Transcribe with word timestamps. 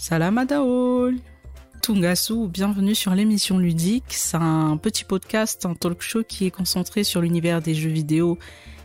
Salam 0.00 0.38
Adaol 0.38 1.16
Tungasu, 1.82 2.48
bienvenue 2.48 2.94
sur 2.94 3.14
l'émission 3.14 3.58
ludique. 3.58 4.06
C'est 4.08 4.38
un 4.38 4.78
petit 4.78 5.04
podcast, 5.04 5.66
un 5.66 5.74
talk 5.74 6.00
show 6.00 6.22
qui 6.26 6.46
est 6.46 6.50
concentré 6.50 7.04
sur 7.04 7.20
l'univers 7.20 7.60
des 7.60 7.74
jeux 7.74 7.90
vidéo 7.90 8.38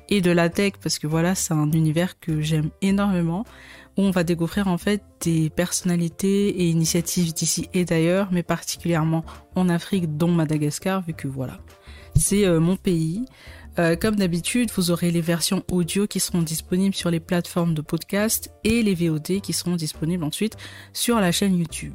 et 0.10 0.20
de 0.20 0.30
la 0.30 0.50
tech 0.50 0.74
parce 0.84 1.00
que 1.00 1.08
voilà, 1.08 1.34
c'est 1.34 1.54
un 1.54 1.72
univers 1.72 2.20
que 2.20 2.42
j'aime 2.42 2.70
énormément 2.82 3.46
où 3.96 4.02
on 4.02 4.12
va 4.12 4.26
découvrir 4.26 4.68
en 4.68 4.78
fait 4.78 5.04
des 5.22 5.50
personnalités 5.50 6.50
et 6.50 6.68
initiatives 6.68 7.34
d'ici 7.34 7.70
et 7.74 7.86
d'ailleurs, 7.86 8.28
mais 8.34 8.44
particulièrement 8.44 9.24
en 9.56 9.70
Afrique, 9.70 10.18
dont 10.18 10.28
Madagascar, 10.28 11.02
vu 11.02 11.14
que 11.14 11.30
voilà, 11.30 11.62
c'est 12.18 12.46
euh, 12.46 12.60
mon 12.60 12.76
pays. 12.76 13.24
Euh, 13.78 13.96
comme 13.98 14.16
d'habitude, 14.16 14.72
vous 14.76 14.92
aurez 14.92 15.12
les 15.12 15.22
versions 15.22 15.64
audio 15.70 16.08
qui 16.08 16.22
seront 16.22 16.42
disponibles 16.42 16.96
sur 16.96 17.12
les 17.12 17.20
plateformes 17.20 17.74
de 17.74 17.82
podcast 17.82 18.50
et 18.64 18.82
les 18.82 18.96
VOD 18.96 19.42
qui 19.42 19.52
seront 19.52 19.76
disponibles 19.76 20.24
ensuite 20.24 20.56
sur 20.94 21.20
la 21.20 21.32
chaîne 21.32 21.58
YouTube. 21.58 21.94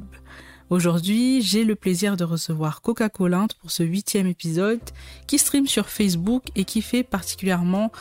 Aujourd'hui, 0.69 1.41
j'ai 1.41 1.65
le 1.65 1.75
plaisir 1.75 2.15
de 2.17 2.23
recevoir 2.23 2.81
Coca-Cola 2.81 3.47
pour 3.59 3.71
ce 3.71 3.83
huitième 3.83 4.27
épisode 4.27 4.79
qui 5.27 5.37
stream 5.37 5.67
sur 5.67 5.89
Facebook 5.89 6.43
et 6.55 6.63
qui 6.65 6.81
fait 6.81 7.03
particulièrement 7.03 7.91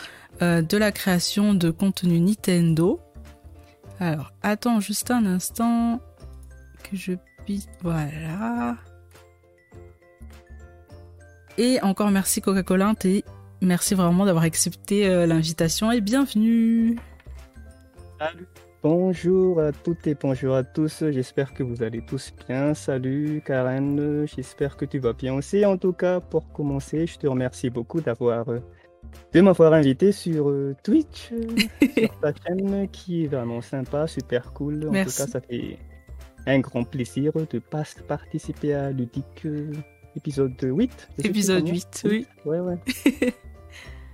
euh, 0.43 0.63
de 0.63 0.77
la 0.77 0.93
création 0.93 1.55
de 1.55 1.71
contenu 1.71 2.21
Nintendo. 2.21 3.01
Alors, 3.99 4.31
attends 4.43 4.79
juste 4.79 5.11
un 5.11 5.27
instant 5.27 6.01
que 6.85 6.97
je 6.97 7.15
puisse... 7.45 7.67
Voilà. 7.83 8.77
Et 11.59 11.81
encore 11.83 12.11
merci 12.11 12.41
Coca-Cola 12.41 12.95
et 13.05 13.25
merci 13.63 13.95
vraiment 13.95 14.25
d'avoir 14.25 14.45
accepté 14.45 15.07
euh, 15.09 15.27
l'invitation 15.27 15.91
et 15.93 16.01
bienvenue. 16.01 16.99
Salut. 18.19 18.47
Bonjour 18.83 19.61
à 19.61 19.73
toutes 19.73 20.07
et 20.07 20.15
bonjour 20.15 20.55
à 20.55 20.65
tous. 20.65 21.05
J'espère 21.11 21.53
que 21.53 21.63
vous 21.63 21.83
allez 21.83 22.01
tous 22.01 22.33
bien. 22.49 22.73
Salut 22.73 23.43
Karen. 23.45 24.27
J'espère 24.27 24.77
que 24.77 24.87
tu 24.87 24.99
vas 24.99 25.13
bien 25.13 25.35
aussi. 25.35 25.67
En 25.67 25.77
tout 25.77 25.93
cas, 25.93 26.21
pour 26.21 26.51
commencer, 26.53 27.07
je 27.07 27.19
te 27.19 27.27
remercie 27.27 27.69
beaucoup 27.69 28.01
d'avoir 28.01 28.49
euh, 28.49 28.61
de 29.33 29.41
m'avoir 29.43 29.75
invité 29.75 30.13
sur 30.13 30.49
euh, 30.49 30.75
Twitch, 30.83 31.31
sur 31.99 32.21
ta 32.21 32.33
chaîne 32.47 32.89
qui 32.89 33.25
est 33.25 33.29
vraiment 33.29 33.61
sympa, 33.61 34.07
super 34.07 34.53
cool. 34.55 34.89
En 34.89 34.93
Merci. 34.93 35.19
tout 35.19 35.25
cas, 35.25 35.31
ça 35.33 35.41
fait 35.41 35.79
un 36.47 36.61
grand 36.61 36.85
plaisir 36.85 37.33
de 37.35 37.59
pas 37.59 37.83
participer 38.09 38.73
à 38.73 38.91
Ludique 38.91 39.47
épisode 40.17 40.55
8. 40.63 41.09
je 41.19 41.23
sais 41.23 41.29
Épisode 41.29 41.65
plus 41.65 41.73
8, 41.73 42.01
comment. 42.03 42.15
oui. 42.15 42.27
Ouais, 42.47 42.61
ouais. 42.61 43.35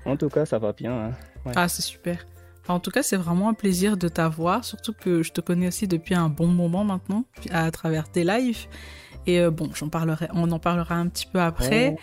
en 0.07 0.17
tout 0.17 0.29
cas, 0.29 0.47
ça 0.47 0.59
va 0.59 0.73
bien. 0.73 0.93
hein. 0.93 1.11
Ouais. 1.45 1.53
Ah, 1.57 1.69
c'est 1.69 1.83
super. 1.83 2.27
En 2.69 2.81
tout 2.81 2.91
cas, 2.91 3.03
c'est 3.03 3.17
vraiment 3.17 3.49
un 3.49 3.55
plaisir 3.55 3.97
de 3.97 4.09
t'avoir, 4.09 4.65
surtout 4.65 4.93
que 4.93 5.23
je 5.23 5.31
te 5.33 5.41
connais 5.41 5.69
aussi 5.69 5.87
depuis 5.87 6.15
un 6.17 6.29
bon 6.29 6.49
moment 6.49 6.83
maintenant, 6.85 7.25
à 7.53 7.71
travers 7.71 8.11
tes 8.11 8.25
lives. 8.25 8.67
Et 9.27 9.41
euh, 9.41 9.51
bon, 9.51 9.71
j'en 9.75 9.89
parlerai, 9.89 10.29
on 10.35 10.51
en 10.51 10.59
parlera 10.59 10.97
un 10.97 11.07
petit 11.09 11.27
peu 11.27 11.41
après. 11.41 11.91
Ouais. 11.91 11.97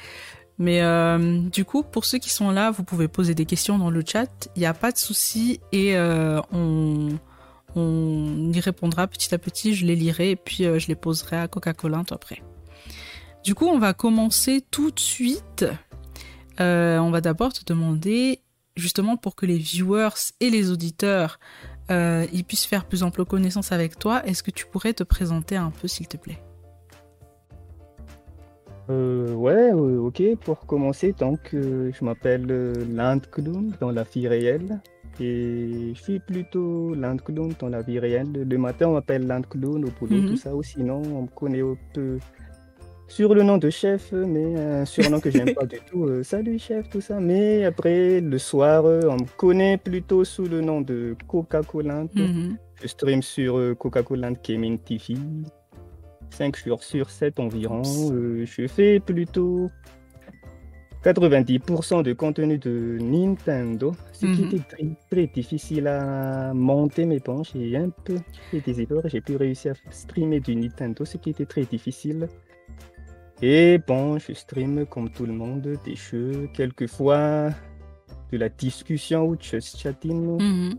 Mais 0.60 0.82
euh, 0.82 1.40
du 1.50 1.66
coup, 1.66 1.84
pour 1.84 2.06
ceux 2.06 2.18
qui 2.20 2.30
sont 2.30 2.50
là, 2.52 2.72
vous 2.72 2.84
pouvez 2.84 3.08
poser 3.10 3.36
des 3.36 3.46
questions 3.46 3.78
dans 3.78 3.90
le 3.90 4.04
chat. 4.06 4.48
Il 4.56 4.60
n'y 4.60 4.66
a 4.66 4.74
pas 4.74 4.92
de 4.92 4.98
souci 4.98 5.60
et 5.74 5.98
euh, 5.98 6.40
on, 6.54 7.10
on 7.76 8.52
y 8.54 8.60
répondra 8.62 9.08
petit 9.08 9.34
à 9.34 9.38
petit. 9.38 9.74
Je 9.74 9.86
les 9.86 9.96
lirai 9.96 10.32
et 10.32 10.36
puis 10.38 10.64
je 10.64 10.88
les 10.88 10.96
poserai 10.96 11.38
à 11.38 11.48
Coca-Cola 11.48 12.04
après. 12.12 12.42
Du 13.44 13.56
coup, 13.56 13.66
on 13.66 13.80
va 13.80 13.94
commencer 13.94 14.64
tout 14.72 14.92
de 14.92 15.00
suite. 15.00 15.66
Euh, 16.60 17.00
on 17.00 17.10
va 17.10 17.22
d'abord 17.22 17.52
te 17.54 17.64
demander, 17.66 18.40
justement 18.76 19.18
pour 19.18 19.36
que 19.36 19.46
les 19.46 19.58
viewers 19.58 20.34
et 20.40 20.50
les 20.50 20.72
auditeurs 20.72 21.40
euh, 21.92 22.26
ils 22.32 22.44
puissent 22.44 22.66
faire 22.66 22.86
plus 22.86 23.04
ample 23.04 23.26
connaissance 23.26 23.72
avec 23.72 24.00
toi, 24.00 24.26
est-ce 24.26 24.42
que 24.44 24.52
tu 24.52 24.66
pourrais 24.66 24.94
te 24.94 25.04
présenter 25.04 25.58
un 25.58 25.72
peu, 25.72 25.88
s'il 25.88 26.08
te 26.08 26.18
plaît? 26.18 26.40
Euh, 28.90 29.34
ouais, 29.34 29.72
ok, 29.72 30.22
pour 30.42 30.66
commencer, 30.66 31.14
donc 31.14 31.40
je 31.52 32.04
m'appelle 32.04 32.46
Landklum 32.94 33.72
dans 33.80 33.92
la 33.92 34.04
vie 34.04 34.28
réelle 34.28 34.80
et 35.20 35.94
je 35.94 36.02
suis 36.02 36.20
plutôt 36.20 36.94
Landklum 36.96 37.54
dans 37.60 37.70
la 37.70 37.82
vie 37.82 38.00
réelle. 38.00 38.32
Le 38.32 38.58
matin, 38.58 38.88
on 38.88 38.94
m'appelle 38.94 39.28
Landklum 39.28 39.86
au 39.86 39.92
boulot, 40.00 40.22
Mhm. 40.22 40.26
tout 40.30 40.36
ça, 40.36 40.56
ou 40.56 40.64
sinon, 40.64 41.02
on 41.02 41.24
me 41.24 41.28
connaît 41.28 41.62
un 41.62 41.78
peu 41.94 42.18
sur 43.08 43.36
le 43.36 43.44
nom 43.44 43.58
de 43.58 43.70
chef, 43.70 44.12
mais 44.12 44.56
un 44.60 44.86
surnom 44.86 45.20
que 45.20 45.30
j'aime 45.30 45.54
pas 45.54 45.66
du 45.66 45.78
tout. 45.92 46.06
euh, 46.06 46.24
Salut 46.24 46.58
chef, 46.58 46.90
tout 46.90 47.02
ça. 47.02 47.20
Mais 47.20 47.64
après, 47.66 48.22
le 48.22 48.38
soir, 48.40 48.86
euh, 48.86 49.02
on 49.10 49.16
me 49.16 49.38
connaît 49.38 49.78
plutôt 49.78 50.24
sous 50.24 50.46
le 50.46 50.62
nom 50.62 50.82
de 50.82 51.16
Coca-Cola. 51.28 52.06
Mhm. 52.16 52.58
Je 52.82 52.88
stream 52.88 53.22
sur 53.22 53.58
euh, 53.58 53.76
Coca-Cola 53.76 54.32
Gaming 54.44 54.78
TV. 54.80 55.16
5 56.32 56.58
jours 56.58 56.82
sur 56.84 57.12
7 57.12 57.40
environ. 57.40 57.84
Euh, 58.12 58.46
je 58.46 58.66
fais 58.66 59.00
plutôt 59.00 59.70
90% 61.04 62.02
de 62.02 62.14
contenu 62.14 62.58
de 62.58 62.98
Nintendo, 63.00 63.92
ce 64.14 64.26
qui 64.26 64.42
Mhm. 64.42 64.48
était 64.48 64.64
très, 64.70 64.88
très 65.12 65.28
difficile 65.28 65.86
à 65.88 66.54
monter, 66.56 67.06
mais 67.06 67.20
bon, 67.20 67.44
j'ai 67.44 67.76
un 67.78 67.90
peu 67.90 68.16
fait 68.50 68.62
des 68.62 68.82
efforts 68.82 69.06
et 69.06 69.10
j'ai 69.10 69.22
pu 69.22 69.36
réussir 69.36 69.74
à 69.88 69.92
streamer 69.92 70.40
du 70.40 70.56
Nintendo, 70.56 71.04
ce 71.06 71.18
qui 71.18 71.30
était 71.32 71.46
très 71.46 71.66
difficile. 71.66 72.28
Et 73.46 73.78
bon, 73.78 74.18
je 74.20 74.32
stream 74.32 74.86
comme 74.86 75.10
tout 75.10 75.26
le 75.26 75.34
monde 75.34 75.78
des 75.84 75.98
jeux, 75.98 76.48
quelquefois 76.54 77.50
de 78.32 78.38
la 78.38 78.48
discussion 78.48 79.26
ou 79.26 79.36
just 79.38 79.78
chatting. 79.78 80.78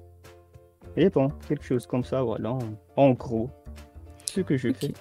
Et 0.97 1.10
bon, 1.10 1.28
quelque 1.47 1.62
chose 1.62 1.86
comme 1.86 2.04
ça, 2.04 2.22
voilà, 2.22 2.52
en, 2.52 2.60
en 2.97 3.10
gros, 3.10 3.50
ce 4.25 4.41
que 4.41 4.56
je 4.56 4.69
Ok. 4.69 4.76
fais 4.76 4.94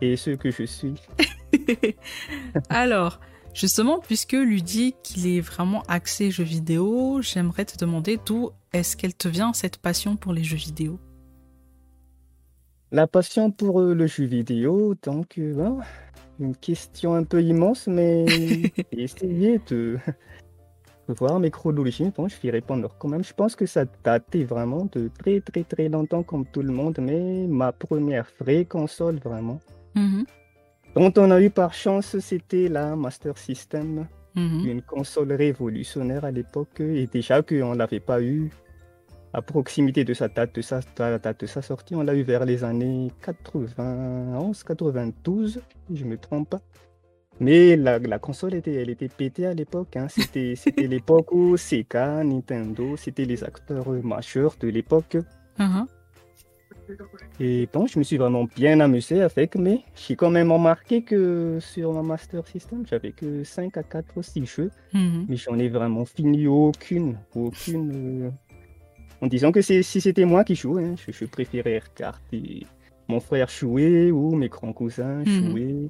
et 0.00 0.16
ce 0.16 0.30
que 0.30 0.52
je 0.52 0.62
suis. 0.62 0.94
Alors, 2.68 3.18
justement, 3.52 3.98
puisque 3.98 4.34
Ludique, 4.34 5.16
il 5.16 5.26
est 5.26 5.40
vraiment 5.40 5.82
axé 5.88 6.30
jeux 6.30 6.44
vidéo, 6.44 7.20
j'aimerais 7.20 7.64
te 7.64 7.76
demander 7.78 8.20
d'où 8.24 8.50
est-ce 8.72 8.96
qu'elle 8.96 9.14
te 9.14 9.26
vient 9.26 9.52
cette 9.54 9.78
passion 9.78 10.14
pour 10.14 10.32
les 10.32 10.44
jeux 10.44 10.56
vidéo? 10.56 11.00
La 12.92 13.08
passion 13.08 13.50
pour 13.50 13.80
euh, 13.80 13.92
le 13.92 14.06
jeu 14.06 14.24
vidéo, 14.24 14.94
donc, 15.02 15.38
euh, 15.38 15.54
bon, 15.54 15.80
une 16.42 16.56
question 16.56 17.14
un 17.14 17.24
peu 17.24 17.42
immense, 17.42 17.86
mais 17.86 18.26
j'ai 18.92 19.02
essayé 19.02 19.60
de 19.70 19.98
voir 21.08 21.38
mes 21.40 21.50
chronologies. 21.50 22.10
Bon, 22.16 22.28
je 22.28 22.36
vais 22.42 22.50
répondre 22.50 22.88
quand 22.98 23.08
même. 23.08 23.24
Je 23.24 23.32
pense 23.34 23.54
que 23.56 23.66
ça 23.66 23.84
datait 24.04 24.44
vraiment 24.44 24.88
de 24.92 25.08
très 25.18 25.40
très 25.40 25.64
très 25.64 25.88
longtemps 25.88 26.22
comme 26.22 26.44
tout 26.46 26.62
le 26.62 26.72
monde, 26.72 26.98
mais 27.00 27.46
ma 27.48 27.72
première 27.72 28.26
vraie 28.40 28.64
console 28.64 29.16
vraiment, 29.18 29.58
Mhm. 29.94 30.24
dont 30.94 31.12
on 31.16 31.30
a 31.30 31.40
eu 31.40 31.50
par 31.50 31.72
chance, 31.74 32.18
c'était 32.18 32.68
la 32.68 32.96
Master 32.96 33.36
System. 33.38 34.06
Mhm. 34.34 34.64
une 34.66 34.80
console 34.80 35.30
révolutionnaire 35.34 36.24
à 36.24 36.30
l'époque 36.30 36.80
et 36.80 37.06
déjà 37.06 37.42
qu'on 37.42 37.72
ne 37.74 37.76
l'avait 37.76 38.00
pas 38.00 38.22
eu 38.22 38.50
à 39.32 39.42
proximité 39.42 40.04
de 40.04 40.14
sa 40.14 40.28
date 40.28 40.54
de 40.54 40.62
sa, 40.62 40.80
date 40.96 41.40
de 41.40 41.46
sa 41.46 41.62
sortie. 41.62 41.94
On 41.94 42.02
l'a 42.02 42.14
eu 42.14 42.22
vers 42.22 42.44
les 42.44 42.64
années 42.64 43.10
91, 43.22 44.62
92, 44.64 45.60
si 45.88 45.96
je 45.96 46.04
me 46.04 46.16
trompe 46.18 46.50
pas. 46.50 46.60
Mais 47.40 47.76
la, 47.76 47.98
la 47.98 48.18
console 48.18 48.54
était, 48.54 48.74
elle 48.74 48.90
était 48.90 49.08
pétée 49.08 49.46
à 49.46 49.54
l'époque. 49.54 49.96
hein. 49.96 50.06
C'était, 50.08 50.54
c'était 50.56 50.86
l'époque 50.86 51.32
où 51.32 51.56
Sega, 51.56 52.22
Nintendo, 52.22 52.96
c'était 52.96 53.24
les 53.24 53.42
acteurs 53.42 53.88
majeurs 54.02 54.54
de 54.60 54.68
l'époque. 54.68 55.16
Mhm. 55.58 55.86
Et 57.40 57.68
bon, 57.72 57.86
je 57.86 57.98
me 57.98 58.04
suis 58.04 58.18
vraiment 58.18 58.44
bien 58.44 58.80
amusé 58.80 59.22
avec, 59.22 59.54
mais 59.56 59.82
j'ai 59.94 60.14
quand 60.14 60.30
même 60.30 60.52
remarqué 60.52 61.02
que 61.02 61.58
sur 61.60 61.92
ma 61.92 62.02
Master 62.02 62.46
System, 62.46 62.84
j'avais 62.86 63.12
que 63.12 63.44
5 63.44 63.76
à 63.78 63.82
4 63.82 64.16
ou 64.16 64.22
6 64.22 64.44
jeux. 64.44 64.70
Mhm. 64.92 65.26
Mais 65.28 65.36
j'en 65.36 65.58
ai 65.58 65.68
vraiment 65.68 66.04
fini 66.04 66.46
aucune, 66.46 67.18
aucune. 67.34 68.32
En 69.22 69.28
disant 69.28 69.52
que 69.52 69.62
si 69.62 69.82
c'était 69.82 70.24
moi 70.24 70.42
qui 70.44 70.54
jouais, 70.56 70.84
hein, 70.84 70.94
je, 71.06 71.12
je 71.12 71.24
préférais 71.24 71.78
regarder 71.88 72.66
mon 73.08 73.20
frère 73.20 73.48
jouer 73.48 74.10
ou 74.10 74.34
mes 74.34 74.48
grands 74.48 74.72
cousins 74.72 75.22
Mhm. 75.24 75.50
jouer. 75.50 75.88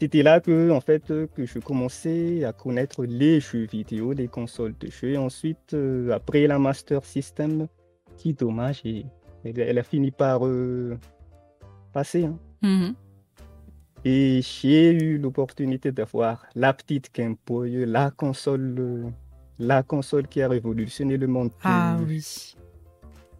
C'était 0.00 0.22
là 0.24 0.40
que, 0.40 0.70
en 0.70 0.80
fait, 0.80 1.10
euh, 1.12 1.26
que 1.28 1.44
je 1.46 1.58
commençais 1.60 2.42
à 2.44 2.52
connaître 2.52 3.04
les 3.04 3.38
jeux 3.38 3.66
vidéo, 3.70 4.12
les 4.12 4.26
consoles 4.28 4.74
de 4.80 4.90
jeux. 4.90 5.10
Et 5.10 5.16
ensuite, 5.18 5.74
euh, 5.74 6.10
après 6.10 6.46
la 6.48 6.58
Master 6.58 7.04
System, 7.04 7.68
qui 8.16 8.32
dommage, 8.32 8.80
et, 8.84 9.04
elle, 9.44 9.60
elle 9.60 9.78
a 9.78 9.82
fini 9.84 10.10
par 10.10 10.44
euh, 10.46 10.98
passer. 11.92 12.24
hein. 12.24 12.38
Mhm. 12.62 12.94
Et 14.04 14.40
j'ai 14.42 14.90
eu 14.92 15.18
l'opportunité 15.18 15.92
d'avoir 15.92 16.46
la 16.56 16.72
petite 16.72 17.14
Game 17.14 17.36
Boy, 17.46 17.84
la 17.86 18.10
console, 18.10 19.06
la 19.70 19.82
console 19.82 20.26
qui 20.26 20.42
a 20.42 20.48
révolutionné 20.48 21.16
le 21.16 21.26
monde 21.26 21.50
Ah 21.62 21.96
oui. 22.06 22.54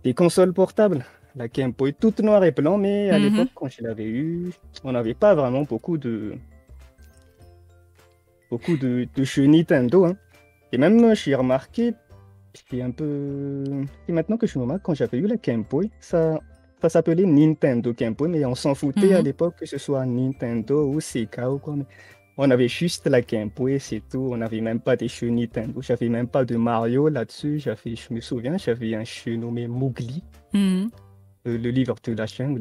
des 0.04 0.14
consoles 0.14 0.52
portables. 0.52 1.04
La 1.34 1.48
Game 1.48 1.72
Boy 1.72 1.94
toute 1.94 2.20
noire 2.20 2.44
et 2.44 2.52
blanc, 2.52 2.76
mais 2.78 3.10
à 3.10 3.18
Mhm. 3.18 3.24
l'époque, 3.24 3.48
quand 3.54 3.68
je 3.68 3.82
l'avais 3.82 4.04
eu, 4.06 4.52
on 4.84 4.92
n'avait 4.92 5.14
pas 5.24 5.34
vraiment 5.34 5.62
beaucoup 5.62 5.96
de 5.98 6.34
beaucoup 8.50 8.76
de, 8.76 9.08
de 9.16 9.24
jeux 9.24 9.46
Nintendo. 9.46 10.04
hein. 10.04 10.16
Et 10.72 10.78
même, 10.78 11.02
euh, 11.04 11.14
j'ai 11.14 11.34
remarqué, 11.34 11.94
c'est 12.68 12.82
un 12.82 12.90
peu... 12.90 13.64
Et 14.08 14.12
maintenant 14.12 14.36
que 14.36 14.46
je 14.46 14.58
me 14.58 14.64
remarque, 14.64 14.82
quand 14.82 14.94
j'avais 14.94 15.18
eu 15.18 15.26
la 15.26 15.36
Game 15.36 15.64
Boy, 15.68 15.90
ça, 16.00 16.38
ça 16.82 16.88
s'appelait 16.90 17.24
Nintendo 17.24 17.92
Game 17.94 18.12
Boy, 18.14 18.28
mais 18.28 18.44
on 18.44 18.54
s'en 18.54 18.74
foutait 18.74 19.14
à 19.14 19.18
mhm. 19.20 19.24
l'époque 19.24 19.54
que 19.58 19.66
ce 19.66 19.78
soit 19.78 20.04
Nintendo 20.04 20.86
ou 20.86 21.00
Sega 21.00 21.50
ou 21.50 21.58
quoi. 21.58 21.76
On 22.38 22.50
avait 22.50 22.68
juste 22.68 23.06
la 23.06 23.20
Game 23.20 23.50
Boy, 23.54 23.78
c'est 23.78 24.02
tout. 24.10 24.30
On 24.32 24.36
n'avait 24.38 24.60
même 24.60 24.80
pas 24.80 24.96
des 24.96 25.08
jeux 25.08 25.28
Nintendo. 25.28 25.82
J'avais 25.82 26.08
même 26.08 26.28
pas 26.28 26.44
de 26.44 26.56
Mario 26.56 27.08
là-dessus. 27.08 27.58
J'avais, 27.58 27.94
je 27.94 28.12
me 28.12 28.20
souviens, 28.20 28.56
j'avais 28.56 28.94
un 28.94 29.04
jeu 29.04 29.36
nommé 29.36 29.68
Mowgli, 29.68 30.22
mhm. 30.54 30.90
euh, 31.46 31.58
le 31.58 31.70
livre 31.70 31.96
de 32.02 32.12
la 32.14 32.26
chaîne 32.26 32.60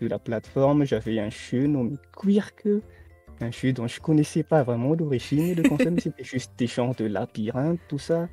de 0.00 0.06
la 0.06 0.18
plateforme. 0.18 0.84
J'avais 0.84 1.20
un 1.20 1.28
jeu 1.28 1.66
nommé 1.66 1.96
Quirk, 2.16 2.66
un 3.40 3.50
jeu 3.50 3.72
dont 3.74 3.86
je 3.86 4.00
connaissais 4.00 4.42
pas 4.42 4.62
vraiment 4.62 4.94
l'origine 4.94 5.54
de 5.54 5.68
concept, 5.68 6.00
c'était 6.00 6.24
juste 6.24 6.52
des 6.56 6.66
champs 6.66 6.94
de 6.96 7.04
labyrinthe, 7.04 7.80
tout 7.88 7.98
ça. 7.98 8.28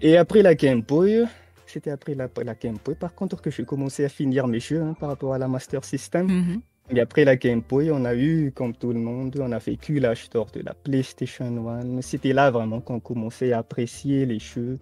Et 0.00 0.16
après 0.16 0.42
la 0.42 0.56
Game 0.56 0.82
Boy, 0.82 1.24
c'était 1.64 1.90
après 1.90 2.14
la, 2.14 2.28
la, 2.44 2.54
Game 2.54 2.76
Boy, 2.84 2.96
par 2.96 3.14
contre, 3.14 3.40
que 3.40 3.50
j'ai 3.50 3.64
commencé 3.64 4.04
à 4.04 4.08
finir 4.08 4.48
mes 4.48 4.60
jeux 4.60 4.82
hein, 4.82 4.94
par 4.98 5.10
rapport 5.10 5.32
à 5.32 5.38
la 5.38 5.46
Master 5.46 5.84
System. 5.84 6.26
Mm 6.26 6.62
Et 6.94 7.00
après 7.00 7.24
la 7.24 7.36
Game 7.36 7.62
Boy, 7.68 7.90
on 7.90 8.04
a 8.04 8.14
eu, 8.14 8.52
comme 8.54 8.72
tout 8.72 8.92
le 8.92 9.00
monde, 9.00 9.36
on 9.40 9.50
a 9.50 9.58
vécu 9.58 9.98
l'âge 9.98 10.30
d'or 10.30 10.46
de 10.52 10.60
la 10.60 10.72
PlayStation 10.72 11.68
1. 11.68 12.00
C'était 12.00 12.32
là 12.32 12.50
vraiment 12.50 12.80
qu'on 12.80 13.00
commençait 13.00 13.52
à 13.52 13.58
apprécier 13.58 14.24
les 14.24 14.38
jeux, 14.38 14.78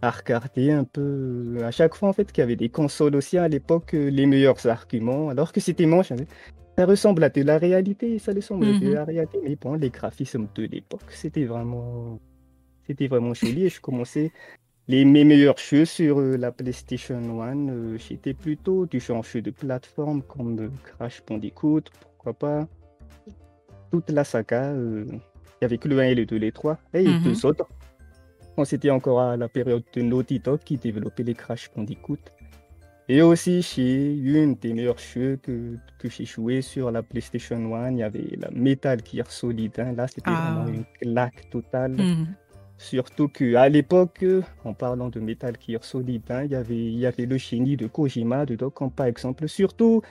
à 0.00 0.10
regarder 0.10 0.70
un 0.70 0.84
peu. 0.84 1.58
À 1.64 1.72
chaque 1.72 1.96
fois, 1.96 2.10
en 2.10 2.12
fait, 2.12 2.30
qu'il 2.30 2.42
y 2.42 2.44
avait 2.44 2.56
des 2.56 2.68
consoles 2.68 3.16
aussi 3.16 3.38
à 3.38 3.48
l'époque, 3.48 3.94
euh, 3.94 4.08
les 4.08 4.26
meilleurs 4.26 4.64
arguments, 4.68 5.30
alors 5.30 5.52
que 5.52 5.60
c'était 5.60 5.86
moche. 5.86 6.12
Hein. 6.12 6.16
Ça 6.76 6.86
ressemble 6.86 7.24
à 7.24 7.28
de 7.28 7.42
la 7.42 7.58
réalité, 7.58 8.20
ça 8.20 8.32
ressemble 8.32 8.66
à 8.66 8.68
de 8.68 8.74
mm-hmm. 8.74 8.94
la 8.94 9.04
réalité, 9.04 9.40
mais 9.42 9.56
bon, 9.56 9.74
les 9.74 9.90
graphismes 9.90 10.46
de 10.54 10.62
l'époque, 10.62 11.10
c'était 11.10 11.44
vraiment, 11.44 12.20
c'était 12.86 13.08
vraiment 13.08 13.34
joli. 13.34 13.64
Et 13.64 13.68
je 13.68 13.80
commençais 13.80 14.30
les, 14.88 15.04
mes 15.04 15.24
meilleurs 15.24 15.58
jeux 15.58 15.84
sur 15.84 16.18
euh, 16.18 16.36
la 16.36 16.50
PlayStation 16.50 17.42
1, 17.42 17.68
euh, 17.68 17.98
j'étais 17.98 18.34
plutôt 18.34 18.86
du 18.86 19.00
genre 19.00 19.22
jeu 19.22 19.42
de 19.42 19.50
plateforme 19.50 20.22
comme 20.22 20.58
euh, 20.58 20.70
Crash 20.82 21.22
Bandicoot, 21.26 21.82
pourquoi 22.00 22.32
pas. 22.32 22.66
Toute 23.90 24.10
la 24.10 24.24
saga, 24.24 24.74
il 24.74 25.04
n'y 25.06 25.20
avait 25.62 25.78
que 25.78 25.88
le 25.88 25.98
1 25.98 26.02
et 26.04 26.14
le 26.14 26.26
2, 26.26 26.36
les 26.36 26.52
3, 26.52 26.78
et 26.94 27.08
mm 27.08 27.22
deux 27.22 27.46
autres. 27.46 27.66
On 28.56 28.64
c'était 28.64 28.90
encore 28.90 29.20
à 29.20 29.36
la 29.36 29.48
période 29.48 29.84
de 29.94 30.02
Naughty 30.02 30.40
Dog 30.40 30.60
qui 30.64 30.76
développait 30.76 31.22
les 31.22 31.34
Crash 31.34 31.70
Bandicoot. 31.74 32.18
Et 33.10 33.22
aussi, 33.22 33.62
chez 33.62 34.14
une 34.14 34.54
des 34.56 34.74
meilleurs 34.74 34.98
jeux 34.98 35.38
que, 35.42 35.76
que 35.98 36.10
j'ai 36.10 36.26
joué 36.26 36.60
sur 36.60 36.90
la 36.90 37.02
PlayStation 37.02 37.74
1, 37.74 37.92
il 37.92 37.98
y 37.98 38.02
avait 38.02 38.36
la 38.38 38.50
Metal 38.50 38.98
Gear 39.02 39.30
Solid. 39.30 39.72
Hein. 39.78 39.92
Là, 39.92 40.06
c'était 40.08 40.22
ah. 40.26 40.52
vraiment 40.56 40.68
une 40.68 40.84
claque 41.00 41.48
totale. 41.48 41.92
Mhm. 41.92 42.26
Surtout 42.78 43.28
qu'à 43.28 43.68
l'époque, 43.68 44.24
en 44.64 44.72
parlant 44.72 45.08
de 45.08 45.18
Metal 45.18 45.54
Gear 45.66 45.84
Solid, 45.84 46.22
hein, 46.30 46.44
il, 46.44 46.52
y 46.52 46.54
avait, 46.54 46.76
il 46.76 46.98
y 46.98 47.06
avait 47.06 47.26
le 47.26 47.36
génie 47.36 47.76
de 47.76 47.88
Kojima 47.88 48.46
dedans, 48.46 48.70
comme 48.70 48.92
par 48.92 49.06
exemple, 49.06 49.48
surtout 49.48 50.02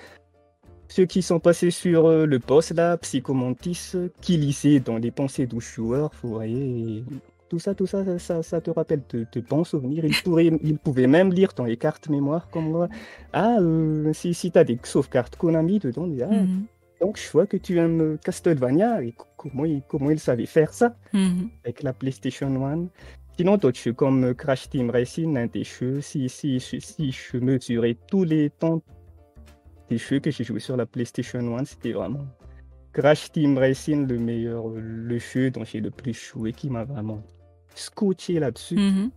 ceux 0.89 1.05
qui 1.05 1.21
sont 1.21 1.39
passés 1.39 1.71
sur 1.71 2.05
euh, 2.05 2.25
le 2.25 2.39
boss 2.39 2.71
là, 2.71 2.97
Psychomantis, 2.97 3.93
qui 4.21 4.37
lisait 4.37 4.79
dans 4.79 4.97
les 4.97 5.11
pensées 5.11 5.47
d'Ushua, 5.47 6.11
vous 6.21 6.29
voyez, 6.29 7.03
tout 7.49 7.59
ça, 7.59 7.73
tout 7.73 7.85
ça, 7.85 8.19
ça, 8.19 8.43
ça 8.43 8.61
te 8.61 8.69
rappelle 8.69 9.01
de, 9.09 9.41
bons 9.41 9.63
souvenirs. 9.63 10.03
Il, 10.05 10.15
pourrait, 10.23 10.51
il 10.63 10.77
pouvait 10.77 11.07
même 11.07 11.31
lire 11.31 11.53
dans 11.55 11.63
les 11.63 11.77
cartes 11.77 12.09
mémoire 12.09 12.49
comme 12.49 12.69
moi. 12.69 12.89
Ah, 13.33 13.57
euh, 13.61 14.11
si, 14.13 14.33
si 14.33 14.51
tu 14.51 14.59
as 14.59 14.63
des 14.63 14.77
sauvegardes 14.83 15.35
Konami 15.35 15.79
dedans, 15.79 16.07
ah, 16.21 16.33
mhm. 16.33 16.65
Donc, 16.99 17.19
je 17.19 17.29
vois 17.31 17.45
que 17.45 17.57
tu 17.57 17.77
aimes 17.77 18.17
Castlevania 18.23 19.03
et 19.03 19.13
comment 19.37 19.65
il, 19.65 19.81
comment 19.87 20.09
il 20.09 20.19
savait 20.19 20.45
faire 20.45 20.73
ça 20.73 20.95
mhm. 21.13 21.49
avec 21.63 21.83
la 21.83 21.93
PlayStation 21.93 22.65
1. 22.65 22.87
Sinon, 23.37 23.57
d'autres 23.57 23.79
jeux 23.79 23.93
comme 23.93 24.33
Crash 24.33 24.69
Team 24.69 24.89
Racing, 24.89 25.37
un 25.37 25.45
des 25.45 25.63
jeux, 25.63 26.01
si, 26.01 26.27
si, 26.27 26.59
si, 26.59 27.11
je 27.11 27.37
mesurais 27.37 27.95
tous 28.07 28.23
les 28.23 28.49
temps 28.49 28.81
des 29.89 29.97
jeux 29.99 30.19
que 30.19 30.31
j'ai 30.31 30.43
joué 30.43 30.59
sur 30.59 30.75
la 30.75 30.87
PlayStation 30.87 31.55
1, 31.55 31.65
c'était 31.65 31.91
vraiment 31.91 32.25
Crash 32.93 33.31
Team 33.31 33.59
Racing, 33.59 34.07
le 34.07 34.17
meilleur, 34.17 34.67
le 34.69 35.19
jeu 35.19 35.51
dont 35.51 35.63
j'ai 35.63 35.81
le 35.81 35.91
plus 35.91 36.19
joué, 36.19 36.51
qui 36.51 36.71
m'a 36.71 36.83
vraiment 36.83 37.21
scotché 37.75 38.39
là-dessus. 38.39 38.75
Mhm. 38.75 39.11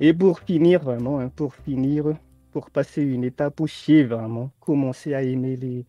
Et 0.00 0.14
pour 0.14 0.40
finir, 0.40 0.80
vraiment, 0.82 1.20
hein, 1.20 1.28
pour 1.28 1.54
finir, 1.54 2.14
pour 2.50 2.70
passer 2.70 3.02
une 3.02 3.24
étape 3.24 3.60
où 3.60 3.66
j'ai 3.66 4.04
vraiment 4.04 4.50
commencé 4.58 5.12
à 5.12 5.22
aimer 5.22 5.56
les, 5.56 5.84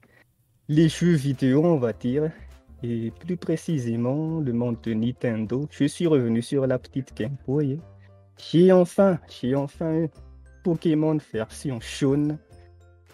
les 0.74 0.90
jeux 0.90 1.14
vidéo, 1.14 1.64
on 1.64 1.78
va 1.78 1.94
dire, 1.94 2.31
et 2.81 3.12
plus 3.20 3.38
précisément 3.38 4.40
le 4.40 4.54
monde 4.54 4.78
de 4.81 4.94
Nintendo, 4.94 5.68
je 5.70 5.86
suis 5.86 6.08
revenu 6.08 6.42
sur 6.42 6.66
la 6.66 6.80
petite 6.80 7.16
Game 7.16 7.36
Boy. 7.46 7.80
J'ai 8.38 8.72
enfin, 8.72 9.20
j'ai 9.30 9.56
enfin 9.56 10.08
Pokémon 10.64 11.18
version 11.31 11.80
jaune. 11.80 12.40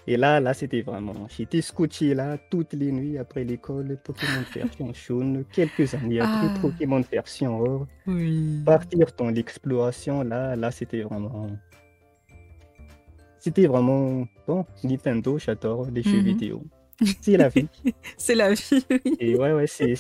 Et 0.08 0.16
là, 0.16 0.40
là, 0.40 0.54
c'était 0.54 0.82
vraiment, 0.82 1.28
j'étais 1.28 1.62
scotché 1.62 2.16
là 2.16 2.38
toutes 2.50 2.74
les 2.74 2.92
nuits 2.94 3.18
après 3.18 3.44
l'école, 3.44 3.98
Pokémon 4.06 4.44
version 4.56 4.94
jaune, 4.94 5.44
quelques 5.52 5.94
années 5.94 6.22
après 6.22 6.48
ah. 6.56 6.60
Pokémon 6.62 7.02
version 7.12 7.60
or. 7.60 7.88
Partir 8.66 9.08
dans 9.18 9.30
l'exploration, 9.30 10.24
là, 10.24 10.56
là, 10.56 10.72
c'était 10.72 11.02
vraiment, 11.02 11.48
c'était 13.38 13.68
vraiment 13.68 14.26
bon. 14.48 14.66
Nintendo, 14.86 15.38
j'adore 15.38 15.92
les 15.92 16.04
jeux 16.04 16.20
mhm. 16.20 16.26
vidéo. 16.26 16.64
C'est 17.22 17.38
la 17.38 17.50
vie. 17.50 17.68
c'est 18.18 18.36
la 18.36 18.54
vie, 18.54 18.86
oui. 18.90 19.16
Et 19.20 19.36
ouais, 19.38 19.54
ouais, 19.54 19.68
c'est. 19.68 19.96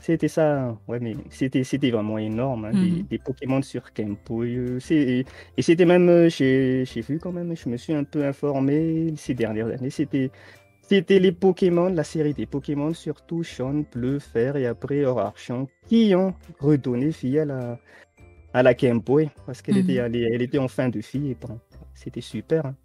C'était 0.00 0.28
ça, 0.28 0.76
ouais, 0.86 1.00
mais 1.00 1.16
c'était, 1.30 1.90
vraiment 1.90 2.18
énorme, 2.18 2.66
hein, 2.66 2.72
mhm. 2.74 3.06
des, 3.08 3.16
Pokémon 3.16 3.62
sur. 3.62 3.84
Euh, 3.98 4.78
et, 4.90 5.24
c'était 5.62 5.86
même, 5.86 6.10
euh, 6.10 6.28
j'ai, 6.28 6.84
vu 7.08 7.18
quand 7.18 7.32
même, 7.32 7.56
je 7.56 7.70
me 7.70 7.78
suis 7.78 7.94
un 7.94 8.04
peu 8.04 8.22
informé 8.26 9.14
ces 9.16 9.32
dernières 9.32 9.68
années, 9.68 9.88
c'était, 9.88 10.30
c'était 10.82 11.18
les 11.18 11.32
Pokémon, 11.32 11.88
la 11.88 12.04
série 12.04 12.34
des 12.34 12.44
Pokémon, 12.44 12.92
surtout 12.92 13.42
Sean, 13.44 13.82
Bleu, 13.94 14.18
Fer 14.18 14.56
et 14.56 14.66
après 14.66 15.06
Or 15.06 15.20
Argent, 15.20 15.68
qui 15.88 16.14
ont 16.14 16.34
redonné 16.60 17.08
vie 17.08 17.38
à 17.38 17.46
la, 17.46 17.78
à 18.52 18.62
la 18.62 18.74
Game 18.74 19.00
Boy, 19.00 19.30
parce 19.46 19.62
qu'elle 19.62 19.78
était, 19.78 20.06
mhm. 20.06 20.14
elle, 20.14 20.42
était 20.42 20.58
en 20.58 20.68
fin 20.68 20.90
de 20.90 21.00
vie, 21.00 21.30
et 21.30 21.34
bon, 21.40 21.58
c'était 21.94 22.20
super. 22.20 22.66
Hein. 22.66 22.76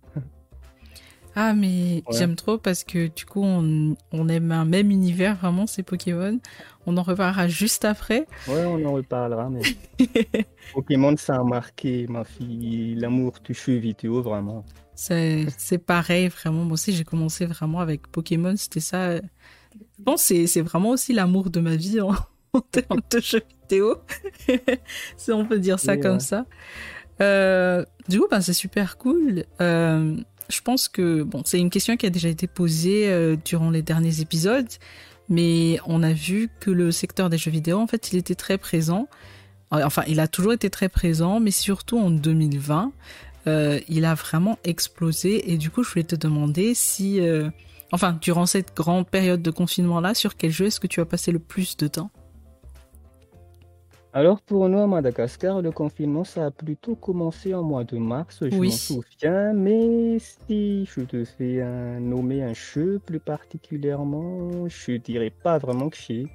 Ah, 1.42 1.54
mais 1.54 2.04
j'aime 2.12 2.36
trop 2.36 2.58
parce 2.58 2.84
que 2.84 3.08
du 3.08 3.24
coup, 3.24 3.42
on, 3.42 4.28
aime 4.28 4.52
un 4.52 4.66
même 4.66 4.92
univers, 4.92 5.38
vraiment, 5.38 5.68
ces 5.68 5.84
Pokémon. 5.84 6.38
On 6.86 6.98
en 6.98 7.02
reparlera 7.02 7.48
juste 7.48 7.86
après. 7.86 8.28
Ouais, 8.50 8.66
on 8.66 8.84
en 8.84 8.92
reparlera, 8.92 9.50
mais 9.50 9.62
Pokémon, 10.74 11.16
ça 11.16 11.38
a 11.38 11.44
marqué 11.46 12.08
ma 12.10 12.26
fille, 12.26 12.94
l'amour 12.96 13.36
jeu 13.48 13.78
vidéo, 13.78 14.22
vraiment. 14.22 14.66
C'est 14.96 15.78
pareil, 15.78 16.28
vraiment. 16.28 16.66
Moi 16.66 16.74
aussi, 16.74 16.92
j'ai 16.92 17.06
commencé 17.06 17.46
vraiment 17.46 17.80
avec 17.80 18.08
Pokémon, 18.08 18.58
c'était 18.58 18.82
ça. 18.82 19.16
Je 19.16 20.04
pense 20.04 20.28
que 20.28 20.46
c'est 20.46 20.62
vraiment 20.62 20.90
aussi 20.90 21.14
l'amour 21.14 21.52
de 21.52 21.62
ma 21.62 21.78
vie 21.78 22.02
en, 22.02 22.16
termes 22.72 23.00
de 23.10 23.20
jeux 23.22 23.44
vidéo, 23.62 23.96
si 25.16 25.32
on 25.32 25.46
peut 25.46 25.60
dire 25.60 25.80
ça 25.80 25.96
comme 25.96 26.20
ça. 26.20 26.46
Euh, 27.22 27.86
du 28.10 28.20
coup, 28.20 28.28
ben, 28.30 28.42
c'est 28.42 28.52
super 28.52 28.98
cool. 28.98 29.46
Euh, 29.62 30.18
je 30.50 30.62
pense 30.62 30.88
que 30.90 31.24
bon, 31.24 31.44
c'est 31.46 31.60
une 31.60 31.70
question 31.70 31.96
qui 31.96 32.06
a 32.06 32.10
déjà 32.10 32.30
été 32.30 32.48
posée 32.48 33.10
euh, 33.10 33.36
durant 33.46 33.70
les 33.70 33.82
derniers 33.82 34.22
épisodes, 34.22 34.70
mais 35.30 35.80
on 35.86 36.02
a 36.04 36.12
vu 36.12 36.50
que 36.60 36.72
le 36.72 36.92
secteur 36.92 37.30
des 37.30 37.38
jeux 37.38 37.52
vidéo, 37.52 37.78
en 37.78 37.88
fait, 37.88 38.12
il 38.12 38.18
était 38.18 38.36
très 38.36 38.58
présent. 38.58 39.08
Euh, 39.74 39.84
enfin, 39.84 40.04
il 40.08 40.20
a 40.20 40.28
toujours 40.28 40.54
été 40.54 40.70
très 40.70 40.90
présent, 40.90 41.40
mais 41.40 41.52
surtout 41.52 42.00
en 42.00 42.10
2020, 42.10 42.92
euh, 43.48 43.80
il 43.88 44.06
a 44.06 44.16
vraiment 44.16 44.58
explosé. 44.64 45.52
Et 45.52 45.58
du 45.58 45.70
coup, 45.70 45.84
je 45.84 45.90
voulais 45.90 46.04
te 46.04 46.16
demander 46.16 46.74
si, 46.74 47.22
enfin, 47.92 48.18
durant 48.20 48.48
cette 48.48 48.76
grande 48.76 49.08
période 49.08 49.44
de 49.44 49.52
confinement-là, 49.52 50.16
sur 50.16 50.36
quel 50.36 50.52
jeu 50.52 50.66
est-ce 50.66 50.80
que 50.80 50.88
tu 50.88 51.00
as 51.00 51.06
passé 51.06 51.32
le 51.32 51.40
plus 51.40 51.78
de 51.78 51.88
temps? 51.88 52.10
Alors 54.14 54.42
pour 54.42 54.68
nous 54.70 54.80
à 54.80 54.88
Madagascar, 54.88 55.62
le 55.62 55.72
confinement, 55.72 56.24
ça 56.24 56.48
a 56.48 56.52
plutôt 56.52 56.96
commencé 56.96 57.54
en 57.54 57.64
mois 57.64 57.84
de 57.84 57.98
mars, 57.98 58.40
je 58.42 58.56
m'en 58.56 58.72
souviens, 58.72 59.54
mais 59.54 60.18
si 60.20 60.86
je 60.86 61.02
devais 61.02 62.00
nommer 62.00 62.44
un 62.44 62.54
jeu 62.54 63.00
plus 63.06 63.20
particulièrement, 63.20 64.68
je 64.68 64.94
dirais 64.94 65.32
pas 65.32 65.58
vraiment 65.58 65.90
que 65.90 65.98
j'ai 65.98 66.28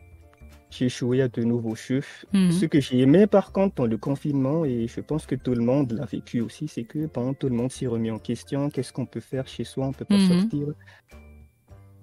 j'ai 0.76 0.88
joué 0.88 1.22
à 1.22 1.28
de 1.28 1.42
nouveaux 1.42 1.76
jeux. 1.76 2.02
Mhm. 2.32 2.52
Ce 2.52 2.66
que 2.66 2.80
j'ai 2.80 3.00
aimé 3.00 3.26
par 3.26 3.52
contre 3.52 3.76
dans 3.76 3.86
le 3.86 3.96
confinement, 3.96 4.64
et 4.64 4.86
je 4.88 5.00
pense 5.00 5.26
que 5.26 5.34
tout 5.34 5.54
le 5.54 5.62
monde 5.62 5.92
l'a 5.92 6.04
vécu 6.04 6.40
aussi, 6.40 6.68
c'est 6.68 6.84
que 6.84 7.06
pendant 7.06 7.34
tout 7.34 7.48
le 7.48 7.54
monde 7.54 7.70
s'est 7.70 7.86
remis 7.86 8.10
en 8.10 8.18
question, 8.18 8.70
qu'est-ce 8.70 8.92
qu'on 8.92 9.06
peut 9.06 9.20
faire 9.20 9.46
chez 9.46 9.64
soi, 9.64 9.86
on 9.86 9.92
peut 9.92 10.04
pas 10.04 10.16
mhm. 10.16 10.28
sortir 10.28 10.66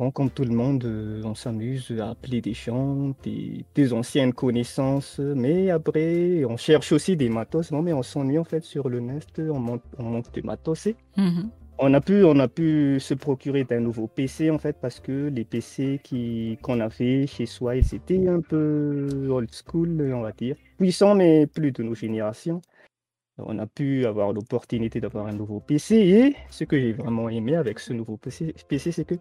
comme 0.10 0.32
tout 0.32 0.44
le 0.44 0.56
monde, 0.56 0.84
euh, 0.86 1.22
on 1.24 1.36
s'amuse 1.36 1.94
à 2.00 2.10
appeler 2.10 2.42
des 2.42 2.54
gens, 2.56 3.14
des, 3.24 3.94
anciennes 3.94 4.34
connaissances, 4.34 5.20
mais 5.20 5.70
après, 5.70 6.44
on 6.46 6.58
cherche 6.58 6.92
aussi 6.92 7.16
des 7.16 7.30
matos. 7.30 7.72
Non, 7.72 7.84
mais 7.84 7.94
on 7.94 8.02
s'ennuie 8.02 8.40
en 8.40 8.44
fait 8.44 8.64
sur 8.64 8.90
le 8.90 9.00
Nest, 9.00 9.40
on 9.40 9.80
on 10.00 10.22
des 10.34 10.42
matos. 10.42 10.88
Mhm. 11.18 11.52
On 11.84 11.94
a 11.94 12.02
pu, 12.02 12.24
on 12.24 12.38
a 12.40 12.48
pu 12.48 13.00
se 13.00 13.16
procurer 13.16 13.64
d'un 13.64 13.80
nouveau 13.80 14.08
PC 14.08 14.52
en 14.52 14.60
fait 14.60 14.78
parce 14.80 15.00
que 15.00 15.30
les 15.30 15.44
PC 15.44 16.00
qui 16.04 16.60
qu'on 16.62 16.80
avait 16.80 17.26
chez 17.26 17.48
soi, 17.48 17.76
ils 17.76 17.96
étaient 17.96 18.28
un 18.28 18.40
peu 18.42 19.08
old 19.30 19.50
school, 19.52 20.12
on 20.14 20.22
va 20.22 20.32
dire, 20.32 20.56
puissants 20.78 21.16
mais 21.16 21.48
plus 21.48 21.72
de 21.72 21.82
nos 21.82 21.96
générations. 21.96 22.62
on 23.40 23.58
a 23.58 23.66
pu 23.66 24.06
avoir 24.06 24.32
l'opportunité 24.32 25.02
d'avoir 25.02 25.26
un 25.26 25.34
nouveau 25.34 25.60
PC 25.60 25.96
et 25.96 26.36
ce 26.52 26.66
que 26.66 26.80
j'ai 26.80 26.94
vraiment 26.94 27.30
aimé 27.30 27.56
avec 27.56 27.80
ce 27.80 27.94
nouveau 27.94 28.18
PC, 28.18 28.54
c'est 28.92 29.06
que 29.06 29.16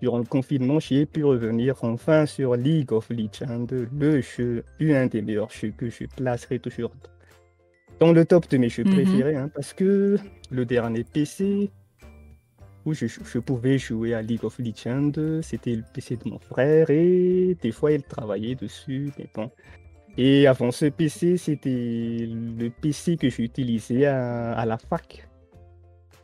durant 0.00 0.18
le 0.18 0.24
confinement, 0.24 0.80
j'ai 0.80 1.06
pu 1.06 1.24
revenir 1.24 1.76
enfin 1.82 2.26
sur 2.26 2.56
League 2.56 2.92
of 2.92 3.08
Legends, 3.10 3.66
le 3.92 4.20
jeu, 4.20 4.64
un 4.80 5.06
des 5.06 5.22
meilleurs 5.22 5.50
jeux 5.50 5.72
que 5.76 5.88
je 5.88 6.04
placerai 6.16 6.58
toujours 6.58 6.92
dans 8.00 8.12
le 8.12 8.24
top 8.24 8.48
de 8.48 8.56
mes 8.56 8.68
jeux 8.68 8.84
mhm. 8.84 8.92
préférés, 8.92 9.36
hein, 9.36 9.50
parce 9.54 9.72
que 9.72 10.18
le 10.50 10.64
dernier 10.64 11.04
PC 11.04 11.70
où 12.84 12.92
je, 12.92 13.06
je, 13.06 13.38
pouvais 13.38 13.78
jouer 13.78 14.12
à 14.12 14.20
League 14.20 14.44
of 14.44 14.58
Legends, 14.58 15.40
c'était 15.42 15.74
le 15.74 15.84
PC 15.94 16.16
de 16.16 16.28
mon 16.28 16.38
frère 16.38 16.90
et 16.90 17.56
des 17.62 17.72
fois 17.72 17.92
il 17.92 18.02
travaillait 18.02 18.56
dessus, 18.56 19.10
mais 19.16 19.26
bon, 19.34 19.50
et 20.16 20.46
avant 20.46 20.70
ce 20.70 20.86
PC, 20.86 21.36
c'était 21.36 22.28
le 22.28 22.68
PC 22.68 23.16
que 23.16 23.28
j'utilisais 23.28 24.06
à, 24.06 24.52
à 24.52 24.64
la 24.64 24.78
fac. 24.78 25.28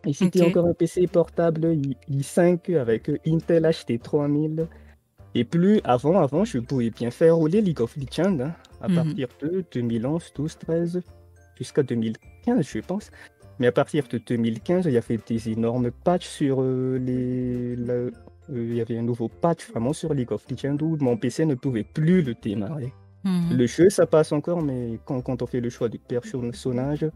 Et 0.06 0.12
c'était 0.12 0.42
encore 0.42 0.66
un 0.66 0.74
PC 0.74 1.06
portable 1.06 1.76
i5 2.08 2.76
avec 2.78 3.10
Intel 3.26 3.64
HT3000. 3.64 4.66
Et 5.34 5.44
plus 5.44 5.80
avant, 5.84 6.18
avant, 6.20 6.44
je 6.44 6.58
pouvais 6.58 6.90
bien 6.90 7.10
faire 7.10 7.36
rouler 7.36 7.60
League 7.60 7.80
of 7.80 7.96
Legends 7.96 8.40
hein, 8.40 8.54
à 8.80 8.88
mhm. 8.88 8.94
partir 8.96 9.28
de 9.42 9.64
2011, 9.72 10.32
12, 10.34 10.58
13, 10.58 11.02
jusqu'à 11.56 11.82
2015, 11.82 12.66
je 12.66 12.78
pense. 12.80 13.10
Mais 13.60 13.66
à 13.66 13.72
partir 13.72 14.08
de 14.08 14.18
2015, 14.18 14.86
il 14.86 14.92
y 14.92 14.96
avait 14.96 15.20
des 15.24 15.50
énormes 15.50 15.90
patchs 15.90 16.26
sur 16.26 16.62
euh, 16.62 16.98
les. 16.98 17.76
Euh, 17.88 18.10
il 18.48 18.74
y 18.74 18.80
avait 18.80 18.98
un 18.98 19.02
nouveau 19.02 19.28
patch 19.28 19.70
vraiment 19.70 19.92
sur 19.92 20.12
League 20.14 20.32
of 20.32 20.44
Legends 20.50 20.78
où 20.80 20.96
mon 20.98 21.16
PC 21.16 21.44
ne 21.44 21.54
pouvait 21.54 21.84
plus 21.84 22.22
le 22.22 22.34
démarrer. 22.34 22.92
Mhm. 23.24 23.56
Le 23.56 23.66
jeu, 23.66 23.90
ça 23.90 24.06
passe 24.06 24.32
encore, 24.32 24.62
mais 24.62 24.98
quand, 25.04 25.20
quand 25.20 25.42
on 25.42 25.46
fait 25.46 25.60
le 25.60 25.68
choix 25.68 25.88
du 25.88 25.98
personnage, 25.98 27.06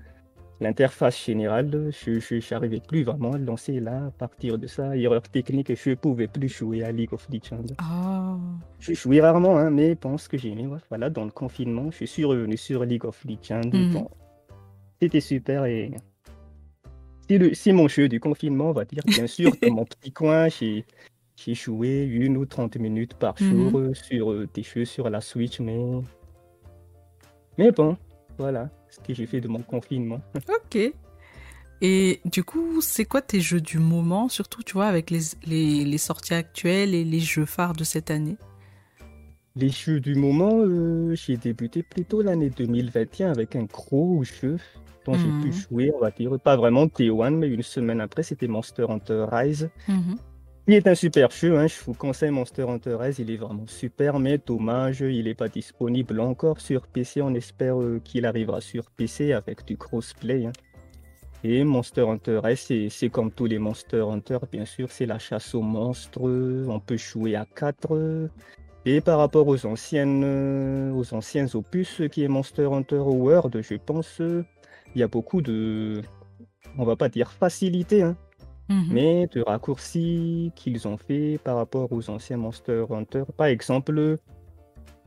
l'interface 0.61 1.25
générale, 1.25 1.91
je 1.93 2.53
n'arrivais 2.53 2.81
plus 2.81 3.03
vraiment 3.03 3.33
à 3.33 3.39
lancer 3.39 3.81
là. 3.81 4.07
À 4.07 4.11
partir 4.11 4.59
de 4.59 4.67
ça, 4.67 4.97
erreur 4.97 5.23
technique, 5.23 5.75
je 5.75 5.91
ne 5.91 5.95
pouvais 5.95 6.29
plus 6.29 6.49
jouer 6.49 6.85
à 6.85 6.93
League 6.93 7.13
of 7.13 7.27
Legends. 7.31 7.75
Oh. 7.81 8.39
Je 8.79 8.95
jouais 8.95 9.21
rarement, 9.21 9.57
hein, 9.57 9.71
mais 9.71 9.95
pense 9.95 10.29
que 10.29 10.39
j'ai 10.39 10.51
aimé. 10.51 10.69
Voilà, 10.89 11.11
dans 11.11 11.25
le 11.25 11.31
confinement, 11.31 11.91
je 11.91 12.05
suis 12.05 12.25
revenu 12.25 12.57
sur 12.57 12.85
League 12.85 13.05
of 13.05 13.25
Legends. 13.25 13.71
Mhm. 13.73 14.07
C'était 15.01 15.21
super 15.21 15.65
et 15.65 15.93
c'est 17.55 17.73
mon 17.73 17.89
jeu 17.89 18.09
du 18.09 18.21
confinement, 18.21 18.71
on 18.71 18.73
va 18.73 18.85
dire. 18.85 19.03
Bien 19.07 19.27
sûr, 19.27 19.51
dans 19.63 19.75
mon 19.75 19.85
petit 19.85 20.13
coin, 20.13 20.49
j'ai 20.49 20.85
j'ai 21.37 21.55
joué 21.55 22.05
une 22.05 22.37
ou 22.37 22.47
30 22.47 22.77
minutes 22.77 23.15
par 23.15 23.35
mhm. 23.41 23.51
jour 23.51 23.79
euh, 23.81 23.95
sur 23.95 24.31
euh, 24.31 24.49
des 24.55 24.63
jeux 24.63 24.85
sur 24.85 25.11
la 25.11 25.21
Switch, 25.21 25.59
mais. 25.59 25.81
Mais 27.59 27.71
bon, 27.71 27.97
voilà 28.39 28.71
ce 28.95 29.01
que 29.07 29.15
j'ai 29.15 29.27
fait 29.27 29.41
de 29.41 29.49
mon 29.49 29.63
confinement. 29.63 30.21
Ok. 30.49 30.93
Et 31.81 32.21
du 32.25 32.45
coup, 32.45 32.81
c'est 32.81 33.05
quoi 33.05 33.21
tes 33.21 33.41
jeux 33.41 33.61
du 33.61 33.79
moment, 33.79 34.29
surtout, 34.29 34.63
tu 34.63 34.75
vois, 34.75 34.87
avec 34.87 35.11
les, 35.11 35.21
les, 35.45 35.85
les, 35.85 35.99
sorties 35.99 36.33
actuelles 36.33 36.95
et 36.95 37.05
les 37.05 37.21
jeux 37.21 37.45
phares 37.45 37.75
de 37.75 37.85
cette 37.85 38.11
année? 38.11 38.37
Les 39.57 39.69
jeux 39.69 40.01
du 40.01 40.15
moment, 40.15 40.61
euh, 40.61 41.15
j'ai 41.15 41.37
débuté 41.37 41.83
plutôt 41.83 42.23
l'année 42.23 42.49
2021 42.49 43.31
avec 43.31 43.55
un 43.55 43.65
gros 43.65 44.25
jeu 44.25 44.57
dont 45.05 45.15
j'ai 45.15 45.29
pu 45.43 45.49
mhm. 45.49 45.53
jouer, 45.53 45.93
on 45.95 46.01
va 46.01 46.11
dire, 46.11 46.39
pas 46.41 46.57
vraiment 46.57 46.87
T1, 46.87 47.35
mais 47.37 47.49
une 47.49 47.63
semaine 47.63 48.01
après, 48.01 48.23
c'était 48.23 48.49
Monster 48.49 48.87
Hunter 48.89 49.27
Rise. 49.31 49.69
Mhm. 49.89 50.17
Il 50.67 50.73
est 50.73 50.87
un 50.87 50.95
super 50.95 51.31
jeu, 51.31 51.59
hein. 51.59 51.67
je 51.67 51.75
vous 51.85 51.93
conseille 51.93 52.31
Monster 52.31 52.63
Hunter 52.63 52.97
Rise, 52.99 53.19
il 53.19 53.31
est 53.31 53.37
vraiment 53.37 53.67
super, 53.67 54.19
mais 54.19 54.39
dommage, 54.39 55.01
il 55.01 55.25
n'est 55.25 55.35
pas 55.35 55.51
disponible 55.51 56.19
encore 56.21 56.59
sur 56.59 56.87
PC. 56.87 57.21
On 57.21 57.35
espère 57.35 57.79
euh, 57.79 58.01
qu'il 58.03 58.25
arrivera 58.25 58.63
sur 58.63 58.91
PC 58.91 59.35
avec 59.35 59.67
du 59.67 59.77
crossplay. 59.77 60.47
Hein. 60.47 60.53
Et 61.43 61.65
Monster 61.65 62.07
Hunter 62.09 62.41
Rise, 62.43 62.89
c'est 62.89 63.11
comme 63.11 63.31
tous 63.31 63.45
les 63.45 63.59
Monster 63.59 64.07
Hunter, 64.11 64.39
bien 64.51 64.65
sûr, 64.65 64.91
c'est 64.91 65.05
la 65.05 65.19
chasse 65.19 65.55
aux 65.55 65.61
monstres. 65.61 66.23
On 66.23 66.81
peut 66.81 66.97
jouer 66.97 67.37
à 67.37 67.45
4. 67.45 68.31
Et 68.87 69.03
par 69.03 69.19
rapport 69.19 69.47
aux 69.47 69.67
anciennes, 69.67 70.93
aux 70.95 71.13
anciennes 71.13 71.49
opus 71.53 72.01
qui 72.11 72.25
est 72.25 72.29
Monster 72.29 72.69
Hunter 72.73 73.01
World, 73.01 73.61
je 73.61 73.75
pense, 73.75 74.19
il 74.21 74.99
y 74.99 75.03
a 75.03 75.09
beaucoup 75.09 75.43
de, 75.43 76.01
on 76.79 76.85
va 76.87 76.97
pas 76.97 77.11
dire 77.11 77.31
facilité, 77.33 78.03
hein, 78.03 78.17
Mhm. 78.69 78.87
mais 78.91 79.27
de 79.27 79.43
raccourcis 79.43 80.53
qu'ils 80.57 80.89
ont 80.89 80.97
fait 80.97 81.39
par 81.45 81.57
rapport 81.57 81.93
aux 81.93 82.09
anciens 82.11 82.39
Monster 82.39 82.85
Hunter. 82.91 83.25
Par 83.37 83.47
exemple, 83.47 84.19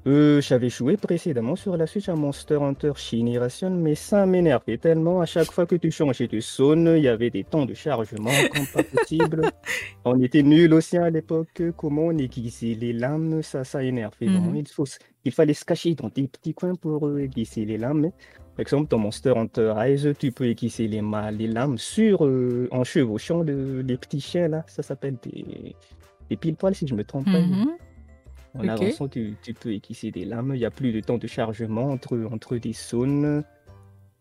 euh, 0.06 0.40
j'avais 0.40 0.70
joué 0.70 0.96
précédemment 0.96 1.56
sur 1.56 1.76
la 1.76 1.86
Switch 1.86 2.08
à 2.08 2.16
Monster 2.16 2.60
Hunter 2.62 2.94
Generation, 2.96 3.72
mais 3.72 3.96
ça 3.96 4.26
m'énervait 4.26 4.78
tellement. 4.78 5.20
À 5.20 5.26
chaque 5.26 5.52
fois 5.52 5.66
que 5.66 5.76
tu 5.76 5.92
changeais 5.92 6.28
de 6.28 6.40
zone, 6.40 6.94
il 6.96 7.04
y 7.04 7.08
avait 7.10 7.30
des 7.30 7.44
temps 7.44 7.66
de 7.66 7.74
chargement 7.74 8.32
comme 8.54 8.68
pas 8.68 8.84
possible. 8.84 9.42
on 10.06 10.22
était 10.22 10.44
nuls 10.44 10.74
aussi 10.74 10.98
à 10.98 11.10
l'époque. 11.10 11.62
Comment 11.76 12.04
on 12.04 12.18
aiguisait 12.18 12.76
les 12.76 12.94
lames, 12.94 13.42
ça, 13.42 13.66
ça 13.66 13.84
énervait. 13.84 14.28
Mhm. 14.28 14.56
il, 14.56 14.68
faut, 14.68 14.86
il 15.26 15.32
fallait 15.34 15.54
se 15.54 15.66
cacher 15.66 15.94
dans 15.96 16.08
des 16.08 16.28
petits 16.28 16.54
coins 16.54 16.76
pour 16.76 17.08
euh, 17.08 17.24
aiguiser 17.24 17.66
les 17.66 17.78
lames. 17.78 18.12
Par 18.56 18.62
exemple, 18.62 18.90
dans 18.90 19.00
Monster 19.00 19.34
Hunter 19.36 19.74
Rise, 19.76 20.14
tu 20.18 20.32
peux 20.32 20.46
aiguiser 20.46 20.88
les, 20.88 21.02
les 21.34 21.48
lames 21.48 21.78
sur, 21.78 22.26
euh, 22.26 22.70
en 22.72 22.86
chevauchant 22.86 23.44
les 23.44 23.98
petits 23.98 24.22
chiens, 24.22 24.48
là. 24.48 24.64
Ça 24.68 24.84
s'appelle 24.84 25.18
des, 25.22 25.76
des 26.30 26.38
pile-poils, 26.38 26.76
si 26.76 26.88
je 26.88 26.96
me 26.96 27.04
trompe 27.04 27.26
pas. 27.26 27.42
En 28.60 28.68
avançant, 28.68 29.08
tu, 29.08 29.36
peux 29.60 29.74
aiguiser 29.74 30.12
des 30.12 30.26
lames. 30.26 30.52
Il 30.54 30.60
n'y 30.60 30.66
a 30.66 30.72
plus 30.72 30.92
de 30.92 31.00
temps 31.00 31.18
de 31.18 31.28
chargement 31.28 31.92
entre, 31.92 32.18
entre 32.32 32.58
des 32.58 32.74
zones. 32.74 33.44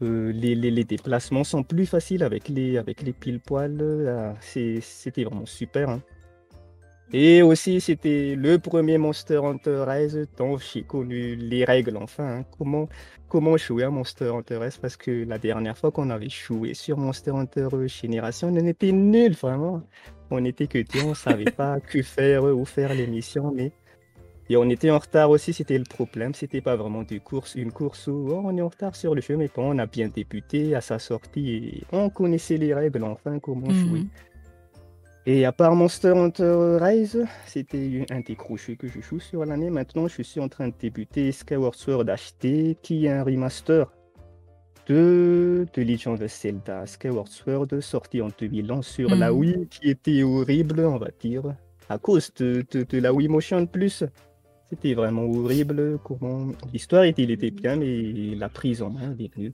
Euh, 0.03 0.31
les, 0.33 0.55
les, 0.55 0.85
déplacements 0.85 1.45
sont 1.45 1.63
plus 1.63 1.87
faciles 1.87 2.23
avec 2.23 2.49
les, 2.49 2.77
avec 2.77 3.03
les 3.03 3.13
pile-poils. 3.13 4.37
C'était 4.41 5.25
vraiment 5.25 5.47
super. 5.47 5.91
Hein. 5.91 6.03
Et 7.13 7.41
aussi, 7.43 7.81
c'était 7.81 8.35
le 8.37 8.59
premier 8.59 8.99
Monster 8.99 9.41
Hunter 9.45 9.85
Rise 9.87 10.27
dont 10.37 10.59
j'ai 10.59 10.83
connu 10.83 11.37
les 11.37 11.65
règles, 11.65 11.97
enfin. 11.97 12.39
Hein. 12.39 12.45
Comment, 12.59 12.89
comment 13.29 13.57
jouer 13.57 13.85
à 13.85 13.91
Monster 13.91 14.33
Hunter 14.35 14.57
Rise? 14.57 14.77
Parce 14.79 14.97
que 14.97 15.25
la 15.25 15.39
dernière 15.39 15.79
fois 15.79 15.93
qu'on 15.93 16.11
avait 16.11 16.29
joué 16.29 16.75
sur 16.75 16.99
Monster 16.99 17.31
Hunter 17.31 17.69
Génération, 17.87 18.49
on 18.49 18.57
était 18.57 18.91
nuls, 18.91 19.35
vraiment. 19.35 19.83
On 20.31 20.45
était 20.45 20.67
que 20.67 20.83
on 21.05 21.11
ne 21.11 21.15
savait 21.15 21.45
pas 21.45 21.79
que 21.89 22.03
faire, 22.03 22.43
ou 22.43 22.65
faire 22.65 22.93
les 22.93 23.07
missions, 23.07 23.53
mais. 23.55 23.71
Et 24.49 24.57
on 24.57 24.69
était 24.71 24.91
en 24.91 24.99
retard 24.99 25.31
aussi, 25.31 25.53
c'était 25.53 25.79
le 25.79 25.85
problème. 25.85 26.35
C'était 26.35 26.61
pas 26.61 26.77
vraiment 26.77 27.03
des 27.03 27.19
courses, 27.19 27.57
une 27.57 27.73
course 27.73 28.07
où 28.07 28.29
oh, 28.31 28.43
on 28.45 28.57
est 28.57 28.63
en 28.63 28.69
retard 28.69 28.95
sur 28.95 29.15
le 29.15 29.21
jeu, 29.21 29.37
mais 29.37 29.51
bon, 29.55 29.75
on 29.75 29.79
a 29.79 29.87
bien 29.87 30.09
débuté 30.09 30.75
à 30.75 30.81
sa 30.81 30.99
sortie 30.99 31.51
et 31.51 31.85
on 31.93 32.11
connaissait 32.11 32.57
les 32.57 32.73
règles, 32.73 33.03
enfin, 33.03 33.39
comment 33.41 33.71
jouer. 33.71 34.01
Mhm. 34.01 34.09
Et 35.29 35.45
à 35.45 35.51
part 35.51 35.75
Monster 35.75 36.11
Hunter 36.11 36.79
Rise, 36.81 37.27
c'était 37.47 38.07
un 38.11 38.21
des 38.21 38.37
gros 38.37 38.57
jeux 38.57 38.77
que 38.77 38.87
je 38.87 39.01
joue 39.01 39.19
sur 39.19 39.45
l'année. 39.45 39.71
Maintenant, 39.71 40.07
je 40.07 40.23
suis 40.23 40.39
en 40.39 40.49
train 40.49 40.69
de 40.69 40.75
débuter 40.79 41.33
Skyward 41.33 41.75
Sword 41.75 42.05
HD, 42.05 42.77
qui 42.81 43.07
est 43.07 43.11
un 43.11 43.25
remaster 43.25 43.93
de, 44.87 45.67
de 45.75 45.83
Legend 45.83 46.23
of 46.23 46.31
Zelda 46.31 46.87
Skyward 46.87 47.27
Sword, 47.27 47.81
sorti 47.81 48.23
en 48.23 48.29
2011 48.39 48.87
sur 48.87 49.15
la 49.17 49.33
hmm. 49.33 49.37
Wii, 49.37 49.67
qui 49.69 49.91
était 49.91 50.23
horrible, 50.23 50.81
on 50.85 50.99
va 50.99 51.09
dire, 51.19 51.43
à 51.89 51.99
cause 51.99 52.33
de, 52.35 52.65
de, 52.71 52.99
la 52.99 53.13
Wii 53.13 53.27
Motion 53.27 53.67
Plus. 53.67 54.05
C'était 54.71 54.95
vraiment 54.95 55.25
horrible. 55.25 55.99
Comment 56.03 56.49
l'histoire 56.73 57.05
était, 57.05 57.23
il 57.23 57.31
était 57.31 57.51
bien, 57.51 57.77
mais 57.77 58.35
la 58.35 58.49
prise 58.49 58.83
en 58.83 58.91
main 58.91 59.15
est 59.19 59.37
nulle. 59.37 59.53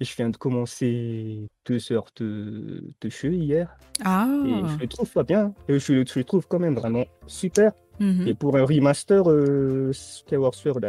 Je 0.00 0.14
viens 0.16 0.28
de 0.28 0.36
commencer 0.36 1.46
deux 1.66 1.92
heures 1.92 2.10
de, 2.16 2.84
de 3.00 3.08
jeu 3.08 3.32
hier. 3.32 3.76
Ah. 4.04 4.28
Et 4.44 4.68
je 4.68 4.80
le 4.80 4.86
trouve 4.86 5.10
pas 5.10 5.22
bien. 5.22 5.54
Et 5.68 5.78
je, 5.78 5.92
le 5.92 6.24
trouve 6.24 6.46
quand 6.46 6.58
même 6.58 6.74
vraiment 6.74 7.04
super. 7.26 7.72
Mhm. 8.00 8.26
Et 8.26 8.34
pour 8.34 8.56
un 8.56 8.64
remaster 8.64 9.30
euh, 9.30 9.92
Skyward 9.92 10.54
Sword 10.54 10.80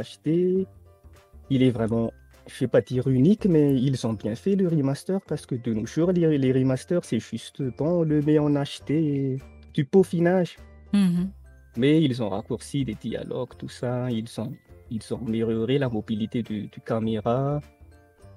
il 1.52 1.62
est 1.62 1.70
vraiment, 1.70 2.12
je 2.48 2.60
vais 2.62 2.68
pas 2.68 2.82
dire 2.82 3.08
unique, 3.08 3.46
mais 3.46 3.76
ils 3.76 4.08
ont 4.08 4.14
bien 4.14 4.34
fait 4.34 4.56
le 4.56 4.68
remaster 4.68 5.22
parce 5.22 5.46
que 5.46 5.54
de 5.54 5.74
nos 5.74 5.86
jours, 5.86 6.12
les, 6.12 6.38
les 6.40 6.52
remasters, 6.52 7.06
c'est 7.06 7.20
juste 7.20 7.62
bon, 7.78 8.02
on 8.02 8.04
le 8.04 8.22
met 8.22 8.40
en 8.40 8.50
HD 8.50 9.40
du 9.74 9.86
peaufinage. 9.86 10.58
Mhm. 10.94 11.30
Mais 11.78 12.02
ils 12.02 12.24
ont 12.24 12.30
raccourci 12.30 12.84
les 12.86 12.96
dialogues, 12.96 13.56
tout 13.58 13.70
ça. 13.70 14.10
Ils 14.10 14.40
ont, 14.40 14.54
ils 14.90 15.14
ont 15.14 15.18
amélioré 15.18 15.78
la 15.78 15.90
mobilité 15.90 16.42
du, 16.42 16.68
du 16.68 16.82
caméra. 16.82 17.62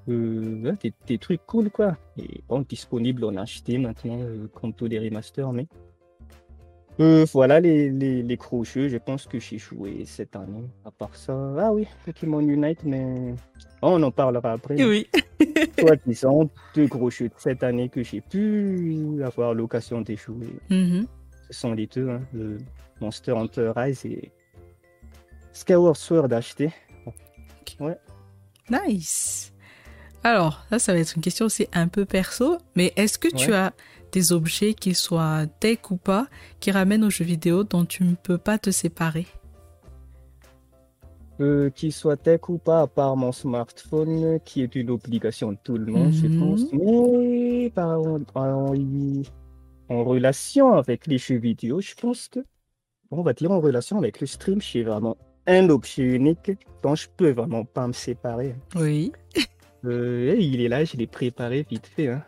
Euh, 0.08 0.72
des, 1.06 1.18
trucs 1.18 1.44
cool 1.46 1.70
quoi. 1.70 1.96
Et 2.16 2.40
bon, 2.48 2.64
disponible 2.66 3.24
en 3.24 3.36
acheté 3.36 3.76
maintenant, 3.76 4.18
euh, 4.20 4.46
comme 4.54 4.72
tous 4.72 4.86
les 4.86 4.98
remasters, 4.98 5.52
mais. 5.52 5.66
Euh, 7.00 7.24
voilà 7.32 7.60
les, 7.60 7.90
les, 7.90 8.24
les 8.24 8.36
gros 8.36 8.64
jeux, 8.64 8.88
je 8.88 8.96
pense 8.96 9.26
que 9.26 9.38
j'ai 9.38 9.58
joué 9.58 10.04
cette 10.04 10.34
année. 10.34 10.68
À 10.84 10.90
part 10.90 11.14
ça, 11.14 11.32
ah 11.58 11.72
oui, 11.72 11.86
Pokémon 12.04 12.40
Unite, 12.40 12.82
mais 12.84 13.34
on 13.82 14.02
en 14.02 14.10
parlera 14.10 14.52
après. 14.52 14.82
Oui. 14.82 15.06
Soit 15.78 16.00
disons, 16.04 16.50
deux 16.74 16.86
gros 16.86 17.10
jeux 17.10 17.28
de 17.28 17.34
cette 17.36 17.62
année 17.62 17.88
que 17.88 18.02
j'ai 18.02 18.20
pu 18.20 19.22
avoir 19.22 19.54
l'occasion 19.54 20.00
de 20.00 20.16
jouer. 20.16 20.48
Mm-hmm. 20.70 21.06
Ce 21.50 21.60
sont 21.60 21.72
les 21.72 21.86
deux, 21.86 22.08
hein, 22.10 22.20
le 22.32 22.58
Monster 23.00 23.32
Hunter 23.32 23.72
Rise 23.74 24.04
et 24.04 24.30
Skyward 25.52 25.96
Sword 25.96 26.32
acheté. 26.32 26.72
Ouais. 27.80 27.96
Nice. 28.70 29.52
Alors, 30.24 30.64
là, 30.70 30.78
ça 30.78 30.92
va 30.92 30.98
être 30.98 31.14
une 31.16 31.22
question 31.22 31.46
aussi 31.46 31.68
un 31.72 31.88
peu 31.88 32.04
perso, 32.04 32.58
mais 32.76 32.92
est-ce 32.96 33.18
que 33.18 33.28
tu 33.28 33.52
as 33.54 33.72
des 34.12 34.32
objets, 34.32 34.74
qu'ils 34.74 34.96
soient 34.96 35.46
tech 35.60 35.78
ou 35.90 35.96
pas, 35.96 36.26
qui 36.60 36.70
ramènent 36.70 37.04
aux 37.04 37.10
jeux 37.10 37.24
vidéo 37.24 37.62
dont 37.62 37.84
tu 37.84 38.04
ne 38.04 38.14
peux 38.14 38.38
pas 38.38 38.58
te 38.58 38.70
séparer? 38.70 39.26
Euh, 41.40 41.70
qu'il 41.70 41.92
soit 41.92 42.16
tech 42.16 42.48
ou 42.48 42.58
pas, 42.58 42.80
à 42.82 42.86
part 42.88 43.16
mon 43.16 43.30
smartphone, 43.30 44.40
qui 44.44 44.62
est 44.62 44.74
une 44.74 44.90
obligation 44.90 45.52
de 45.52 45.58
tout 45.62 45.76
le 45.78 45.92
monde, 45.92 46.12
je 46.12 46.26
Mhm. 46.26 46.38
pense. 46.40 46.72
Mais 46.72 47.70
par, 47.70 48.00
en, 49.88 50.04
relation 50.04 50.74
avec 50.74 51.06
les 51.06 51.18
jeux 51.18 51.36
vidéo, 51.38 51.80
je 51.80 51.94
pense 51.94 52.28
que, 52.28 52.40
on 53.10 53.22
va 53.22 53.32
dire 53.32 53.50
en 53.50 53.60
relation 53.60 53.98
avec 53.98 54.20
le 54.20 54.26
stream, 54.26 54.60
c'est 54.60 54.82
vraiment 54.82 55.16
un 55.46 55.68
objet 55.70 56.02
unique 56.02 56.52
dont 56.82 56.94
je 56.94 57.08
peux 57.16 57.30
vraiment 57.30 57.64
pas 57.64 57.86
me 57.86 57.92
séparer. 57.92 58.54
Oui. 58.74 59.12
Euh, 59.84 60.34
il 60.36 60.60
est 60.60 60.66
là, 60.66 60.84
je 60.84 60.96
l'ai 60.96 61.06
préparé 61.06 61.64
vite 61.70 61.86
fait. 61.86 62.08
hein. 62.08 62.24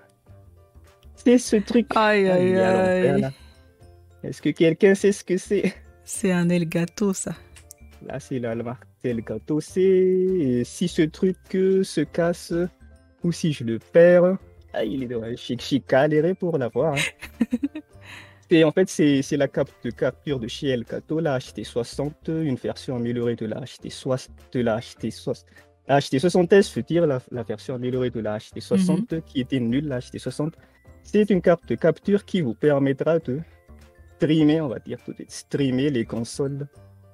C'est 1.17 1.37
ce 1.37 1.57
truc. 1.57 1.89
Aïe, 1.97 2.29
aïe, 2.29 2.57
aïe. 2.57 3.29
Est-ce 4.23 4.41
que 4.41 4.51
quelqu'un 4.51 4.95
sait 4.95 5.11
ce 5.11 5.25
que 5.25 5.37
c'est? 5.37 5.75
C'est 6.05 6.31
un 6.31 6.49
Elgato, 6.49 7.13
ça. 7.13 7.35
Là, 8.07 8.21
c'est 8.21 8.39
la 8.39 8.55
marque 8.55 8.87
Elgato. 9.03 9.61
C'est 9.61 10.63
si 10.65 10.87
ce 10.87 11.03
truc 11.03 11.37
euh, 11.55 11.83
se 11.83 12.03
casse 12.03 12.55
ou 13.25 13.33
si 13.33 13.53
je 13.53 13.65
le 13.65 13.79
perds, 13.79 14.37
ah, 14.73 14.85
il 14.85 15.03
est 15.05 15.37
j'ai 15.37 15.83
galéré 15.89 16.35
pour 16.35 16.59
l'avoir. 16.59 16.95
hein. 16.95 16.99
Et 18.53 18.65
en 18.65 18.73
fait, 18.73 18.89
c'est 18.89 19.23
c'est 19.23 19.37
la 19.37 19.47
carte 19.47 19.73
de 19.85 19.91
capture 19.91 20.41
de 20.41 20.49
chez 20.49 20.69
Elgato, 20.71 21.21
la 21.21 21.39
HT60, 21.39 22.13
une 22.43 22.57
version 22.57 22.97
améliorée 22.97 23.37
de 23.37 23.47
la 23.47 23.61
HT60, 23.61 24.29
de 24.53 24.61
la 24.61 24.79
HT60. 24.81 25.45
La 25.87 25.99
HT60S, 26.01 26.71
je 26.71 26.75
veux 26.75 26.83
dire, 26.83 27.07
la, 27.07 27.21
la 27.31 27.43
version 27.45 27.75
améliorée 27.77 28.11
de 28.11 28.21
la 28.21 28.39
HT60 28.39 29.23
qui 29.23 29.41
était 29.41 29.61
nulle, 29.61 29.87
la 29.89 30.01
HT60. 30.01 30.53
C'est 31.05 31.31
une 31.31 31.41
carte 31.43 31.67
de 31.69 31.77
capture 31.77 32.25
qui 32.25 32.41
vous 32.41 32.55
permettra 32.55 33.19
de 33.21 33.41
streamer, 34.17 34.61
on 34.61 34.69
va 34.69 34.79
dire 34.81 34.99
de 35.07 35.25
streamer 35.29 35.91
les 35.91 36.05
consoles 36.05 36.67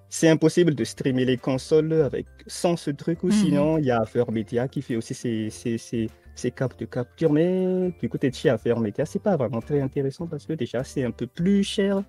c'est 0.08 0.28
impossible 0.28 0.74
de 0.74 0.84
streamer 0.84 1.24
les 1.24 1.36
consoles 1.36 1.92
avec 1.92 2.26
sans 2.46 2.76
ce 2.76 2.90
truc 2.90 3.22
ou 3.22 3.26
Mhm. 3.26 3.32
sinon 3.32 3.78
il 3.78 3.86
y 3.86 3.90
a 3.90 4.04
Media 4.30 4.68
qui 4.68 4.80
fait 4.82 4.96
aussi 4.96 5.14
ses, 5.14 5.50
ses, 5.50 5.78
ses, 5.78 6.08
ses 6.36 6.50
cartes 6.52 6.78
de 6.78 6.84
capture 6.84 7.32
mais 7.32 7.92
du 8.00 8.08
côté 8.08 8.30
de 8.30 8.34
chez 8.34 8.48
Affaire 8.50 8.78
Media 8.78 9.04
c'est 9.06 9.18
pas 9.22 9.36
vraiment 9.36 9.60
très 9.60 9.80
intéressant 9.80 10.26
parce 10.26 10.46
que 10.46 10.52
déjà 10.52 10.84
c'est 10.84 11.02
un 11.04 11.10
peu 11.10 11.26
plus 11.26 11.64
cher 11.64 12.02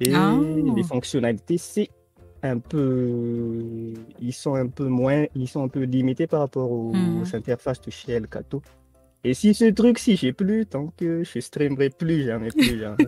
et 0.00 0.12
Ah. 0.14 0.38
les 0.76 0.82
fonctionnalités 0.82 1.58
c'est 1.58 1.88
un 2.42 2.58
peu 2.58 3.94
ils 4.20 4.32
sont 4.32 4.54
un 4.54 4.66
peu 4.68 4.86
moins 4.86 5.24
ils 5.34 5.48
sont 5.48 5.64
un 5.64 5.68
peu 5.68 5.82
limités 5.82 6.26
par 6.26 6.40
rapport 6.40 6.70
aux, 6.70 6.92
aux 7.22 7.36
interfaces 7.36 7.80
de 7.80 7.90
chez 7.90 8.12
Elgato 8.12 8.62
et 9.24 9.32
si 9.34 9.54
ce 9.54 9.64
truc 9.70 9.98
si 9.98 10.16
j'ai 10.16 10.32
plus 10.32 10.66
tant 10.66 10.88
que 10.96 11.24
je 11.24 11.40
streamerai 11.40 11.90
plus 11.90 12.24
jamais 12.24 12.50
plus 12.50 12.78
jamais 12.78 13.06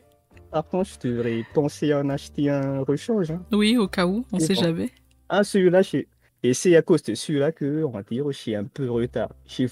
par 0.50 0.66
contre 0.68 0.90
je 1.00 1.08
devrais 1.08 1.44
penser 1.54 1.92
à 1.92 2.00
en 2.00 2.08
acheter 2.08 2.50
un 2.50 2.80
rechange 2.82 3.30
hein. 3.30 3.42
Oui, 3.52 3.76
au 3.78 3.86
cas 3.88 4.06
où, 4.06 4.24
on 4.32 4.38
Et 4.38 4.40
sait 4.40 4.54
bon. 4.54 4.60
jamais. 4.62 4.90
Ah, 5.30 5.42
celui-là, 5.44 5.80
j'ai- 5.80 6.08
et 6.42 6.54
c'est 6.54 6.74
à 6.76 6.82
cause 6.82 7.02
de 7.02 7.14
celui-là 7.14 7.52
que, 7.52 7.84
on 7.84 7.90
va 7.90 8.02
dire, 8.02 8.24
je 8.30 8.36
suis 8.36 8.54
un 8.54 8.64
peu 8.64 8.90
retard. 8.90 9.30
J'ai 9.46 9.66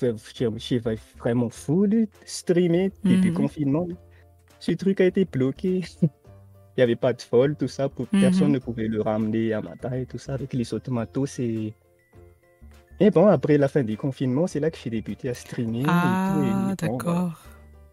vraiment 1.18 1.48
full 1.50 2.06
streamer 2.24 2.92
depuis 3.04 3.30
Mhm. 3.30 3.36
confinement. 3.36 3.88
Ce 4.58 4.72
truc 4.72 5.00
a 5.00 5.04
été 5.06 5.24
bloqué. 5.24 5.80
Il 6.76 6.78
n'y 6.78 6.82
avait 6.84 6.96
pas 6.96 7.12
de 7.12 7.20
folle, 7.20 7.56
tout 7.56 7.68
ça. 7.68 7.88
pour- 7.88 8.06
Mhm. 8.12 8.20
Personne 8.20 8.52
ne 8.52 8.58
pouvait 8.58 8.86
le 8.88 9.00
ramener 9.02 9.52
à 9.52 9.60
matin 9.60 9.92
et 9.92 10.06
tout 10.06 10.18
ça. 10.18 10.34
Avec 10.34 10.52
les 10.52 10.72
automatos, 10.72 11.30
c'est. 11.30 11.72
Et 13.00 13.10
bon, 13.10 13.26
après 13.26 13.56
la 13.58 13.66
fin 13.68 13.82
du 13.82 13.96
confinement, 13.96 14.46
c'est 14.46 14.60
là 14.60 14.70
que 14.70 14.76
j'ai 14.82 14.90
débuté 14.90 15.28
à 15.30 15.34
streamer. 15.34 15.78
et 15.80 15.82
et 15.82 15.86
Ah, 15.88 16.32
bon, 16.34 16.40
voilà. 16.42 16.74
d'accord. 16.76 17.42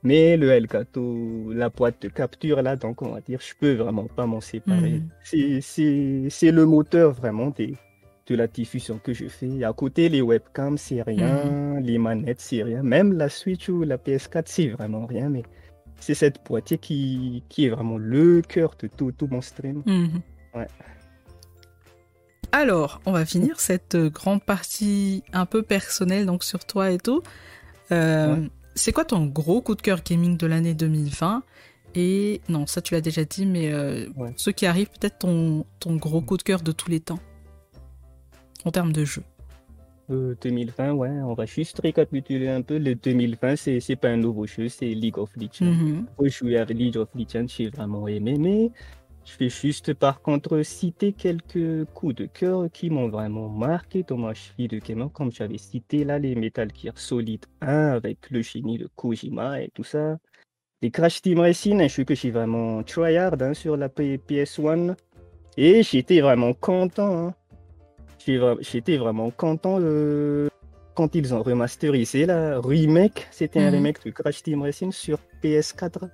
Mais 0.03 0.37
le 0.37 0.51
Elgato, 0.51 1.51
la 1.53 1.69
boîte 1.69 2.01
de 2.03 2.09
capture 2.09 2.61
là, 2.61 2.75
donc 2.75 3.01
on 3.01 3.09
va 3.13 3.21
dire, 3.21 3.39
je 3.41 3.53
peux 3.59 3.73
vraiment 3.73 4.05
pas 4.05 4.25
m'en 4.27 4.41
séparer. 4.41 5.01
Mhm. 5.33 5.61
C'est 6.29 6.51
le 6.51 6.65
moteur 6.65 7.11
vraiment 7.11 7.49
des, 7.49 7.75
de 8.27 8.35
la 8.35 8.47
diffusion 8.47 8.99
que 9.01 9.13
je 9.13 9.27
fais. 9.27 9.63
À 9.63 9.71
côté, 9.73 10.09
les 10.09 10.21
webcams, 10.21 10.77
c'est 10.77 11.01
rien. 11.01 11.45
Mhm. 11.45 11.79
Les 11.83 11.97
manettes, 11.97 12.41
c'est 12.41 12.61
rien. 12.63 12.83
Même 12.83 13.13
la 13.13 13.29
Switch 13.29 13.69
ou 13.69 13.83
la 13.83 13.97
PS4, 13.97 14.43
c'est 14.45 14.67
vraiment 14.69 15.05
rien. 15.05 15.29
Mais 15.29 15.43
c'est 15.99 16.13
cette 16.13 16.39
boîtier 16.45 16.77
qui, 16.77 17.43
qui 17.49 17.65
est 17.65 17.69
vraiment 17.69 17.97
le 17.97 18.41
cœur 18.41 18.75
de 18.79 18.87
tout, 18.87 19.11
tout 19.11 19.27
mon 19.31 19.41
stream. 19.41 19.81
Mhm. 19.85 20.21
Ouais. 20.55 20.67
Alors, 22.51 23.01
on 23.05 23.11
va 23.11 23.25
finir 23.25 23.59
cette 23.59 23.95
euh, 23.95 24.09
grande 24.09 24.43
partie 24.43 25.23
un 25.33 25.45
peu 25.45 25.63
personnelle, 25.63 26.25
donc 26.25 26.43
sur 26.43 26.65
toi 26.65 26.91
et 26.91 26.97
tout. 26.97 27.21
Euh, 27.91 28.35
Ouais. 28.35 28.49
C'est 28.75 28.91
quoi 28.91 29.05
ton 29.05 29.25
gros 29.25 29.61
coup 29.61 29.73
de 29.73 29.81
cœur 29.81 30.01
gaming 30.03 30.37
de 30.37 30.45
l'année 30.45 30.75
2020 30.75 31.41
Et 31.95 32.41
non, 32.47 32.67
ça 32.67 32.79
tu 32.79 32.93
l'as 32.93 33.01
déjà 33.01 33.23
dit, 33.25 33.45
mais 33.47 33.71
euh, 33.73 34.07
Ouais. 34.15 34.31
ceux 34.35 34.51
qui 34.51 34.67
arrivent, 34.67 34.89
peut-être 34.89 35.17
ton, 35.19 35.65
ton 35.79 35.95
gros 35.95 36.21
coup 36.21 36.37
de 36.37 36.43
cœur 36.43 36.61
de 36.61 36.71
tous 36.71 36.89
les 36.91 36.99
temps 36.99 37.17
en 38.67 38.71
termes 38.71 38.91
de 38.93 39.05
jeu. 39.05 39.23
Euh, 40.09 40.35
2020, 40.41 40.93
ouais, 40.93 41.09
on 41.09 41.33
va 41.33 41.45
juste 41.45 41.79
récapituler 41.81 42.47
un 42.47 42.61
peu. 42.61 42.77
Le 42.77 42.95
2020, 42.95 43.55
c'est 43.57 43.79
c'est 43.81 43.97
pas 43.97 44.09
un 44.09 44.17
nouveau 44.17 44.45
jeu, 44.47 44.69
c'est 44.69 44.85
League 44.87 45.17
of 45.17 45.29
Legends. 45.35 45.65
Mhm. 45.65 46.05
Pour 46.15 46.27
jouer 46.29 46.57
avec 46.57 46.77
League 46.77 46.95
of 46.97 47.09
Legends, 47.13 47.47
j'ai 47.47 47.69
vraiment 47.69 48.07
aimé, 48.07 48.35
mais 48.39 48.71
je 49.25 49.37
vais 49.37 49.49
juste 49.49 49.93
par 49.93 50.21
contre 50.21 50.61
citer 50.63 51.11
quelques 51.11 51.83
coups 51.93 52.15
de 52.15 52.25
cœur 52.25 52.69
qui 52.71 52.89
m'ont 52.89 53.09
vraiment 53.09 53.49
marqué 53.49 54.03
dans 54.03 54.15
ma 54.17 54.31
vie 54.57 54.69
de 54.69 54.79
gamer, 54.79 55.11
comme 55.11 55.29
j'avais 55.31 55.57
cité 55.57 56.05
là 56.05 56.17
les 56.19 56.35
Metal 56.35 56.69
Gear 56.73 56.97
Solid 56.97 57.45
1 57.59 57.67
avec 57.89 58.29
le 58.29 58.41
génie 58.41 58.77
de 58.77 58.87
Kojima 58.95 59.61
et 59.61 59.69
tout 59.73 59.83
ça. 59.83 60.17
Les 60.81 60.89
Crash 60.91 61.21
Team 61.21 61.39
Racing, 61.39 61.81
un 61.81 61.87
jeu 61.89 62.05
que 62.05 62.15
j'ai 62.15 62.31
vraiment 62.31 62.81
tryhard 62.83 63.35
hein, 63.41 63.53
sur 63.53 63.75
la 63.75 63.89
P- 63.89 64.19
PS1 64.25 64.95
et 65.57 65.83
j'étais 65.83 66.21
vraiment 66.21 66.53
content. 66.53 67.27
hein. 67.27 67.33
J'étais 68.61 68.97
vraiment 68.97 69.31
content 69.31 69.79
quand 70.95 71.15
ils 71.15 71.33
ont 71.33 71.43
remasterisé 71.43 72.25
la 72.25 72.59
remake. 72.59 73.27
C'était 73.31 73.59
un 73.59 73.67
Mhm. 73.69 73.75
remake 73.75 74.05
de 74.05 74.11
Crash 74.11 74.43
Team 74.43 74.61
Racing 74.63 74.91
sur 74.91 75.19
PS4 75.41 76.09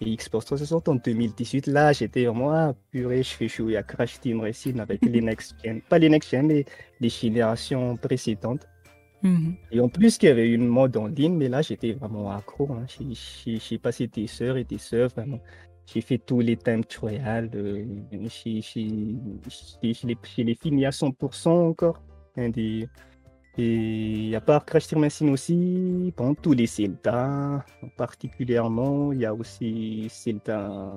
et 0.00 0.14
Xbox 0.16 0.46
360 0.46 0.88
en 0.88 0.94
2018. 0.96 1.66
Là, 1.66 1.92
j'étais 1.92 2.24
vraiment, 2.24 2.50
ah, 2.52 2.74
purée, 2.90 3.22
je 3.22 3.30
fais 3.30 3.48
jouer 3.48 3.76
à 3.76 3.82
Crash 3.82 4.18
Team 4.20 4.40
Racing 4.40 4.80
avec 4.80 5.04
les 5.04 5.20
next 5.30 5.54
gen. 5.64 5.80
Pas 5.82 5.98
les 5.98 6.08
next 6.08 6.30
gen, 6.30 6.46
mais 6.46 6.64
les 7.00 7.08
générations 7.08 7.96
précédentes. 7.96 8.66
Mhm. 9.22 9.54
Et 9.72 9.80
en 9.80 9.88
plus, 9.88 10.16
il 10.22 10.26
y 10.26 10.28
avait 10.28 10.48
une 10.48 10.66
mode 10.68 10.96
en 10.96 11.08
ligne, 11.08 11.34
mais 11.36 11.48
là, 11.48 11.60
j'étais 11.62 11.92
vraiment 11.92 12.30
accro. 12.30 12.68
hein. 12.72 12.86
J'ai- 12.86 13.78
passé 13.78 14.06
des 14.06 14.28
heures 14.42 14.56
et 14.56 14.64
des 14.64 14.78
heures, 14.94 15.10
vraiment. 15.10 15.40
J'ai 15.90 16.02
fait 16.02 16.18
tous 16.18 16.40
les 16.40 16.56
time 16.56 16.84
trials. 16.84 17.50
euh, 17.54 17.84
Je 18.12 18.48
l'ai 20.06 20.16
je 20.36 20.42
l'ai 20.42 20.54
fini 20.54 20.84
à 20.84 20.90
100% 20.90 21.48
encore. 21.70 22.02
Et 23.60 24.32
à 24.36 24.40
part 24.40 24.64
Crash 24.64 24.86
Team 24.86 25.08
aussi, 25.32 26.12
tous 26.42 26.52
les 26.52 26.66
Zelda, 26.66 27.64
particulièrement, 27.96 29.12
il 29.12 29.20
y 29.20 29.24
a 29.26 29.34
aussi 29.34 30.08
Zelda. 30.10 30.92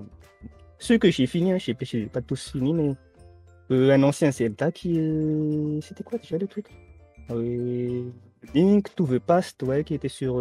Ceux 0.78 0.98
que 0.98 1.10
j'ai 1.10 1.26
fini, 1.26 1.54
hein, 1.54 1.58
je 1.58 1.72
n'ai 1.98 2.06
pas 2.08 2.22
tous 2.22 2.52
fini, 2.52 2.74
mais 2.74 2.94
euh, 3.72 3.92
un 3.94 4.04
ancien 4.04 4.32
Zelda 4.32 4.72
qui. 4.72 5.00
euh, 5.00 5.80
C'était 5.82 6.04
quoi 6.04 6.18
déjà 6.20 6.38
le 6.38 6.48
truc? 6.48 6.68
Euh, 7.32 8.04
Link 8.54 8.94
to 8.96 9.08
the 9.08 9.20
Past, 9.20 9.64
ouais, 9.64 9.84
qui 9.84 9.94
était 9.96 10.10
sur 10.10 10.40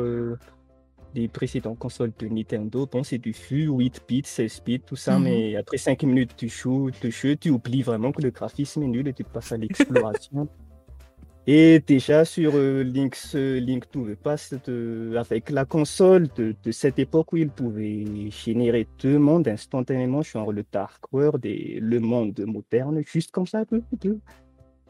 les 1.15 1.29
précédentes 1.29 1.79
consoles 1.79 2.13
de 2.19 2.27
Nintendo. 2.29 2.87
Bon, 2.91 3.03
c'est 3.03 3.19
du 3.19 3.33
fût, 3.33 3.67
8 3.69 4.01
bits, 4.09 4.23
16 4.25 4.63
bits, 4.65 4.81
tout 4.81 4.97
ça, 4.97 5.19
Mhm. 5.19 5.25
mais 5.25 5.57
après 5.57 5.77
5 5.79 6.03
minutes 6.05 6.43
de 6.43 6.49
jeu, 6.49 6.91
de 7.03 7.11
jeu, 7.11 7.37
tu 7.37 7.51
oublies 7.51 7.83
vraiment 7.83 8.13
que 8.13 8.23
le 8.23 8.31
graphisme 8.31 8.83
est 8.83 8.89
nul 8.89 9.09
et 9.09 9.13
tu 9.13 9.25
passes 9.25 9.53
à 9.53 9.57
l'exploration. 9.57 10.49
et 11.47 11.81
déjà 11.85 12.25
sur 12.25 12.53
euh, 12.55 12.83
Link's, 12.85 13.35
Link 13.35 13.91
to 13.91 14.07
the 14.07 14.15
Past, 14.15 14.69
de- 14.69 15.15
avec 15.17 15.51
la 15.51 15.65
console 15.65 16.29
de, 16.37 16.55
de 16.63 16.71
cette 16.71 16.99
époque 16.99 17.33
où 17.33 17.39
il 17.39 17.49
pouvait 17.51 18.05
générer 18.31 18.87
deux 19.03 19.19
mondes 19.19 19.49
instantanément, 19.49 20.23
genre 20.23 20.53
le 20.53 20.65
Dark 20.71 21.03
World 21.13 21.45
et 21.47 21.79
le 21.81 21.99
monde 21.99 22.39
moderne, 22.47 23.03
juste 23.05 23.31
comme 23.33 23.47
ça, 23.47 23.65
peu, 23.65 23.83
peu. 24.01 24.19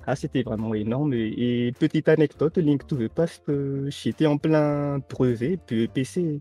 Ah, 0.06 0.16
c'était 0.16 0.42
vraiment 0.42 0.74
énorme. 0.74 1.12
Et, 1.14 1.66
et 1.68 1.72
petite 1.72 2.08
anecdote, 2.08 2.56
Link 2.58 2.86
to 2.86 2.96
the 2.96 3.08
Past, 3.08 3.42
euh, 3.48 3.88
j'étais 3.90 4.26
en 4.26 4.38
plein 4.38 4.98
brevet, 5.10 5.58
puis 5.64 5.88
PC. 5.88 6.40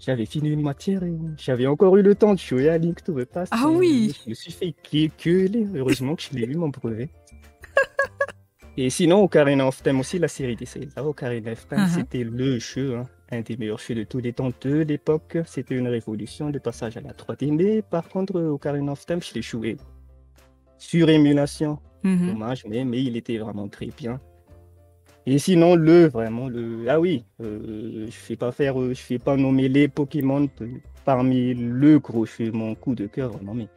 J'avais 0.00 0.26
fini 0.26 0.50
une 0.50 0.60
matière 0.62 1.02
et 1.04 1.14
j'avais 1.38 1.66
encore 1.66 1.96
eu 1.96 2.02
le 2.02 2.14
temps 2.14 2.34
de 2.34 2.38
jouer 2.38 2.68
à 2.68 2.76
Link 2.76 3.02
to 3.02 3.12
the 3.18 3.24
Past. 3.24 3.52
Ah 3.56 3.68
oui. 3.68 4.14
Je 4.24 4.30
me 4.30 4.34
suis 4.34 4.52
fait 4.52 4.74
gueuler. 5.24 5.66
Heureusement 5.74 6.14
que 6.16 6.22
je 6.22 6.36
l'ai 6.36 6.44
eu, 6.46 6.56
mon 6.56 6.68
brevet. 6.68 7.08
et 8.76 8.90
sinon, 8.90 9.22
Ocarina 9.22 9.66
of 9.66 9.82
Time 9.82 10.00
aussi, 10.00 10.18
la 10.18 10.28
série 10.28 10.56
des 10.56 10.66
Zelda, 10.66 11.02
Ocarina 11.04 11.52
of 11.52 11.66
Time, 11.68 11.78
Uh-huh. 11.78 11.94
c'était 11.94 12.24
le 12.24 12.58
jeu, 12.58 12.96
hein, 12.96 13.04
un 13.30 13.40
des 13.40 13.56
meilleurs 13.56 13.78
jeux 13.78 13.94
de 13.94 14.02
tous 14.04 14.18
les 14.18 14.32
temps 14.32 14.50
de 14.60 14.80
l'époque. 14.82 15.38
C'était 15.46 15.76
une 15.76 15.88
révolution, 15.88 16.50
le 16.50 16.60
passage 16.60 16.96
à 16.96 17.00
la 17.00 17.12
3D. 17.12 17.52
Mais 17.52 17.80
par 17.80 18.08
contre, 18.08 18.38
Ocarina 18.38 18.92
of 18.92 19.06
Time, 19.06 19.22
je 19.22 19.32
l'ai 19.34 19.42
joué 19.42 19.76
sur 20.76 21.08
émulation. 21.08 21.78
Mhm. 22.04 22.32
Dommage, 22.32 22.64
mais, 22.68 22.84
mais 22.84 23.02
il 23.02 23.16
était 23.16 23.38
vraiment 23.38 23.68
très 23.68 23.86
bien. 23.86 24.20
Et 25.26 25.38
sinon, 25.38 25.74
le, 25.74 26.06
vraiment, 26.06 26.48
le. 26.48 26.84
Ah 26.88 27.00
oui, 27.00 27.24
euh, 27.40 28.06
je 28.06 28.12
fais 28.12 28.36
pas 28.36 28.52
faire, 28.52 28.78
euh, 28.78 28.92
je 28.92 29.00
fais 29.00 29.18
pas 29.18 29.36
nommer 29.36 29.68
les 29.68 29.88
Pokémon 29.88 30.48
parmi 31.06 31.54
le 31.54 31.98
gros, 31.98 32.26
je 32.26 32.30
fais 32.30 32.50
mon 32.50 32.74
coup 32.74 32.94
de 32.94 33.06
cœur, 33.06 33.30
vraiment, 33.30 33.54
mais 33.54 33.68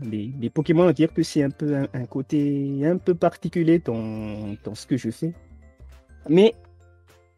les, 0.00 0.30
les 0.40 0.50
Pokémon, 0.50 0.86
on 0.86 0.92
dire 0.92 1.12
que 1.12 1.24
c'est 1.24 1.42
un 1.42 1.50
peu 1.50 1.74
un, 1.92 2.06
côté 2.06 2.80
un 2.84 2.96
peu 2.96 3.14
particulier 3.14 3.80
dans, 3.80 4.56
dans 4.62 4.74
ce 4.76 4.86
que 4.86 4.96
je 4.96 5.10
fais. 5.10 5.32
Mais 6.28 6.54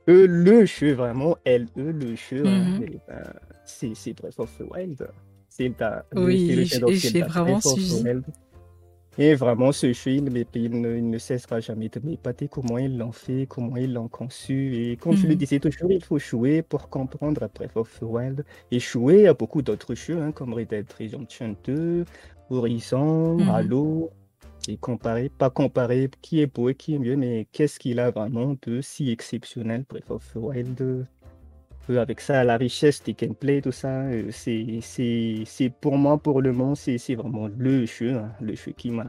eux, 0.09 0.26
le 0.26 0.66
jeu, 0.66 0.92
vraiment, 0.92 1.37
elle, 1.44 1.66
eux, 1.78 1.92
le 1.92 2.16
jeu, 2.16 2.46
hein, 2.46 2.78
mm-hmm. 2.78 2.98
ben, 3.09 3.94
c'est 3.94 4.12
Breath 4.12 4.38
of 4.38 4.54
the 4.59 4.64
Wild. 4.70 5.09
C'est 5.48 5.72
oui, 6.14 6.66
j'ai 6.66 7.22
vraiment 7.22 7.61
suivi. 7.61 8.22
Et 9.18 9.35
vraiment, 9.35 9.73
ce 9.73 9.92
jeu, 9.92 10.12
il, 10.12 10.25
ne, 10.25 11.18
cessera 11.18 11.61
jamais 11.61 11.88
de 11.88 12.01
m'épater 12.03 12.49
comment 12.49 12.79
ils 12.79 12.96
l'ont 12.96 13.12
fait, 13.12 13.46
comment 13.46 13.77
ils 13.77 13.92
l'ont 13.92 14.09
conçu. 14.09 14.77
Et 14.77 14.96
comme 14.96 15.16
je 15.16 15.27
le 15.27 15.33
mhm. 15.33 15.38
disais 15.38 15.59
toujours, 15.59 15.90
il 15.90 16.03
faut 16.03 16.18
jouer 16.18 16.62
pour 16.62 16.88
comprendre 16.88 17.49
Breath 17.55 17.77
of 17.77 17.99
the 17.99 18.03
Wild. 18.03 18.44
Et 18.70 18.79
jouer 18.79 19.27
à 19.27 19.35
beaucoup 19.35 19.62
d'autres 19.62 19.94
jeux, 19.94 20.23
hein, 20.23 20.33
comme 20.33 20.55
Red 20.55 20.68
Dead 20.68 20.87
Redemption 20.99 21.57
2, 21.64 22.05
Horizon, 22.51 23.38
mhm. 23.38 23.49
Halo. 23.49 24.11
Et 24.68 24.77
comparer, 24.77 25.31
pas 25.31 25.49
comparer 25.49 26.11
qui 26.20 26.40
est 26.40 26.46
beau 26.46 26.68
et 26.68 26.75
qui 26.75 26.94
est 26.94 26.99
mieux, 26.99 27.16
mais 27.16 27.46
qu'est-ce 27.51 27.79
qu'il 27.79 27.99
a 27.99 28.11
vraiment 28.11 28.57
de 28.62 28.83
si 28.83 29.11
exceptionnel, 29.11 29.85
Breath 29.88 30.11
of 30.11 30.33
the 30.33 30.37
Wild? 30.37 31.07
Avec 31.98 32.20
ça, 32.20 32.44
la 32.44 32.57
richesse 32.57 33.03
des 33.03 33.14
gameplay, 33.14 33.61
tout 33.61 33.72
ça, 33.72 34.03
euh, 34.03 34.31
c'est 34.31 35.72
pour 35.81 35.96
moi, 35.96 36.18
pour 36.18 36.40
le 36.42 36.53
moment, 36.53 36.74
c'est 36.74 37.14
vraiment 37.14 37.48
le 37.57 37.87
jeu, 37.87 38.16
hein, 38.16 38.33
le 38.40 38.55
jeu 38.55 38.72
qui 38.72 38.90
m'a. 38.90 39.07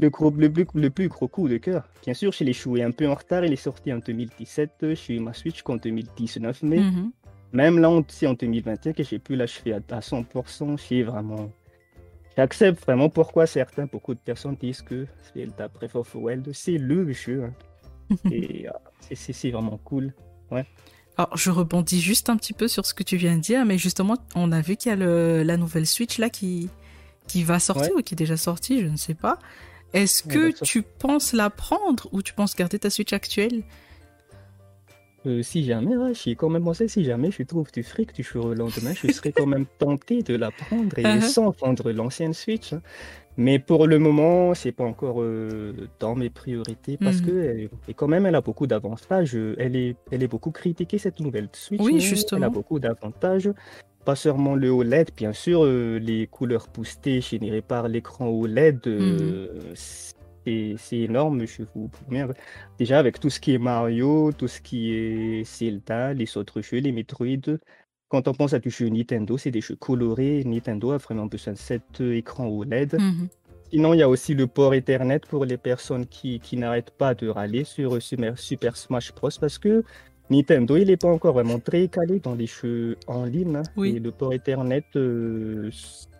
Le, 0.00 0.10
gros, 0.10 0.30
le, 0.30 0.50
plus, 0.52 0.66
le 0.74 0.90
plus 0.90 1.08
gros 1.08 1.28
coup 1.28 1.48
de 1.48 1.56
cœur. 1.56 1.88
Bien 2.02 2.14
sûr, 2.14 2.32
je 2.32 2.42
l'ai 2.42 2.52
joué 2.52 2.82
un 2.82 2.90
peu 2.90 3.08
en 3.08 3.14
retard, 3.14 3.44
il 3.44 3.52
est 3.52 3.56
sorti 3.56 3.92
en 3.92 3.98
2017, 3.98 4.94
j'ai 4.94 5.14
eu 5.14 5.20
ma 5.20 5.32
Switch 5.32 5.62
qu'en 5.62 5.76
2019, 5.76 6.62
mais 6.64 6.80
mhm. 6.80 7.12
même 7.52 7.78
là, 7.78 7.90
c'est 8.08 8.26
en 8.26 8.34
2021 8.34 8.92
que 8.92 9.04
j'ai 9.04 9.20
pu 9.20 9.36
l'achever 9.36 9.74
à, 9.74 10.00
100%, 10.00 10.88
j'ai 10.88 11.04
vraiment. 11.04 11.50
J'accepte 12.36 12.82
vraiment 12.82 13.08
pourquoi 13.08 13.46
certains, 13.46 13.86
beaucoup 13.86 14.14
de 14.14 14.18
personnes 14.18 14.56
disent 14.56 14.82
que 14.82 15.06
c'est 15.32 15.46
d'après 15.56 15.88
Wild, 16.14 16.50
c'est 16.52 16.78
le 16.78 17.12
jeu. 17.12 17.44
Hein. 17.44 17.52
Et 18.32 18.66
ah, 18.66 18.80
c'est 19.14 19.50
vraiment 19.50 19.78
cool. 19.84 20.12
Ouais. 20.50 20.66
Alors, 21.16 21.36
je 21.36 21.50
rebondis 21.50 22.00
juste 22.00 22.28
un 22.28 22.36
petit 22.36 22.52
peu 22.52 22.66
sur 22.66 22.86
ce 22.86 22.94
que 22.94 23.02
tu 23.02 23.16
viens 23.16 23.36
de 23.36 23.40
dire, 23.40 23.64
mais 23.64 23.78
justement, 23.78 24.16
on 24.34 24.50
a 24.50 24.60
vu 24.60 24.76
qu'il 24.76 24.90
y 24.90 24.92
a 24.92 24.96
le, 24.96 25.42
la 25.42 25.56
nouvelle 25.56 25.86
Switch 25.86 26.18
là 26.18 26.28
qui, 26.28 26.68
qui 27.28 27.44
va 27.44 27.60
sortir 27.60 27.92
ou 27.96 28.02
qui 28.02 28.14
est 28.14 28.16
déjà 28.16 28.36
sortie, 28.36 28.80
je 28.80 28.86
ne 28.86 28.96
sais 28.96 29.14
pas. 29.14 29.38
Est-ce 29.92 30.24
que 30.24 30.50
tu 30.64 30.82
penses 30.82 31.32
la 31.32 31.50
prendre 31.50 32.08
ou 32.10 32.20
tu 32.20 32.32
penses 32.32 32.56
garder 32.56 32.80
ta 32.80 32.90
Switch 32.90 33.12
actuelle? 33.12 33.62
Euh, 35.26 35.42
si 35.42 35.64
jamais, 35.64 35.96
ouais, 35.96 36.12
je 36.12 36.30
quand 36.34 36.50
même 36.50 36.64
pensé, 36.64 36.86
si 36.88 37.02
jamais 37.04 37.30
je 37.30 37.44
trouve 37.44 37.70
du 37.72 37.82
fric 37.82 38.12
du 38.12 38.22
jour 38.22 38.46
au 38.46 38.54
lendemain, 38.54 38.92
je 38.92 39.10
serais 39.10 39.32
quand 39.32 39.46
même 39.46 39.66
tenté 39.78 40.22
de 40.22 40.34
la 40.34 40.50
prendre 40.50 40.98
et 40.98 41.02
uh-huh. 41.02 41.22
sans 41.22 41.52
prendre 41.52 41.92
l'ancienne 41.92 42.34
Switch. 42.34 42.72
Hein. 42.72 42.82
Mais 43.36 43.58
pour 43.58 43.86
le 43.86 43.98
moment, 43.98 44.54
c'est 44.54 44.72
pas 44.72 44.84
encore 44.84 45.20
euh, 45.20 45.72
dans 45.98 46.14
mes 46.14 46.30
priorités 46.30 46.96
parce 46.96 47.20
mmh. 47.20 47.26
que 47.26 47.68
et 47.88 47.94
quand 47.94 48.06
même, 48.06 48.26
elle 48.26 48.34
a 48.34 48.40
beaucoup 48.40 48.66
d'avantages. 48.66 49.36
Elle 49.58 49.76
est, 49.76 49.96
elle 50.12 50.22
est 50.22 50.28
beaucoup 50.28 50.52
critiquée 50.52 50.98
cette 50.98 51.20
nouvelle 51.20 51.48
Switch. 51.52 51.80
Oui, 51.80 52.00
justement. 52.00 52.38
Elle 52.38 52.44
a 52.44 52.50
beaucoup 52.50 52.78
d'avantages. 52.78 53.50
Pas 54.04 54.14
seulement 54.14 54.54
le 54.54 54.68
OLED, 54.68 55.10
bien 55.16 55.32
sûr, 55.32 55.64
euh, 55.64 55.98
les 55.98 56.26
couleurs 56.26 56.68
boostées 56.72 57.20
générées 57.20 57.62
par 57.62 57.88
l'écran 57.88 58.28
OLED, 58.28 58.86
euh, 58.86 59.48
mmh. 60.46 60.76
c'est 60.76 60.98
énorme. 60.98 61.46
Je 61.46 61.62
vous 61.74 61.88
promets. 61.88 62.24
Déjà 62.78 62.98
avec 62.98 63.18
tout 63.18 63.30
ce 63.30 63.40
qui 63.40 63.54
est 63.54 63.58
Mario, 63.58 64.30
tout 64.32 64.48
ce 64.48 64.60
qui 64.60 64.94
est 64.94 65.44
Zelda, 65.44 66.12
les 66.12 66.36
autres 66.36 66.60
jeux, 66.60 66.78
les 66.78 66.92
Metroid. 66.92 67.58
Quand 68.14 68.28
on 68.28 68.32
pense 68.32 68.52
à 68.52 68.60
du 68.60 68.70
jeu 68.70 68.88
Nintendo, 68.90 69.36
c'est 69.36 69.50
des 69.50 69.60
jeux 69.60 69.74
colorés. 69.74 70.44
Nintendo 70.44 70.92
a 70.92 70.98
vraiment 70.98 71.26
besoin 71.26 71.54
de 71.54 71.58
cet 71.58 72.00
écran 72.00 72.46
OLED. 72.46 72.94
Mhm. 72.94 73.28
Sinon, 73.72 73.92
il 73.92 73.98
y 73.98 74.02
a 74.02 74.08
aussi 74.08 74.34
le 74.34 74.46
port 74.46 74.72
Ethernet 74.72 75.18
pour 75.28 75.44
les 75.44 75.56
personnes 75.56 76.06
qui, 76.06 76.38
qui 76.38 76.56
n'arrêtent 76.56 76.92
pas 76.92 77.16
de 77.16 77.26
râler 77.26 77.64
sur 77.64 78.00
Super 78.00 78.76
Smash 78.76 79.12
Bros. 79.16 79.30
parce 79.40 79.58
que 79.58 79.82
Nintendo, 80.30 80.76
il 80.76 80.86
n'est 80.86 80.96
pas 80.96 81.08
encore 81.08 81.34
vraiment 81.34 81.58
très 81.58 81.88
calé 81.88 82.20
dans 82.20 82.36
les 82.36 82.46
jeux 82.46 82.96
en 83.08 83.24
ligne. 83.24 83.56
Hein. 83.56 83.84
Et 83.84 83.98
le 83.98 84.12
port 84.12 84.32
Ethernet, 84.32 84.84
euh, 84.94 85.68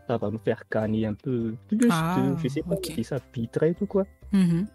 ça 0.08 0.16
va 0.16 0.32
me 0.32 0.38
faire 0.38 0.68
canner 0.68 1.06
un 1.06 1.14
peu 1.14 1.54
plus. 1.68 1.90
Ah, 1.92 2.34
je 2.42 2.48
sais 2.48 2.62
pas 2.62 2.74
si 2.82 3.04
ça 3.04 3.20
pitrait 3.20 3.76
ou 3.80 3.86
quoi. 3.86 4.04
Mhm. 4.32 4.66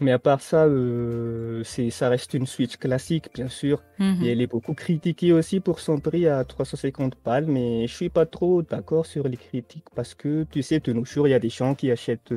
Mais 0.00 0.12
à 0.12 0.18
part 0.18 0.40
ça, 0.40 0.64
euh, 0.64 1.62
ça 1.64 2.08
reste 2.08 2.34
une 2.34 2.46
Switch 2.46 2.76
classique, 2.76 3.28
bien 3.34 3.48
sûr. 3.48 3.82
Mhm. 3.98 4.22
Et 4.22 4.32
elle 4.32 4.40
est 4.40 4.46
beaucoup 4.46 4.74
critiquée 4.74 5.32
aussi 5.32 5.60
pour 5.60 5.80
son 5.80 5.98
prix 5.98 6.26
à 6.26 6.44
350 6.44 7.14
balles. 7.24 7.46
Mais 7.46 7.86
je 7.86 7.94
suis 7.94 8.08
pas 8.08 8.26
trop 8.26 8.62
d'accord 8.62 9.06
sur 9.06 9.26
les 9.26 9.36
critiques 9.36 9.86
parce 9.94 10.14
que, 10.14 10.44
tu 10.50 10.62
sais, 10.62 10.80
de 10.80 10.92
nos 10.92 11.04
jours, 11.04 11.28
il 11.28 11.30
y 11.30 11.34
a 11.34 11.38
des 11.38 11.48
gens 11.48 11.74
qui 11.74 11.90
achètent, 11.90 12.34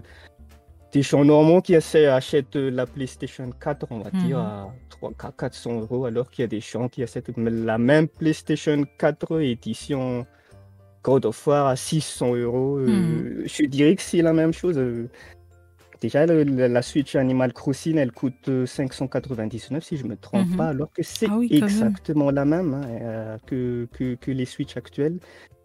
des 0.94 1.02
gens 1.02 1.26
normaux 1.26 1.62
qui 1.62 1.76
achètent 1.76 2.56
la 2.56 2.86
PlayStation 2.86 3.50
4, 3.52 3.88
on 3.90 4.00
va 4.00 4.12
dire, 4.12 4.38
mhm. 4.38 4.46
à 4.46 4.74
3, 4.90 5.12
400 5.38 5.82
euros, 5.82 6.06
alors 6.06 6.30
qu'il 6.30 6.44
y 6.44 6.46
a 6.46 6.48
des 6.48 6.62
gens 6.62 6.88
qui 6.88 7.04
achètent 7.04 7.32
la 7.38 7.78
même 7.78 8.08
PlayStation 8.08 8.84
4 8.98 9.42
édition 9.42 10.26
God 11.04 11.26
of 11.26 11.48
War 11.48 11.68
à 11.68 11.76
600 11.76 12.36
euros. 12.36 12.78
Euh, 12.78 12.88
mhm. 12.88 13.44
je 13.46 13.66
dirais 13.66 13.96
que 13.96 14.02
c'est 14.02 14.22
la 14.22 14.34
même 14.34 14.54
chose. 14.54 14.80
Déjà, 16.02 16.26
la 16.26 16.82
Switch 16.82 17.16
Animal 17.16 17.52
Crossing, 17.52 17.98
elle 17.98 18.14
coûte 18.14 18.50
599 18.66 19.78
euh, 19.78 19.82
si 19.82 19.98
je 19.98 20.06
ne 20.06 20.10
me 20.10 20.16
trompe 20.16 20.48
mhm. 20.48 20.58
pas, 20.58 20.68
alors 20.70 20.92
que 20.94 21.04
c'est 21.04 21.28
ah 21.30 21.40
exactement 21.50 22.32
la 22.32 22.46
même 22.46 22.74
hein, 22.74 22.82
euh, 23.02 23.38
que, 23.46 23.88
que, 23.92 24.16
que, 24.16 24.32
les 24.32 24.46
Switch 24.46 24.78
actuelles. 24.78 25.20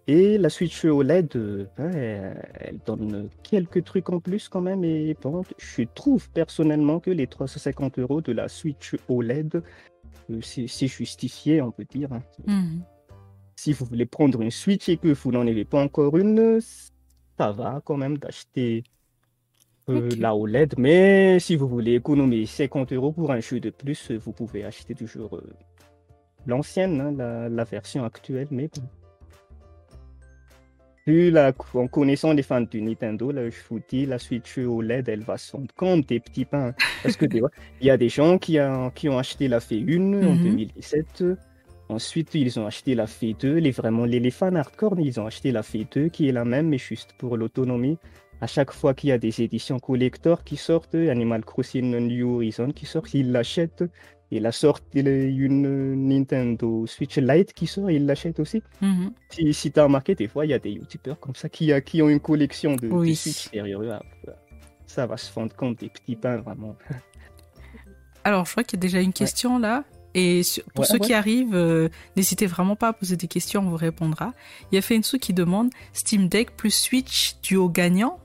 Et 0.06 0.36
la 0.36 0.50
Switch 0.50 0.84
OLED, 0.84 1.36
euh, 1.36 2.34
elle 2.60 2.78
donne 2.84 3.30
quelques 3.42 3.84
trucs 3.84 4.10
en 4.10 4.20
plus 4.20 4.48
quand 4.48 4.60
même. 4.60 4.84
Et 4.84 5.16
bon, 5.22 5.42
je 5.56 5.82
trouve 5.94 6.28
personnellement 6.30 7.00
que 7.00 7.10
les 7.10 7.26
350 7.26 8.00
euros 8.00 8.20
de 8.20 8.32
la 8.32 8.48
Switch 8.48 8.96
OLED, 9.08 9.62
c'est 10.42 10.88
justifié, 10.88 11.62
on 11.62 11.70
peut 11.70 11.86
dire. 11.88 12.12
Hein. 12.12 12.22
Mhm. 12.46 12.82
Si 13.56 13.72
vous 13.72 13.86
voulez 13.86 14.04
prendre 14.04 14.42
une 14.42 14.50
Switch 14.50 14.88
et 14.88 14.96
que 14.96 15.08
vous 15.08 15.30
n'en 15.30 15.46
avez 15.46 15.64
pas 15.64 15.80
encore 15.80 16.18
une, 16.18 16.60
ça 17.38 17.52
va 17.52 17.80
quand 17.84 17.96
même 17.96 18.18
d'acheter 18.18 18.82
euh, 19.88 20.08
la 20.18 20.34
OLED. 20.34 20.74
Mais 20.78 21.38
si 21.38 21.56
vous 21.56 21.68
voulez 21.68 21.94
économiser 21.94 22.46
50 22.46 22.92
euros 22.92 23.12
pour 23.12 23.30
un 23.30 23.40
jeu 23.40 23.60
de 23.60 23.70
plus, 23.70 24.10
vous 24.12 24.32
pouvez 24.32 24.64
acheter 24.64 24.94
toujours 24.94 25.36
euh, 25.36 25.42
l'ancienne, 26.46 27.00
hein, 27.00 27.48
la, 27.50 27.64
version 27.64 28.04
actuelle. 28.04 28.48
Mais 28.50 28.70
bon. 28.74 28.82
la, 31.06 31.52
en 31.74 31.86
connaissant 31.86 32.32
les 32.32 32.42
fans 32.42 32.62
du 32.62 32.80
Nintendo, 32.80 33.30
là, 33.30 33.50
je 33.50 33.56
vous 33.68 33.80
dis, 33.88 34.06
la 34.06 34.18
Switch 34.18 34.56
OLED, 34.58 35.08
elle 35.08 35.22
va 35.22 35.36
se 35.36 35.56
comme 35.76 36.00
des 36.02 36.20
petits 36.20 36.46
pains. 36.46 36.74
Parce 37.02 37.16
que 37.16 37.26
il 37.80 37.86
y 37.86 37.90
a 37.90 37.96
des 37.96 38.08
gens 38.08 38.38
qui, 38.38 38.58
qui 38.94 39.08
ont 39.08 39.18
acheté 39.18 39.48
la 39.48 39.58
F1 39.58 40.26
en 40.26 40.36
2017. 40.36 41.20
Mhm. 41.20 41.36
Ensuite, 41.90 42.34
ils 42.34 42.58
ont 42.58 42.66
acheté 42.66 42.94
la 42.94 43.04
F2. 43.04 43.56
Les, 43.56 43.70
vraiment, 43.70 44.06
les, 44.06 44.18
les 44.18 44.30
fans 44.30 44.54
hardcore, 44.54 44.98
ils 44.98 45.20
ont 45.20 45.26
acheté 45.26 45.52
la 45.52 45.60
F2 45.60 46.08
qui 46.08 46.28
est 46.28 46.32
la 46.32 46.46
même, 46.46 46.68
mais 46.68 46.78
juste 46.78 47.12
pour 47.18 47.36
l'autonomie 47.36 47.98
à 48.40 48.46
chaque 48.46 48.72
fois 48.72 48.94
qu'il 48.94 49.10
y 49.10 49.12
a 49.12 49.18
des 49.18 49.42
éditions 49.42 49.78
collector 49.78 50.44
qui 50.44 50.56
sortent, 50.56 50.94
Animal 50.94 51.44
Crossing 51.44 51.96
New 51.96 52.36
Horizon 52.36 52.70
qui 52.72 52.86
sort, 52.86 53.04
ils 53.12 53.32
l'achètent. 53.32 53.84
Et 54.30 54.40
la 54.40 54.52
sorte 54.52 54.82
une 54.94 56.08
Nintendo 56.08 56.86
Switch 56.86 57.18
Lite 57.18 57.52
qui 57.52 57.66
sort, 57.66 57.90
ils 57.90 58.04
l'achètent 58.04 58.40
aussi. 58.40 58.62
Mhm. 58.80 59.12
Si, 59.30 59.54
si 59.54 59.70
tu 59.70 59.78
as 59.78 59.84
remarqué, 59.84 60.14
des 60.14 60.26
fois, 60.26 60.44
il 60.44 60.50
y 60.50 60.54
a 60.54 60.58
des 60.58 60.72
youtubeurs 60.72 61.20
comme 61.20 61.36
ça 61.36 61.48
qui, 61.48 61.70
qui 61.82 62.02
ont 62.02 62.08
une 62.08 62.20
collection 62.20 62.74
de, 62.74 62.88
Switch 63.14 63.50
derrière 63.52 63.80
eux. 63.80 63.92
Ça 64.86 65.06
va 65.06 65.16
se 65.16 65.30
fondre 65.30 65.54
comme 65.54 65.74
des 65.74 65.88
petits 65.88 66.16
pains, 66.16 66.38
vraiment. 66.38 66.76
Alors, 68.24 68.46
je 68.46 68.52
crois 68.52 68.64
qu'il 68.64 68.78
y 68.78 68.80
a 68.80 68.82
déjà 68.82 69.00
une 69.00 69.12
question 69.12 69.58
là. 69.58 69.84
Et 70.14 70.42
pour 70.74 70.86
ceux 70.86 70.98
qui 70.98 71.12
arrivent, 71.12 71.56
euh, 71.56 71.88
n'hésitez 72.16 72.46
vraiment 72.46 72.76
pas 72.76 72.88
à 72.88 72.92
poser 72.92 73.16
des 73.16 73.26
questions, 73.26 73.62
on 73.62 73.68
vous 73.68 73.76
répondra. 73.76 74.32
Il 74.70 74.76
y 74.76 74.78
a 74.78 74.82
Fensu 74.82 75.18
qui 75.18 75.32
demande 75.32 75.70
Steam 75.92 76.28
Deck 76.28 76.56
plus 76.56 76.70
Switch 76.70 77.36
duo 77.42 77.68
gagnant? 77.68 78.20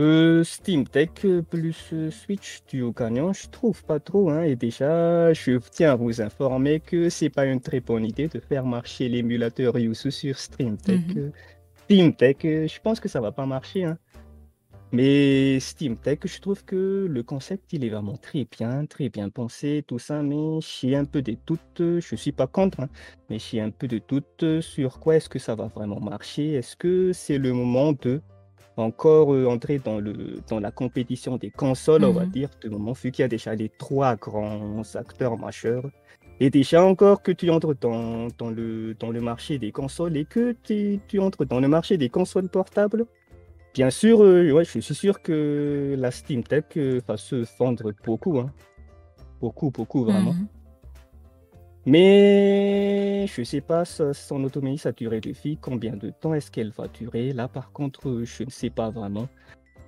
Euh, 0.00 0.42
Steam 0.42 0.84
Deck 0.92 1.24
plus 1.50 1.76
euh, 1.92 2.10
Switch 2.10 2.62
du 2.68 2.84
gagnant, 2.92 3.32
je 3.32 3.48
trouve 3.48 3.84
pas 3.84 4.00
trop. 4.00 4.28
Hein. 4.30 4.42
Et 4.42 4.56
déjà, 4.56 5.32
je 5.32 5.58
tiens 5.70 5.92
à 5.92 5.94
vous 5.94 6.20
informer 6.20 6.80
que 6.80 7.08
c'est 7.08 7.30
pas 7.30 7.46
une 7.46 7.60
très 7.60 7.80
bonne 7.80 8.04
idée 8.04 8.28
de 8.28 8.40
faire 8.40 8.66
marcher 8.66 9.08
l'émulateur 9.08 9.78
Yusu 9.78 10.10
sur 10.10 10.38
Steam 10.38 10.76
Deck. 10.84 11.14
Mhm. 11.14 11.32
Steam 11.84 12.12
Deck, 12.12 12.38
je 12.42 12.80
pense 12.80 12.98
que 12.98 13.08
ça 13.08 13.20
va 13.20 13.30
pas 13.30 13.46
marcher. 13.46 13.84
Hein. 13.84 13.98
Mais 14.90 15.58
Steam 15.60 15.96
Deck, 16.04 16.26
je 16.26 16.40
trouve 16.40 16.64
que 16.64 17.06
le 17.08 17.22
concept, 17.22 17.72
il 17.72 17.84
est 17.84 17.88
vraiment 17.88 18.16
très 18.16 18.46
bien, 18.50 18.86
très 18.86 19.08
bien 19.08 19.28
pensé, 19.28 19.84
tout 19.86 19.98
ça, 19.98 20.22
mais 20.22 20.60
j'ai 20.60 20.94
un 20.94 21.04
peu 21.04 21.20
de 21.20 21.36
doutes, 21.46 22.00
je 22.00 22.14
suis 22.14 22.30
pas 22.30 22.46
contre, 22.46 22.80
hein, 22.80 22.88
mais 23.28 23.40
j'ai 23.40 23.60
un 23.60 23.70
peu 23.70 23.88
de 23.88 24.00
doutes 24.06 24.60
sur 24.60 25.00
quoi 25.00 25.16
est-ce 25.16 25.28
que 25.28 25.40
ça 25.40 25.56
va 25.56 25.66
vraiment 25.66 25.98
marcher. 25.98 26.52
Est-ce 26.52 26.76
que 26.76 27.12
c'est 27.12 27.38
le 27.38 27.52
moment 27.52 27.92
de 27.92 28.20
encore 28.76 29.32
euh, 29.34 29.46
entrer 29.46 29.78
dans, 29.78 29.98
le, 30.00 30.40
dans 30.48 30.60
la 30.60 30.70
compétition 30.70 31.36
des 31.36 31.50
consoles, 31.50 32.04
on 32.04 32.12
va 32.12 32.24
Mhm. 32.24 32.30
dire, 32.30 32.48
de 32.62 32.68
moment, 32.68 32.92
vu 32.92 33.10
qu'il 33.12 33.22
y 33.22 33.26
a 33.26 33.28
déjà 33.28 33.54
les 33.54 33.68
trois 33.68 34.16
grands 34.16 34.82
acteurs 34.94 35.36
majeurs. 35.38 35.84
Et 36.40 36.50
déjà 36.50 36.84
encore 36.84 37.22
que 37.22 37.30
tu 37.30 37.48
entres 37.50 37.74
dans, 37.80 38.26
dans, 38.38 38.50
le, 38.50 38.94
dans 38.94 39.10
le 39.10 39.20
marché 39.20 39.58
des 39.58 39.70
consoles 39.70 40.16
et 40.16 40.24
que 40.24 40.52
tu, 40.64 40.98
tu 41.06 41.20
entres 41.20 41.44
dans 41.44 41.60
le 41.60 41.68
marché 41.68 41.96
des 41.96 42.08
consoles 42.08 42.48
portables, 42.48 43.06
bien 43.72 43.90
sûr, 43.90 44.22
euh, 44.22 44.50
ouais, 44.50 44.64
je 44.64 44.80
suis 44.80 44.94
sûr 44.94 45.22
que 45.22 45.94
la 45.96 46.10
Steam 46.10 46.42
Tech 46.42 46.64
euh, 46.76 47.00
va 47.06 47.16
se 47.16 47.44
vendre 47.58 47.92
beaucoup. 48.04 48.38
hein. 48.40 48.50
Beaucoup, 49.40 49.70
beaucoup, 49.70 50.04
vraiment. 50.04 50.32
Mhm. 50.32 50.46
Mais 51.86 53.26
je 53.26 53.42
sais 53.42 53.60
pas, 53.60 53.84
son 53.84 54.44
autonomie, 54.44 54.78
sa 54.78 54.92
durée 54.92 55.20
de 55.20 55.30
vie, 55.30 55.58
combien 55.60 55.96
de 55.96 56.10
temps? 56.10 56.34
Est-ce 56.34 56.50
qu'elle 56.50 56.70
va 56.70 56.88
durer? 56.88 57.32
Là, 57.32 57.48
par 57.48 57.72
contre, 57.72 58.22
je 58.24 58.44
ne 58.44 58.50
sais 58.50 58.70
pas 58.70 58.90
vraiment. 58.90 59.28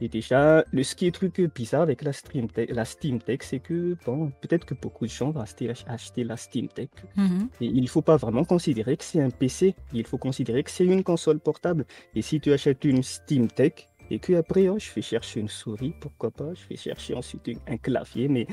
Et 0.00 0.08
déjà, 0.08 0.64
le 0.72 0.82
ce 0.82 0.94
qui 0.94 1.06
est 1.06 1.10
truc 1.10 1.40
bizarre 1.54 1.82
avec 1.82 2.02
la 2.02 2.12
Steam 2.12 2.48
Tech, 2.48 2.68
la 2.70 2.84
Steam 2.84 3.18
Tech, 3.18 3.38
c'est 3.40 3.60
que 3.60 3.96
bon, 4.04 4.30
peut-être 4.42 4.66
que 4.66 4.74
beaucoup 4.74 5.06
de 5.06 5.10
gens 5.10 5.30
vont 5.30 5.40
acheter, 5.40 5.72
acheter 5.86 6.22
la 6.24 6.36
Steam 6.36 6.68
Tech. 6.68 6.88
Mhm. 7.16 7.48
Et 7.62 7.66
il 7.66 7.82
ne 7.82 7.88
faut 7.88 8.02
pas 8.02 8.16
vraiment 8.16 8.44
considérer 8.44 8.96
que 8.96 9.04
c'est 9.04 9.22
un 9.22 9.30
PC. 9.30 9.74
Il 9.94 10.06
faut 10.06 10.18
considérer 10.18 10.62
que 10.62 10.70
c'est 10.70 10.84
une 10.84 11.02
console 11.02 11.40
portable. 11.40 11.86
Et 12.14 12.20
si 12.20 12.40
tu 12.40 12.52
achètes 12.52 12.84
une 12.84 13.02
Steam 13.02 13.48
Tech 13.48 13.88
et 14.10 14.18
que 14.18 14.34
après, 14.34 14.68
oh, 14.68 14.78
je 14.78 14.92
vais 14.92 15.02
chercher 15.02 15.40
une 15.40 15.48
souris, 15.48 15.94
pourquoi 15.98 16.30
pas? 16.30 16.52
Je 16.54 16.68
vais 16.68 16.76
chercher 16.76 17.14
ensuite 17.14 17.50
un 17.66 17.76
clavier, 17.78 18.28
mais 18.28 18.46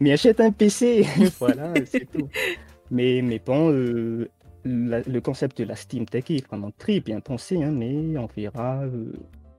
mais 0.00 0.12
achète 0.12 0.40
un 0.40 0.50
PC. 0.50 1.06
Voilà, 1.38 1.72
c'est 1.86 2.10
tout. 2.10 2.28
Mais, 2.90 3.20
mais 3.22 3.38
bon, 3.44 3.70
euh, 3.70 4.28
la- 4.64 5.00
le 5.02 5.20
concept 5.20 5.58
de 5.58 5.64
la 5.64 5.76
Steam 5.76 6.06
Tech 6.06 6.24
est 6.30 6.46
vraiment 6.46 6.70
très 6.70 7.00
bien 7.00 7.20
pensé, 7.20 7.62
hein, 7.62 7.70
mais 7.70 8.16
on 8.18 8.26
verra 8.26 8.82
euh, 8.84 9.12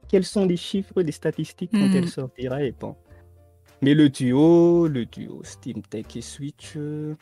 quels 0.07 0.25
sont 0.25 0.45
les 0.45 0.57
chiffres, 0.57 1.01
les 1.01 1.11
statistiques 1.11 1.71
quand 1.71 1.87
Mhm. 1.87 1.95
elle 1.95 2.07
sortira. 2.09 2.63
Et 2.63 2.71
bon. 2.71 2.95
Mais 3.81 3.93
le 3.93 4.09
duo, 4.09 4.87
le 4.87 5.05
duo 5.05 5.41
Steam 5.43 5.81
Tech 5.83 6.05
et 6.15 6.21
Switch, 6.21 6.73
euh, 6.75 7.15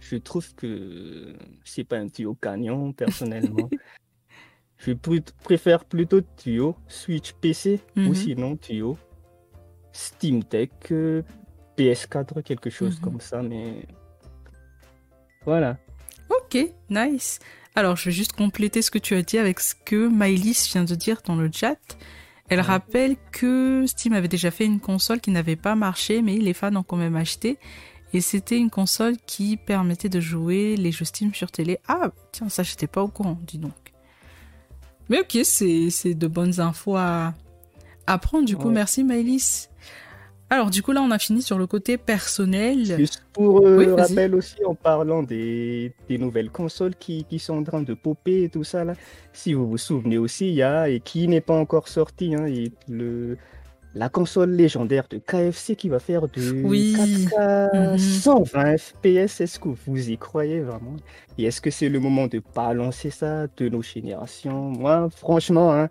je 0.00 0.16
trouve 0.16 0.54
que 0.54 1.34
c'est 1.64 1.84
pas 1.84 1.98
un 1.98 2.06
duo 2.06 2.36
gagnant, 2.40 2.92
personnellement. 2.92 3.68
je 4.78 4.92
pr- 4.92 5.32
préfère 5.42 5.84
plutôt 5.84 6.20
duo 6.44 6.76
Switch 6.86 7.32
PC 7.34 7.80
Mhm. 7.96 8.06
ou 8.08 8.14
sinon 8.14 8.58
duo 8.68 8.96
Steam 9.92 10.44
Tech 10.44 10.70
euh, 10.92 11.22
PS4, 11.76 12.42
quelque 12.42 12.70
chose 12.70 12.96
Mhm. 12.98 13.04
comme 13.04 13.20
ça, 13.20 13.42
mais 13.42 13.86
voilà. 15.46 15.78
Ok, 16.28 16.58
nice. 16.90 17.38
Alors, 17.74 17.96
je 17.96 18.06
vais 18.06 18.12
juste 18.12 18.32
compléter 18.32 18.82
ce 18.82 18.90
que 18.90 18.98
tu 18.98 19.14
as 19.14 19.22
dit 19.22 19.38
avec 19.38 19.60
ce 19.60 19.74
que 19.74 20.08
Maëlys 20.08 20.68
vient 20.72 20.84
de 20.84 20.94
dire 20.94 21.22
dans 21.24 21.36
le 21.36 21.50
chat. 21.52 21.78
Elle 22.48 22.60
rappelle 22.60 23.16
que 23.32 23.84
Steam 23.86 24.12
avait 24.12 24.28
déjà 24.28 24.50
fait 24.50 24.64
une 24.64 24.80
console 24.80 25.20
qui 25.20 25.30
n'avait 25.30 25.56
pas 25.56 25.74
marché, 25.74 26.22
mais 26.22 26.36
les 26.36 26.52
fans 26.52 26.74
ont 26.76 26.82
quand 26.82 26.96
même 26.96 27.16
acheté. 27.16 27.58
Et 28.12 28.20
c'était 28.20 28.56
une 28.56 28.70
console 28.70 29.16
qui 29.26 29.56
permettait 29.56 30.08
de 30.08 30.20
jouer 30.20 30.76
les 30.76 30.92
jeux 30.92 31.04
Steam 31.04 31.34
sur 31.34 31.50
télé. 31.50 31.78
Ah, 31.88 32.10
tiens, 32.32 32.48
ça, 32.48 32.62
j'étais 32.62 32.86
pas 32.86 33.02
au 33.02 33.08
courant, 33.08 33.38
dis 33.46 33.58
donc. 33.58 33.72
Mais 35.08 35.20
ok, 35.20 35.38
c'est 35.44 35.90
c'est 35.90 36.14
de 36.14 36.26
bonnes 36.26 36.60
infos 36.60 36.96
à, 36.96 37.34
à 38.06 38.18
prendre. 38.18 38.44
Du 38.44 38.56
coup, 38.56 38.70
merci 38.70 39.04
Maëlys. 39.04 39.68
Alors, 40.48 40.70
du 40.70 40.80
coup, 40.82 40.92
là, 40.92 41.02
on 41.02 41.10
a 41.10 41.18
fini 41.18 41.42
sur 41.42 41.58
le 41.58 41.66
côté 41.66 41.96
personnel. 41.98 42.84
Juste 42.84 43.24
pour 43.32 43.66
euh, 43.66 43.78
Oui, 43.78 43.86
rappel 43.90 44.34
aussi, 44.36 44.64
en 44.64 44.74
parlant 44.76 45.22
des, 45.24 45.92
des 46.08 46.18
nouvelles 46.18 46.50
consoles 46.50 46.94
qui, 46.94 47.24
qui 47.24 47.38
sont 47.40 47.58
en 47.58 47.64
train 47.64 47.82
de 47.82 47.94
popper 47.94 48.44
et 48.44 48.48
tout 48.48 48.62
ça, 48.62 48.84
là, 48.84 48.94
si 49.32 49.54
vous 49.54 49.68
vous 49.68 49.78
souvenez 49.78 50.18
aussi, 50.18 50.48
il 50.48 50.54
y 50.54 50.62
a, 50.62 50.88
et 50.88 51.00
qui 51.00 51.26
n'est 51.26 51.40
pas 51.40 51.58
encore 51.58 51.88
sorti, 51.88 52.36
hein, 52.36 52.46
et 52.46 52.70
le, 52.88 53.36
la 53.96 54.08
console 54.08 54.50
légendaire 54.52 55.06
de 55.10 55.18
KFC 55.18 55.74
qui 55.74 55.88
va 55.88 55.98
faire 55.98 56.28
de 56.28 56.62
Oui. 56.64 56.94
4K 56.96 57.92
Mhm. 57.92 57.98
120 57.98 58.76
FPS. 58.78 59.40
Est-ce 59.40 59.58
que 59.58 59.70
vous 59.86 60.10
y 60.10 60.16
croyez 60.16 60.60
vraiment? 60.60 60.94
Et 61.38 61.44
est-ce 61.44 61.60
que 61.60 61.70
c'est 61.72 61.88
le 61.88 61.98
moment 61.98 62.28
de 62.28 62.40
balancer 62.54 63.10
ça 63.10 63.48
de 63.56 63.68
nos 63.68 63.82
générations? 63.82 64.70
Moi, 64.70 65.08
franchement, 65.10 65.72
hein, 65.74 65.88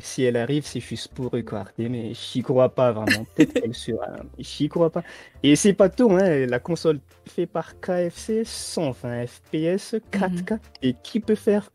si 0.00 0.24
elle 0.24 0.36
arrive, 0.36 0.64
c'est 0.66 0.80
juste 0.80 1.12
pour 1.12 1.30
regarder, 1.30 1.88
mais 1.88 2.14
j'y 2.14 2.42
crois 2.42 2.68
pas 2.74 2.92
vraiment. 2.92 3.26
Peut-être 3.34 3.54
qu'elle 3.54 3.74
sera, 3.74 4.16
j'y 4.38 4.68
crois 4.68 4.90
pas. 4.90 5.02
Et 5.42 5.56
c'est 5.56 5.74
pas 5.74 5.88
tout, 5.88 6.10
hein, 6.12 6.46
la 6.46 6.58
console 6.58 7.00
fait 7.26 7.46
par 7.46 7.78
KFC, 7.80 8.42
120 8.44 9.26
FPS, 9.26 9.94
4K, 10.10 10.58
et 10.82 10.94
qui 11.02 11.20
peut 11.20 11.34
faire 11.34 11.70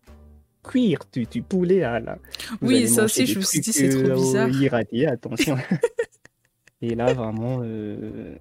cuire 0.64 1.00
du, 1.14 1.26
du 1.26 1.42
poulet 1.42 1.84
à 1.84 2.00
la. 2.00 2.18
Vous 2.62 2.68
Oui, 2.70 2.88
ça 2.88 3.04
aussi, 3.04 3.26
je 3.26 3.38
me 3.40 3.44
suis 3.44 3.60
dit, 3.62 3.72
c'est 3.72 3.90
trop 3.90 4.00
euh, 4.12 4.16
bizarre. 4.16 4.50
irradiés, 4.50 5.08
attention. 5.08 5.58
et 6.82 6.96
là, 6.96 7.14
vraiment, 7.14 7.60
euh, 7.64 8.36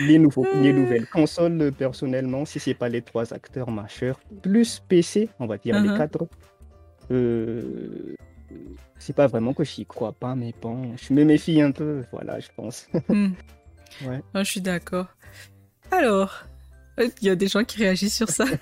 les, 0.00 0.18
nouveaux, 0.18 0.46
les 0.62 0.72
nouvelles 0.72 1.06
consoles, 1.06 1.60
euh, 1.60 1.70
personnellement, 1.70 2.44
si 2.44 2.58
c'est 2.58 2.74
pas 2.74 2.88
les 2.88 3.02
trois 3.02 3.32
acteurs 3.32 3.70
majeurs, 3.70 4.18
plus 4.42 4.82
PC, 4.88 5.28
on 5.38 5.46
va 5.46 5.58
dire 5.58 5.76
Uh-huh. 5.76 5.92
les 5.92 5.96
quatre, 5.98 6.26
euh, 7.10 8.14
c'est 8.98 9.14
pas 9.14 9.26
vraiment 9.26 9.52
que 9.54 9.64
j'y 9.64 9.86
crois 9.86 10.12
pas, 10.12 10.34
mais 10.34 10.54
bon, 10.60 10.94
je 10.96 11.12
me 11.12 11.24
méfie 11.24 11.60
un 11.60 11.70
peu, 11.70 12.04
voilà, 12.12 12.40
je 12.40 12.48
pense. 12.56 12.86
Hmm. 13.08 13.32
Ouais. 14.06 14.20
Ah, 14.34 14.44
je 14.44 14.50
suis 14.50 14.60
d'accord. 14.60 15.06
Alors, 15.90 16.44
euh, 17.00 17.08
il 17.22 17.26
y 17.26 17.30
a 17.30 17.36
des 17.36 17.48
gens 17.48 17.64
qui 17.64 17.78
réagissent 17.78 18.16
sur 18.16 18.28
ça. 18.28 18.44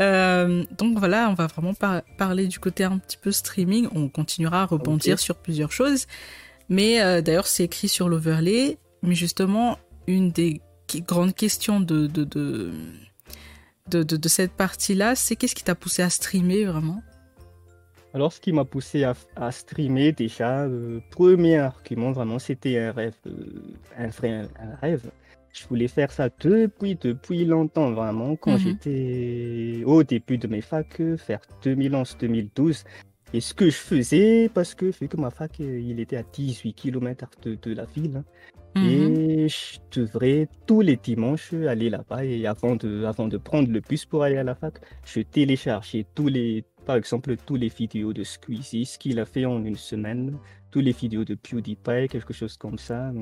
Euh, 0.00 0.64
donc 0.78 0.96
voilà, 0.98 1.28
on 1.28 1.34
va 1.34 1.48
vraiment 1.48 1.74
par- 1.74 2.02
parler 2.18 2.46
du 2.46 2.58
côté 2.58 2.84
un 2.84 2.98
petit 2.98 3.16
peu 3.16 3.32
streaming. 3.32 3.88
On 3.94 4.08
continuera 4.08 4.62
à 4.62 4.64
rebondir 4.66 5.18
sur 5.18 5.36
plusieurs 5.36 5.72
choses. 5.72 6.06
Mais 6.68 7.02
euh, 7.02 7.20
d'ailleurs, 7.20 7.46
c'est 7.48 7.64
écrit 7.64 7.88
sur 7.88 8.08
l'overlay. 8.08 8.78
Mais 9.02 9.14
justement, 9.14 9.76
une 10.06 10.30
des 10.30 10.60
grandes 11.00 11.34
questions 11.34 11.80
de, 11.80 12.06
de, 12.06 12.24
de, 12.24 12.72
de, 13.90 14.02
de- 14.04 14.16
de 14.16 14.28
cette 14.28 14.52
partie-là, 14.52 15.14
c'est 15.16 15.34
qu'est-ce 15.36 15.54
qui 15.54 15.64
t'a 15.64 15.74
poussé 15.74 16.02
à 16.02 16.10
streamer 16.10 16.64
vraiment? 16.64 17.02
Alors, 18.16 18.32
ce 18.32 18.40
qui 18.40 18.50
m'a 18.50 18.64
poussé 18.64 19.04
à, 19.04 19.12
à 19.36 19.52
streamer, 19.52 20.10
déjà, 20.10 20.66
le 20.66 21.02
premier 21.10 21.58
argument, 21.58 22.12
vraiment, 22.12 22.38
c'était 22.38 22.78
un 22.78 22.90
rêve, 22.90 23.12
euh, 23.26 23.30
un 23.98 24.06
vrai 24.08 24.30
un 24.58 24.74
rêve. 24.80 25.10
Je 25.52 25.66
voulais 25.68 25.86
faire 25.86 26.10
ça 26.10 26.30
depuis, 26.40 26.94
depuis 26.94 27.44
longtemps, 27.44 27.90
vraiment, 27.92 28.34
quand 28.36 28.52
Mhm. 28.52 28.58
j'étais 28.58 29.82
au 29.84 30.02
début 30.02 30.38
de 30.38 30.46
mes 30.46 30.62
facs, 30.62 30.98
euh, 31.00 31.18
faire 31.18 31.40
2011-2012. 31.62 32.84
Et 33.34 33.40
ce 33.42 33.52
que 33.52 33.66
je 33.66 33.76
faisais, 33.76 34.48
parce 34.48 34.74
que 34.74 34.86
vu 34.98 35.08
que 35.08 35.18
ma 35.18 35.30
fac, 35.30 35.60
euh, 35.60 35.78
il 35.78 36.00
était 36.00 36.16
à 36.16 36.22
18 36.22 36.72
km 36.72 37.28
de, 37.42 37.54
de 37.60 37.74
la 37.74 37.84
ville, 37.84 38.16
hein, 38.16 38.24
Mhm. 38.76 38.88
et 38.88 39.48
je 39.48 39.78
devrais 40.00 40.48
tous 40.66 40.80
les 40.80 40.96
dimanches 40.96 41.52
aller 41.52 41.90
là-bas. 41.90 42.24
Et 42.24 42.46
avant 42.46 42.76
de, 42.76 43.04
avant 43.04 43.28
de 43.28 43.36
prendre 43.36 43.70
le 43.70 43.80
bus 43.80 44.06
pour 44.06 44.22
aller 44.22 44.38
à 44.38 44.42
la 44.42 44.54
fac, 44.54 44.74
je 45.04 45.20
téléchargeais 45.20 46.06
tous 46.14 46.28
les, 46.28 46.64
par 46.86 46.96
exemple, 46.96 47.36
tous 47.44 47.56
les 47.56 47.68
vidéos 47.68 48.12
de 48.12 48.22
Squeezie, 48.24 48.86
ce 48.86 48.98
qu'il 48.98 49.18
a 49.18 49.24
fait 49.26 49.44
en 49.44 49.62
une 49.64 49.76
semaine, 49.76 50.38
tous 50.70 50.80
les 50.80 50.92
vidéos 50.92 51.24
de 51.24 51.34
PewDiePie, 51.34 52.08
quelque 52.08 52.32
chose 52.32 52.56
comme 52.56 52.78
ça. 52.78 53.12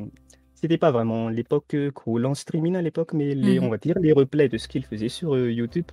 C'était 0.55 0.79
pas 0.79 0.90
vraiment 0.92 1.29
l'époque 1.29 1.74
cool 1.94 2.27
en 2.27 2.35
streaming 2.35 2.77
à 2.77 2.83
l'époque, 2.83 3.12
mais 3.14 3.35
les, 3.35 3.59
Mhm. 3.59 3.66
on 3.66 3.70
va 3.70 3.79
dire 3.79 3.98
les 4.00 4.12
replays 4.12 4.48
de 4.48 4.59
ce 4.59 4.68
qu'il 4.68 4.85
faisait 4.85 5.09
sur 5.09 5.35
euh, 5.35 5.50
YouTube. 5.50 5.87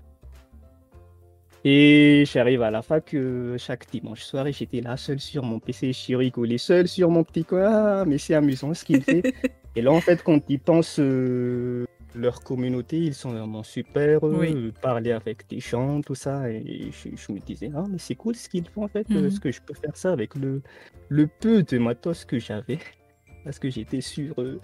Et 1.64 2.24
j'arrive 2.26 2.64
à 2.64 2.72
la 2.72 2.82
fac 2.82 3.14
euh, 3.14 3.56
chaque 3.58 3.90
dimanche 3.92 4.24
soir 4.24 4.48
et 4.48 4.54
j'étais 4.54 4.82
là 4.82 4.98
seul 4.98 5.20
sur 5.20 5.44
mon 5.44 5.60
PC, 5.60 5.94
je 5.94 6.16
rigolais 6.16 6.58
seul 6.58 6.88
sur 6.88 7.10
mon 7.12 7.24
petit. 7.24 7.46
Ah, 7.52 8.04
mais 8.08 8.18
c'est 8.18 8.34
amusant 8.34 8.74
ce 8.74 8.84
qu'il 8.84 9.02
fait. 9.04 9.22
et 9.76 9.82
là, 9.82 9.92
en 9.92 10.02
fait, 10.02 10.24
quand 10.24 10.42
ils 10.50 10.60
pensent 10.60 11.00
euh, 11.00 11.86
leur 12.16 12.42
communauté, 12.44 12.98
ils 13.00 13.14
sont 13.14 13.32
vraiment 13.32 13.64
super. 13.64 14.26
euh, 14.26 14.40
Oui. 14.40 14.74
parler 14.82 15.12
avec 15.12 15.48
des 15.50 15.60
gens, 15.60 16.02
tout 16.02 16.16
ça. 16.16 16.50
Et 16.50 16.90
je, 16.92 17.10
je 17.16 17.32
me 17.32 17.40
disais, 17.40 17.72
ah, 17.76 17.86
mais 17.90 17.98
c'est 17.98 18.16
cool 18.16 18.36
ce 18.36 18.50
qu'ils 18.50 18.68
font 18.68 18.84
en 18.84 18.88
fait. 18.88 19.08
euh, 19.12 19.20
Mhm. 19.20 19.26
Est-ce 19.28 19.40
que 19.40 19.52
je 19.52 19.62
peux 19.62 19.74
faire 19.74 19.96
ça 19.96 20.12
avec 20.12 20.36
le, 20.36 20.62
le 21.10 21.28
peu 21.28 21.64
de 21.64 21.78
matos 21.78 22.26
que 22.26 22.38
j'avais 22.40 22.80
Parce 23.44 23.60
que 23.60 23.70
j'étais 23.70 24.02
sur 24.02 24.40
euh, 24.42 24.60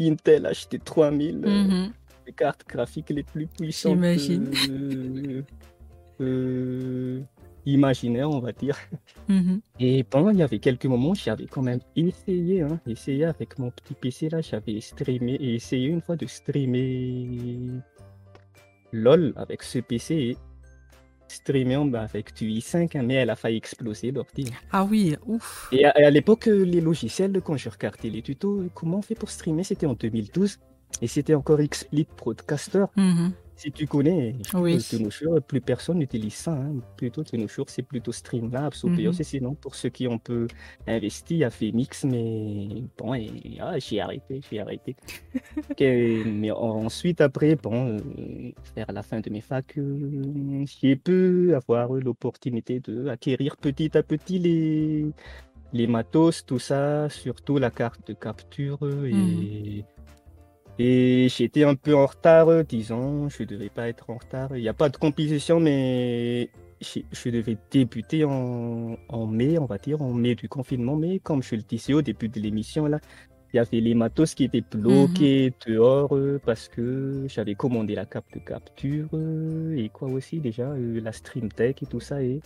Intel 0.00 0.42
HD 0.50 0.78
3000. 0.82 1.42
euh, 1.44 1.64
Mhm. 1.64 1.92
les 2.26 2.32
cartes 2.32 2.64
graphiques 2.68 3.10
les 3.10 3.22
plus 3.24 3.46
puissantes 3.46 3.94
J'imagine. 3.96 5.42
euh, 6.20 7.20
imaginaires, 7.66 8.30
on 8.30 8.40
va 8.40 8.52
dire. 8.52 8.76
Mhm. 9.28 9.60
Et 9.78 10.02
pendant, 10.04 10.30
il 10.30 10.38
y 10.38 10.42
avait 10.42 10.58
quelques 10.58 10.86
moments, 10.86 11.14
j'avais 11.14 11.46
quand 11.46 11.62
même 11.62 11.80
essayé, 11.94 12.62
hein, 12.62 12.80
essayé 12.86 13.26
avec 13.26 13.58
mon 13.58 13.70
petit 13.70 13.94
PC 13.94 14.28
là, 14.28 14.40
j'avais 14.40 14.80
streamé 14.80 15.34
et 15.34 15.54
essayé 15.54 15.86
une 15.88 16.00
fois 16.00 16.16
de 16.16 16.26
streamer 16.26 17.80
LOL 18.92 19.32
avec 19.36 19.62
ce 19.62 19.78
PC 19.78 20.14
et 20.14 20.36
streamer 21.28 21.84
bah, 21.86 22.02
avec 22.02 22.34
du 22.34 22.46
i5, 22.48 22.96
hein, 22.96 23.02
mais 23.02 23.14
elle 23.14 23.30
a 23.30 23.36
failli 23.36 23.56
exploser 23.56 24.10
l'ordi. 24.10 24.50
Ah 24.72 24.84
oui, 24.84 25.16
ouf. 25.26 25.68
Et 25.72 25.84
à, 25.84 26.10
l'époque, 26.10 26.48
euh, 26.48 26.64
les 26.64 26.80
logiciels, 26.80 27.40
quand 27.42 27.56
je 27.56 27.68
regardais 27.68 28.10
les 28.10 28.22
tutos, 28.22 28.64
comment 28.74 28.98
on 28.98 29.02
fait 29.02 29.14
pour 29.14 29.30
streamer, 29.30 29.62
c'était 29.62 29.86
en 29.86 29.94
2012 29.94 30.58
et 31.02 31.06
c'était 31.06 31.34
encore 31.34 31.58
XSplit 31.60 32.08
Broadcaster. 32.16 32.86
Mhm. 32.96 33.32
Si 33.62 33.70
tu 33.72 33.86
connais, 33.86 34.34
Oui. 34.54 34.78
plus 35.46 35.60
personne 35.60 35.98
n'utilise 35.98 36.34
ça. 36.34 36.52
hein. 36.52 36.76
Plutôt 36.96 37.22
de 37.22 37.36
nos 37.36 37.46
jours, 37.46 37.68
c'est 37.68 37.82
plutôt 37.82 38.10
Streamlabs 38.12 38.72
ou 38.84 38.88
Mhm. 38.88 38.96
POC. 38.96 39.22
Sinon, 39.24 39.54
pour 39.54 39.74
ceux 39.74 39.90
qui 39.90 40.08
ont 40.08 40.18
peu 40.18 40.46
investi 40.86 41.44
à 41.44 41.50
Phoenix, 41.50 42.04
mais 42.04 42.68
bon, 42.96 43.12
et, 43.14 43.30
ah, 43.60 43.78
j'ai 43.78 44.00
arrêté, 44.00 44.40
j'ai 44.50 44.60
arrêté. 44.60 44.96
Mais 46.26 46.50
ensuite, 46.50 47.20
après, 47.20 47.56
bon, 47.56 47.98
euh, 47.98 48.52
vers 48.76 48.90
la 48.92 49.02
fin 49.02 49.20
de 49.20 49.28
mes 49.30 49.40
facs, 49.42 49.76
euh, 49.78 50.64
j'ai 50.66 50.96
pu 50.96 51.54
avoir 51.54 51.92
l'opportunité 51.92 52.80
de 52.80 53.08
acquérir 53.08 53.56
petit 53.56 53.96
à 53.96 54.02
petit 54.02 54.38
les, 54.38 55.06
les 55.72 55.86
matos, 55.86 56.44
tout 56.46 56.58
ça, 56.58 57.08
surtout 57.10 57.58
la 57.58 57.70
carte 57.70 58.06
de 58.08 58.14
capture 58.14 58.78
et. 59.06 59.84
Et 60.82 61.28
j'étais 61.28 61.64
un 61.64 61.74
peu 61.74 61.94
en 61.94 62.06
retard, 62.06 62.48
euh, 62.48 62.62
disons, 62.62 63.28
je 63.28 63.42
devais 63.42 63.68
pas 63.68 63.90
être 63.90 64.08
en 64.08 64.16
retard. 64.16 64.56
Il 64.56 64.62
n'y 64.62 64.68
a 64.68 64.72
pas 64.72 64.88
de 64.88 64.96
compétition, 64.96 65.60
mais 65.60 66.48
je, 66.80 67.00
je 67.12 67.28
devais 67.28 67.58
débuter 67.70 68.24
en, 68.24 68.96
en 69.10 69.26
mai, 69.26 69.58
on 69.58 69.66
va 69.66 69.76
dire, 69.76 70.00
en 70.00 70.14
mai 70.14 70.34
du 70.34 70.48
confinement. 70.48 70.96
Mais 70.96 71.18
comme 71.18 71.42
je 71.42 71.54
le 71.56 71.60
disais 71.60 71.92
au 71.92 72.00
début 72.00 72.30
de 72.30 72.40
l'émission, 72.40 72.86
là, 72.86 72.98
il 73.52 73.58
y 73.58 73.60
avait 73.60 73.80
les 73.80 73.94
matos 73.94 74.34
qui 74.34 74.44
étaient 74.44 74.62
bloqués 74.62 75.52
dehors 75.66 76.16
euh, 76.16 76.40
parce 76.46 76.66
que 76.68 77.26
j'avais 77.28 77.54
commandé 77.56 77.94
la 77.94 78.06
carte 78.06 78.32
de 78.32 78.38
capture 78.38 79.10
euh, 79.12 79.76
et 79.76 79.90
quoi 79.90 80.08
aussi 80.08 80.40
déjà, 80.40 80.72
la 80.78 81.12
Stream 81.12 81.52
Tech 81.52 81.74
et 81.82 81.86
tout 81.86 82.00
ça. 82.00 82.22
Et 82.22 82.40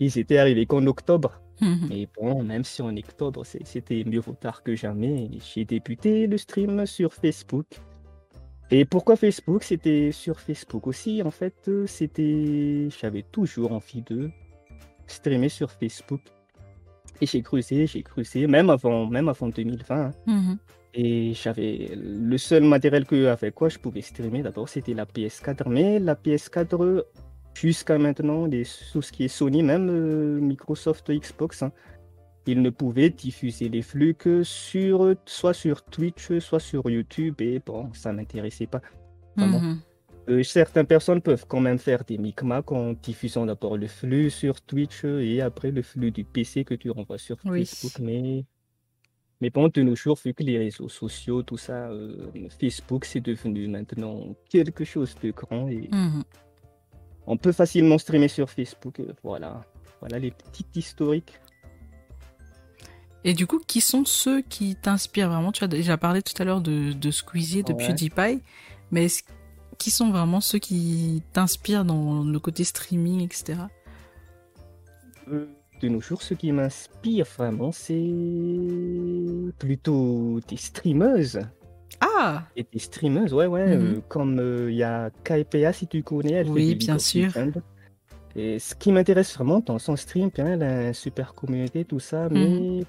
ils 0.00 0.18
étaient 0.18 0.38
arrivés 0.38 0.66
qu'en 0.66 0.86
octobre. 0.86 1.40
Mhm. 1.60 1.88
Mais 1.88 2.08
bon, 2.16 2.42
même 2.44 2.64
si 2.64 2.82
en 2.82 2.96
octobre, 2.96 3.44
c'était 3.44 4.04
mieux 4.04 4.20
vaut 4.20 4.36
tard 4.40 4.62
que 4.62 4.76
jamais, 4.76 5.28
j'ai 5.52 5.64
débuté 5.64 6.26
le 6.26 6.38
stream 6.38 6.86
sur 6.86 7.12
Facebook. 7.12 7.66
Et 8.70 8.84
pourquoi 8.84 9.16
Facebook? 9.16 9.62
C'était 9.62 10.12
sur 10.12 10.38
Facebook 10.40 10.86
aussi, 10.86 11.22
en 11.22 11.30
fait, 11.30 11.54
euh, 11.68 11.86
c'était... 11.86 12.88
J'avais 13.00 13.22
toujours 13.22 13.72
envie 13.72 14.02
de 14.02 14.30
streamer 15.06 15.48
sur 15.48 15.70
Facebook. 15.70 16.20
Et 17.20 17.26
j'ai 17.26 17.42
creusé, 17.42 17.86
j'ai 17.86 18.02
creusé, 18.02 18.46
même 18.46 18.70
avant, 18.70 19.06
même 19.06 19.28
avant 19.28 19.48
2020. 19.48 19.96
hein. 19.96 20.12
Mhm. 20.26 20.58
Et 20.94 21.32
j'avais 21.34 21.90
le 21.94 22.38
seul 22.38 22.62
matériel 22.64 23.04
que 23.04 23.26
avec 23.26 23.54
quoi 23.54 23.68
je 23.68 23.78
pouvais 23.78 24.00
streamer 24.00 24.42
d'abord 24.42 24.70
c'était 24.70 24.94
la 24.94 25.04
PS4 25.04 25.68
mais 25.68 25.98
la 25.98 26.14
PS4 26.14 27.04
jusqu'à 27.60 27.98
maintenant 27.98 28.46
les, 28.46 28.64
tout 28.92 29.02
ce 29.02 29.10
qui 29.12 29.24
est 29.24 29.28
Sony 29.28 29.62
même 29.62 29.88
euh, 29.90 30.40
Microsoft 30.40 31.10
Xbox 31.10 31.62
hein, 31.62 31.72
ils 32.46 32.62
ne 32.62 32.70
pouvaient 32.70 33.10
diffuser 33.10 33.68
les 33.68 33.82
flux 33.82 34.14
que 34.14 34.42
sur 34.42 35.14
soit 35.26 35.54
sur 35.54 35.82
Twitch 35.84 36.38
soit 36.38 36.60
sur 36.60 36.88
YouTube 36.88 37.40
et 37.40 37.60
bon 37.64 37.92
ça 37.92 38.12
m'intéressait 38.12 38.66
pas 38.66 38.82
Vraiment. 39.36 39.60
Mhm. 39.60 39.78
Euh, 40.30 40.42
certaines 40.42 40.86
personnes 40.86 41.22
peuvent 41.22 41.46
quand 41.48 41.60
même 41.60 41.78
faire 41.78 42.02
des 42.04 42.18
micmacs 42.18 42.70
en 42.72 42.92
diffusant 42.92 43.46
d'abord 43.46 43.76
le 43.78 43.86
flux 43.86 44.28
sur 44.30 44.60
Twitch 44.60 45.04
et 45.04 45.40
après 45.40 45.70
le 45.70 45.80
flux 45.82 46.10
du 46.10 46.24
PC 46.24 46.64
que 46.64 46.74
tu 46.74 46.90
renvoies 46.90 47.18
sur 47.18 47.36
Oui. 47.46 47.64
Facebook. 47.64 47.98
Mais, 48.04 48.44
mais 49.40 49.48
bon, 49.50 49.68
de 49.68 49.80
nos 49.82 49.94
jours, 49.94 50.18
vu 50.22 50.34
que 50.34 50.42
les 50.42 50.58
réseaux 50.58 50.88
sociaux, 50.90 51.42
tout 51.42 51.56
ça, 51.56 51.88
euh, 51.90 52.30
Facebook, 52.60 53.06
c'est 53.06 53.20
devenu 53.20 53.68
maintenant 53.68 54.34
quelque 54.50 54.84
chose 54.84 55.14
de 55.22 55.30
grand 55.30 55.68
et 55.68 55.88
Mhm. 55.92 56.24
On 57.28 57.36
peut 57.36 57.52
facilement 57.52 57.98
streamer 57.98 58.28
sur 58.28 58.50
Facebook. 58.50 59.00
euh, 59.00 59.12
Voilà, 59.22 59.62
voilà 60.00 60.18
les 60.18 60.30
petites 60.32 60.74
historiques. 60.76 61.34
Et 63.24 63.34
du 63.34 63.46
coup, 63.46 63.58
qui 63.66 63.80
sont 63.80 64.04
ceux 64.04 64.40
qui 64.42 64.76
t'inspirent 64.76 65.28
vraiment? 65.28 65.52
Tu 65.52 65.62
as 65.64 65.68
déjà 65.68 65.96
parlé 65.98 66.22
tout 66.22 66.40
à 66.40 66.44
l'heure 66.44 66.60
de, 66.60 66.92
de 66.92 67.10
Squeezie, 67.10 67.62
de 67.64 67.72
Ouais. 67.72 67.86
PewDiePie, 67.88 68.40
mais 68.90 69.04
est-ce- 69.06 69.22
qui 69.78 69.90
sont 69.92 70.10
vraiment 70.10 70.40
ceux 70.40 70.58
qui 70.58 71.22
t'inspirent 71.32 71.84
dans 71.84 72.24
le 72.24 72.38
côté 72.40 72.64
streaming, 72.64 73.22
etc. 73.22 73.60
Euh, 75.28 75.46
De 75.80 75.88
nos 75.88 76.00
jours, 76.00 76.22
ce 76.22 76.34
qui 76.34 76.50
m'inspire 76.50 77.26
vraiment, 77.36 77.70
c'est 77.70 77.94
plutôt 79.58 80.40
des 80.48 80.56
streameuses. 80.56 81.40
Ah 82.00 82.44
Et 82.56 82.64
des 82.72 82.78
streameuses, 82.78 83.32
ouais, 83.34 83.46
ouais, 83.46 83.76
Mhm. 83.76 83.84
euh, 83.96 84.00
comme 84.08 84.38
euh, 84.38 84.70
il 84.70 84.76
y 84.76 84.82
a 84.82 85.10
KPA, 85.24 85.72
si 85.72 85.86
tu 85.86 86.02
connais, 86.02 86.32
elle 86.32 86.48
Oui, 86.48 86.74
bien 86.74 86.98
sûr. 86.98 87.30
Et 88.36 88.58
ce 88.58 88.74
qui 88.74 88.92
m'intéresse 88.92 89.34
vraiment 89.34 89.60
dans 89.60 89.78
son 89.78 89.96
stream, 89.96 90.30
elle 90.36 90.62
a 90.62 90.88
une 90.88 90.94
super 90.94 91.34
communauté, 91.34 91.84
tout 91.84 91.98
ça, 92.00 92.28
Mhm. 92.28 92.38
mais 92.38 92.84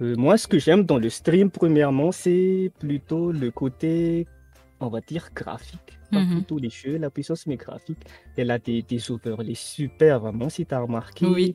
euh, 0.00 0.14
moi, 0.16 0.36
ce 0.38 0.46
que 0.48 0.58
j'aime 0.58 0.84
dans 0.84 0.98
le 0.98 1.10
stream, 1.10 1.50
premièrement, 1.50 2.10
c'est 2.12 2.70
plutôt 2.78 3.32
le 3.32 3.50
côté, 3.50 4.26
on 4.80 4.88
va 4.88 5.00
dire, 5.00 5.28
graphique. 5.34 5.98
Pas 6.10 6.20
Mhm. 6.20 6.36
plutôt 6.36 6.58
les 6.58 6.70
jeux, 6.70 6.96
la 6.96 7.10
puissance, 7.10 7.46
mais 7.46 7.56
graphique. 7.56 7.98
Elle 8.36 8.50
a 8.50 8.58
des, 8.58 8.82
des 8.82 9.10
overlays 9.10 9.54
super, 9.54 10.20
vraiment, 10.20 10.48
si 10.48 10.64
tu 10.64 10.74
as 10.74 10.80
remarqué. 10.80 11.26
Oui. 11.26 11.54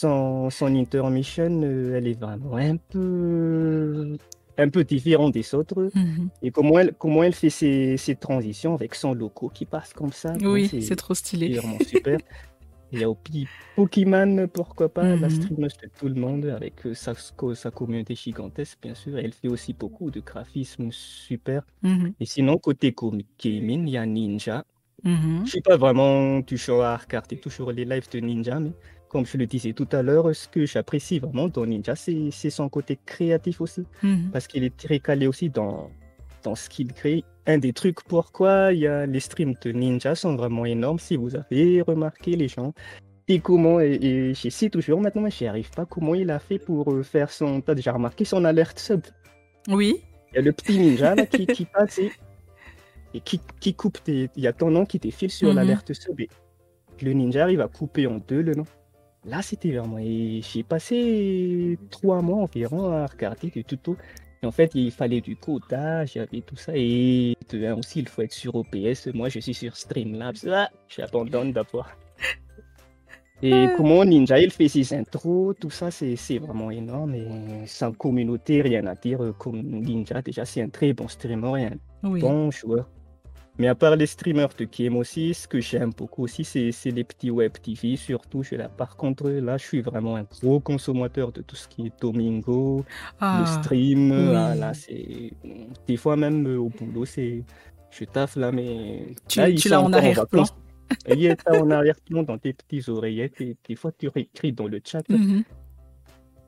Son, 0.00 0.50
son 0.50 0.74
intermission, 0.74 1.60
euh, 1.62 1.96
elle 1.96 2.08
est 2.08 2.18
vraiment 2.20 2.56
un 2.56 2.76
peu, 2.76 4.16
un 4.58 4.68
peu 4.68 4.84
différente 4.84 5.32
des 5.34 5.54
autres. 5.54 5.90
Mhm. 5.94 6.28
Et 6.42 6.50
comment 6.50 6.78
elle, 6.78 6.92
comment 6.98 7.22
elle 7.22 7.34
fait 7.34 7.50
ses, 7.50 7.96
ses 7.96 8.14
transitions 8.16 8.74
avec 8.74 8.94
son 8.94 9.14
logo 9.14 9.48
qui 9.48 9.64
passe 9.66 9.92
comme 9.92 10.12
ça. 10.12 10.34
Oui, 10.42 10.68
c'est 10.82 10.96
trop 10.96 11.14
c'est 11.14 11.26
stylé. 11.26 11.56
vraiment 11.56 11.78
super. 11.80 12.18
Il 12.94 13.00
y 13.00 13.04
a 13.04 13.08
aussi 13.10 13.46
Pokémon, 13.74 14.46
pourquoi 14.52 14.90
pas, 14.92 15.16
la 15.16 15.28
Mhm. 15.28 15.30
streameuse 15.30 15.76
de 15.82 15.88
tout 15.98 16.08
le 16.08 16.14
monde 16.14 16.44
avec 16.44 16.84
euh, 16.86 16.92
sa, 16.92 17.14
sa 17.54 17.70
communauté 17.70 18.14
gigantesque, 18.14 18.78
bien 18.82 18.94
sûr. 18.94 19.16
Elle 19.16 19.32
fait 19.32 19.48
aussi 19.48 19.72
beaucoup 19.72 20.10
de 20.10 20.20
graphismes 20.20 20.90
super. 20.92 21.62
Mhm. 21.82 22.12
Et 22.20 22.26
sinon, 22.26 22.58
côté 22.58 22.94
gaming, 23.42 23.88
il 23.88 23.92
y 23.92 23.96
a 23.96 24.04
Ninja. 24.04 24.64
Je 25.04 25.50
suis 25.50 25.60
pas 25.62 25.76
vraiment 25.78 26.42
toujours 26.42 26.82
à 26.84 26.96
regarder 26.96 27.36
toujours 27.38 27.72
les 27.72 27.84
lives 27.86 28.08
de 28.12 28.20
Ninja, 28.20 28.60
mais 28.60 28.72
comme 29.12 29.26
je 29.26 29.36
le 29.36 29.46
disais 29.46 29.74
tout 29.74 29.88
à 29.92 30.02
l'heure, 30.02 30.34
ce 30.34 30.48
que 30.48 30.64
j'apprécie 30.66 31.18
vraiment 31.18 31.46
dans 31.48 31.66
Ninja, 31.66 31.94
c'est 31.94 32.50
son 32.50 32.68
côté 32.70 32.98
créatif 33.04 33.60
aussi 33.60 33.84
Mhm. 34.02 34.30
parce 34.32 34.46
qu'il 34.46 34.64
est 34.64 34.74
très 34.76 34.98
calé 35.00 35.26
aussi 35.26 35.50
dans, 35.50 35.90
dans 36.42 36.54
ce 36.54 36.68
qu'il 36.70 36.92
crée. 36.94 37.22
Un 37.46 37.58
des 37.58 37.72
trucs 37.74 38.02
pourquoi 38.04 38.72
il 38.72 38.80
y 38.80 38.86
a 38.86 39.04
les 39.04 39.20
streams 39.20 39.54
de 39.62 39.70
Ninja 39.72 40.14
sont 40.14 40.34
vraiment 40.34 40.64
énormes, 40.64 40.98
si 40.98 41.16
vous 41.16 41.36
avez 41.36 41.82
remarqué 41.82 42.36
les 42.36 42.48
gens. 42.48 42.72
Et 43.28 43.38
comment, 43.38 43.80
et, 43.80 43.98
et 44.00 44.34
je 44.34 44.48
sais 44.48 44.70
toujours 44.70 45.00
maintenant, 45.00 45.22
mais 45.22 45.30
je 45.30 45.44
n'y 45.44 45.48
arrive 45.48 45.70
pas, 45.70 45.84
comment 45.86 46.14
il 46.14 46.30
a 46.30 46.38
fait 46.38 46.58
pour 46.58 46.92
euh, 46.92 47.02
faire 47.02 47.30
son. 47.30 47.60
T'as 47.60 47.74
déjà 47.74 47.92
remarqué 47.92 48.24
son 48.24 48.44
alerte 48.44 48.78
sub? 48.78 49.02
Oui. 49.68 49.96
Il 50.32 50.36
y 50.36 50.38
a 50.38 50.42
le 50.42 50.52
petit 50.52 50.78
ninja 50.78 51.14
là 51.14 51.26
qui, 51.26 51.46
qui 51.46 51.64
passe 51.66 51.98
et, 51.98 52.10
et 53.14 53.20
qui, 53.20 53.40
qui 53.60 53.74
coupe. 53.74 53.98
Il 54.08 54.28
y 54.36 54.46
a 54.46 54.52
ton 54.52 54.70
nom 54.70 54.84
qui 54.86 54.98
défile 54.98 55.30
sur 55.30 55.50
Mhm. 55.50 55.56
l'alerte 55.56 55.92
sub 55.92 56.18
et 56.20 56.28
le 57.00 57.12
ninja 57.12 57.42
arrive 57.42 57.60
à 57.60 57.68
couper 57.68 58.06
en 58.06 58.18
deux 58.18 58.40
le 58.42 58.54
nom. 58.54 58.64
Là, 59.24 59.40
c'était 59.42 59.70
vraiment. 59.76 59.98
Et 59.98 60.40
j'ai 60.42 60.62
passé 60.62 61.78
trois 61.90 62.20
mois 62.22 62.38
environ 62.42 62.90
à 62.92 63.06
regarder 63.06 63.50
des 63.50 63.62
tutos. 63.64 63.96
Et 64.42 64.46
en 64.46 64.50
fait, 64.50 64.74
il 64.74 64.90
fallait 64.90 65.20
du 65.20 65.36
codage, 65.36 66.16
il 66.16 66.18
y 66.18 66.20
avait 66.20 66.40
tout 66.40 66.56
ça. 66.56 66.72
Et 66.74 67.36
de 67.50 67.72
aussi, 67.72 68.00
il 68.00 68.08
faut 68.08 68.22
être 68.22 68.32
sur 68.32 68.56
OPS. 68.56 69.08
Moi, 69.14 69.28
je 69.28 69.38
suis 69.38 69.54
sur 69.54 69.76
Streamlabs. 69.76 70.36
Ah, 70.50 70.68
j'abandonne 70.88 71.52
d'abord. 71.52 71.86
Et 73.44 73.66
comment 73.76 74.04
Ninja, 74.04 74.38
il 74.38 74.52
fait 74.52 74.68
ses 74.68 74.94
intros, 74.94 75.56
tout 75.58 75.70
ça, 75.70 75.90
c'est 75.90 76.14
c'est 76.14 76.38
vraiment 76.38 76.70
énorme. 76.70 77.14
Et 77.14 77.26
sans 77.66 77.92
communauté, 77.92 78.62
rien 78.62 78.86
à 78.86 78.94
dire. 78.94 79.18
Comme 79.38 79.62
Ninja, 79.62 80.22
déjà, 80.22 80.44
c'est 80.44 80.62
un 80.62 80.68
très 80.68 80.92
bon 80.92 81.08
streamer 81.08 81.60
et 81.60 81.64
un 81.66 82.08
Oui. 82.08 82.20
bon 82.20 82.50
joueur. 82.52 82.88
Mais 83.58 83.68
à 83.68 83.74
part 83.74 83.96
les 83.96 84.06
streamers 84.06 84.48
de 84.58 84.64
game 84.64 84.96
aussi, 84.96 85.34
ce 85.34 85.46
que 85.46 85.60
j'aime 85.60 85.90
beaucoup 85.96 86.24
aussi, 86.24 86.42
c'est 86.44 86.72
les 86.90 87.04
petits 87.04 87.30
web 87.30 87.52
TV, 87.62 87.96
surtout. 87.96 88.42
Je, 88.42 88.54
là, 88.54 88.68
par 88.68 88.96
contre, 88.96 89.28
là, 89.28 89.58
je 89.58 89.64
suis 89.64 89.82
vraiment 89.82 90.16
un 90.16 90.24
gros 90.40 90.58
consommateur 90.58 91.32
de 91.32 91.42
tout 91.42 91.54
ce 91.56 91.68
qui 91.68 91.86
est 91.86 91.92
Domingo, 92.00 92.78
le 92.78 92.84
Ah. 93.20 93.44
stream. 93.62 94.10
oui. 94.10 94.32
là, 94.58 94.72
c'est. 94.74 95.32
Des 95.86 95.96
fois, 95.98 96.16
même 96.16 96.46
euh, 96.46 96.58
au 96.58 96.70
boulot, 96.70 97.04
c'est. 97.04 97.44
Je 97.90 98.04
taffe 98.06 98.36
là, 98.36 98.50
mais. 98.52 99.06
Tu- 99.28 99.38
là, 99.40 99.48
l'as 99.48 99.82
en 99.82 99.92
arrière-plan. 99.92 100.44
il 101.08 101.26
est 101.26 101.46
en 101.48 101.70
arrière-plan 101.70 102.22
dans 102.22 102.38
tes 102.38 102.54
petits 102.54 102.88
oreillettes 102.90 103.40
et 103.40 103.56
des 103.68 103.76
fois 103.76 103.92
tu 103.92 104.08
réécris 104.08 104.52
dans 104.52 104.66
le 104.66 104.80
chat. 104.84 105.06
Mhm. 105.08 105.42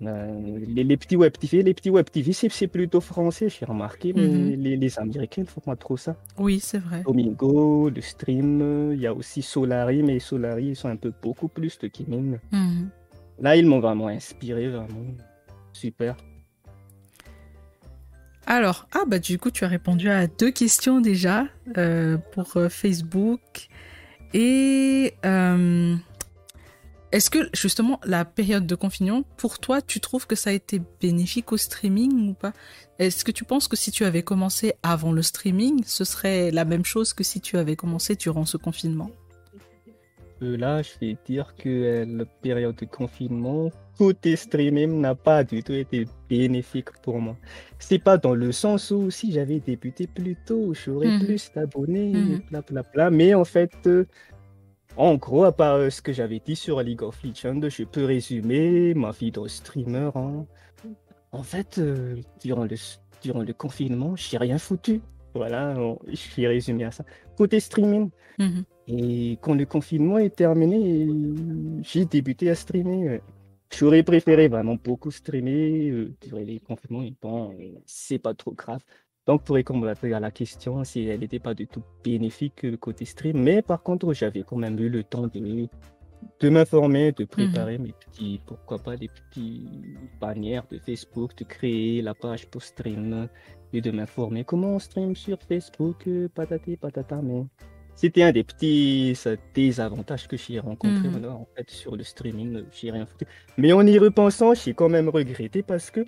Les, 0.00 0.84
les 0.84 0.96
petits 0.96 1.16
web 1.16 1.32
TV, 1.32 1.62
les 1.62 1.72
petits 1.74 1.90
web 1.90 2.06
TV, 2.10 2.32
c'est 2.32 2.66
plutôt 2.68 3.00
français, 3.00 3.48
j'ai 3.48 3.64
remarqué, 3.64 4.12
mais 4.12 4.26
Mhm. 4.26 4.50
les, 4.62 4.76
les 4.76 4.98
Américains 4.98 5.42
ne 5.42 5.46
font 5.46 5.60
pas 5.60 5.76
trop 5.76 5.96
ça. 5.96 6.16
Oui, 6.38 6.60
c'est 6.60 6.78
vrai. 6.78 7.02
Domingo, 7.04 7.88
le 7.90 8.00
stream, 8.00 8.60
euh, 8.60 8.94
il 8.94 9.00
y 9.00 9.06
a 9.06 9.14
aussi 9.14 9.40
Solari, 9.42 10.02
mais 10.02 10.18
Solari, 10.18 10.66
ils 10.70 10.76
sont 10.76 10.88
un 10.88 10.96
peu 10.96 11.12
beaucoup 11.22 11.48
plus 11.48 11.78
de 11.78 11.88
gaming. 11.88 12.38
Mhm. 12.52 12.88
Là, 13.40 13.56
ils 13.56 13.66
m'ont 13.66 13.80
vraiment 13.80 14.08
inspiré, 14.08 14.68
vraiment. 14.68 15.06
Super. 15.72 16.16
Alors, 18.46 18.86
ah 18.92 19.04
bah 19.06 19.18
du 19.18 19.38
coup, 19.38 19.50
tu 19.50 19.64
as 19.64 19.68
répondu 19.68 20.10
à 20.10 20.26
deux 20.26 20.50
questions 20.50 21.00
déjà 21.00 21.46
euh, 21.78 22.18
pour 22.32 22.56
euh, 22.56 22.68
Facebook. 22.68 23.68
Et 24.34 25.14
euh, 25.24 25.96
est-ce 27.14 27.30
que 27.30 27.38
justement 27.54 28.00
la 28.04 28.24
période 28.24 28.66
de 28.66 28.74
confinement, 28.74 29.22
pour 29.36 29.58
toi, 29.58 29.80
tu 29.80 30.00
trouves 30.00 30.26
que 30.26 30.34
ça 30.36 30.50
a 30.50 30.52
été 30.52 30.80
bénéfique 31.00 31.52
au 31.52 31.56
streaming 31.56 32.30
ou 32.30 32.34
pas? 32.34 32.52
Est-ce 32.98 33.24
que 33.24 33.30
tu 33.32 33.44
penses 33.44 33.68
que 33.68 33.76
si 33.76 33.90
tu 33.90 34.04
avais 34.04 34.22
commencé 34.22 34.74
avant 34.82 35.12
le 35.12 35.22
streaming, 35.22 35.82
ce 35.86 36.04
serait 36.04 36.50
la 36.50 36.64
même 36.64 36.84
chose 36.84 37.12
que 37.14 37.22
si 37.24 37.40
tu 37.40 37.56
avais 37.56 37.76
commencé 37.76 38.16
durant 38.16 38.44
ce 38.44 38.56
confinement? 38.56 39.10
Euh, 40.42 40.56
Là, 40.56 40.82
je 40.82 40.90
vais 41.00 41.16
dire 41.26 41.54
que 41.56 41.68
euh, 41.68 42.04
la 42.18 42.24
période 42.24 42.74
de 42.76 42.84
confinement, 42.86 43.70
côté 43.96 44.34
streaming, 44.34 45.00
n'a 45.00 45.14
pas 45.14 45.44
du 45.44 45.62
tout 45.62 45.72
été 45.72 46.06
bénéfique 46.28 46.90
pour 47.02 47.20
moi. 47.20 47.36
C'est 47.78 48.00
pas 48.00 48.16
dans 48.18 48.34
le 48.34 48.50
sens 48.50 48.90
où 48.90 49.10
si 49.12 49.30
j'avais 49.32 49.60
débuté 49.60 50.08
plus 50.08 50.36
tôt, 50.46 50.74
j'aurais 50.74 51.10
Mhm. 51.18 51.24
plus 51.24 51.50
d'abonnés, 51.54 52.40
bla 52.50 52.62
bla 52.62 52.82
bla. 52.92 53.10
Mais 53.10 53.34
en 53.34 53.44
fait, 53.44 53.72
euh, 53.86 54.04
en 54.96 55.14
gros, 55.16 55.44
à 55.44 55.52
part 55.52 55.76
euh, 55.76 55.90
ce 55.90 56.00
que 56.02 56.12
j'avais 56.12 56.40
dit 56.40 56.56
sur 56.56 56.80
League 56.82 57.02
of 57.02 57.22
Legends, 57.24 57.68
je 57.68 57.84
peux 57.84 58.04
résumer 58.04 58.94
ma 58.94 59.10
vie 59.10 59.30
de 59.30 59.46
streamer. 59.48 60.10
hein. 60.14 60.46
En 61.32 61.42
fait, 61.42 61.78
euh, 61.78 62.16
durant 62.42 62.64
le, 62.64 62.76
durant 63.22 63.42
le 63.42 63.52
confinement, 63.52 64.14
j'ai 64.16 64.38
rien 64.38 64.58
foutu. 64.58 65.00
Voilà, 65.34 65.74
on- 65.78 65.98
je 66.06 66.34
vais 66.40 66.46
résumer 66.46 66.84
à 66.84 66.92
ça. 66.92 67.04
Côté 67.36 67.58
streaming. 67.58 68.10
Mhm. 68.38 68.64
Et 68.86 69.38
quand 69.40 69.54
le 69.54 69.66
confinement 69.66 70.18
est 70.18 70.34
terminé, 70.36 71.08
j'ai 71.82 72.04
débuté 72.04 72.50
à 72.50 72.54
streamer. 72.54 73.20
J'aurais 73.76 74.04
préféré 74.04 74.46
vraiment 74.46 74.76
beaucoup 74.76 75.10
streamer 75.10 75.90
euh, 75.90 76.14
durant 76.20 76.38
les 76.38 76.60
confinements, 76.60 77.04
bon, 77.20 77.52
c'est 77.86 78.18
pas 78.20 78.34
trop 78.34 78.52
grave. 78.52 78.82
Donc, 79.26 79.42
pour 79.44 79.54
répondre 79.56 79.88
à 79.88 80.20
la 80.20 80.30
question, 80.30 80.84
si 80.84 81.06
elle 81.06 81.20
n'était 81.20 81.38
pas 81.38 81.54
du 81.54 81.66
tout 81.66 81.82
bénéfique 82.04 82.62
le 82.62 82.76
côté 82.76 83.04
stream, 83.06 83.42
mais 83.42 83.62
par 83.62 83.82
contre, 83.82 84.12
j'avais 84.12 84.42
quand 84.42 84.56
même 84.56 84.78
eu 84.78 84.90
le 84.90 85.02
temps 85.02 85.26
de, 85.28 85.66
de 86.40 86.48
m'informer, 86.50 87.12
de 87.12 87.24
préparer 87.24 87.78
mes 87.78 87.92
petits, 87.92 88.40
pourquoi 88.44 88.78
pas, 88.78 88.96
des 88.98 89.08
petits 89.08 89.66
bannières 90.20 90.66
de 90.70 90.78
Facebook, 90.78 91.34
de 91.38 91.44
créer 91.44 92.02
la 92.02 92.12
page 92.14 92.46
pour 92.48 92.62
stream 92.62 93.28
et 93.72 93.80
de 93.80 93.90
m'informer 93.90 94.44
comment 94.44 94.74
on 94.74 94.78
stream 94.78 95.16
sur 95.16 95.38
Facebook, 95.42 96.06
euh, 96.06 96.28
patati 96.28 96.76
patata, 96.76 97.20
mais 97.22 97.44
c'était 97.94 98.24
un 98.24 98.32
des 98.32 98.44
petits 98.44 99.14
désavantages 99.54 100.28
que 100.28 100.36
j'ai 100.36 100.58
rencontrés 100.58 101.08
Mhm. 101.08 101.12
voilà, 101.12 101.30
en 101.32 101.48
fait, 101.56 101.70
sur 101.70 101.96
le 101.96 102.02
streaming. 102.02 102.64
J'ai 102.72 102.90
rien 102.90 103.06
foutu. 103.06 103.24
Mais 103.56 103.72
en 103.72 103.86
y 103.86 103.98
repensant, 103.98 104.52
j'ai 104.52 104.74
quand 104.74 104.88
même 104.90 105.08
regretté 105.08 105.62
parce 105.62 105.90
que 105.90 106.04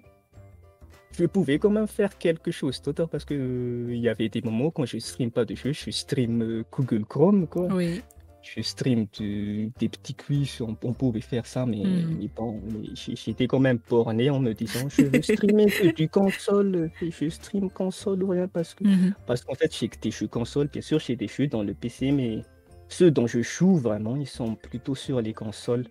je 1.18 1.24
pouvais 1.26 1.58
quand 1.58 1.70
même 1.70 1.86
faire 1.86 2.16
quelque 2.18 2.50
chose 2.50 2.80
d'autre 2.82 3.06
parce 3.06 3.24
que 3.24 3.34
euh, 3.34 3.86
il 3.94 4.00
y 4.00 4.08
avait 4.08 4.28
des 4.28 4.42
moments 4.42 4.70
quand 4.70 4.84
je 4.86 4.98
stream 4.98 5.30
pas 5.30 5.44
de 5.44 5.54
jeu, 5.54 5.72
je 5.72 5.90
stream 5.90 6.42
euh, 6.42 6.64
Google 6.72 7.04
Chrome 7.04 7.46
quoi. 7.46 7.66
Oui. 7.72 8.02
Je 8.42 8.60
stream 8.62 9.06
de- 9.18 9.70
des 9.76 9.88
petits 9.88 10.14
quiz, 10.14 10.60
on, 10.60 10.76
on 10.84 10.92
pouvait 10.92 11.20
faire 11.20 11.46
ça, 11.46 11.66
mais, 11.66 11.78
Mhm. 11.84 12.16
mais 12.20 12.28
bon, 12.36 12.62
j'étais 12.94 13.48
quand 13.48 13.58
même 13.58 13.80
borné 13.90 14.30
en 14.30 14.38
me 14.38 14.52
disant 14.52 14.88
je 14.88 15.02
veux 15.02 15.20
streamer 15.20 15.66
du 15.96 16.08
console, 16.08 16.92
et 17.02 17.10
je 17.10 17.28
stream 17.28 17.68
console 17.70 18.22
ou 18.22 18.28
rien 18.28 18.46
parce 18.46 18.72
que 18.74 18.84
Mhm. 18.94 19.14
parce 19.26 19.42
qu'en 19.42 19.54
fait, 19.56 19.74
j'ai 19.76 19.88
que 19.88 19.98
des 19.98 20.12
jeux 20.12 20.28
console, 20.28 20.68
bien 20.68 20.82
sûr, 20.82 21.00
j'ai 21.00 21.16
des 21.16 21.26
jeux 21.26 21.48
dans 21.48 21.64
le 21.64 21.74
PC, 21.74 22.12
mais 22.12 22.42
ceux 22.88 23.10
dont 23.10 23.26
je 23.26 23.42
joue 23.42 23.74
vraiment, 23.76 24.14
ils 24.14 24.28
sont 24.28 24.54
plutôt 24.54 24.94
sur 24.94 25.20
les 25.20 25.32
consoles. 25.34 25.86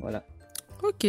Voilà. 0.00 0.24
Ok. 0.82 1.06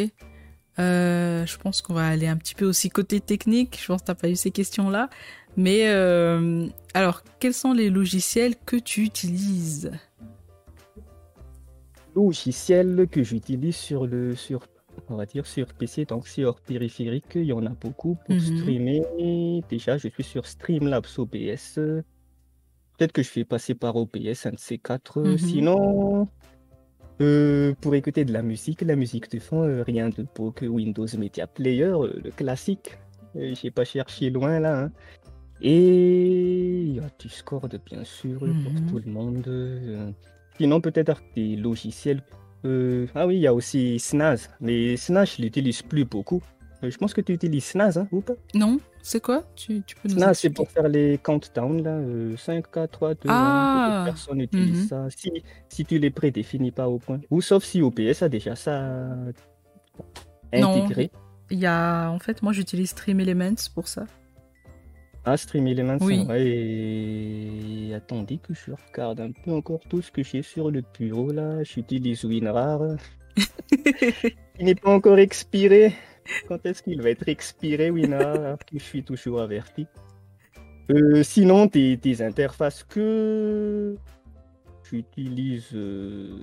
Euh, 0.80 1.46
je 1.46 1.58
pense 1.58 1.82
qu'on 1.82 1.94
va 1.94 2.08
aller 2.08 2.28
un 2.28 2.38
petit 2.38 2.54
peu 2.56 2.66
aussi 2.66 2.90
côté 2.90 3.20
technique. 3.20 3.80
Je 3.82 3.88
pense 3.88 4.02
que 4.02 4.06
tu 4.06 4.12
n'as 4.12 4.16
pas 4.16 4.30
eu 4.30 4.36
ces 4.36 4.52
questions-là. 4.52 5.10
Mais 5.56 5.88
euh, 5.90 6.68
alors, 6.94 7.24
quels 7.40 7.54
sont 7.56 7.74
les 7.74 7.90
logiciels 7.90 8.56
que 8.66 8.76
tu 8.76 9.02
utilises? 9.04 9.92
Logiciels 12.16 13.08
que 13.12 13.24
j'utilise 13.24 13.76
sur 13.76 14.08
le 14.08 14.36
sur 14.36 14.68
on 15.10 15.16
va 15.16 15.26
dire 15.28 15.46
sur 15.46 15.68
PC, 15.74 16.06
donc 16.06 16.28
sur 16.28 16.60
périphérique, 16.62 17.36
il 17.36 17.44
y 17.44 17.54
en 17.54 17.66
a 17.66 17.70
beaucoup 17.70 18.18
pour 18.26 18.36
Mhm. 18.36 18.58
streamer. 18.58 19.62
Déjà, 19.70 19.98
je 19.98 20.08
suis 20.10 20.24
sur 20.24 20.46
Streamlabs 20.48 21.06
OBS. 21.18 21.76
Peut-être 22.98 23.12
que 23.12 23.22
je 23.22 23.32
vais 23.36 23.46
passer 23.46 23.76
par 23.76 23.96
OBS, 23.96 24.46
un 24.48 24.52
de 24.52 24.60
ces 24.60 24.80
quatre. 24.80 25.22
Mhm. 25.22 25.38
Sinon, 25.38 26.28
euh, 27.22 27.74
pour 27.82 27.96
écouter 27.96 28.26
de 28.26 28.34
la 28.34 28.42
musique, 28.44 28.82
la 28.82 28.96
musique 28.96 29.32
de 29.32 29.40
fond, 29.40 29.64
euh, 29.64 29.84
rien 29.84 30.10
de 30.10 30.26
beau 30.36 30.52
que 30.52 30.66
Windows 30.66 31.08
Media 31.18 31.48
Player, 31.48 31.86
euh, 31.94 32.14
le 32.24 32.32
classique. 32.32 32.98
J'ai 33.36 33.72
pas 33.72 33.86
cherché 33.86 34.30
loin 34.30 34.60
là. 34.60 34.84
hein. 34.86 34.92
Et 35.62 36.82
il 36.82 36.96
y 36.96 37.00
a 37.00 37.10
Discord, 37.20 37.72
bien 37.86 38.04
sûr, 38.04 38.44
Mhm. 38.44 38.64
pour 38.64 38.74
tout 38.90 39.06
le 39.06 39.12
monde. 39.12 40.14
Sinon, 40.58 40.82
peut-être 40.82 41.22
des 41.36 41.56
logiciels. 41.56 42.22
Ah 43.16 43.26
oui, 43.28 43.36
il 43.38 43.42
y 43.42 43.48
a 43.48 43.54
aussi 43.54 43.98
Snaz. 44.00 44.50
Mais 44.60 44.98
Snaz, 44.98 45.36
je 45.38 45.42
l'utilise 45.42 45.82
plus 45.82 46.06
beaucoup. 46.06 46.42
Euh, 46.84 46.92
Je 46.92 46.98
pense 46.98 47.14
que 47.14 47.22
tu 47.22 47.34
utilises 47.34 47.66
Snaz, 47.66 47.98
hein, 47.98 48.08
ou 48.12 48.22
pas? 48.22 48.34
Non 48.54 48.80
C'est 49.02 49.22
quoi? 49.22 49.44
Tu, 49.56 49.82
tu 49.86 49.96
peux 49.96 50.10
nous 50.10 50.16
Snaz, 50.16 50.36
c'est 50.40 50.50
pour 50.52 50.70
faire 50.70 50.88
les 50.88 51.18
countdowns, 51.18 51.82
là. 51.84 51.92
euh, 51.92 52.36
5, 52.38 52.70
4, 52.72 52.92
3, 52.92 53.14
2, 53.16 53.30
1. 53.30 53.34
Ah. 53.34 54.04
Personnes 54.06 54.42
utilisent 54.42 54.84
Mhm. 54.84 54.88
ça. 54.88 55.08
Si, 55.10 55.32
si 55.70 55.86
tu 55.86 55.98
les 55.98 56.12
prédéfinis 56.12 56.72
pas 56.72 56.88
au 56.88 57.00
point. 57.00 57.20
Ou 57.32 57.42
sauf 57.42 57.64
si 57.64 57.82
OBS 57.82 58.22
a 58.22 58.30
déjà 58.30 58.56
ça 58.56 59.16
Non. 60.54 60.84
intégré. 60.84 61.10
Il 61.50 61.60
y 61.60 61.66
a, 61.66 62.10
en 62.12 62.20
fait, 62.20 62.42
moi 62.44 62.52
j'utilise 62.54 62.90
Stream 62.92 63.20
Elements 63.22 63.56
pour 63.74 63.88
ça. 63.88 64.06
Ah, 65.26 65.36
Stream 65.36 65.68
Elements, 65.68 65.98
Oui. 66.02 66.26
ouais. 66.28 66.46
Et 66.48 67.94
attendez 67.96 68.38
que 68.38 68.54
je 68.54 68.72
regarde 68.72 69.20
un 69.20 69.32
peu 69.32 69.52
encore 69.52 69.80
tout 69.90 70.02
ce 70.02 70.12
que 70.12 70.24
j'ai 70.24 70.42
sur 70.42 70.70
le 70.72 70.84
bureau, 70.98 71.32
là. 71.32 71.64
J'utilise 71.64 72.24
WinRAR. 72.24 72.82
Il 74.60 74.66
n'est 74.66 74.76
pas 74.76 74.90
encore 74.90 75.20
expiré. 75.20 75.94
Quand 76.48 76.66
est-ce 76.66 76.84
qu'il 76.84 77.02
va 77.02 77.10
être 77.10 77.28
expiré, 77.28 77.92
que 78.72 78.80
je 78.80 78.84
suis 78.84 79.04
toujours 79.04 79.42
averti? 79.42 79.88
Euh, 80.92 81.24
Sinon, 81.24 81.66
des 81.98 82.22
interfaces 82.22 82.84
que 82.84 83.96
j'utilise 84.90 85.70
euh, 85.74 86.40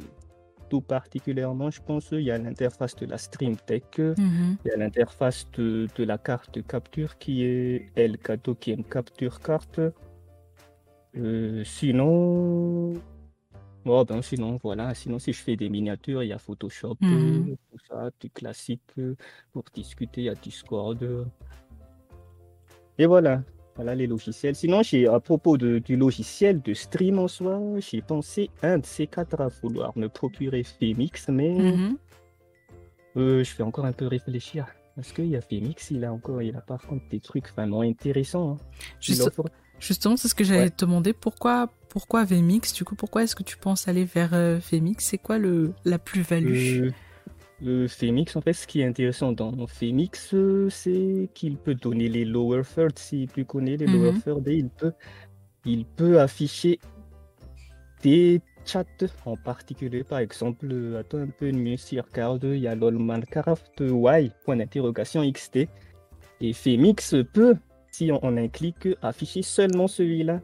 tout 0.68 0.80
particulièrement, 0.80 1.70
je 1.70 1.80
pense, 1.80 2.11
il 2.12 2.20
y 2.22 2.30
a 2.30 2.39
l'interface 2.39 2.95
de 2.97 3.07
la 3.07 3.18
StreamTech. 3.18 3.99
Mhm. 3.99 4.57
Il 4.64 4.68
y 4.68 4.70
a 4.72 4.76
l'interface 4.76 5.47
de, 5.53 5.89
de 5.97 6.05
la 6.05 6.18
carte 6.18 6.66
capture 6.66 7.16
qui 7.18 7.45
est 7.45 7.91
Elgato 7.97 8.55
qui 8.55 8.72
aime 8.72 8.85
capture 8.85 9.41
carte. 9.41 9.80
Euh, 11.16 11.62
sinon, 11.64 12.95
oh 13.87 14.05
ben 14.05 14.22
sinon 14.22 14.59
voilà, 14.62 14.95
sinon 14.95 15.18
si 15.18 15.32
je 15.32 15.41
fais 15.43 15.57
des 15.57 15.68
miniatures, 15.68 16.22
il 16.22 16.28
y 16.28 16.32
a 16.32 16.39
Photoshop, 16.39 16.97
Mhm. 17.01 17.51
euh, 17.51 17.57
tout 17.70 17.78
ça, 17.89 18.11
du 18.20 18.30
classique 18.30 18.82
euh, 18.99 19.14
pour 19.53 19.64
discuter, 19.74 20.22
il 20.22 20.24
y 20.24 20.28
a 20.28 20.35
Discord. 20.35 21.03
euh. 21.03 21.24
Et 22.99 23.07
voilà, 23.07 23.43
voilà 23.76 23.95
les 23.95 24.07
logiciels. 24.07 24.55
Sinon, 24.55 24.82
j'ai 24.82 25.07
à 25.09 25.18
propos 25.20 25.57
de, 25.57 25.78
du 25.78 25.97
logiciel 25.97 26.62
de 26.62 26.74
stream 26.74 27.18
en 27.18 27.28
soi, 27.28 27.61
j'ai 27.78 28.03
pensé 28.03 28.51
un 28.62 28.78
de 28.78 28.87
ces 28.87 29.07
quatre 29.07 29.41
à 29.41 29.49
vouloir 29.49 29.97
me 29.99 30.09
procurer 30.09 30.62
Femix, 30.62 31.28
mais 31.28 31.51
Mhm. 31.51 31.97
euh, 33.16 33.43
je 33.45 33.57
vais 33.57 33.64
encore 33.64 33.85
un 33.87 33.93
peu 33.93 34.07
réfléchir. 34.07 34.66
Parce 34.95 35.11
qu'il 35.11 35.26
y 35.26 35.35
a 35.35 35.41
Phoenix, 35.41 35.91
il 35.91 36.05
a 36.05 36.12
encore, 36.12 36.41
il 36.41 36.55
a 36.57 36.61
par 36.61 36.80
contre 36.80 37.09
des 37.09 37.18
trucs 37.18 37.49
vraiment 37.53 37.80
intéressants. 37.80 38.53
hein. 38.53 38.57
Il 39.01 39.07
Juste- 39.07 39.22
offre- 39.26 39.49
Justement, 39.80 40.16
c'est 40.16 40.28
ce 40.28 40.37
que 40.37 40.45
j'allais 40.45 40.61
Ouais. 40.61 40.70
te 40.70 40.85
demander. 40.85 41.12
Pourquoi, 41.12 41.68
pourquoi 41.95 42.24
VMix 42.24 42.72
Du 42.74 42.82
coup, 42.84 42.97
pourquoi 42.97 43.22
est-ce 43.22 43.36
que 43.36 43.45
tu 43.45 43.57
penses 43.57 43.86
aller 43.86 44.05
vers 44.05 44.34
euh, 44.34 44.59
VMix 44.59 45.05
C'est 45.07 45.16
quoi 45.16 45.38
le, 45.38 45.72
la 45.84 46.01
plus-value? 46.01 46.86
Euh, 46.86 46.90
le 47.62 47.86
Phoenix, 47.86 48.34
en 48.34 48.40
fait, 48.40 48.53
ce 48.53 48.66
qui 48.66 48.80
est 48.80 48.84
intéressant 48.84 49.30
dans 49.30 49.66
Phoenix, 49.68 50.34
euh, 50.34 50.68
c'est 50.70 51.28
qu'il 51.34 51.57
peut 51.57 51.76
donner 51.76 52.09
les 52.09 52.24
lower 52.24 52.62
thirds. 52.64 52.99
Si 52.99 53.28
tu 53.32 53.45
connais 53.45 53.76
les 53.76 53.86
lower 53.86 54.11
Mhm. 54.11 54.20
thirds, 54.22 54.49
et 54.49 54.57
il 54.57 54.68
peut, 54.70 54.92
il 55.64 55.84
peut 55.84 56.18
afficher 56.20 56.80
des 58.03 58.40
chats 58.66 58.84
en 59.24 59.36
particulier. 59.36 60.03
Par 60.03 60.18
exemple, 60.18 60.66
euh, 60.72 60.99
attends 60.99 61.18
un 61.18 61.28
peu 61.28 61.53
mieux 61.53 61.76
si 61.76 62.01
regarde, 62.01 62.42
il 62.42 62.59
y 62.59 62.66
a 62.66 62.74
LOL 62.74 62.99
Minecraft 62.99 63.80
Y, 63.80 64.32
point 64.45 64.57
d'interrogation 64.57 65.22
XT. 65.22 65.68
Et 66.40 66.53
Phoenix 66.53 67.14
peut, 67.32 67.55
si 67.92 68.11
on, 68.11 68.18
on 68.24 68.36
a 68.36 68.40
un 68.40 68.49
clic, 68.49 68.88
afficher 69.01 69.42
seulement 69.42 69.86
celui-là. 69.86 70.40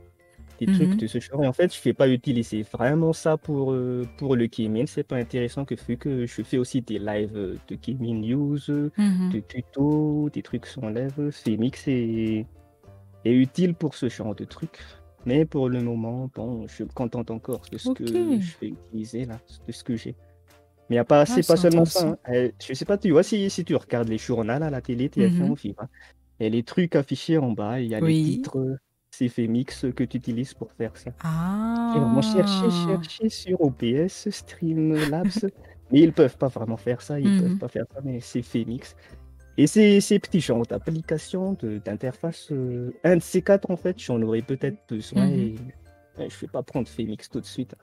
Des 0.61 0.67
Mhm. 0.67 0.75
trucs 0.75 0.97
de 0.99 1.07
ce 1.07 1.19
genre. 1.21 1.43
Et 1.43 1.47
en 1.47 1.55
fait, 1.55 1.73
je 1.75 1.79
ne 1.81 1.85
vais 1.85 1.95
pas 1.95 2.07
utiliser 2.09 2.63
vraiment 2.63 3.15
ça 3.15 3.39
pour, 3.39 3.73
euh, 3.73 4.05
pour 4.19 4.37
le 4.37 4.45
gaming. 4.47 4.87
C'est 4.87 5.05
pas 5.05 5.17
intéressant 5.17 5.65
que 5.65 5.75
vu 5.89 5.97
que 5.97 6.27
je 6.27 6.43
fais 6.43 6.59
aussi 6.59 6.83
des 6.83 6.99
lives 6.99 7.35
euh, 7.35 7.57
de 7.69 7.77
gaming 7.77 8.21
news, 8.29 8.59
Mhm. 8.99 9.31
de 9.33 9.41
tutos, 9.41 10.29
des 10.31 10.43
trucs 10.43 10.67
sur 10.67 10.89
live. 10.91 11.31
Phoenix 11.31 11.89
est, 11.89 12.45
est 13.25 13.33
utile 13.33 13.75
pour 13.75 13.95
ce 13.95 14.11
genre 14.11 14.35
de 14.35 14.45
trucs. 14.45 14.81
Mais 15.25 15.47
pour 15.47 15.69
le 15.71 15.81
moment, 15.83 16.31
bon, 16.35 16.67
je 16.69 16.83
me 16.85 16.89
contente 16.91 17.31
encore 17.31 17.63
de 17.73 17.79
ce 17.79 17.91
que 17.91 18.05
je 18.07 18.59
vais 18.61 18.69
utiliser 18.69 19.25
là, 19.25 19.39
de 19.67 19.73
ce 19.73 19.83
que 19.83 19.97
j'ai. 19.97 20.15
Mais 20.91 20.97
y 20.97 20.99
a 20.99 21.05
pas, 21.05 21.21
Ah, 21.23 21.27
c'est 21.27 21.47
pas 21.47 21.57
c'est 21.57 21.71
seulement 21.71 21.85
ça. 21.87 22.09
hein. 22.09 22.17
Euh, 22.35 22.51
je 22.63 22.75
sais 22.75 22.85
pas, 22.85 22.99
tu 22.99 23.11
vois, 23.13 23.23
si, 23.23 23.49
si 23.49 23.65
tu 23.65 23.77
regardes 23.77 24.09
les 24.09 24.19
journaux 24.19 24.53
à 24.53 24.71
la 24.71 24.81
télé, 24.83 25.09
TF1 25.09 25.45
Mhm. 25.45 25.51
ou 25.53 25.57
FIFA, 25.57 25.89
et 26.41 26.51
les 26.51 26.63
trucs 26.65 26.97
affichés 26.97 27.39
en 27.39 27.53
bas, 27.53 27.81
il 27.81 27.89
y 27.89 27.95
a 27.95 28.01
Oui. 28.01 28.15
les 28.25 28.25
titres, 28.33 28.59
Phoenix 29.29 29.85
que 29.95 30.05
tu 30.05 30.17
utilises 30.17 30.55
pour 30.55 30.73
faire 30.73 30.97
ça. 30.97 31.11
Ah. 31.23 31.91
J'ai 31.93 32.01
vraiment 32.01 32.23
cherché, 32.23 32.71
cherché 32.71 33.29
sur 33.29 33.61
OBS, 33.61 34.29
Streamlabs. 34.31 35.27
Mais 35.93 36.01
ils 36.01 36.13
peuvent 36.13 36.37
pas 36.39 36.47
vraiment 36.49 36.77
faire 36.77 37.03
ça, 37.03 37.19
ils 37.19 37.29
Mhm. 37.29 37.41
peuvent 37.41 37.59
pas 37.59 37.69
faire 37.69 37.85
ça, 37.93 38.01
mais 38.05 38.21
c'est 38.21 38.43
Phoenix. 38.43 38.95
Et 39.59 39.67
ces, 39.67 40.01
ces 40.01 40.21
petits 40.21 40.41
genres 40.41 40.65
d'applications, 40.65 41.55
de- 41.55 41.79
d'interface, 41.79 42.53
euh, 42.53 42.93
un 43.03 43.17
de 43.17 43.23
ces 43.23 43.43
quatre, 43.43 43.69
en 43.73 43.77
fait, 43.77 43.99
j'en 43.99 44.23
aurais 44.23 44.43
peut-être 44.43 44.79
besoin 44.89 45.27
Mhm. 45.27 45.35
et 45.35 45.55
ouais, 46.19 46.29
je 46.31 46.39
vais 46.41 46.47
pas 46.47 46.63
prendre 46.63 46.87
Phoenix 46.87 47.29
tout 47.29 47.41
de 47.41 47.45
suite. 47.47 47.75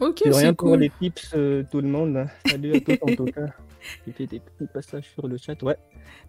Ok, 0.00 0.20
C'est 0.24 0.28
rien 0.30 0.40
c'est 0.50 0.52
pour 0.54 0.68
cool. 0.70 0.80
les 0.80 0.90
tips, 1.00 1.32
euh, 1.34 1.64
tout 1.70 1.80
le 1.80 1.88
monde. 1.88 2.16
hein. 2.16 2.26
Salut 2.48 2.74
à 2.76 2.80
tous 2.80 2.98
en 3.00 3.14
tout 3.14 3.26
cas. 3.26 3.46
J'ai 4.06 4.12
fait 4.12 4.26
des 4.26 4.40
petits 4.40 4.66
passages 4.72 5.08
sur 5.14 5.26
le 5.28 5.36
chat, 5.36 5.60
ouais. 5.62 5.76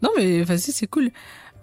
Non, 0.01 0.09
mais 0.17 0.43
vas-y, 0.43 0.71
c'est 0.71 0.87
cool. 0.87 1.09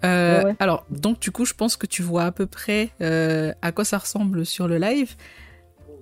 Euh, 0.05 0.43
Ouais. 0.43 0.55
Alors, 0.59 0.85
donc, 0.89 1.19
du 1.19 1.31
coup, 1.31 1.45
je 1.45 1.53
pense 1.53 1.75
que 1.75 1.87
tu 1.87 2.01
vois 2.03 2.25
à 2.25 2.31
peu 2.31 2.45
près 2.45 2.89
euh, 3.01 3.51
à 3.61 3.71
quoi 3.71 3.83
ça 3.85 3.97
ressemble 3.97 4.45
sur 4.45 4.67
le 4.67 4.77
live. 4.77 5.15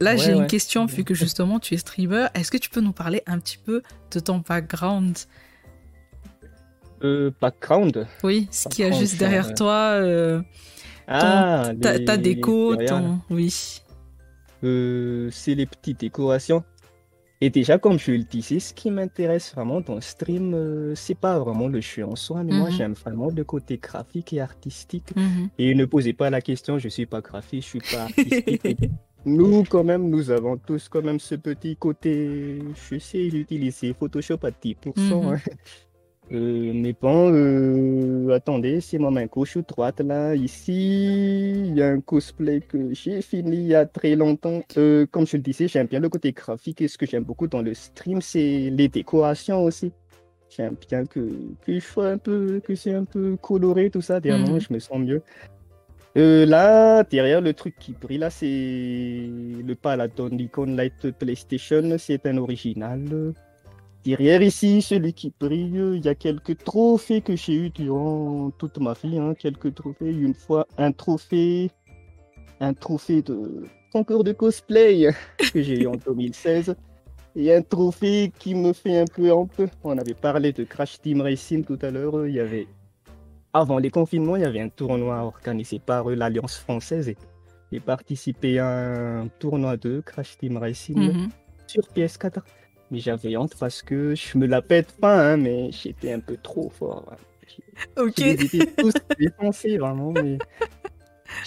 Là, 0.02 0.12
Ouais, 0.12 0.18
j'ai 0.18 0.34
une 0.34 0.48
question, 0.48 0.86
vu 0.86 1.04
que 1.06 1.14
justement, 1.14 1.60
tu 1.60 1.74
es 1.74 1.78
streamer. 1.78 2.28
Est-ce 2.34 2.52
que 2.52 2.58
tu 2.58 2.70
peux 2.70 2.82
nous 2.82 2.92
parler 2.92 3.22
un 3.28 3.40
petit 3.40 3.58
peu 3.58 3.82
de 4.12 4.20
ton 4.20 4.44
background? 4.48 5.18
Euh, 7.04 7.32
background? 7.40 8.08
Oui, 8.24 8.48
ce 8.52 8.68
qu'il 8.68 8.86
y 8.86 8.88
a 8.88 8.92
juste 8.92 9.18
derrière 9.18 9.54
toi, 9.54 9.92
euh, 9.94 10.42
Ah, 11.08 11.72
ta, 11.82 11.98
les- 11.98 12.06
ta 12.06 12.18
déco, 12.18 12.76
ton... 12.76 13.20
Oui. 13.30 13.82
Euh, 14.64 15.30
c'est 15.32 15.54
les 15.56 15.66
petites 15.68 16.00
décorations. 16.00 16.64
Et 17.46 17.52
déjà, 17.52 17.78
comme 17.78 18.00
je 18.00 18.12
le 18.12 18.24
disais, 18.24 18.60
ce 18.60 18.74
qui 18.74 18.90
m'intéresse 18.90 19.54
vraiment 19.54 19.80
dans 19.80 19.94
le 19.96 20.02
stream, 20.02 20.54
euh, 20.56 20.96
c'est 20.96 21.14
pas 21.28 21.38
vraiment 21.38 21.68
le 21.68 21.80
jeu 21.80 22.04
en 22.04 22.16
soi, 22.16 22.44
mais 22.44 22.54
moi 22.54 22.70
Mhm. 22.70 22.76
j'aime 22.76 22.94
vraiment 22.94 23.30
le 23.30 23.44
côté 23.44 23.78
graphique 23.78 24.34
et 24.34 24.42
artistique. 24.42 25.16
Mhm. 25.16 25.50
Et 25.60 25.76
ne 25.76 25.86
posez 25.86 26.14
pas 26.14 26.32
la 26.32 26.42
question, 26.42 26.80
je 26.80 26.90
suis 26.90 27.06
pas 27.06 27.22
graphiste, 27.22 27.66
je 27.66 27.70
suis 27.78 27.86
pas 27.92 28.04
artistique. 28.10 28.90
nous, 29.26 29.64
quand 29.64 29.84
même, 29.84 30.10
nous 30.10 30.32
avons 30.32 30.58
tous 30.58 30.90
quand 30.90 31.04
même 31.04 31.20
ce 31.20 31.36
petit 31.36 31.76
côté, 31.76 32.64
je 32.90 32.98
sais 32.98 33.24
utiliser 33.28 33.94
Photoshop 33.94 34.40
à 34.44 34.50
10%. 34.50 35.22
Mhm. 35.22 35.34
hein. 35.36 35.40
Euh, 36.32 36.72
mais 36.74 36.94
bon, 37.00 37.32
euh, 37.32 38.30
attendez, 38.34 38.82
c'est 38.82 38.98
ma 38.98 39.12
main 39.12 39.28
gauche 39.28 39.56
ou 39.58 39.62
droite 39.62 40.00
là. 40.02 40.34
Ici, 40.36 41.52
il 41.68 41.76
y 41.78 41.84
a 41.84 41.90
un 41.90 42.02
cosplay 42.02 42.62
que 42.62 42.94
j'ai 42.94 43.22
fini 43.22 43.58
il 43.58 43.68
y 43.68 43.76
a 43.76 43.86
très 43.86 44.16
longtemps. 44.16 44.64
Euh, 44.78 45.06
comme 45.06 45.28
je 45.28 45.38
le 45.38 45.44
disais, 45.44 45.68
j'aime 45.68 45.86
bien 45.88 46.00
le 46.00 46.10
côté 46.10 46.32
graphique 46.32 46.82
et 46.82 46.88
ce 46.88 46.98
que 46.98 47.06
j'aime 47.06 47.24
beaucoup 47.24 47.48
dans 47.48 47.62
le 47.62 47.74
stream, 47.76 48.22
c'est 48.22 48.72
les 48.72 48.88
décorations 48.88 49.64
aussi. 49.64 49.92
J'aime 50.50 50.76
bien 50.90 51.06
que, 51.06 51.20
que 51.66 51.74
je 51.76 51.80
sois 51.80 52.08
un 52.10 52.18
peu, 52.18 52.60
que 52.64 52.74
c'est 52.74 52.94
un 52.96 53.06
peu 53.06 53.36
coloré 53.40 53.92
tout 53.92 54.02
ça. 54.02 54.20
Derrière 54.20 54.48
moi, 54.48 54.56
Mhm. 54.56 54.62
je 54.62 54.74
me 54.74 54.80
sens 54.80 54.98
mieux. 55.00 55.22
Là, 56.16 57.04
derrière 57.04 57.42
le 57.42 57.54
truc 57.54 57.76
qui 57.78 57.92
brille 57.92 58.20
là, 58.20 58.30
c'est 58.30 58.48
le 58.48 59.74
Paladin 59.76 60.30
Nikon 60.30 60.76
Light 60.76 61.12
PlayStation. 61.12 61.98
C'est 62.00 62.26
un 62.26 62.38
original. 62.38 63.34
Derrière 64.06 64.42
ici, 64.44 64.82
celui 64.84 65.14
qui 65.14 65.34
brille, 65.40 65.82
il 65.96 66.06
y 66.06 66.08
a 66.08 66.14
quelques 66.16 66.58
trophées 66.64 67.22
que 67.22 67.36
j'ai 67.36 67.56
eu 67.56 67.70
durant 67.72 68.52
toute 68.52 68.78
ma 68.80 68.94
vie. 68.94 69.18
hein, 69.18 69.34
quelques 69.34 69.74
trophées. 69.74 70.12
Une 70.12 70.36
fois, 70.36 70.68
un 70.78 70.92
trophée, 70.92 71.72
un 72.60 72.74
trophée 72.74 73.24
de 73.24 73.64
concours 73.92 74.24
de 74.24 74.32
cosplay 74.32 75.10
que 75.54 75.62
j'ai 75.62 75.82
eu 75.82 75.88
en 75.88 75.96
2016. 75.96 76.76
Et 77.38 77.54
un 77.54 77.62
trophée 77.64 78.32
qui 78.40 78.54
me 78.56 78.72
fait 78.74 79.00
un 79.00 79.06
peu 79.06 79.32
honte. 79.32 79.60
On 79.84 79.98
avait 79.98 80.14
parlé 80.14 80.54
de 80.54 80.64
Crash 80.64 81.02
Team 81.02 81.22
Racing 81.22 81.66
tout 81.66 81.80
à 81.82 81.90
l'heure. 81.92 82.28
Il 82.28 82.36
y 82.36 82.40
avait, 82.40 82.68
avant 83.54 83.80
les 83.80 83.90
confinements, 83.90 84.36
il 84.36 84.44
y 84.44 84.46
avait 84.46 84.62
un 84.62 84.70
tournoi 84.70 85.18
organisé 85.24 85.80
par 85.80 86.08
l'Alliance 86.10 86.56
française. 86.58 87.10
Et 87.10 87.18
j'ai 87.72 87.80
participé 87.80 88.60
à 88.60 88.68
un 89.22 89.28
tournoi 89.40 89.76
de 89.78 90.02
Crash 90.06 90.38
Team 90.38 90.58
Racing 90.58 90.98
Mhm. 90.98 91.30
sur 91.68 91.84
PS4. 91.94 92.42
Mais 92.92 93.00
j'avais 93.00 93.36
honte 93.38 93.56
parce 93.60 93.82
que 93.82 94.14
je 94.16 94.38
me 94.38 94.46
la 94.46 94.62
pète 94.62 94.92
pas, 95.00 95.32
hein, 95.34 95.38
mais 95.38 95.72
j'étais 95.72 96.14
un 96.14 96.20
peu 96.20 96.38
trop 96.38 96.70
fort. 96.70 97.06
hein. 97.12 97.18
Ok. 97.98 98.14
Je 98.18 98.24
les 98.24 98.56
ai 98.62 98.66
tous 98.78 98.94
défoncés, 99.20 99.78
vraiment. 99.78 100.12
Mais... 100.12 100.38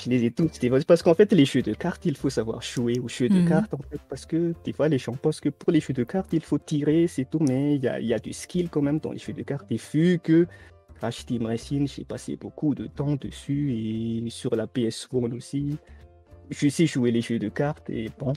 Je 0.05 0.11
les 0.11 0.25
ai 0.25 0.31
tous 0.31 0.51
défoncés. 0.59 0.85
Parce 0.85 1.03
qu'en 1.03 1.15
fait, 1.15 1.33
les 1.33 1.45
jeux 1.45 1.63
de 1.63 1.73
cartes, 1.75 2.05
il 2.05 2.17
faut 2.17 2.29
savoir 2.31 2.61
jouer 2.61 2.99
aux 2.99 3.09
jeux 3.09 3.29
de 3.29 3.39
Mhm. 3.41 3.49
cartes. 3.49 3.73
En 3.73 3.79
fait, 3.91 4.01
parce 4.09 4.27
que 4.27 4.53
des 4.65 4.73
fois, 4.73 4.89
les 4.89 4.99
gens 4.99 5.15
pensent 5.15 5.41
que 5.41 5.49
pour 5.49 5.73
les 5.73 5.81
jeux 5.81 5.95
de 5.95 6.05
cartes, 6.05 6.33
il 6.33 6.43
faut 6.43 6.59
tirer, 6.59 7.07
c'est 7.07 7.25
tout. 7.31 7.39
Mais 7.39 7.77
il 7.77 7.83
y 7.85 7.89
a, 7.89 8.01
il 8.01 8.07
y 8.07 8.15
a 8.15 8.19
du 8.19 8.33
skill 8.33 8.69
quand 8.69 8.83
même 8.83 8.99
dans 8.99 9.13
les 9.13 9.19
jeux 9.19 9.33
de 9.33 9.43
cartes. 9.43 9.67
Et 9.71 9.77
vu 9.93 10.19
que 10.23 10.47
Crash 10.97 11.25
Team 11.25 11.47
Racing, 11.47 11.87
j'ai 11.87 12.05
passé 12.05 12.37
beaucoup 12.37 12.75
de 12.75 12.87
temps 12.89 13.15
dessus. 13.17 13.73
Et 13.75 14.29
sur 14.31 14.55
la 14.57 14.67
PS1 14.67 15.33
aussi, 15.37 15.77
je 16.51 16.69
sais 16.69 16.87
jouer 16.87 17.11
les 17.13 17.21
jeux 17.23 17.39
de 17.39 17.49
cartes. 17.49 17.89
Et 17.89 18.11
bon. 18.19 18.33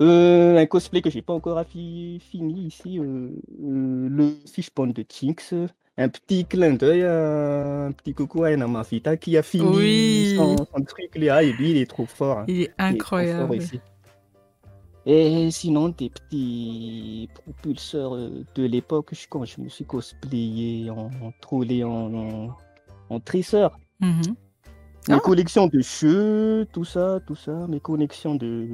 Euh, 0.00 0.56
un 0.58 0.66
cosplay 0.66 1.00
que 1.02 1.10
j'ai 1.10 1.22
pas 1.22 1.32
encore 1.34 1.62
fini 1.66 2.66
ici, 2.66 2.98
euh, 2.98 3.30
euh, 3.62 4.08
le 4.08 4.34
Fishbone 4.52 4.92
de 4.92 5.04
Jinx. 5.08 5.54
Un 5.96 6.08
petit 6.08 6.44
clin 6.44 6.72
d'œil, 6.74 7.04
un 7.04 7.92
petit 7.92 8.12
coucou 8.14 8.42
à 8.42 8.50
Enamafita 8.50 9.16
qui 9.16 9.36
a 9.36 9.42
fini 9.44 9.64
Oui. 9.68 10.34
son, 10.36 10.56
son 10.56 10.82
truc 10.84 11.14
là, 11.16 11.44
et 11.44 11.52
lui 11.52 11.70
il 11.70 11.76
est 11.76 11.86
trop 11.88 12.06
fort. 12.06 12.38
hein. 12.40 12.44
Il 12.48 12.62
est 12.62 12.64
Il 12.64 12.72
incroyable. 12.78 13.58
Et 15.06 15.50
sinon, 15.52 15.90
des 15.90 16.08
petits 16.10 17.28
propulseurs 17.34 18.16
euh, 18.16 18.42
de 18.54 18.64
l'époque, 18.64 19.10
je- 19.12 19.26
quand 19.28 19.44
je 19.44 19.60
me 19.60 19.68
suis 19.68 19.84
cosplayé 19.84 20.90
en, 20.90 21.10
en 21.22 21.32
trollé 21.40 21.84
en, 21.84 22.12
en, 22.14 22.56
en 23.10 23.20
tresseur. 23.20 23.78
Mhm. 24.00 24.34
Mes 25.08 25.14
Ah. 25.14 25.20
collections 25.20 25.66
de 25.68 25.80
jeux, 25.80 26.66
tout 26.72 26.86
ça, 26.86 27.20
tout 27.26 27.34
ça. 27.36 27.66
Mes 27.68 27.78
collections 27.80 28.34
de 28.34 28.66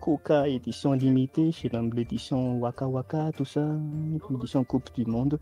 Coca 0.00 0.48
édition 0.48 0.92
limitée, 0.92 1.52
chez 1.52 1.68
l'édition 1.94 2.58
Waka 2.58 2.86
Waka, 2.86 3.30
tout 3.36 3.44
ça. 3.44 3.66
L'édition 4.30 4.64
Coupe 4.64 4.90
du 4.94 5.04
Monde. 5.04 5.38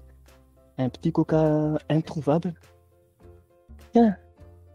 Un 0.77 0.89
petit 0.89 1.13
Coca 1.13 1.79
introuvable. 1.89 2.53
Tiens, 3.93 4.17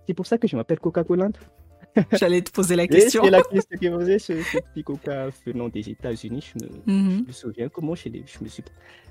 c'est 0.07 0.13
pour 0.13 0.25
ça 0.25 0.38
que 0.38 0.47
je 0.47 0.55
m'appelle 0.55 0.79
Coca-Cola. 0.79 1.29
J'allais 2.13 2.41
te 2.41 2.49
poser 2.51 2.75
la 2.75 2.88
question. 2.88 3.21
c'est 3.23 3.29
la 3.29 3.41
question 3.43 3.77
que 3.79 3.88
vous 3.88 4.01
avez, 4.01 4.17
ce, 4.19 4.41
ce 4.41 4.57
petit 4.57 4.84
Coca 4.84 5.27
venant 5.45 5.69
des 5.69 5.88
États-Unis. 5.89 6.53
Je 6.57 6.65
me, 6.65 6.71
Mhm. 6.88 7.17
je 7.23 7.27
me 7.27 7.31
souviens 7.31 7.69
comment 7.69 7.93
l'ai- 8.05 8.23
je 8.25 8.43
me 8.43 8.49
suis. 8.49 8.63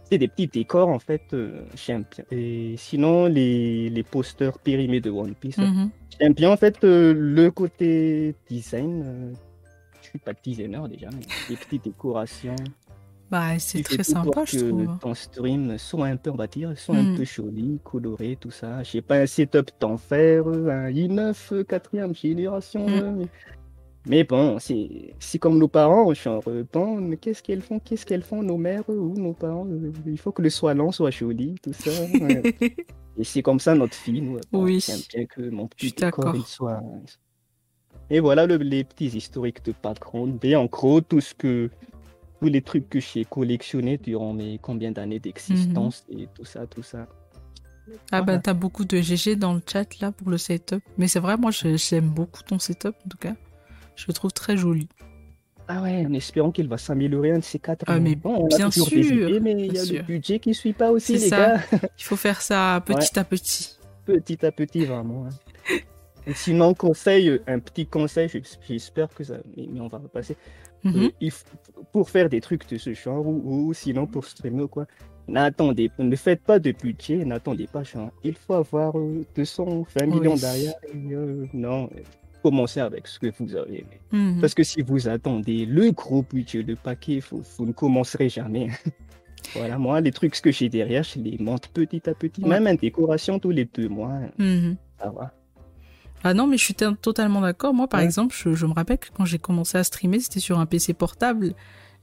C'est 0.04 0.18
des 0.18 0.26
petits 0.28 0.48
décors 0.48 0.88
en 0.88 0.98
fait. 0.98 1.22
euh, 1.32 1.64
j'aime 1.76 2.04
bien. 2.10 2.24
Et 2.32 2.74
sinon, 2.76 3.26
les, 3.26 3.88
les 3.88 4.02
posters 4.02 4.58
périmés 4.58 5.00
de 5.00 5.10
One 5.10 5.34
Piece. 5.34 5.58
Mhm. 5.58 5.90
J'aime 6.20 6.32
bien 6.34 6.50
en 6.50 6.56
fait 6.56 6.82
euh, 6.84 7.14
le 7.16 7.50
côté 7.50 8.34
design. 8.48 9.02
euh, 9.06 9.32
suis 10.12 10.18
pas 10.18 10.32
designer 10.32 10.88
déjà, 10.88 11.08
mais 11.10 11.26
des 11.48 11.56
petites 11.56 11.84
décorations. 11.84 12.56
Bah, 13.32 13.58
c'est 13.58 13.82
très 13.82 14.02
sympa, 14.02 14.44
je 14.44 14.58
que 14.58 14.68
trouve. 14.68 14.98
ton 14.98 15.14
stream 15.14 15.78
soit 15.78 16.06
un 16.08 16.16
peu, 16.16 16.30
on 16.30 16.36
va 16.36 16.46
dire, 16.46 16.76
soit 16.76 16.96
un 16.96 17.16
peu 17.16 17.24
joli, 17.24 17.80
coloré, 17.82 18.36
tout 18.38 18.50
ça. 18.50 18.82
Je 18.82 18.90
sais 18.90 19.00
pas, 19.00 19.20
un 19.20 19.26
setup 19.26 19.70
d'enfer, 19.80 20.46
un 20.46 20.90
i9 20.90 21.34
euh, 21.52 21.64
quatrième 21.64 22.14
génération. 22.14 22.86
Euh, 22.86 23.10
mais... 23.10 23.26
mais 24.06 24.24
bon, 24.24 24.58
c'est 24.58 25.14
c'est 25.18 25.38
comme 25.38 25.56
nos 25.56 25.68
parents, 25.68 26.12
genre, 26.12 26.42
euh, 26.48 26.62
bon, 26.70 27.00
mais 27.00 27.16
qu'est-ce 27.16 27.42
qu'elles 27.42 27.62
font, 27.62 27.78
qu'est-ce 27.78 28.04
qu'elles 28.04 28.22
font, 28.22 28.42
nos 28.42 28.58
mères 28.58 28.84
euh, 28.90 28.98
ou 28.98 29.14
nos 29.18 29.32
parents 29.32 29.66
euh, 29.66 29.92
Il 30.04 30.18
faut 30.18 30.32
que 30.32 30.42
le 30.42 30.50
soin 30.50 30.74
long 30.74 30.92
soit 30.92 31.10
joli, 31.10 31.54
tout 31.62 31.72
ça. 31.72 31.90
Et 33.16 33.24
c'est 33.24 33.42
comme 33.42 33.60
ça 33.60 33.74
notre 33.74 33.94
fille, 33.94 34.20
nous. 34.20 34.38
Oui. 34.52 34.84
Bien 35.14 35.24
que 35.24 35.48
mon 35.48 35.68
petit 35.68 35.94
il 35.98 36.42
soit... 36.44 36.82
Et 38.10 38.20
voilà 38.20 38.46
le- 38.46 38.56
les 38.56 38.84
petits 38.84 39.06
historiques 39.06 39.64
de 39.64 39.72
background. 39.82 40.38
Mais 40.42 40.54
en 40.56 40.66
gros, 40.66 41.00
tout 41.00 41.20
ce 41.20 41.34
que... 41.34 41.70
Tous 42.40 42.48
les 42.48 42.60
trucs 42.60 42.88
que 42.90 42.98
j'ai 42.98 43.24
collectionnés 43.24 43.98
durant 43.98 44.32
mes 44.32 44.58
combien 44.60 44.90
d'années 44.90 45.20
d'existence 45.20 46.04
et 46.10 46.26
tout 46.34 46.44
ça, 46.44 46.66
tout 46.66 46.82
ça. 46.82 47.06
Ah 48.10 48.18
bah 48.18 48.24
Voilà. 48.24 48.38
t'as 48.40 48.52
beaucoup 48.54 48.84
de 48.84 48.96
GG 49.00 49.36
dans 49.36 49.54
le 49.54 49.60
chat 49.64 50.00
là 50.00 50.10
pour 50.10 50.28
le 50.28 50.38
setup. 50.38 50.82
Mais 50.98 51.06
c'est 51.06 51.20
vrai, 51.20 51.36
moi 51.36 51.52
j'aime 51.52 52.08
beaucoup 52.08 52.42
ton 52.42 52.58
setup 52.58 52.96
en 53.06 53.08
tout 53.08 53.16
cas. 53.16 53.34
Je 53.94 54.06
le 54.08 54.12
trouve 54.12 54.32
très 54.32 54.56
joli. 54.56 54.88
Ah 55.68 55.82
ouais, 55.82 56.04
en 56.04 56.12
espérant 56.14 56.50
qu'il 56.50 56.66
va 56.66 56.78
s'améliorer 56.78 57.30
un 57.30 57.38
de 57.38 57.44
ces 57.44 57.60
quatre. 57.60 57.84
Ah, 57.86 58.00
mais 58.00 58.16
bon, 58.16 58.34
on 58.44 58.46
bien 58.48 58.72
sûr, 58.72 58.92
idées, 58.92 59.38
mais 59.38 59.52
il 59.52 59.74
y 59.74 59.78
a 59.78 59.84
sûr. 59.84 59.96
le 59.98 60.02
budget 60.02 60.40
qui 60.40 60.52
suit 60.52 60.72
pas 60.72 60.90
aussi, 60.90 61.18
C'est 61.20 61.24
les 61.24 61.28
ça. 61.30 61.36
gars. 61.56 61.62
Il 61.96 62.02
faut 62.02 62.16
faire 62.16 62.42
ça 62.42 62.82
petit 62.86 63.16
à 63.20 63.22
petit. 63.22 63.78
petit 64.04 64.44
à 64.44 64.50
petit, 64.50 64.84
vraiment. 64.84 65.26
hein. 65.26 65.74
Sinon, 66.34 66.74
conseil, 66.74 67.40
un 67.46 67.58
petit 67.58 67.86
conseil, 67.86 68.28
j'espère 68.68 69.08
que 69.08 69.24
ça. 69.24 69.34
Mais, 69.56 69.80
on 69.80 69.88
va 69.88 69.98
repasser. 69.98 70.36
Mhm. 70.84 71.10
Euh, 71.22 71.28
pour 71.92 72.10
faire 72.10 72.28
des 72.28 72.40
trucs 72.40 72.68
de 72.68 72.76
ce 72.76 72.92
genre, 72.94 73.26
ou, 73.26 73.68
ou 73.68 73.74
sinon 73.74 74.06
pour 74.06 74.24
streamer 74.24 74.62
ou 74.64 74.68
quoi, 74.68 74.86
n'attendez, 75.28 75.90
ne 75.98 76.16
faites 76.16 76.42
pas 76.42 76.58
de 76.58 76.72
budget, 76.72 77.24
n'attendez 77.24 77.66
pas, 77.68 77.82
genre, 77.84 78.10
il 78.24 78.34
faut 78.34 78.54
avoir 78.54 78.98
euh, 78.98 79.24
220 79.36 80.06
millions 80.06 80.34
Oui. 80.34 80.40
derrière. 80.40 80.74
et, 80.92 81.12
euh, 81.14 81.46
non, 81.52 81.84
euh, 81.96 82.00
commencez 82.42 82.80
avec 82.80 83.06
ce 83.06 83.18
que 83.20 83.28
vous 83.38 83.54
avez. 83.54 83.84
Mhm. 84.10 84.40
Parce 84.40 84.54
que 84.54 84.64
si 84.64 84.82
vous 84.82 85.06
attendez 85.08 85.66
le 85.66 85.92
gros 85.92 86.22
budget, 86.22 86.62
le 86.62 86.74
paquet, 86.74 87.20
vous, 87.30 87.42
vous 87.56 87.66
ne 87.66 87.72
commencerez 87.72 88.28
jamais. 88.28 88.68
voilà, 89.54 89.78
moi, 89.78 90.00
les 90.00 90.10
trucs 90.10 90.40
que 90.40 90.50
j'ai 90.50 90.68
derrière, 90.68 91.04
je 91.04 91.20
les 91.20 91.38
monte 91.38 91.68
petit 91.68 92.08
à 92.10 92.14
petit. 92.14 92.42
Ouais. 92.42 92.48
Même 92.48 92.66
en 92.66 92.74
décoration 92.74 93.38
tous 93.38 93.50
les 93.50 93.66
deux 93.66 93.88
mois, 93.88 94.18
Mhm. 94.38 94.76
ça 95.00 95.10
va. 95.10 95.32
Ah 96.24 96.34
non, 96.34 96.46
mais 96.46 96.56
je 96.56 96.64
suis 96.64 96.74
totalement 96.74 97.40
d'accord. 97.40 97.74
Moi, 97.74 97.88
par 97.88 98.00
Ouais. 98.00 98.06
exemple, 98.06 98.34
je, 98.38 98.54
je 98.54 98.66
me 98.66 98.72
rappelle 98.72 98.98
que 98.98 99.08
quand 99.14 99.24
j'ai 99.24 99.38
commencé 99.38 99.76
à 99.78 99.84
streamer, 99.84 100.20
c'était 100.20 100.40
sur 100.40 100.58
un 100.60 100.66
PC 100.66 100.94
portable. 100.94 101.54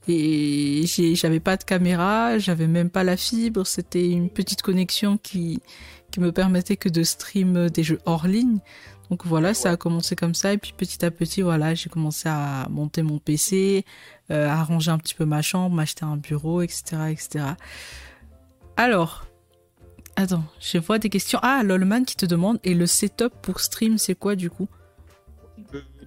Et 0.08 0.84
j'avais 1.14 1.40
pas 1.40 1.56
de 1.56 1.64
caméra, 1.64 2.38
j'avais 2.38 2.66
même 2.66 2.90
pas 2.90 3.04
la 3.04 3.16
fibre, 3.16 3.66
c'était 3.66 4.10
une 4.10 4.30
petite 4.30 4.62
connexion 4.62 5.18
qui, 5.18 5.60
qui 6.10 6.20
me 6.20 6.32
permettait 6.32 6.76
que 6.76 6.88
de 6.88 7.02
stream 7.02 7.68
des 7.68 7.82
jeux 7.82 7.98
hors 8.06 8.26
ligne. 8.26 8.58
Donc 9.10 9.26
voilà, 9.26 9.54
ça 9.54 9.70
a 9.72 9.76
commencé 9.76 10.16
comme 10.16 10.34
ça 10.34 10.52
et 10.52 10.58
puis 10.58 10.72
petit 10.76 11.04
à 11.04 11.10
petit, 11.10 11.42
voilà, 11.42 11.74
j'ai 11.74 11.90
commencé 11.90 12.28
à 12.28 12.66
monter 12.70 13.02
mon 13.02 13.18
PC, 13.18 13.84
euh, 14.30 14.48
à 14.48 14.60
arranger 14.60 14.90
un 14.90 14.98
petit 14.98 15.14
peu 15.14 15.24
ma 15.26 15.42
chambre, 15.42 15.74
m'acheter 15.76 16.04
un 16.04 16.16
bureau, 16.16 16.62
etc., 16.62 16.82
etc. 17.10 17.44
Alors, 18.76 19.26
attends, 20.16 20.44
je 20.60 20.78
vois 20.78 20.98
des 20.98 21.08
questions. 21.08 21.38
Ah, 21.42 21.62
Lolman 21.62 22.04
qui 22.04 22.16
te 22.16 22.26
demande 22.26 22.58
et 22.64 22.74
le 22.74 22.86
setup 22.86 23.32
pour 23.42 23.60
stream, 23.60 23.98
c'est 23.98 24.14
quoi 24.14 24.36
du 24.36 24.50
coup? 24.50 24.68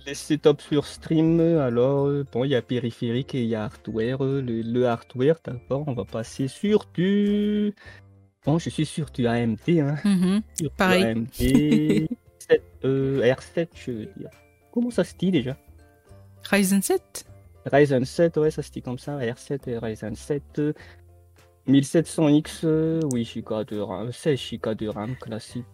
Les 0.05 0.15
setups 0.15 0.63
sur 0.69 0.85
stream, 0.85 1.39
alors, 1.39 2.09
bon, 2.31 2.43
il 2.43 2.51
y 2.51 2.55
a 2.55 2.61
périphérique 2.61 3.35
et 3.35 3.43
il 3.43 3.49
y 3.49 3.55
a 3.55 3.63
hardware. 3.65 4.17
Le, 4.21 4.85
hardware, 4.85 5.35
d'abord, 5.43 5.85
on 5.87 5.93
va 5.93 6.03
passer 6.03 6.47
sur 6.47 6.85
du. 6.93 7.73
Bon, 8.45 8.59
je 8.59 8.69
suis 8.69 8.85
sur 8.85 9.09
du 9.11 9.25
AMD, 9.27 9.69
hein. 9.69 9.95
Mhm. 10.03 10.41
Pareil. 10.75 11.03
AMD 11.03 12.07
R7, 12.83 13.67
je 13.73 13.91
veux 13.91 14.09
dire. 14.17 14.29
Comment 14.73 14.89
ça 14.89 15.03
se 15.03 15.15
dit 15.15 15.31
déjà? 15.31 15.55
Ryzen 16.49 16.81
7 16.81 17.25
Ryzen 17.71 18.03
7, 18.03 18.37
ouais, 18.37 18.51
ça 18.51 18.61
se 18.61 18.71
dit 18.71 18.81
comme 18.81 18.99
ça. 18.99 19.17
R7 19.19 19.69
et 19.69 19.77
Ryzen 19.77 20.15
7. 20.15 20.61
1700X, 21.67 22.65
8 23.13 23.41
Go 23.41 23.63
de 23.63 23.79
RAM, 23.79 24.11
16 24.11 24.59
Go 24.61 24.73
de 24.73 24.87
RAM 24.87 25.15
classique, 25.15 25.65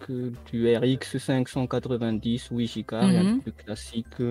du 0.51 0.75
RX 0.75 1.17
590, 1.17 2.49
8 2.51 2.83
Go, 2.87 2.97
rien 2.99 3.35
de 3.35 3.41
plus 3.41 3.51
classique. 3.53 4.21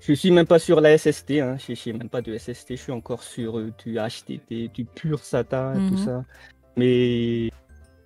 Je 0.00 0.12
suis 0.14 0.32
même 0.32 0.46
pas 0.46 0.58
sur 0.58 0.80
la 0.80 0.98
SSD, 0.98 1.40
hein. 1.40 1.56
je 1.56 1.74
suis 1.74 1.92
même 1.92 2.08
pas 2.08 2.20
de 2.20 2.36
SSD, 2.36 2.76
je 2.76 2.82
suis 2.82 2.92
encore 2.92 3.22
sur 3.22 3.58
euh, 3.58 3.72
du 3.84 3.98
HDD, 3.98 4.72
du 4.72 4.84
pur 4.84 5.20
SATA, 5.20 5.74
tout 5.74 5.80
mhm. 5.80 5.96
ça. 5.96 6.24
Mais 6.76 7.50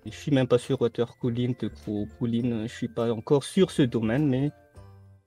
je 0.05 0.11
suis 0.11 0.31
même 0.31 0.47
pas 0.47 0.59
sur 0.59 0.79
water 0.79 1.17
cooling, 1.17 1.55
de 1.59 1.71
cooling, 2.19 2.67
je 2.67 2.73
suis 2.73 2.87
pas 2.87 3.11
encore 3.11 3.43
sur 3.43 3.71
ce 3.71 3.81
domaine, 3.81 4.27
mais 4.27 4.51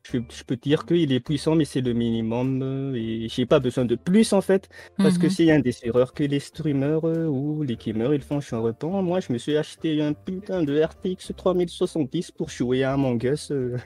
je, 0.03 0.45
peux 0.45 0.57
dire 0.57 0.87
qu'il 0.87 1.13
est 1.13 1.21
puissant, 1.21 1.55
mais 1.55 1.65
c'est 1.65 1.81
le 1.81 1.93
minimum. 1.93 2.63
Euh, 2.63 2.95
et 2.95 3.29
j'ai 3.29 3.47
pas 3.47 3.61
besoin 3.61 3.85
de 3.85 3.95
plus 3.97 4.33
en 4.33 4.41
fait. 4.41 4.69
Parce 4.97 5.19
que 5.19 5.29
c'est 5.29 5.47
mhm. 5.47 5.51
un 5.51 5.59
des 5.61 5.77
erreurs 5.83 6.15
que 6.15 6.25
les 6.25 6.41
streamers 6.41 7.05
euh, 7.05 7.27
ou 7.27 7.63
les 7.63 7.77
gamers 7.77 8.15
ils 8.15 8.23
font. 8.23 8.41
Je 8.41 8.47
suis 8.47 8.57
en 8.57 8.63
repens. 8.63 9.03
Moi, 9.03 9.21
je 9.21 9.33
me 9.33 9.39
suis 9.39 9.57
acheté 9.57 10.01
un 10.03 10.13
putain 10.13 10.63
de 10.63 10.81
RTX 10.83 11.33
3070 11.37 12.31
pour 12.33 12.49
jouer 12.49 12.85
à 12.85 12.95
Among 12.95 13.23
Us. 13.25 13.51
Euh. 13.51 13.77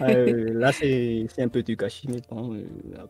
là, 0.52 0.72
c'est 0.72 1.26
un 1.38 1.48
peu 1.48 1.62
du 1.62 1.76
gâchis. 1.76 2.08
Mais 2.08 2.20
bon, 2.30 2.62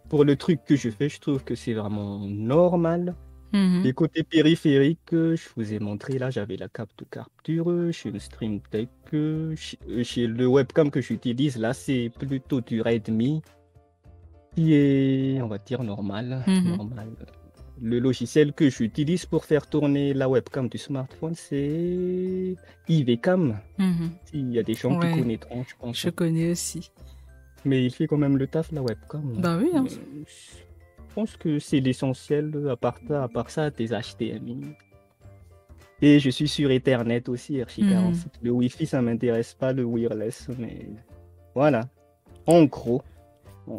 pour 0.09 0.25
le 0.25 0.37
truc 0.37 0.61
que 0.65 0.77
je 0.77 0.91
fais, 0.91 1.09
je 1.09 1.21
trouve 1.21 1.45
que 1.45 1.55
c'est 1.55 1.75
vraiment 1.75 2.19
normal. 2.21 3.15
Les 3.55 3.61
mhm. 3.61 3.93
côtés 3.93 4.25
périphériques, 4.25 5.13
je 5.13 5.49
vous 5.57 5.73
ai 5.73 5.79
montré 5.79 6.19
là, 6.19 6.29
j'avais 6.29 6.57
la 6.57 6.69
carte 6.69 6.91
de 6.99 7.05
capture 7.05 7.73
chez 7.93 8.09
une 8.09 8.19
Stream 8.19 8.59
Deck. 8.73 8.89
Chez, 9.55 10.27
le 10.27 10.47
webcam 10.49 10.91
que 10.91 11.01
j'utilise, 11.01 11.57
là, 11.57 11.73
c'est 11.73 12.11
plutôt 12.19 12.61
du 12.61 12.83
Redmi 12.83 13.43
qui 14.57 14.75
est, 14.75 15.41
on 15.41 15.47
va 15.47 15.59
dire, 15.59 15.85
normal. 15.85 16.43
Mhm. 16.49 16.77
normal. 16.77 17.09
Le 17.81 18.01
logiciel 18.01 18.53
que 18.53 18.69
j'utilise 18.71 19.25
pour 19.25 19.45
faire 19.45 19.69
tourner 19.69 20.15
la 20.15 20.29
webcam 20.29 20.69
du 20.69 20.79
smartphone, 20.79 21.35
c'est 21.37 22.57
IVCam. 22.89 23.61
Mhm. 23.79 24.11
Il 24.33 24.53
y 24.53 24.59
a 24.59 24.65
des 24.65 24.75
gens 24.75 24.99
qui 24.99 25.11
connaîtront, 25.13 25.63
je 25.63 25.75
pense. 25.79 26.01
Je 26.01 26.11
connais 26.11 26.51
aussi. 26.51 26.91
Mais 27.65 27.85
il 27.85 27.93
fait 27.93 28.09
quand 28.09 28.19
même 28.19 28.37
le 28.37 28.49
taf, 28.49 28.73
la 28.73 28.83
webcam. 28.83 29.37
Bah 29.39 29.59
oui. 29.61 29.71
Hein. 29.75 29.87
Euh, 29.89 30.25
pense 31.15 31.37
que 31.37 31.59
c'est 31.59 31.81
l'essentiel. 31.81 32.69
À 32.71 32.77
part 32.77 32.99
ça, 33.07 33.23
à 33.23 33.29
part 33.29 33.51
ça, 33.51 33.71
tes 33.71 33.87
HDMI. 33.87 34.75
Et 36.03 36.19
je 36.19 36.29
suis 36.31 36.49
sur 36.49 36.71
Ethernet 36.71 37.29
aussi, 37.29 37.59
RJ47. 37.59 37.85
Mhm. 37.91 38.15
Le 38.43 38.51
Wi-Fi, 38.51 38.87
ça 38.87 39.01
m'intéresse 39.01 39.55
pas, 39.55 39.73
le 39.73 39.85
wireless, 39.85 40.49
mais 40.59 40.87
voilà. 41.55 41.89
En 42.47 42.65
gros. 42.65 43.03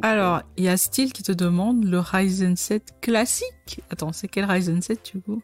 Alors, 0.01 0.41
il 0.57 0.63
y 0.63 0.69
a 0.69 0.77
Steel 0.77 1.13
qui 1.13 1.21
te 1.21 1.31
demande 1.31 1.85
le 1.85 1.99
Ryzen 1.99 2.55
7 2.55 2.95
classique. 3.01 3.81
Attends, 3.91 4.11
c'est 4.11 4.27
quel 4.27 4.45
Ryzen 4.45 4.81
7 4.81 5.11
du 5.13 5.21
coup? 5.21 5.43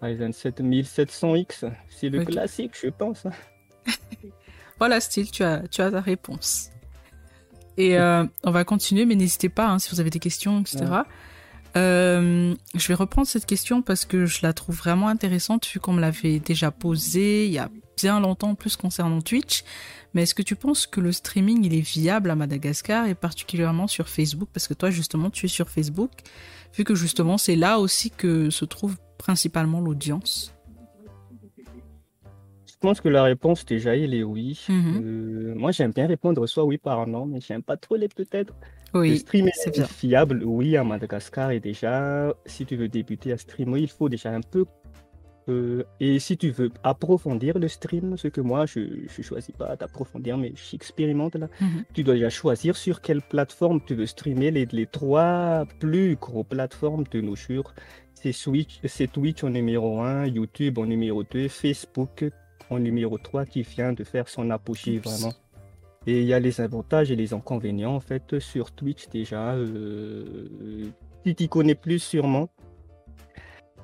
Ryzen 0.00 0.32
7 0.32 0.62
1700X. 0.62 1.70
C'est 1.90 2.08
le 2.08 2.24
classique, 2.24 2.72
je 2.82 2.88
pense. 2.88 3.26
voilà, 4.78 5.00
Steel, 5.00 5.30
tu 5.30 5.42
as, 5.42 5.68
tu 5.68 5.82
as 5.82 5.90
ta 5.90 6.00
réponse. 6.00 6.70
Et 7.80 7.96
euh, 7.96 8.24
on 8.44 8.50
va 8.50 8.64
continuer, 8.64 9.06
mais 9.06 9.14
n'hésitez 9.14 9.48
pas 9.48 9.66
hein, 9.66 9.78
si 9.78 9.90
vous 9.90 10.00
avez 10.00 10.10
des 10.10 10.18
questions, 10.18 10.60
etc. 10.60 10.84
Euh, 11.76 12.54
je 12.74 12.88
vais 12.88 12.94
reprendre 12.94 13.26
cette 13.26 13.46
question 13.46 13.80
parce 13.80 14.04
que 14.04 14.26
je 14.26 14.40
la 14.42 14.52
trouve 14.52 14.76
vraiment 14.76 15.08
intéressante 15.08 15.66
vu 15.66 15.80
qu'on 15.80 15.94
me 15.94 16.00
l'avait 16.00 16.40
déjà 16.40 16.70
posée 16.70 17.46
il 17.46 17.52
y 17.52 17.58
a 17.58 17.70
bien 17.96 18.20
longtemps 18.20 18.50
en 18.50 18.54
plus 18.54 18.76
concernant 18.76 19.22
Twitch. 19.22 19.64
Mais 20.12 20.24
est-ce 20.24 20.34
que 20.34 20.42
tu 20.42 20.56
penses 20.56 20.86
que 20.86 21.00
le 21.00 21.10
streaming 21.10 21.64
il 21.64 21.74
est 21.74 21.80
viable 21.80 22.30
à 22.30 22.36
Madagascar 22.36 23.06
et 23.06 23.14
particulièrement 23.14 23.86
sur 23.86 24.10
Facebook? 24.10 24.50
Parce 24.52 24.68
que 24.68 24.74
toi 24.74 24.90
justement 24.90 25.30
tu 25.30 25.46
es 25.46 25.48
sur 25.48 25.70
Facebook, 25.70 26.10
vu 26.76 26.84
que 26.84 26.94
justement 26.94 27.38
c'est 27.38 27.56
là 27.56 27.78
aussi 27.78 28.10
que 28.10 28.50
se 28.50 28.66
trouve 28.66 28.98
principalement 29.16 29.80
l'audience. 29.80 30.52
Je 32.80 32.88
pense 32.88 33.02
que 33.02 33.10
la 33.10 33.24
réponse 33.24 33.66
déjà, 33.66 33.94
elle 33.94 34.14
est 34.14 34.22
oui. 34.22 34.58
Mhm. 34.66 35.02
Euh, 35.04 35.54
moi, 35.54 35.70
j'aime 35.70 35.90
bien 35.90 36.06
répondre 36.06 36.46
soit 36.46 36.64
oui 36.64 36.78
par 36.78 37.06
non, 37.06 37.26
mais 37.26 37.38
j'aime 37.38 37.62
pas 37.62 37.76
trop 37.76 37.96
les 37.96 38.08
peut-être. 38.08 38.54
Oui, 38.94 39.10
le 39.10 39.16
stream 39.16 39.48
est, 39.48 39.82
fiable, 39.86 40.42
oui, 40.46 40.78
à 40.78 40.82
Madagascar. 40.82 41.50
Et 41.50 41.60
déjà, 41.60 42.32
si 42.46 42.64
tu 42.64 42.76
veux 42.76 42.88
débuter 42.88 43.32
à 43.32 43.36
streamer, 43.36 43.80
il 43.80 43.90
faut 43.90 44.08
déjà 44.08 44.30
un 44.30 44.40
peu. 44.40 44.64
Euh, 45.50 45.84
et 46.00 46.18
si 46.20 46.38
tu 46.38 46.52
veux 46.52 46.70
approfondir 46.82 47.58
le 47.58 47.68
stream, 47.68 48.16
ce 48.16 48.28
que 48.28 48.40
moi, 48.40 48.64
je 48.64 48.80
ne 48.80 49.22
choisis 49.22 49.54
pas 49.54 49.76
d'approfondir, 49.76 50.38
mais 50.38 50.54
j'expérimente 50.54 51.34
là, 51.34 51.48
mhm. 51.60 51.84
tu 51.92 52.02
dois 52.02 52.14
déjà 52.14 52.30
choisir 52.30 52.78
sur 52.78 53.02
quelle 53.02 53.20
plateforme 53.20 53.82
tu 53.86 53.94
veux 53.94 54.06
streamer. 54.06 54.52
Les, 54.52 54.66
les 54.72 54.86
trois 54.86 55.66
plus 55.80 56.16
gros 56.16 56.44
plateformes 56.44 57.04
de 57.10 57.20
nos 57.20 57.36
jours, 57.36 57.74
c'est 58.14 59.12
Twitch 59.12 59.44
en 59.44 59.50
numéro 59.50 60.00
1, 60.00 60.28
YouTube 60.28 60.78
en 60.78 60.86
numéro 60.86 61.24
2, 61.24 61.48
Facebook 61.48 62.24
numéro 62.78 63.18
3 63.18 63.46
qui 63.46 63.62
vient 63.62 63.92
de 63.92 64.04
faire 64.04 64.28
son 64.28 64.50
apogée 64.50 64.98
vraiment. 64.98 65.32
Et 66.06 66.20
il 66.20 66.26
y 66.26 66.32
a 66.32 66.40
les 66.40 66.60
avantages 66.60 67.10
et 67.10 67.16
les 67.16 67.34
inconvénients 67.34 67.94
en 67.94 68.00
fait 68.00 68.38
sur 68.38 68.72
Twitch 68.72 69.08
déjà. 69.08 69.54
Euh, 69.54 70.88
tu 71.24 71.34
t'y 71.34 71.48
connais 71.48 71.74
plus 71.74 71.98
sûrement. 71.98 72.48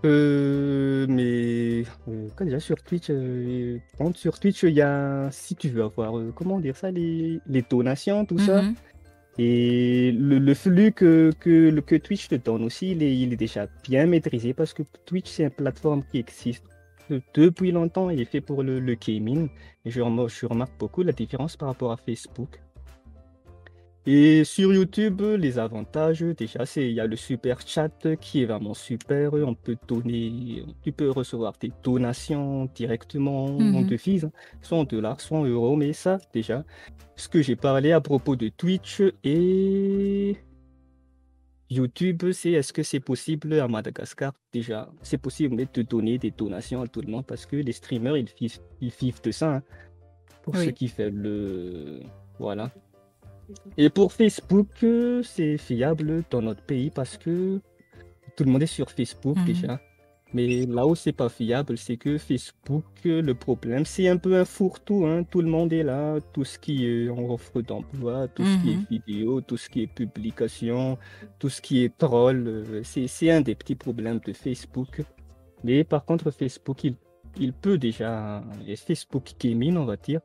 Euh, 0.05 1.07
mais 1.09 1.85
euh, 2.09 2.29
déjà 2.41 2.61
sur 2.61 2.77
Twitch, 2.83 3.07
euh, 3.11 3.79
sur 4.15 4.39
Twitch, 4.39 4.63
il 4.63 4.75
y 4.75 4.83
a, 4.83 5.29
si 5.31 5.57
tu 5.57 5.69
veux 5.69 5.83
avoir, 5.83 6.15
comment 6.35 6.61
dire 6.61 6.77
ça, 6.77 6.91
les, 6.91 7.41
les 7.47 7.63
donations, 7.63 8.25
tout 8.25 8.39
ça. 8.39 8.63
Mhm. 8.63 8.75
Et 9.39 10.13
le, 10.13 10.55
flux 10.55 10.93
que, 10.93 11.31
que, 11.41 11.79
que, 11.81 11.97
Twitch 11.97 12.29
te 12.29 12.37
donne 12.37 12.65
aussi, 12.65 12.93
il 12.93 13.03
est, 13.03 13.17
il 13.19 13.35
est 13.35 13.37
déjà 13.37 13.67
bien 13.85 14.07
maîtrisé 14.07 14.55
parce 14.55 14.73
que 14.73 14.83
Twitch, 15.05 15.29
c'est 15.29 15.45
une 15.45 15.51
plateforme 15.51 16.03
qui 16.11 16.19
existe 16.19 16.65
depuis 17.35 17.73
longtemps, 17.73 18.11
il 18.11 18.21
est 18.21 18.25
fait 18.25 18.41
pour 18.41 18.63
le, 18.63 18.95
gaming. 18.95 19.49
Et 19.85 19.91
je, 19.91 20.01
je, 20.01 20.47
remarque 20.47 20.73
beaucoup 20.79 21.03
la 21.03 21.13
différence 21.13 21.57
par 21.57 21.69
rapport 21.69 21.93
à 21.93 21.97
Facebook. 21.97 22.61
Et 24.09 24.45
sur 24.45 24.73
YouTube, 24.73 25.21
les 25.21 25.59
avantages, 25.59 26.21
déjà, 26.21 26.65
c'est 26.65 26.89
il 26.89 26.93
y 26.93 27.01
a 27.01 27.09
le 27.09 27.17
super 27.17 27.61
chat 27.67 27.91
qui 28.21 28.43
est 28.43 28.47
vraiment 28.47 28.73
super. 28.73 29.35
On 29.35 29.55
peut 29.55 29.77
donner, 29.89 30.65
tu 30.85 30.93
peux 30.93 31.11
recevoir 31.11 31.55
des 31.61 31.73
donations 31.83 32.69
directement 32.73 33.47
en 33.47 33.59
mhm. 33.59 33.87
devises, 33.87 34.27
hein. 34.27 34.33
soit 34.63 34.79
en 34.79 34.85
dollars, 34.85 35.21
soit 35.21 35.39
en 35.39 35.45
euros. 35.45 35.75
Mais 35.75 35.93
ça, 35.93 36.19
déjà, 36.33 36.65
ce 37.17 37.29
que 37.29 37.43
j'ai 37.43 37.57
parlé 37.57 37.91
à 37.91 38.01
propos 38.01 38.37
de 38.37 38.49
Twitch 38.49 39.03
et 39.25 40.37
YouTube, 41.69 42.31
c'est 42.33 42.53
est-ce 42.53 42.73
que 42.73 42.83
c'est 42.83 43.01
possible 43.01 43.55
à 43.55 43.67
Madagascar? 43.69 44.33
Déjà 44.53 44.89
C'est 45.03 45.19
possible 45.19 45.57
de 45.73 45.83
donner 45.83 46.19
des 46.19 46.31
donations 46.31 46.83
à 46.83 46.87
tout 46.87 47.01
le 47.01 47.11
monde 47.11 47.27
parce 47.27 47.45
que 47.47 47.57
les 47.57 47.73
streamers 47.73 48.17
ils 48.17 48.31
vivent, 48.39 48.59
ils 48.81 48.93
vivent 48.93 49.21
de 49.23 49.31
ça. 49.33 49.57
Hein, 49.57 49.63
pour 50.43 50.57
ce 50.57 50.71
qui 50.71 50.87
fait 50.87 51.11
le 51.11 52.01
voilà. 52.39 52.71
Et 53.77 53.91
pour 53.91 54.13
Facebook, 54.13 54.69
c'est 55.25 55.59
fiable 55.59 56.23
dans 56.31 56.43
notre 56.43 56.63
pays 56.63 56.91
parce 56.91 57.17
que 57.17 57.61
tout 58.37 58.45
le 58.45 58.51
monde 58.51 58.63
est 58.63 58.67
sur 58.67 58.91
Facebook 58.91 59.37
mhm. 59.39 59.45
déjà. 59.45 59.81
Mais 60.37 60.67
là 60.67 60.87
où 60.87 60.95
c'est 60.95 61.15
pas 61.15 61.31
fiable, 61.31 61.79
c'est 61.79 61.97
que 61.97 62.19
Facebook, 62.19 62.85
le 63.05 63.33
problème, 63.33 63.87
c'est 63.87 64.07
un 64.07 64.19
peu 64.19 64.37
un 64.37 64.45
fourre-tout. 64.45 65.07
Hein. 65.07 65.23
Tout 65.23 65.41
le 65.41 65.49
monde 65.49 65.73
est 65.73 65.83
là, 65.83 66.19
tout 66.35 66.45
ce 66.45 66.59
qui 66.59 66.85
est 66.85 67.09
en 67.09 67.31
offre 67.31 67.63
d'emploi, 67.63 68.29
tout 68.29 68.45
ce 68.45 68.63
qui 68.63 68.73
est 68.73 68.77
mhm. 68.77 68.87
vidéo, 68.91 69.41
tout 69.41 69.57
ce 69.57 69.71
qui 69.71 69.85
est 69.85 69.87
publication, 69.87 70.99
tout 71.39 71.49
ce 71.49 71.63
qui 71.63 71.85
est 71.85 71.97
troll. 71.97 72.45
Euh, 72.47 72.83
c'est 72.85 73.31
un 73.31 73.41
des 73.41 73.55
petits 73.55 73.77
problèmes 73.77 74.21
de 74.27 74.35
Facebook. 74.35 75.03
Mais 75.65 75.85
par 75.85 76.05
contre, 76.05 76.31
Facebook, 76.31 76.85
il, 76.85 76.97
il 77.41 77.55
peut 77.55 77.79
déjà, 77.79 78.45
et 78.67 78.77
Facebook 78.77 79.33
Gaming, 79.41 79.79
on 79.79 79.87
va 79.87 79.97
dire, 79.97 80.21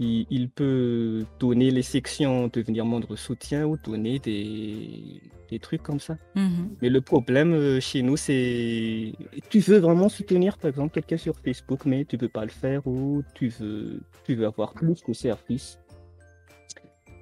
il, 0.00 0.26
il 0.30 0.48
peut 0.48 1.24
donner 1.38 1.70
les 1.70 1.82
sections, 1.82 2.48
devenir 2.48 2.84
membre 2.86 3.16
soutien 3.16 3.66
ou 3.66 3.76
donner 3.76 4.18
des, 4.18 5.20
des 5.50 5.58
trucs 5.58 5.82
comme 5.82 6.00
ça. 6.00 6.16
Mhm. 6.34 6.70
Mais 6.80 6.88
le 6.88 7.02
problème 7.02 7.52
euh, 7.52 7.80
chez 7.80 8.02
nous, 8.02 8.16
c'est 8.16 9.12
tu 9.50 9.60
veux 9.60 9.78
vraiment 9.78 10.08
soutenir 10.08 10.56
par 10.56 10.70
exemple 10.70 10.94
quelqu'un 10.94 11.18
sur 11.18 11.36
Facebook, 11.38 11.84
mais 11.84 12.06
tu 12.06 12.16
veux 12.16 12.30
pas 12.30 12.44
le 12.44 12.50
faire 12.50 12.86
ou 12.86 13.22
tu 13.34 13.48
veux 13.48 14.00
tu 14.24 14.34
veux 14.34 14.46
avoir 14.46 14.72
plus 14.72 15.04
de 15.06 15.12
services. 15.12 15.78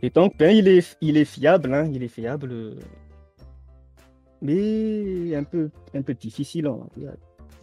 Et 0.00 0.10
donc, 0.10 0.38
ben, 0.38 0.56
il 0.56 0.68
est 0.68 0.96
il 1.00 1.16
est 1.16 1.24
fiable, 1.24 1.74
hein, 1.74 1.90
il 1.92 2.04
est 2.04 2.08
fiable, 2.08 2.76
mais 4.40 5.34
un 5.34 5.44
peu 5.44 5.70
un 5.94 6.02
peu 6.02 6.14
difficile. 6.14 6.68
on 6.68 6.88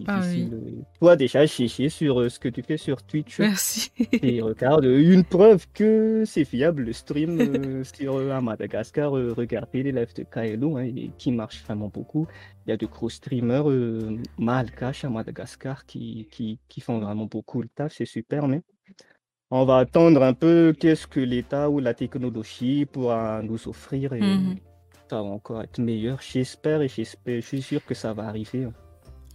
Ah 0.08 0.20
oui. 0.22 0.44
Difficile. 0.46 0.54
euh. 0.54 0.82
Toi 1.00 1.16
déjà, 1.16 1.48
chercher 1.48 1.90
sur 1.90 2.20
euh, 2.20 2.30
ce 2.30 2.40
que 2.40 2.50
tu 2.50 2.62
fais 2.64 2.78
sur 2.78 3.02
Twitch 3.04 3.40
Merci. 3.40 3.92
et 4.12 4.42
regarde 4.42 4.86
une 4.86 5.24
preuve 5.24 5.66
que 5.74 6.24
c'est 6.26 6.46
fiable 6.46 6.84
le 6.84 6.94
stream 6.94 7.40
euh, 7.40 7.84
sur 7.96 8.16
euh, 8.18 8.32
à 8.32 8.42
Madagascar. 8.42 9.16
euh, 9.18 9.34
regardez 9.36 9.84
les 9.84 9.92
lives 9.92 10.14
de 10.16 10.24
Kaelo 10.24 10.78
hein, 10.78 10.90
qui 11.18 11.32
marchent 11.32 11.64
vraiment 11.64 11.88
beaucoup. 11.88 12.28
Il 12.66 12.72
y 12.72 12.74
a 12.74 12.78
de 12.78 12.86
gros 12.86 13.10
streamers 13.10 13.70
euh, 13.70 14.18
malgaches 14.38 15.06
à 15.06 15.10
Madagascar 15.10 15.86
qui, 15.86 16.28
qui, 16.32 16.60
qui 16.68 16.82
font 16.82 17.00
vraiment 17.00 17.26
beaucoup 17.26 17.62
le 17.62 17.68
taf, 17.70 17.94
c'est 17.94 18.06
super. 18.06 18.48
Mais 18.48 18.62
on 19.52 19.64
va 19.66 19.78
attendre 19.78 20.24
un 20.24 20.34
peu 20.34 20.74
qu'est-ce 20.78 21.06
que 21.08 21.20
l'État 21.20 21.70
ou 21.70 21.80
la 21.80 21.94
technologie 21.94 22.86
pourra 22.86 23.42
nous 23.44 23.68
offrir 23.68 24.14
et 24.14 24.22
Mhm. 24.22 24.58
ça 25.10 25.18
va 25.18 25.30
encore 25.30 25.62
être 25.62 25.80
meilleur. 25.80 26.20
J'espère 26.22 26.82
et 26.82 26.88
j'espère, 26.88 27.40
je 27.42 27.46
suis 27.46 27.62
sûr 27.62 27.86
que 27.86 27.94
ça 27.94 28.12
va 28.14 28.24
arriver. 28.28 28.68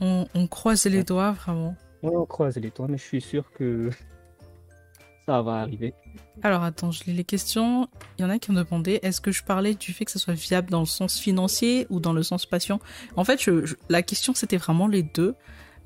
On, 0.01 0.27
on 0.35 0.47
croise 0.47 0.85
les 0.87 1.05
doigts, 1.05 1.33
vraiment. 1.33 1.77
Ouais, 2.03 2.15
on 2.15 2.25
croise 2.27 2.57
les 2.57 2.71
doigts, 2.71 2.87
mais 2.89 2.97
je 2.99 3.03
suis 3.05 3.21
sûr 3.21 3.51
que 3.53 3.91
ça 5.27 5.43
va 5.43 5.57
arriver. 5.61 5.95
Alors 6.43 6.63
attends, 6.63 6.91
je 6.91 7.05
lis 7.05 7.13
les 7.13 7.25
questions. 7.25 7.89
Il 8.19 8.23
y 8.23 8.25
en 8.25 8.31
a 8.31 8.39
qui 8.39 8.51
ont 8.51 8.55
demandé 8.55 8.99
est-ce 9.03 9.21
que 9.21 9.31
je 9.33 9.45
parlais 9.45 9.75
du 9.75 9.93
fait 9.93 10.05
que 10.07 10.11
ça 10.11 10.19
soit 10.19 10.35
viable 10.35 10.71
dans 10.71 10.81
le 10.81 10.87
sens 10.87 11.19
financier 11.19 11.87
ou 11.91 12.01
dans 12.01 12.13
le 12.15 12.23
sens 12.23 12.47
passion 12.47 12.81
En 13.17 13.25
fait, 13.25 13.43
je- 13.43 13.67
je- 13.67 13.75
la 13.91 14.03
question 14.03 14.35
c'était 14.35 14.57
vraiment 14.57 14.87
les 14.89 15.03
deux. 15.03 15.35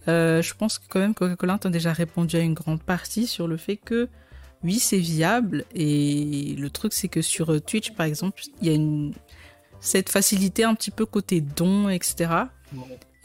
Euh, 0.07 0.43
je 0.43 0.55
pense 0.55 0.79
que 0.79 0.85
quand 0.89 1.01
même 1.01 1.15
Coca-Cola 1.15 1.59
a 1.65 1.69
déjà 1.71 1.93
répondu 1.93 2.37
à 2.37 2.41
une 2.41 2.55
grande 2.55 2.83
partie 2.83 3.27
sur 3.27 3.49
le 3.49 3.57
fait 3.57 3.77
que 3.77 4.09
oui, 4.63 4.79
c'est 4.79 4.99
viable. 4.99 5.65
Et 5.75 6.55
le 6.59 6.71
truc, 6.71 6.93
c'est 6.93 7.09
que 7.09 7.21
sur 7.21 7.53
euh, 7.53 7.61
Twitch, 7.61 7.91
par 7.93 8.07
exemple, 8.07 8.43
il 8.63 8.69
y 8.69 8.71
a 8.71 8.75
une... 8.75 9.13
cette 9.81 10.09
facilité 10.09 10.65
un 10.65 10.75
petit 10.75 10.91
peu 10.91 11.05
côté 11.07 11.41
don, 11.41 11.89
etc. 11.89 12.31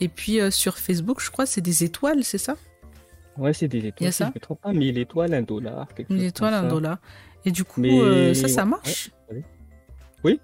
Et 0.02 0.08
puis 0.08 0.39
euh, 0.39 0.52
sur 0.52 0.78
Facebook, 0.78 1.22
je 1.22 1.30
crois, 1.32 1.45
c'est 1.45 1.62
des 1.62 1.84
étoiles, 1.84 2.24
c'est 2.24 2.38
ça? 2.38 2.56
Ouais, 3.38 3.54
c'est 3.54 3.68
des 3.68 3.78
Il 3.80 3.84
y 3.84 3.88
a 3.88 3.89
étoiles, 3.89 4.14
ça? 4.14 4.26
je 4.34 4.39
me 4.39 4.39
trompe 4.41 4.62
pas, 4.62 4.74
1000 4.74 4.97
étoiles, 4.97 5.34
un 5.34 5.41
dollar, 5.41 5.88
quelque 5.93 6.12
Une 6.12 6.20
chose 6.20 6.28
étoile, 6.28 6.52
comme 6.54 6.60
un 6.60 6.64
ça. 6.64 6.76
dollar. 6.76 6.97
Et 7.45 7.52
du 7.52 7.64
coup, 7.64 7.82
Mais- 7.82 8.00
euh, 8.02 8.34
ça, 8.34 8.47
ça 8.47 8.66
marche? 8.66 9.12
ouais. 9.32 9.43
Oui. 10.24 10.39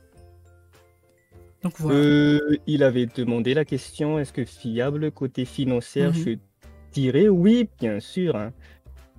Donc 1.62 1.74
voilà. 1.80 2.00
Euh, 2.00 2.58
il 2.68 2.84
avait 2.84 3.06
demandé 3.08 3.54
la 3.54 3.66
question, 3.66 4.20
est-ce 4.20 4.32
que 4.32 4.46
fiable 4.46 5.12
côté 5.12 5.46
financier 5.46 6.08
Mhm. 6.08 6.14
Je 6.14 6.38
dirais 6.94 7.28
oui, 7.28 7.68
bien 7.80 8.00
sûr. 8.00 8.36
hein. 8.36 8.54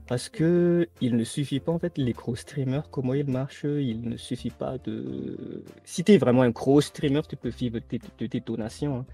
Parce 0.07 0.29
que 0.29 0.89
il 1.01 1.17
ne 1.17 1.25
suffit 1.25 1.59
pas, 1.59 1.73
en 1.73 1.81
fait, 1.81 1.99
les 1.99 2.13
gros 2.13 2.37
streamers, 2.37 2.89
comment 2.91 3.13
ils 3.13 3.27
marchent, 3.29 3.65
il 3.65 4.09
ne 4.09 4.17
suffit 4.17 4.51
pas 4.51 4.79
de... 4.79 5.65
Si 5.85 6.05
tu 6.05 6.13
es 6.13 6.19
vraiment 6.19 6.43
un 6.43 6.51
gros 6.51 6.81
streamer, 6.81 7.23
tu 7.29 7.35
peux 7.37 7.49
vivre 7.49 7.75
de 7.81 7.81
tes, 7.85 8.01
de 8.19 8.27
tes 8.27 8.39
donations. 8.41 8.99
hein. 8.99 9.05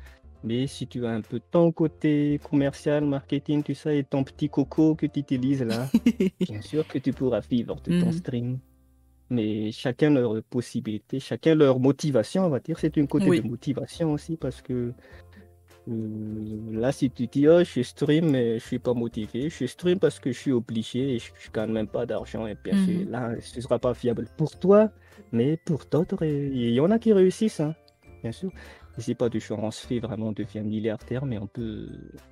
Mais 0.44 0.66
si 0.66 0.86
tu 0.88 1.06
as 1.06 1.10
un 1.10 1.20
peu 1.20 1.40
ton 1.50 1.70
côté 1.72 2.40
commercial, 2.42 3.04
marketing, 3.04 3.62
tout 3.62 3.74
ça, 3.74 3.92
et 3.94 4.02
ton 4.04 4.24
petit 4.24 4.48
coco 4.48 4.94
que 4.96 5.06
tu 5.06 5.20
utilises 5.20 5.62
là, 5.62 5.86
bien 6.48 6.60
sûr 6.60 6.86
que 6.86 6.98
tu 6.98 7.12
pourras 7.12 7.40
vivre 7.40 7.76
de 7.82 8.00
ton 8.00 8.06
Mhm. 8.06 8.12
stream. 8.12 8.58
Mais 9.30 9.70
chacun 9.72 10.10
leur 10.10 10.42
possibilité, 10.42 11.18
chacun 11.20 11.54
leur 11.54 11.78
motivation, 11.80 12.44
on 12.44 12.50
va 12.50 12.60
dire. 12.60 12.78
C'est 12.78 12.96
une 12.96 13.08
côté 13.08 13.30
Oui. 13.30 13.40
de 13.40 13.48
motivation 13.48 14.12
aussi 14.12 14.36
parce 14.36 14.60
que 14.60 14.92
euh, 15.88 16.72
là, 16.72 16.92
si 16.92 17.10
tu 17.10 17.26
dis, 17.26 17.48
oh, 17.48 17.62
je 17.64 17.82
stream, 17.82 18.30
mais 18.30 18.58
je 18.58 18.64
suis 18.64 18.78
pas 18.78 18.94
motivé, 18.94 19.48
je 19.48 19.66
stream 19.66 19.98
parce 19.98 20.20
que 20.20 20.30
je 20.32 20.38
suis 20.38 20.52
obligé 20.52 21.14
et 21.14 21.18
je, 21.18 21.30
je 21.40 21.50
gagne 21.50 21.72
même 21.72 21.88
pas 21.88 22.04
d'argent. 22.06 22.46
Et 22.46 22.56
bien 22.62 22.74
Mhm. 22.74 23.10
là, 23.10 23.30
ce 23.40 23.60
sera 23.60 23.78
pas 23.78 23.94
fiable 23.94 24.26
pour 24.36 24.56
toi, 24.58 24.90
mais 25.32 25.56
pour 25.64 25.84
d'autres, 25.90 26.24
il 26.24 26.70
y 26.74 26.80
en 26.80 26.90
a 26.90 26.98
qui 26.98 27.12
réussissent, 27.12 27.60
hein, 27.60 27.74
bien 28.22 28.32
sûr. 28.32 28.50
Et 28.98 29.00
C'est 29.00 29.14
pas 29.14 29.28
se 29.70 29.86
fait 29.86 30.00
vraiment 30.00 30.32
devenir 30.32 30.64
milliardaire, 30.64 31.24
mais 31.24 31.38
on 31.38 31.46
peut, 31.46 31.88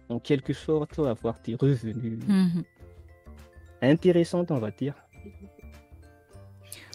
en 0.09 0.19
quelque 0.19 0.53
sorte, 0.53 0.99
avoir 0.99 1.39
des 1.45 1.55
revenus 1.55 2.19
Mhm. 2.29 2.63
intéressants, 3.83 4.45
on 4.51 4.59
va 4.59 4.71
dire. 4.71 4.95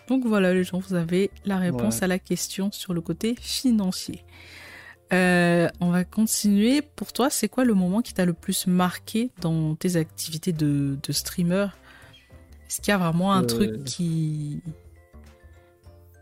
Donc 0.08 0.24
voilà, 0.26 0.54
les 0.54 0.64
gens, 0.64 0.78
vous 0.78 0.94
avez 0.94 1.32
la 1.46 1.58
réponse 1.58 1.98
Ouais. 1.98 2.04
à 2.04 2.08
la 2.08 2.20
question 2.20 2.72
sur 2.72 2.94
le 2.94 3.02
côté 3.02 3.36
financier. 3.40 4.24
Euh, 5.14 5.68
on 5.80 5.90
va 5.90 6.04
continuer. 6.04 6.82
Pour 6.84 7.12
toi, 7.12 7.30
c'est 7.32 7.50
quoi 7.50 7.66
le 7.66 7.74
moment 7.74 8.02
qui 8.02 8.14
t'a 8.14 8.26
le 8.26 8.34
plus 8.34 8.68
marqué 8.68 9.32
dans 9.42 9.76
tes 9.76 9.96
activités 9.96 10.52
de, 10.52 10.98
de 11.02 11.12
streamer? 11.12 11.68
Est-ce 12.68 12.82
qu'il 12.82 12.92
y 12.92 12.94
a 12.94 12.98
vraiment 12.98 13.34
un 13.34 13.44
Euh. 13.44 13.48
truc 13.48 13.84
qui... 13.84 14.62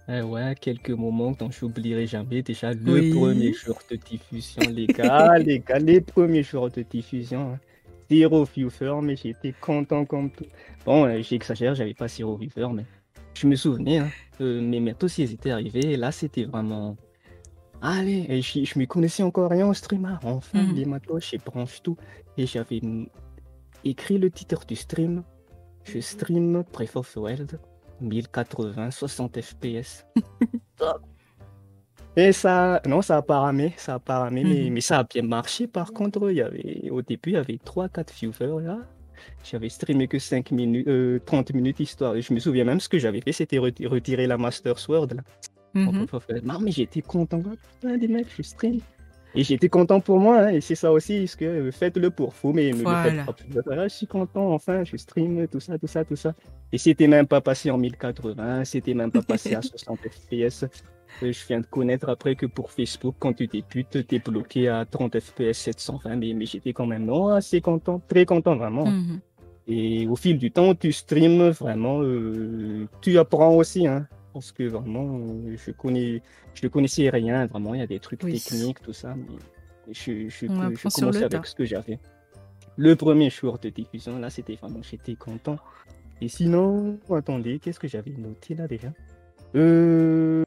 Eh 0.10 0.22
ouais, 0.22 0.54
quelques 0.60 0.90
moments 0.92 1.32
dont 1.32 1.50
j'oublierai 1.50 2.06
jamais. 2.08 2.42
Déjà, 2.42 2.74
le 2.74 2.94
Oui. 2.94 3.10
premier 3.12 3.54
jour 3.54 3.80
de 3.90 3.96
diffusion, 3.96 4.64
les 4.68 4.88
gars, 4.88 5.38
les 5.40 5.60
gars, 5.60 5.80
les 5.80 6.02
premiers 6.02 6.44
jours 6.44 6.70
de 6.70 6.82
diffusion. 6.82 7.54
hein. 7.54 7.60
Zéro 8.10 8.44
viewer, 8.44 9.00
mais 9.02 9.16
j'étais 9.16 9.54
content 9.62 10.06
comme 10.06 10.30
tout. 10.30 10.46
Bon, 10.86 11.06
euh, 11.06 11.22
j'exagère, 11.22 11.74
j'avais 11.74 11.94
pas 11.94 12.08
zéro 12.10 12.36
viewer, 12.36 12.68
mais 12.74 12.86
je 13.34 13.48
me 13.48 13.56
souvenais. 13.56 14.00
Hein, 14.00 14.10
euh, 14.42 14.62
mes 14.62 14.82
matos, 14.82 15.18
ils 15.20 15.32
étaient 15.34 15.52
arrivés, 15.52 15.94
et 15.94 15.98
là, 15.98 16.12
c'était 16.12 16.44
vraiment. 16.44 16.98
Allez, 17.82 18.26
et 18.30 18.42
je, 18.42 18.64
je 18.66 18.78
me 18.78 18.86
connaissais 18.86 19.24
encore 19.24 19.50
rien 19.52 19.68
au 19.68 19.74
streamer. 19.74 20.16
Enfin, 20.24 20.64
Mhm. 20.64 20.76
les 20.76 20.86
matos, 20.86 21.30
je 21.32 21.38
branche 21.38 21.82
tout. 21.82 21.98
Et 22.38 22.46
j'avais 22.46 22.80
mm, 22.82 23.08
écrit 23.86 24.18
le 24.18 24.30
titre 24.30 24.66
du 24.66 24.76
stream. 24.76 25.24
Je 25.86 26.00
stream 26.00 26.64
Breath 26.74 26.96
of 26.98 27.12
the 27.14 27.18
Wild. 27.18 27.60
1080, 28.04 28.92
60 28.92 29.42
FPS. 29.42 30.06
Et 32.16 32.32
ça, 32.32 32.80
non, 32.88 33.02
ça 33.02 33.18
a 33.18 33.22
pas 33.24 33.40
ramé, 33.40 33.74
ça 33.78 33.96
a 33.96 34.00
pas 34.00 34.20
ramé, 34.20 34.44
mais, 34.44 34.66
Mhm. 34.66 34.74
mais 34.74 34.82
ça 34.82 35.00
a 35.00 35.04
bien 35.04 35.24
marché. 35.24 35.66
Par 35.68 35.92
contre, 35.94 36.30
il 36.30 36.38
y 36.38 36.42
avait, 36.42 36.90
au 36.92 37.02
début, 37.02 37.32
il 37.32 37.34
y 37.34 37.38
avait 37.38 37.58
3-4 37.58 38.14
viewers 38.14 38.64
là. 38.64 38.78
J'avais 39.44 39.70
streamé 39.70 40.08
que 40.08 40.20
5 40.20 40.52
minutes, 40.52 40.88
euh, 40.88 41.20
30 41.26 41.54
minutes 41.54 41.80
histoire. 41.80 42.16
Et 42.16 42.22
je 42.22 42.32
me 42.34 42.40
souviens 42.40 42.66
même 42.66 42.80
ce 42.80 42.88
que 42.90 43.00
j'avais 43.00 43.22
fait, 43.22 43.32
c'était 43.32 43.58
reti- 43.58 43.88
retirer 43.88 44.28
la 44.28 44.38
Master 44.38 44.78
Sword 44.78 45.08
là. 45.16 45.22
Mhm. 45.74 46.06
Non, 46.44 46.60
mais 46.60 46.72
j'étais 46.72 47.02
content. 47.02 47.42
Putain, 47.82 47.98
des 47.98 48.08
mecs, 48.08 48.28
je 48.38 48.44
stream. 48.44 48.80
Et 49.36 49.44
j'étais 49.44 49.70
content 49.70 50.00
pour 50.00 50.20
moi, 50.20 50.40
hein, 50.42 50.50
et 50.50 50.62
c'est 50.62 50.76
ça 50.76 50.92
aussi, 50.92 51.20
parce 51.20 51.36
que 51.36 51.72
faites-le 51.72 52.12
pour 52.12 52.34
vous, 52.42 52.54
mais 52.54 52.72
le 52.72 52.78
faites 52.78 53.26
pas 53.26 53.36
Ah, 53.72 53.88
je 53.88 53.94
suis 53.94 54.08
content, 54.08 54.54
enfin, 54.54 54.84
je 54.84 54.96
stream, 54.98 55.48
tout 55.48 55.60
ça, 55.60 55.78
tout 55.80 55.88
ça, 55.88 56.06
tout 56.06 56.16
ça. 56.16 56.34
Et 56.72 56.78
c'était 56.78 57.08
même 57.08 57.26
pas 57.26 57.42
passé 57.42 57.72
en 57.72 57.78
1080, 57.78 58.66
c'était 58.66 58.94
même 58.94 59.12
pas 59.12 59.22
passé 59.24 59.56
à 59.56 59.62
60 59.64 60.00
FPS. 60.00 60.66
Euh, 61.22 61.32
Je 61.32 61.48
viens 61.48 61.62
de 61.62 61.66
connaître 61.66 62.10
après 62.10 62.36
que 62.36 62.46
pour 62.46 62.72
Facebook, 62.72 63.16
quand 63.20 63.34
tu 63.34 63.48
débutes, 63.48 64.08
t'es 64.08 64.20
bloqué 64.20 64.68
à 64.70 64.86
30 64.86 65.20
FPS 65.20 65.54
720, 65.54 66.16
mais, 66.16 66.34
mais 66.34 66.46
j'étais 66.46 66.74
quand 66.74 66.86
même 66.86 67.06
non, 67.06 67.30
assez 67.30 67.62
content, 67.62 68.02
très 68.08 68.26
content 68.26 68.56
vraiment. 68.56 68.86
Mhm. 68.86 69.20
Et 69.68 70.08
au 70.08 70.16
fil 70.16 70.38
du 70.38 70.52
temps, 70.52 70.76
tu 70.76 70.92
streams 70.92 71.50
vraiment, 71.50 72.02
euh, 72.02 72.88
tu 73.02 73.18
apprends 73.18 73.56
aussi, 73.56 73.88
hein, 73.88 74.08
parce 74.34 74.52
que 74.52 74.64
vraiment, 74.64 75.06
euh, 75.20 75.56
je 75.56 75.72
connais, 75.72 76.22
je 76.54 76.66
ne 76.66 76.70
connaissais 76.70 77.10
rien, 77.10 77.46
vraiment, 77.46 77.74
il 77.74 77.80
y 77.80 77.84
a 77.84 77.88
des 77.88 78.00
trucs 78.00 78.24
Oui. 78.24 78.34
techniques, 78.42 78.82
tout 78.82 78.94
ça, 78.94 79.16
mais 79.16 79.94
je, 79.94 80.28
je, 80.30 80.48
je 80.48 80.48
commençais 80.96 81.24
avec 81.24 81.46
ce 81.46 81.56
que 81.56 81.66
j'avais. 81.66 82.00
Le 82.76 82.96
premier 82.96 83.30
jour 83.30 83.60
de 83.60 83.70
diffusion, 83.70 84.18
là, 84.20 84.30
c'était 84.30 84.56
vraiment, 84.56 84.82
j'étais 84.82 85.16
content. 85.16 85.58
Et 86.22 86.28
sinon, 86.28 87.00
attendez, 87.12 87.60
qu'est-ce 87.60 87.80
que 87.80 87.88
j'avais 87.88 88.12
noté 88.12 88.56
là 88.56 88.68
déjà? 88.68 88.92
Euh, 89.56 90.44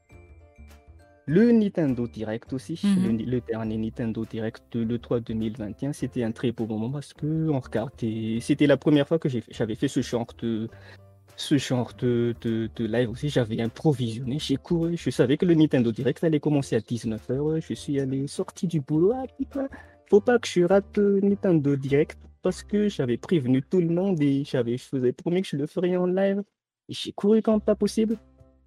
Le 1.29 1.51
Nintendo 1.51 2.07
Direct 2.07 2.53
aussi, 2.53 2.79
Mhm. 2.83 3.03
le, 3.17 3.25
le 3.25 3.41
dernier 3.41 3.77
Nintendo 3.77 4.25
Direct 4.25 4.63
de 4.71 4.79
l'E3 4.81 5.19
2021, 5.21 5.91
c'était 5.93 6.23
un 6.23 6.31
très 6.31 6.51
beau 6.53 6.65
moment 6.67 6.89
parce 6.89 7.13
que 7.13 7.49
on 7.49 7.59
regardait, 7.59 8.39
c'était 8.41 8.65
la 8.67 8.77
première 8.77 9.07
fois 9.07 9.19
que 9.19 9.27
j'avais 9.29 9.75
fait 9.75 9.89
ce 9.89 10.01
genre 10.01 10.27
de, 10.41 10.69
ce 11.37 11.57
genre 11.57 11.93
de, 11.99 12.35
de, 12.41 12.69
de 12.75 12.85
live 12.85 13.09
aussi. 13.11 13.29
J'avais 13.29 13.61
improvisionné, 13.61 14.39
j'ai 14.39 14.57
couru, 14.57 14.97
je 14.97 15.09
savais 15.11 15.37
que 15.37 15.45
le 15.45 15.53
Nintendo 15.53 15.91
Direct 15.91 16.21
allait 16.23 16.39
commencer 16.41 16.75
à 16.75 16.79
19h. 16.79 17.61
Je 17.65 17.73
suis 17.73 17.99
allé 17.99 18.27
sorti 18.27 18.67
du 18.67 18.81
boulot. 18.81 19.13
Ah 19.15 19.23
putain, 19.37 19.67
faut 20.09 20.19
pas 20.19 20.39
que 20.39 20.47
je 20.47 20.63
rate 20.63 20.97
le 20.97 21.19
Nintendo 21.21 21.75
Direct 21.75 22.17
parce 22.41 22.63
que 22.63 22.89
j'avais 22.89 23.17
prévenu 23.17 23.61
tout 23.61 23.79
le 23.79 23.89
monde 23.89 24.21
et 24.21 24.43
j'avais, 24.43 24.77
je 24.77 24.83
faisais 24.83 25.13
promis 25.13 25.41
que 25.43 25.47
je 25.47 25.55
le 25.57 25.67
ferais 25.67 25.95
en 25.95 26.07
live. 26.07 26.41
Et 26.89 26.93
j'ai 26.93 27.11
couru 27.11 27.41
comme 27.41 27.61
pas 27.61 27.75
possible. 27.75 28.17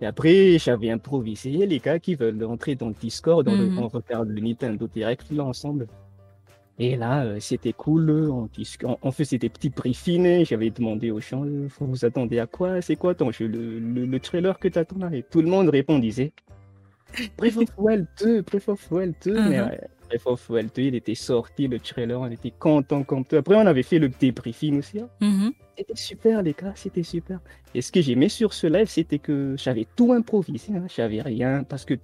Et 0.03 0.07
après, 0.07 0.59
j'avais 0.59 0.91
improvisé. 0.91 1.67
Les 1.67 1.79
gars 1.79 1.99
qui 1.99 2.15
veulent 2.15 2.43
entrer 2.45 2.75
dans 2.75 2.89
le 2.89 2.95
Discord, 2.95 3.47
on, 3.49 3.55
le- 3.55 3.67
Mhm. 3.71 3.79
on 3.79 3.89
regarde 3.89 4.29
le 4.29 4.41
Nintendo 4.41 4.87
Direct 4.87 5.31
là 5.31 5.45
ensemble. 5.45 5.89
Et 6.83 6.97
là, 6.97 7.25
euh, 7.25 7.37
c'était 7.41 7.75
cool. 7.75 8.11
On, 8.31 8.49
on, 9.03 9.13
faisait 9.13 9.37
des 9.37 9.51
petits 9.51 9.69
briefings. 9.69 10.47
J'avais 10.47 10.71
demandé 10.71 11.11
aux 11.11 11.21
gens, 11.21 11.45
vous 11.45 11.87
vous 11.87 12.05
attendez 12.07 12.39
à 12.39 12.47
quoi? 12.47 12.81
C'est 12.81 12.97
quoi 12.97 13.15
ton 13.15 13.31
jeu? 13.31 13.47
Le, 13.47 13.79
le, 13.79 14.19
trailer 14.21 14.59
que 14.59 14.67
tu 14.67 14.79
attends 14.79 14.97
là 14.99 15.11
Et 15.13 15.23
tout 15.23 15.43
le 15.43 15.49
monde 15.49 15.69
répondait 15.69 16.33
Breath 17.37 17.59
of 17.59 17.69
Wild 17.77 18.07
2, 18.23 18.43
Breath 18.43 18.69
of 18.71 18.91
Wild 18.91 19.15
2. 19.23 19.49
Mais 19.51 19.59
uh-huh. 19.59 19.79
Breath 20.09 20.27
of 20.27 20.49
Wild 20.49 20.71
2, 20.75 20.83
il 20.83 20.95
était 20.95 21.15
sorti, 21.15 21.69
le 21.69 21.79
trailer, 21.81 22.19
on 22.19 22.31
était 22.31 22.53
content 22.59 23.03
comme 23.03 23.27
tout. 23.27 23.37
Après, 23.37 23.57
on 23.57 23.67
avait 23.67 23.83
fait 23.83 23.99
le 23.99 24.09
débriefing 24.09 24.79
aussi. 24.79 25.01
Hein. 25.01 25.11
Mm-hmm. 25.21 25.53
C'était 25.77 25.97
super, 25.97 26.43
les 26.43 26.55
gars, 26.55 26.73
c'était 26.77 27.03
super. 27.03 27.41
Et 27.75 27.83
ce 27.83 27.93
que 27.93 28.01
j'aimais 28.01 28.31
sur 28.31 28.55
ce 28.55 28.67
live, 28.67 28.89
c'était 28.89 29.19
que 29.19 29.55
j'avais 29.59 29.87
tout 29.97 30.15
improvisé. 30.15 30.73
Hein. 30.75 30.87
J'avais 30.89 31.21
rien 31.21 31.63
parce 31.63 31.85
que 31.85 31.95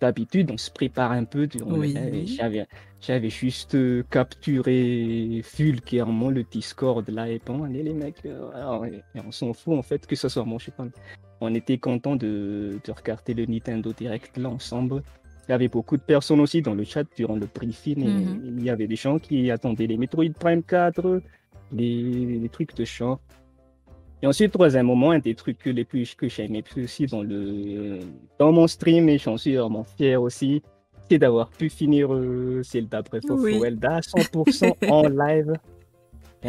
d'habitude, 0.00 0.50
on 0.50 0.56
se 0.56 0.70
prépare 0.70 1.12
un 1.12 1.24
peu. 1.24 1.48
J'avais, 2.26 2.66
j'avais 3.00 3.30
juste 3.30 3.74
euh, 3.74 4.02
capturé 4.10 5.42
vulgairement 5.56 6.30
le 6.30 6.42
Discord 6.42 7.08
là 7.08 7.28
et 7.28 7.40
bon, 7.44 7.64
allez 7.64 7.82
les 7.82 7.92
mecs, 7.92 8.24
euh, 8.26 8.90
on 9.14 9.32
s'en 9.32 9.52
fout 9.52 9.78
en 9.78 9.82
fait 9.82 10.06
que 10.06 10.16
ce 10.16 10.28
soit 10.28 10.44
moi, 10.44 10.58
je 10.58 10.66
sais 10.66 10.70
pas. 10.72 10.86
On 11.40 11.54
était 11.54 11.78
content 11.78 12.16
de, 12.16 12.78
de 12.84 12.92
regarder 12.92 13.34
le 13.34 13.46
Nintendo 13.46 13.92
Direct 13.92 14.36
là 14.36 14.48
ensemble. 14.48 15.02
Il 15.48 15.52
y 15.52 15.54
avait 15.54 15.68
beaucoup 15.68 15.96
de 15.96 16.02
personnes 16.02 16.40
aussi 16.40 16.62
dans 16.62 16.74
le 16.74 16.84
chat 16.84 17.04
durant 17.16 17.36
le 17.36 17.46
briefing. 17.46 18.06
Mm-hmm. 18.06 18.40
il 18.58 18.64
y 18.64 18.70
avait 18.70 18.86
des 18.86 18.96
gens 18.96 19.18
qui 19.18 19.50
attendaient 19.50 19.86
les 19.86 19.96
Metroid 19.96 20.32
Prime 20.38 20.62
4, 20.62 21.22
les, 21.72 22.38
les 22.38 22.48
trucs 22.48 22.74
de 22.74 22.84
chant. 22.84 23.18
Et 24.22 24.26
ensuite, 24.26 24.52
troisième 24.52 24.86
moment, 24.86 25.12
un 25.12 25.18
des 25.18 25.34
trucs 25.34 25.64
les 25.64 25.84
plus 25.84 26.14
que 26.14 26.28
j'aimais 26.28 26.62
plus 26.62 26.84
aussi 26.84 27.06
dans, 27.06 27.22
le, 27.22 28.00
dans 28.38 28.52
mon 28.52 28.66
stream, 28.66 29.08
et 29.08 29.18
j'en 29.18 29.36
suis 29.36 29.56
vraiment 29.56 29.84
fier 29.84 30.20
aussi, 30.20 30.62
c'est 31.08 31.18
d'avoir 31.18 31.48
pu 31.48 31.70
finir 31.70 32.12
euh, 32.14 32.62
Zelda 32.62 33.02
Breath 33.02 33.30
of 33.30 33.40
à 33.44 34.00
100% 34.00 34.74
en 34.90 35.08
live. 35.08 35.52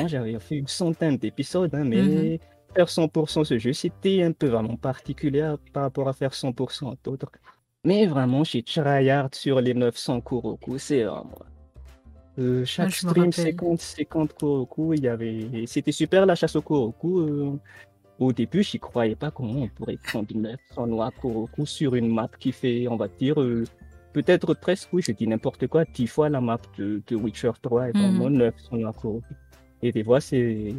J'avais 0.08 0.40
fait 0.40 0.58
une 0.58 0.68
centaine 0.68 1.18
d'épisodes, 1.18 1.74
hein, 1.74 1.84
mais 1.84 2.02
mhm. 2.02 2.38
faire 2.76 2.88
100% 2.88 3.46
ce 3.46 3.58
jeu, 3.58 3.74
c'était 3.74 4.22
un 4.24 4.32
peu 4.34 4.48
vraiment 4.48 4.76
particulier 4.76 5.56
par 5.74 5.84
rapport 5.84 6.10
à 6.10 6.14
faire 6.14 6.32
100% 6.32 6.96
d'autres. 7.04 7.32
Mais 7.84 8.06
vraiment, 8.06 8.44
j'ai 8.44 8.64
tryhard 8.64 9.30
sur 9.34 9.60
les 9.60 9.74
900 9.74 10.22
Kuroku, 10.22 10.78
c'est 10.78 11.04
vraiment 11.04 11.32
euh, 12.40 12.64
chaque 12.66 12.94
ah, 13.04 13.10
stream, 13.10 13.32
50, 13.32 13.82
50 13.82 14.34
Kuroku, 14.38 14.94
il 14.94 15.04
y 15.04 15.08
avait... 15.08 15.66
c'était 15.68 15.92
super 15.92 16.26
la 16.26 16.36
chasse 16.36 16.56
au 16.56 16.62
Kuroku. 16.62 17.20
Euh, 17.20 17.60
au 18.20 18.32
début, 18.32 18.64
j'y 18.64 18.80
croyais 18.80 19.16
pas 19.16 19.32
comment 19.32 19.64
on 19.64 19.68
pourrait 19.68 19.98
prendre 20.02 20.34
900 20.34 20.88
noix 20.88 21.12
Kuroku 21.20 21.66
sur 21.66 21.96
une 21.96 22.08
map 22.08 22.30
qui 22.40 22.52
fait, 22.52 22.88
on 22.88 22.96
va 22.96 23.08
dire, 23.08 23.42
euh, 23.42 23.66
peut-être 24.14 24.54
presque, 24.54 24.90
oui, 24.94 25.02
je 25.06 25.12
dis 25.12 25.28
n'importe 25.28 25.68
quoi, 25.68 25.84
10 25.86 26.08
fois 26.08 26.30
la 26.30 26.40
map 26.40 26.60
de, 26.78 27.02
de 27.06 27.16
Witcher 27.16 27.52
3 27.62 27.90
et 27.90 27.92
vraiment 27.92 28.30
900 28.30 28.78
noix 28.78 28.94
Kuroku. 28.94 29.24
Et 29.84 29.92
des 29.92 30.04
fois, 30.04 30.22
c'est, 30.22 30.74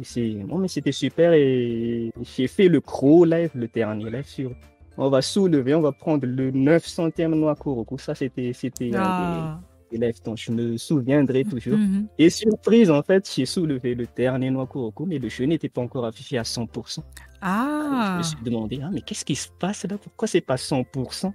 bon, 0.45 0.57
mais 0.57 0.69
c'était 0.69 0.93
super 0.93 1.33
et 1.33 2.11
j'ai 2.21 2.47
fait 2.47 2.69
le 2.69 2.79
gros 2.79 3.25
live, 3.25 3.51
le 3.53 3.67
dernier 3.67 4.09
live 4.09 4.25
sur 4.25 4.51
on 4.95 5.09
va 5.09 5.23
soulever, 5.23 5.73
on 5.73 5.81
va 5.81 5.91
prendre 5.91 6.25
le 6.25 6.51
900e 6.51 7.33
noix 7.33 7.55
Kuroku. 7.55 7.97
Ça, 7.97 8.15
c'était, 8.15 8.53
c'était 8.53 8.91
ah 8.95 9.59
élève 9.93 10.15
dont 10.23 10.35
je 10.35 10.51
me 10.51 10.77
souviendrai 10.77 11.43
toujours. 11.43 11.77
Mhm. 11.77 12.07
Et 12.17 12.29
surprise, 12.29 12.89
en 12.89 13.01
fait, 13.03 13.29
j'ai 13.33 13.45
soulevé 13.45 13.95
le 13.95 14.07
dernier 14.15 14.49
noix 14.49 14.67
Kuroko, 14.67 15.05
mais 15.05 15.19
le 15.19 15.29
jeu 15.29 15.45
n'était 15.45 15.69
pas 15.69 15.81
encore 15.81 16.05
affiché 16.05 16.37
à 16.37 16.43
100%. 16.43 17.03
Ah. 17.41 18.13
je 18.13 18.17
me 18.17 18.23
suis 18.23 18.43
demandé, 18.43 18.79
ah, 18.83 18.89
mais 18.91 19.01
qu'est-ce 19.01 19.25
qui 19.25 19.35
se 19.35 19.49
passe 19.59 19.85
là? 19.85 19.97
Pourquoi 19.97 20.27
c'est 20.27 20.41
pas 20.41 20.55
100% 20.55 21.33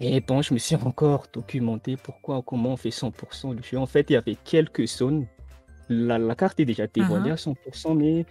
Et 0.00 0.20
bon, 0.20 0.40
je 0.42 0.54
me 0.54 0.58
suis 0.58 0.76
encore 0.76 1.26
documenté 1.32 1.96
pourquoi, 1.96 2.42
comment 2.42 2.72
on 2.72 2.76
fait 2.76 2.90
100% 2.90 3.56
le 3.56 3.62
jeu. 3.62 3.78
En 3.78 3.86
fait, 3.86 4.06
il 4.10 4.12
y 4.12 4.16
avait 4.16 4.36
quelques 4.36 4.86
zones. 4.86 5.26
La, 5.88 6.18
la 6.18 6.34
carte 6.34 6.60
est 6.60 6.64
déjà 6.64 6.86
dévoilée 6.86 7.30
uh-huh. 7.30 7.48
à 7.48 7.90
100%, 7.90 7.96
mais 7.96 8.26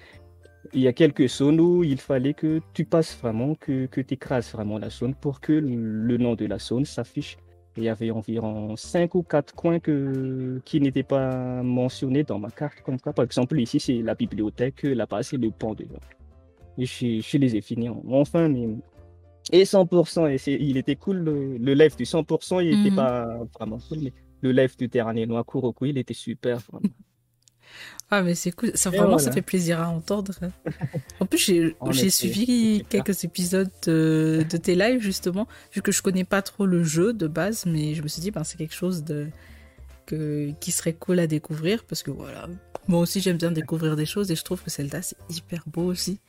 il 0.73 0.81
y 0.81 0.87
a 0.87 0.93
quelques 0.93 1.27
zones 1.27 1.59
où 1.59 1.83
il 1.83 1.99
fallait 1.99 2.33
que 2.33 2.61
tu 2.73 2.85
passes 2.85 3.17
vraiment, 3.17 3.55
que, 3.55 3.85
que 3.87 4.01
tu 4.01 4.13
écrases 4.13 4.51
vraiment 4.51 4.77
la 4.77 4.89
zone 4.89 5.15
pour 5.15 5.39
que 5.41 5.53
le 5.53 6.17
nom 6.17 6.35
de 6.35 6.45
la 6.45 6.59
zone 6.59 6.85
s'affiche 6.85 7.37
il 7.77 7.83
y 7.83 7.89
avait 7.89 8.11
environ 8.11 8.75
5 8.75 9.15
ou 9.15 9.23
4 9.23 9.53
coins 9.53 9.79
que, 9.79 10.59
qui 10.65 10.81
n'étaient 10.81 11.03
pas 11.03 11.61
mentionnés 11.63 12.23
dans 12.23 12.39
ma 12.39 12.49
carte. 12.49 12.81
Comme 12.81 12.97
ça, 12.99 13.13
par 13.13 13.25
exemple, 13.25 13.59
ici, 13.59 13.79
c'est 13.79 14.01
la 14.01 14.15
bibliothèque, 14.15 14.83
là-bas, 14.83 15.23
c'est 15.23 15.37
le 15.37 15.51
pont 15.51 15.73
de 15.73 15.85
Et 16.77 16.85
je, 16.85 17.21
je, 17.21 17.37
les 17.37 17.55
ai 17.55 17.61
finis 17.61 17.89
enfin, 18.09 18.49
mais. 18.49 18.67
Et 19.53 19.63
100%, 19.63 20.29
et 20.29 20.61
il 20.61 20.75
était 20.75 20.97
cool, 20.97 21.19
le, 21.19 21.57
le 21.57 21.73
live 21.73 21.95
du 21.95 22.03
100%, 22.03 22.65
il 22.65 22.77
n'était 22.77 22.89
mhm. 22.89 22.95
pas 22.97 23.25
vraiment 23.57 23.77
cool, 23.87 23.99
mais 24.01 24.13
le 24.41 24.51
live 24.51 24.75
du 24.77 24.89
dernier 24.89 25.25
Noir 25.25 25.45
Kuroko, 25.45 25.85
il 25.85 25.97
était 25.97 26.13
super. 26.13 26.59
Vraiment. 26.59 26.89
Ah, 28.09 28.21
mais 28.21 28.35
c'est 28.35 28.51
cool. 28.51 28.71
Ça, 28.73 28.89
vraiment, 28.89 29.17
ça 29.17 29.31
fait 29.31 29.41
plaisir 29.41 29.81
à 29.81 29.89
entendre. 29.89 30.33
En 31.19 31.25
plus, 31.25 31.39
j'ai 31.91 32.09
suivi 32.09 32.85
quelques 32.89 33.23
épisodes 33.23 33.69
de, 33.85 34.45
tes 34.61 34.75
lives, 34.75 35.01
justement, 35.01 35.47
vu 35.73 35.81
que 35.81 35.91
je 35.91 36.01
connais 36.01 36.23
pas 36.23 36.41
trop 36.41 36.65
le 36.65 36.83
jeu 36.83 37.11
de 37.13 37.27
base, 37.27 37.65
mais 37.65 37.95
je 37.95 38.01
me 38.01 38.07
suis 38.07 38.21
dit, 38.21 38.31
ben, 38.31 38.43
c'est 38.43 38.57
quelque 38.57 38.75
chose 38.75 39.03
de, 39.03 39.27
que, 40.05 40.51
qui 40.59 40.71
serait 40.71 40.93
cool 40.93 41.19
à 41.19 41.27
découvrir, 41.27 41.83
parce 41.83 42.03
que 42.03 42.11
voilà. 42.11 42.47
Moi 42.87 43.01
aussi, 43.01 43.19
j'aime 43.19 43.37
bien 43.37 43.51
découvrir 43.51 43.95
des 43.95 44.05
choses, 44.05 44.31
et 44.31 44.35
je 44.35 44.43
trouve 44.43 44.61
que 44.61 44.69
Zelda, 44.69 45.01
c'est 45.01 45.17
hyper 45.29 45.63
beau 45.67 45.83
aussi. 45.83 46.19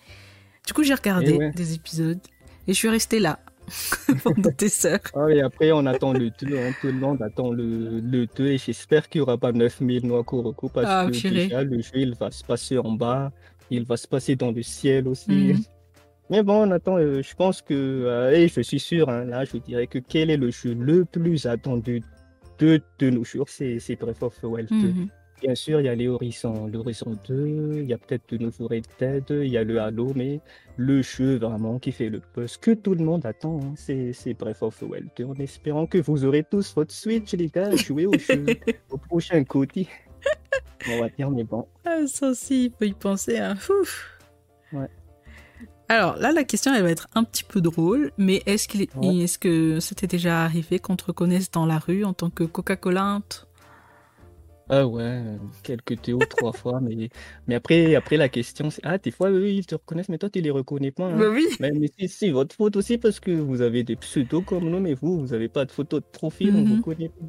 Du 0.66 0.72
coup, 0.72 0.82
j'ai 0.82 0.94
regardé 0.94 1.52
des 1.54 1.74
épisodes, 1.74 2.20
et 2.66 2.72
je 2.72 2.78
suis 2.78 2.88
restée 2.88 3.20
là, 3.20 3.38
tes 4.56 4.68
sœurs. 4.68 5.00
Ah, 5.14 5.28
et 5.30 5.40
après, 5.40 5.72
on 5.72 5.86
attend 5.86 6.12
le 6.12 6.30
2, 6.30 6.56
hein, 6.56 6.72
tout 6.80 6.88
le 6.88 6.94
monde 6.94 7.22
attend 7.22 7.50
le, 7.50 8.00
le 8.00 8.26
2 8.26 8.46
et 8.46 8.58
j'espère 8.58 9.08
qu'il 9.08 9.20
n'y 9.20 9.22
aura 9.22 9.38
pas 9.38 9.52
9000 9.52 10.06
noix 10.06 10.24
Kuroko 10.24 10.68
parce 10.68 10.86
ah, 10.88 11.06
que 11.06 11.28
déjà, 11.28 11.62
le 11.62 11.80
jeu, 11.80 11.90
il 11.94 12.14
va 12.14 12.30
se 12.30 12.44
passer 12.44 12.78
en 12.78 12.92
bas, 12.92 13.32
il 13.70 13.84
va 13.84 13.96
se 13.96 14.06
passer 14.06 14.36
dans 14.36 14.50
le 14.50 14.62
ciel 14.62 15.08
aussi. 15.08 15.30
Mhm. 15.30 15.62
Mais 16.30 16.42
bon, 16.42 16.68
on 16.68 16.70
attend, 16.70 16.98
euh, 16.98 17.22
je 17.22 17.34
pense 17.34 17.62
que, 17.62 17.74
euh, 17.74 18.32
et 18.32 18.48
je 18.48 18.60
suis 18.60 18.80
sûr, 18.80 19.08
hein, 19.08 19.24
là, 19.24 19.44
je 19.44 19.56
dirais 19.56 19.86
que 19.86 19.98
quel 19.98 20.30
est 20.30 20.36
le 20.36 20.50
jeu 20.50 20.74
le 20.74 21.04
plus 21.06 21.46
attendu 21.46 22.02
de, 22.58 22.82
de 22.98 23.10
nos 23.10 23.24
jours, 23.24 23.48
c'est 23.48 23.78
Breath 23.98 24.22
of 24.22 24.38
the 24.40 24.44
Wild 24.44 24.68
2. 24.68 25.08
Bien 25.40 25.54
sûr, 25.54 25.80
il 25.80 25.84
y 25.84 25.88
a 25.88 25.94
les 25.94 26.08
Horizon, 26.08 26.66
l'Horizon 26.66 27.16
2, 27.28 27.80
il 27.82 27.88
y 27.88 27.92
a 27.92 27.98
peut-être 27.98 28.28
de 28.30 28.38
nouveaux 28.38 28.66
Red 28.66 28.86
Dead, 28.98 29.24
il 29.30 29.48
y 29.48 29.56
a 29.56 29.62
le 29.62 29.80
Halo, 29.80 30.12
mais 30.14 30.40
le 30.76 31.00
jeu 31.02 31.36
vraiment 31.36 31.78
qui 31.78 31.92
fait 31.92 32.08
le 32.08 32.20
buzz 32.34 32.56
que 32.56 32.72
tout 32.72 32.94
le 32.94 33.04
monde 33.04 33.24
attend, 33.24 33.60
hein, 33.62 33.74
c'est 33.76 34.34
Breath 34.34 34.62
of 34.62 34.78
the 34.78 34.82
Wild 34.82 35.10
2. 35.16 35.24
En 35.24 35.34
espérant 35.34 35.86
que 35.86 35.98
vous 35.98 36.24
aurez 36.24 36.42
tous 36.42 36.74
votre 36.74 36.92
Switch, 36.92 37.32
les 37.34 37.48
gars, 37.48 37.74
jouer 37.76 38.06
au, 38.06 38.18
jeu, 38.18 38.46
au 38.90 38.98
prochain 38.98 39.44
côté. 39.44 39.86
On 40.88 41.00
va 41.00 41.08
dire, 41.08 41.30
mais 41.30 41.44
bon. 41.44 41.66
Ah, 41.84 42.06
ça 42.06 42.30
aussi, 42.30 42.66
il 42.66 42.70
faut 42.70 42.84
y 42.84 42.92
penser. 42.92 43.38
Hein. 43.38 43.56
Ouf. 43.68 44.18
Ouais. 44.72 44.88
Alors 45.88 46.16
là, 46.16 46.32
la 46.32 46.44
question, 46.44 46.74
elle 46.74 46.82
va 46.82 46.90
être 46.90 47.08
un 47.14 47.24
petit 47.24 47.44
peu 47.44 47.60
drôle, 47.60 48.12
mais 48.18 48.42
est-ce 48.44 48.68
qu'il 48.68 48.82
est, 48.82 48.90
est 49.02 49.38
que 49.38 49.80
c'était 49.80 50.06
déjà 50.06 50.44
arrivé 50.44 50.78
qu'on 50.78 50.96
te 50.96 51.04
reconnaisse 51.04 51.50
dans 51.50 51.64
la 51.64 51.78
rue 51.78 52.04
en 52.04 52.12
tant 52.12 52.28
que 52.28 52.44
Coca-Cola 52.44 53.20
ah 54.68 54.86
ouais, 54.86 55.22
quelques 55.62 56.02
théos 56.02 56.18
trois 56.28 56.52
fois, 56.52 56.80
mais, 56.80 57.08
mais 57.46 57.54
après, 57.54 57.94
après 57.94 58.16
la 58.16 58.28
question 58.28 58.70
c'est 58.70 58.82
Ah, 58.84 58.98
des 58.98 59.10
fois, 59.10 59.30
eux, 59.30 59.48
ils 59.48 59.66
te 59.66 59.74
reconnaissent, 59.74 60.08
mais 60.08 60.18
toi, 60.18 60.28
tu 60.28 60.40
les 60.40 60.50
reconnais 60.50 60.90
pas. 60.90 61.06
Hein. 61.06 61.18
Bah 61.18 61.30
oui. 61.30 61.46
Mais, 61.60 61.72
c'est 62.06 62.30
votre 62.30 62.54
faute 62.54 62.76
aussi 62.76 62.98
parce 62.98 63.20
que 63.20 63.30
vous 63.30 63.62
avez 63.62 63.82
des 63.82 63.96
pseudos 63.96 64.44
comme 64.44 64.68
nous, 64.68 64.80
mais 64.80 64.94
vous, 64.94 65.20
vous 65.20 65.26
n'avez 65.28 65.48
pas 65.48 65.64
de 65.64 65.70
photo 65.70 66.00
de 66.00 66.04
profil, 66.04 66.54
on 66.54 66.64
vous 66.64 66.76
mm-hmm. 66.76 66.80
connaît 66.82 67.08
pas. 67.08 67.26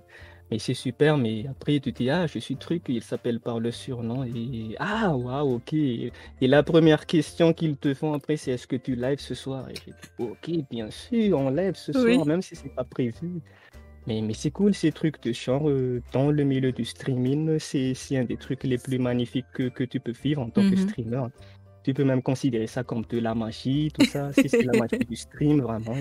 Mais 0.51 0.57
c'est 0.57 0.73
super, 0.73 1.17
mais 1.17 1.45
après, 1.47 1.79
tu 1.79 1.93
te 1.93 2.03
dis 2.03 2.09
Ah, 2.09 2.25
je 2.25 2.39
suis 2.39 2.55
truc, 2.55 2.83
il 2.87 3.03
s'appelle 3.03 3.39
par 3.39 3.59
le 3.59 3.71
surnom. 3.71 4.23
Et 4.23 4.75
ah, 4.79 5.15
waouh, 5.15 5.55
ok. 5.55 5.73
Et 5.73 6.11
la 6.41 6.63
première 6.63 7.05
question 7.05 7.53
qu'ils 7.53 7.77
te 7.77 7.93
font 7.93 8.13
après, 8.13 8.35
c'est 8.35 8.51
Est-ce 8.51 8.65
que 8.65 8.75
tu 8.75 8.95
live 8.95 9.19
ce 9.19 9.35
soir? 9.35 9.69
Et 9.69 9.75
j'ai 9.75 9.91
dit 9.91 10.09
Ok, 10.17 10.49
bien 10.71 10.89
sûr, 10.89 11.37
on 11.37 11.51
live 11.51 11.75
ce 11.75 11.93
soir, 11.93 12.25
même 12.25 12.41
si 12.41 12.55
c'est 12.55 12.73
pas 12.73 12.83
prévu. 12.83 13.41
Mais, 14.09 14.21
mais 14.23 14.33
c'est 14.33 14.49
cool 14.49 14.73
ces 14.73 14.91
trucs 14.91 15.21
de 15.21 15.31
genre 15.31 15.69
euh, 15.69 16.01
dans 16.13 16.31
le 16.31 16.43
milieu 16.43 16.71
du 16.71 16.83
streaming. 16.83 17.59
C'est 17.59 17.93
un 18.17 18.23
des 18.23 18.37
trucs 18.37 18.63
les 18.63 18.79
plus 18.79 18.97
magnifiques 18.97 19.45
que, 19.53 19.69
que 19.69 19.83
tu 19.83 19.99
peux 19.99 20.13
vivre 20.23 20.41
en 20.41 20.49
tant 20.49 20.61
que 20.61 20.75
mhm. 20.75 20.89
streamer. 20.89 21.23
Tu 21.83 21.93
peux 21.93 22.03
même 22.03 22.23
considérer 22.23 22.65
ça 22.65 22.83
comme 22.83 23.03
de 23.07 23.19
la 23.19 23.35
magie, 23.35 23.91
tout 23.93 24.05
ça. 24.07 24.33
si 24.33 24.49
c'est 24.49 24.63
la 24.63 24.79
magie 24.79 25.05
du 25.07 25.15
stream, 25.15 25.61
vraiment. 25.61 25.93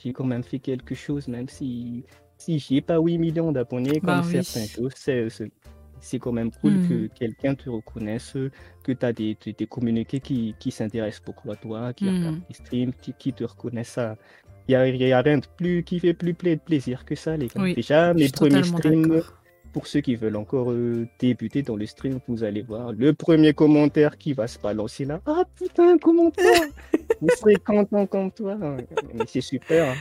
J'ai 0.00 0.12
quand 0.12 0.24
même 0.24 0.44
fait 0.44 0.60
quelque 0.60 0.94
chose, 0.94 1.26
même 1.26 1.48
si, 1.48 2.04
si 2.36 2.60
j'ai 2.60 2.80
pas 2.80 3.00
8 3.00 3.18
millions 3.18 3.50
d'abonnés 3.50 3.98
comme 3.98 4.20
bah 4.20 4.22
certains 4.22 4.66
choses. 4.66 4.94
C'est 6.00 6.20
quand 6.20 6.30
même 6.30 6.52
cool 6.60 6.74
que 6.88 6.94
mhm. 6.94 7.08
quelqu'un 7.08 7.56
te 7.56 7.68
reconnaisse, 7.68 8.36
que 8.84 8.92
tu 8.92 9.04
as 9.04 9.12
des, 9.12 9.36
des, 9.44 9.66
communiqués 9.66 10.20
qui, 10.20 10.54
qui 10.60 10.70
s'intéressent 10.70 11.24
beaucoup 11.24 11.50
à 11.50 11.56
toi, 11.56 11.92
qui 11.92 12.08
regardent 12.08 12.46
tes 12.46 12.54
streams, 12.54 12.92
qui, 12.92 13.12
qui 13.12 13.32
te 13.32 13.42
reconnaissent 13.42 13.98
à, 13.98 14.16
il 14.68 14.98
n'y 14.98 15.12
a, 15.12 15.22
rien 15.22 15.38
de 15.38 15.46
plus 15.56 15.82
qui 15.82 15.98
fait 15.98 16.12
plus 16.12 16.34
plaisir 16.34 17.04
que 17.04 17.14
ça, 17.14 17.36
les 17.36 17.48
gars. 17.48 17.74
Déjà, 17.74 18.12
mes 18.12 18.28
premiers 18.28 18.62
streams, 18.62 19.22
pour 19.72 19.86
ceux 19.86 20.00
qui 20.00 20.14
veulent 20.14 20.36
encore 20.36 20.70
euh, 20.72 21.06
débuter 21.18 21.62
dans 21.62 21.76
le 21.76 21.86
stream, 21.86 22.20
vous 22.28 22.44
allez 22.44 22.62
voir 22.62 22.92
le 22.92 23.14
premier 23.14 23.54
commentaire 23.54 24.18
qui 24.18 24.32
va 24.32 24.46
se 24.46 24.58
balancer 24.58 25.04
là. 25.04 25.20
Ah 25.26 25.44
putain, 25.56 25.96
commentaire 25.98 26.62
Vous 27.20 27.28
serez 27.38 27.56
content 27.56 28.06
comme 28.06 28.30
toi. 28.30 28.56
Mais 29.14 29.24
c'est 29.26 29.40
super. 29.40 29.90
Hein. 29.90 29.96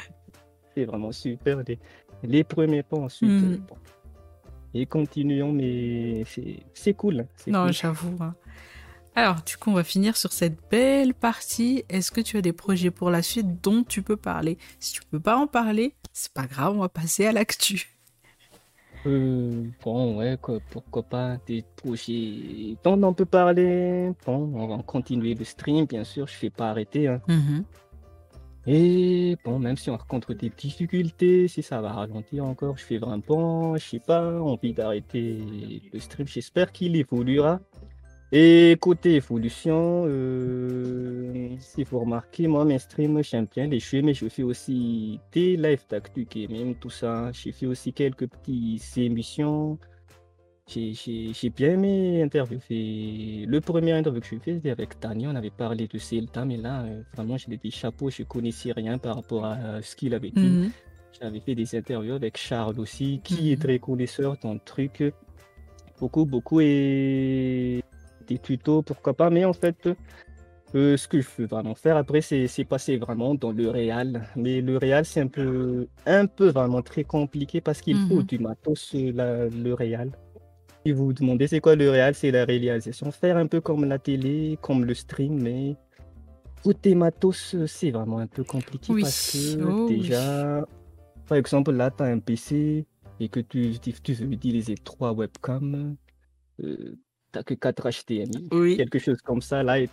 C'est 0.76 0.86
vraiment 0.86 1.12
super. 1.12 1.64
Les, 2.24 2.44
premiers 2.44 2.84
pas 2.84 2.98
ensuite. 2.98 3.30
Hmm. 3.30 3.58
et 4.74 4.86
continuons, 4.86 5.52
mais 5.52 6.24
c'est 6.74 6.94
cool. 6.94 7.26
Non, 7.48 7.72
j'avoue. 7.72 8.16
Hein. 8.20 8.36
Alors, 9.18 9.38
du 9.42 9.58
coup, 9.58 9.72
on 9.72 9.74
va 9.74 9.84
finir 9.84 10.16
sur 10.16 10.32
cette 10.32 10.60
belle 10.70 11.16
partie. 11.16 11.84
Est-ce 11.90 12.12
que 12.12 12.22
tu 12.22 12.38
as 12.38 12.42
des 12.44 12.54
projets 12.54 12.92
pour 12.92 13.10
la 13.10 13.24
suite 13.24 13.64
dont 13.64 13.84
tu 13.84 14.04
peux 14.04 14.16
parler? 14.16 14.60
Si 14.80 14.94
tu 14.94 15.02
peux 15.10 15.20
pas 15.20 15.38
en 15.38 15.48
parler, 15.48 15.96
c'est 16.14 16.32
pas 16.32 16.46
grave, 16.46 16.76
on 16.78 16.82
va 16.82 16.88
passer 16.88 17.26
à 17.26 17.32
l'actu. 17.32 17.90
Euh, 19.08 19.64
bon, 19.84 20.18
ouais, 20.20 20.38
pourquoi 20.70 21.02
pas 21.02 21.38
des 21.48 21.66
projets 21.78 22.78
dont 22.84 23.02
on 23.02 23.12
peut 23.12 23.26
parler? 23.26 24.12
Bon, 24.24 24.52
on 24.54 24.68
va 24.68 24.84
continuer 24.84 25.34
le 25.34 25.46
stream, 25.46 25.86
bien 25.86 26.04
sûr, 26.04 26.28
je 26.28 26.36
ne 26.36 26.42
vais 26.42 26.50
pas 26.52 26.70
arrêter. 26.70 27.08
Hein. 27.08 27.20
Mm-hmm. 27.28 27.64
Et 28.68 29.38
bon, 29.44 29.58
même 29.58 29.78
si 29.78 29.90
on 29.90 29.98
rencontre 29.98 30.36
des 30.36 30.52
difficultés, 30.52 31.48
si 31.48 31.64
ça 31.64 31.82
va 31.82 31.92
ralentir 31.92 32.46
encore, 32.46 32.78
je 32.78 32.84
fais 32.84 33.00
vraiment 33.00 33.24
bon, 33.28 33.78
je 33.78 33.84
sais 33.84 34.00
pas, 34.00 34.40
envie 34.40 34.74
d'arrêter 34.74 35.40
le 35.92 36.00
stream. 36.00 36.28
J'espère 36.28 36.72
qu'il 36.72 36.96
évoluera. 36.96 37.60
Et 38.32 38.76
côté 38.82 39.16
évolution, 39.16 40.04
euh, 40.06 41.56
si 41.60 41.84
vous 41.86 42.00
remarquez, 42.00 42.48
moi, 42.48 42.66
mes 42.66 42.78
streams, 42.78 43.24
j'aime 43.24 43.48
bien 43.50 43.68
les 43.68 43.80
jeux, 43.80 44.02
mais 44.02 44.14
je 44.14 44.28
fais 44.28 44.44
aussi 44.44 45.20
des 45.32 45.56
lives 45.56 45.86
d'actu 45.90 46.28
même 46.50 46.76
tout 46.76 46.90
ça. 46.90 47.32
J'ai 47.32 47.54
fait 47.54 47.68
aussi 47.68 47.94
quelques 47.94 48.28
petites 48.28 48.98
émissions. 48.98 49.80
J'ai 50.68 51.50
bien 51.56 51.72
aimé 51.76 52.22
interviewer. 52.22 53.46
Le 53.48 53.60
premier 53.62 53.94
interview 53.94 54.20
que 54.20 54.28
je 54.28 54.36
fais, 54.36 54.56
c'était 54.56 54.72
avec 54.72 55.00
Tania. 55.00 55.30
On 55.30 55.36
avait 55.36 55.50
parlé 55.50 55.88
de 55.88 55.98
Celta, 55.98 56.44
mais 56.44 56.58
là, 56.58 56.82
euh, 56.82 57.04
vraiment, 57.16 57.38
j'ai 57.38 57.56
des 57.56 57.72
chapeaux. 57.72 58.10
Je 58.10 58.24
connaissais 58.24 58.74
rien 58.74 58.98
par 58.98 59.16
rapport 59.16 59.46
à 59.46 59.82
ce 59.82 59.96
qu'il 59.96 60.14
avait 60.14 60.32
dit. 60.32 60.42
Mhm. 60.42 60.72
J'avais 61.22 61.40
fait 61.40 61.56
des 61.56 61.78
interviews 61.78 62.16
avec 62.16 62.38
Charles 62.38 62.78
aussi, 62.82 63.22
qui 63.24 63.54
est 63.54 63.56
mhm. 63.56 63.62
très 63.62 63.80
connaisseur 63.80 64.36
dans 64.44 64.54
le 64.54 64.60
truc. 64.60 65.02
Beaucoup, 65.98 66.26
beaucoup. 66.26 66.60
Et 66.60 67.82
des 68.28 68.40
tutos, 68.40 68.82
pourquoi 68.82 69.14
pas. 69.14 69.30
Mais 69.30 69.46
en 69.46 69.54
fait, 69.54 69.90
euh, 70.76 70.98
ce 70.98 71.08
que 71.08 71.22
je 71.22 71.28
veux 71.38 71.48
vraiment 71.48 71.76
faire 71.76 71.98
après, 71.98 72.22
c'est 72.22 72.66
passer 72.66 72.98
vraiment 72.98 73.36
dans 73.36 73.52
le 73.52 73.70
réal. 73.70 74.28
Mais 74.36 74.62
le 74.62 74.78
réal, 74.78 75.06
c'est 75.06 75.22
un 75.22 75.28
peu, 75.28 75.88
un 76.06 76.26
peu 76.28 76.50
vraiment 76.50 76.82
très 76.82 77.04
compliqué 77.04 77.62
parce 77.62 77.82
qu'il 77.82 77.98
faut 78.08 78.18
mhm. 78.18 78.24
du 78.24 78.40
matos, 78.40 78.94
le 78.94 79.74
réal. 79.74 80.12
Si 80.86 80.92
vous 80.92 81.06
vous 81.08 81.14
demandez 81.14 81.48
c'est 81.48 81.60
quoi 81.60 81.76
le 81.76 81.90
réal, 81.90 82.16
c'est 82.16 82.32
la 82.32 82.46
réalisation. 82.46 83.12
Faire 83.12 83.38
un 83.38 83.48
peu 83.48 83.62
comme 83.62 83.86
la 83.86 84.00
télé, 84.00 84.58
comme 84.62 84.86
le 84.86 84.94
stream, 84.94 85.42
mais 85.42 85.76
côté 86.64 86.96
matos, 86.96 87.56
c'est 87.66 87.92
vraiment 87.92 88.20
un 88.20 88.28
peu 88.28 88.44
compliqué 88.44 88.94
parce 89.02 89.32
que 89.32 89.64
oh 89.64 89.88
déjà, 89.88 90.66
par 91.28 91.38
exemple, 91.38 91.72
là, 91.72 91.92
tu 91.92 92.04
as 92.04 92.08
un 92.08 92.20
PC 92.20 92.86
et 93.20 93.30
que 93.30 93.40
tu, 93.40 93.74
tu 93.80 94.14
veux 94.14 94.32
utiliser 94.32 94.76
trois 94.76 95.14
webcams, 95.14 95.96
euh, 96.64 96.96
tu 97.32 97.38
n'as 97.40 97.44
que 97.44 97.54
quatre 97.54 97.90
HDMI, 97.90 98.78
quelque 98.78 99.00
chose 99.00 99.22
comme 99.22 99.42
ça. 99.42 99.64
là. 99.64 99.80
Et, 99.80 99.90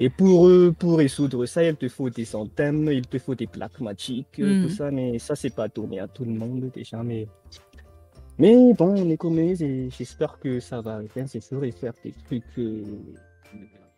et 0.00 0.10
pour, 0.10 0.50
pour 0.78 0.98
résoudre 0.98 1.46
ça, 1.46 1.62
il 1.62 1.76
te 1.76 1.88
faut 1.88 2.10
des 2.10 2.34
antennes, 2.34 2.88
il 2.90 3.06
te 3.06 3.18
faut 3.18 3.34
des 3.34 3.46
plaques 3.46 3.80
magiques, 3.80 4.26
tout 4.32 4.42
hmm. 4.42 4.68
ça, 4.68 4.90
mais 4.90 5.18
ça, 5.18 5.36
c'est 5.36 5.54
pas 5.54 5.68
donné 5.68 6.00
à 6.00 6.08
tout 6.08 6.24
le 6.24 6.32
monde 6.32 6.70
déjà. 6.74 7.02
Mais 7.02 7.26
mais 8.38 8.72
bon, 8.74 8.96
on 8.98 9.10
est 9.10 9.16
communistes 9.16 9.62
et 9.62 9.88
j'espère 9.90 10.38
que 10.40 10.58
ça 10.58 10.80
va 10.80 11.00
bien, 11.14 11.26
c'est 11.26 11.40
sûr, 11.40 11.62
et 11.64 11.70
faire 11.70 11.92
des 12.02 12.12
trucs. 12.26 12.42
Euh, 12.58 12.82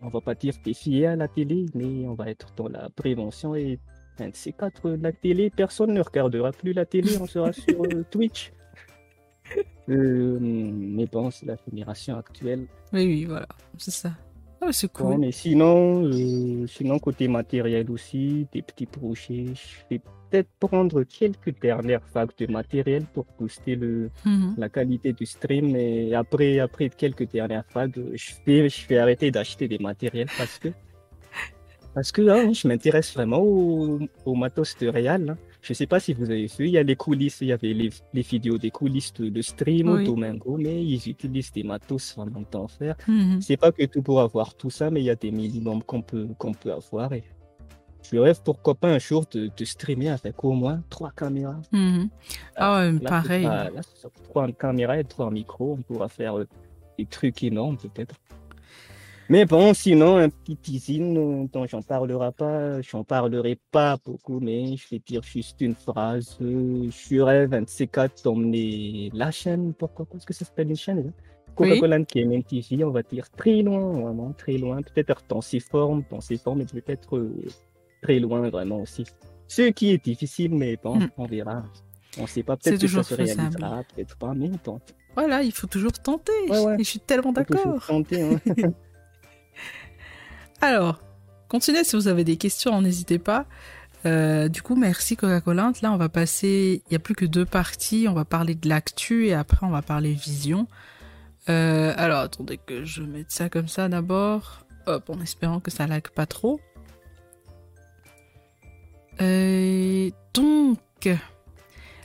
on 0.03 0.09
va 0.09 0.21
pas 0.21 0.35
dire 0.35 0.55
défier 0.63 1.07
à 1.07 1.17
la 1.17 1.27
télé, 1.27 1.65
mais 1.75 2.07
on 2.07 2.13
va 2.13 2.29
être 2.29 2.53
dans 2.55 2.69
la 2.69 2.91
prévention 2.91 3.55
et 3.55 3.79
un 4.19 4.29
de 4.29 4.37
ces 4.37 4.53
quatre, 4.53 4.91
la 4.91 5.13
télé, 5.13 5.51
personne 5.51 5.93
ne 5.93 6.01
regardera 6.01 6.53
plus 6.53 6.73
la 6.73 6.85
télé, 6.85 7.17
on 7.21 7.27
sera 7.27 7.53
sur 7.53 7.83
euh, 7.83 8.05
Twitch. 8.11 8.53
Euh, 9.89 10.39
mais 10.41 11.07
bon, 11.07 11.31
c'est 11.31 11.47
la 11.47 11.55
génération 11.71 12.19
actuelle. 12.19 12.67
Oui, 12.93 13.07
oui, 13.07 13.25
voilà, 13.25 13.47
c'est 13.79 13.93
ça. 13.93 14.11
Ah, 14.61 14.73
c'est 14.73 14.91
cool. 14.91 15.19
mais 15.19 15.31
sinon, 15.31 16.11
sinon, 16.67 16.99
côté 16.99 17.29
matériel 17.29 17.89
aussi, 17.91 18.49
des 18.53 18.63
petits 18.63 18.87
projets, 18.87 19.47
je 19.55 19.77
fais 19.89 20.01
peut-être 20.31 20.49
prendre 20.59 21.03
quelques 21.05 21.59
dernières 21.61 22.01
vagues 22.13 22.37
de 22.39 22.51
matériel 22.51 23.05
pour 23.15 23.27
booster 23.39 23.77
le, 23.77 24.11
mhm. 24.25 24.55
la 24.57 24.69
qualité 24.69 25.13
du 25.13 25.27
stream. 25.27 25.77
Et 25.77 26.15
après, 26.15 26.59
après 26.59 26.89
quelques 26.89 27.31
dernières 27.31 27.65
vagues, 27.75 28.03
je 28.15 28.33
vais, 28.45 28.69
je 28.69 28.89
vais 28.89 28.99
arrêter 28.99 29.31
d'acheter 29.31 29.69
des 29.69 29.79
matériels 29.79 30.29
parce 30.37 30.59
que, 30.59 30.69
parce 31.95 32.11
que 32.13 32.29
hein, 32.29 32.53
je 32.53 32.67
m'intéresse 32.67 33.15
vraiment 33.15 33.41
au, 33.41 34.01
au, 34.25 34.35
matos 34.35 34.77
de 34.79 34.89
Real. 34.89 35.31
Hein. 35.31 35.37
Je 35.67 35.73
ne 35.73 35.75
sais 35.75 35.89
pas 35.89 35.99
si 35.99 36.15
vous 36.15 36.31
avez 36.31 36.47
vu, 36.47 36.67
il 36.69 36.75
y 36.75 36.79
a 36.79 36.85
les 36.85 36.95
coulisses, 36.95 37.39
il 37.41 37.49
y 37.49 37.53
avait 37.53 37.73
les, 37.73 37.91
les 38.15 38.23
vidéos 38.23 38.57
des 38.57 38.71
coulisses 38.71 39.13
de, 39.15 39.43
stream 39.43 39.89
au 39.89 40.01
Domingo, 40.01 40.57
mais 40.57 40.81
ils 40.85 41.09
utilisent 41.09 41.51
des 41.51 41.65
matos 41.65 42.15
vraiment 42.17 42.45
temps 42.45 42.69
faire. 42.69 42.95
Mm 43.09 43.41
C'est 43.41 43.57
pas 43.57 43.73
que 43.73 43.85
tout 43.87 44.01
pour 44.01 44.21
avoir 44.21 44.55
tout 44.55 44.71
ça, 44.71 44.93
mais 44.93 45.01
il 45.01 45.07
y 45.07 45.11
a 45.11 45.17
des 45.17 45.33
minimums 45.33 45.83
qu'on 45.83 46.03
peut, 46.03 46.29
qu'on 46.39 46.55
peut 46.55 46.73
avoir. 46.73 47.13
Et 47.15 47.25
je 48.09 48.17
rêve 48.17 48.41
pourquoi 48.45 48.77
pas 48.77 48.91
un 48.91 49.01
jour 49.01 49.25
de, 49.33 49.51
streamer 49.65 50.11
avec 50.11 50.45
au 50.45 50.53
moins 50.53 50.85
trois 50.89 51.11
caméras. 51.11 51.61
Mhm. 51.73 52.11
Ah 52.55 52.77
ouais, 52.77 53.01
pareil. 53.01 53.43
là, 53.43 53.71
trois 54.23 54.47
caméras 54.53 55.01
et 55.01 55.05
trois 55.05 55.33
micros, 55.33 55.79
on 55.81 55.83
pourra 55.83 56.09
faire 56.09 56.39
euh, 56.39 56.47
des 56.97 57.07
trucs 57.07 57.43
énormes 57.43 57.77
peut-être. 57.77 58.15
Mais 59.29 59.45
bon, 59.45 59.75
sinon, 59.75 60.19
un 60.19 60.29
petit 60.29 60.57
teasing 60.57 61.17
euh, 61.17 61.49
dont 61.53 61.67
j'en 61.67 61.83
parlerai 61.83 62.31
pas, 62.31 62.81
j'en 62.81 63.03
parlerai 63.03 63.59
pas 63.73 63.97
beaucoup, 64.05 64.39
mais 64.39 64.77
je 64.77 64.89
vais 64.89 65.01
dire 65.05 65.23
juste 65.25 65.61
une 65.61 65.75
phrase. 65.75 66.39
Euh, 66.41 66.89
je 66.91 67.21
rêve 67.21 67.53
un 67.53 67.63
de 67.63 67.69
ces 67.69 67.89
quatre 67.89 68.23
d'emmener 68.23 69.11
la 69.13 69.33
chaîne, 69.33 69.75
pourquoi 69.75 70.07
Parce 70.07 70.25
que 70.25 70.33
ça 70.33 70.45
s'appelle 70.45 70.71
une 70.71 70.77
chaîne, 70.77 71.13
Coca-Cola 71.57 72.05
qui 72.05 72.21
est 72.21 72.25
même 72.25 72.45
TV, 72.45 72.85
on 72.85 72.91
va 72.91 73.03
dire 73.03 73.29
très 73.31 73.63
loin, 73.63 74.01
vraiment 74.01 74.33
très 74.33 74.59
loin, 74.59 74.81
peut-être 74.83 75.23
dans 75.29 75.41
ses 75.41 75.59
formes, 75.59 76.05
dans 76.09 76.21
ses 76.21 76.37
formes, 76.37 76.61
et 76.61 76.67
peut-être 76.67 77.21
très 78.03 78.21
loin 78.21 78.49
vraiment 78.49 78.81
aussi. 78.81 79.05
Ce 79.49 79.71
qui 79.71 79.91
est 79.91 80.05
difficile, 80.05 80.55
mais 80.55 80.77
bon, 80.81 80.99
hmm. 80.99 81.09
on 81.17 81.27
verra. 81.27 81.65
On 82.19 82.23
ne 82.23 82.27
sait 82.29 82.45
pas, 82.45 82.57
peut-être 82.57 82.81
que 82.81 82.87
ça 82.87 83.03
se 83.03 83.15
réalisera, 83.15 83.83
peut-être 83.93 84.17
pas, 84.17 84.35
mais 84.35 84.51
on 84.53 84.57
tente. 84.57 84.95
Voilà, 85.17 85.43
il 85.43 85.53
faut 85.53 85.67
toujours 85.67 85.93
tenter. 85.93 86.33
je 86.49 86.83
suis 86.85 87.01
tellement 87.01 87.33
d'accord. 87.33 87.85
Hein. 87.91 88.03
Alors, 90.61 91.01
continuez 91.49 91.85
si 91.85 91.97
vous 91.97 92.09
avez 92.09 92.25
des 92.25 92.37
questions, 92.37 92.81
n'hésitez 92.81 93.19
pas. 93.19 93.47
Euh, 94.05 94.49
du 94.49 94.63
coup, 94.63 94.77
merci 94.77 95.17
Coca-Cola. 95.17 95.73
Là, 95.83 95.93
on 95.93 95.97
va 95.97 96.09
passer. 96.09 96.83
Il 96.87 96.91
n'y 96.91 96.97
a 96.97 97.01
plus 97.01 97.15
que 97.15 97.25
deux 97.25 97.45
parties. 97.45 98.07
On 98.09 98.15
va 98.15 98.25
parler 98.25 98.55
de 98.55 98.69
l'actu 98.69 99.27
et 99.27 99.35
après, 99.35 99.67
on 99.67 99.71
va 99.71 99.83
parler 99.83 100.13
vision. 100.13 100.69
Euh, 101.49 101.93
alors, 101.97 102.21
attendez 102.21 102.59
que 102.59 102.85
je 102.85 103.03
mette 103.03 103.31
ça 103.31 103.49
comme 103.49 103.69
ça 103.69 103.89
d'abord. 103.89 104.67
Hop, 104.87 105.11
en 105.11 105.21
espérant 105.21 105.61
que 105.61 105.71
ça 105.71 105.87
lag 105.87 106.09
pas 106.09 106.27
trop. 106.27 106.61
Euh, 109.21 110.11
donc, 110.35 111.09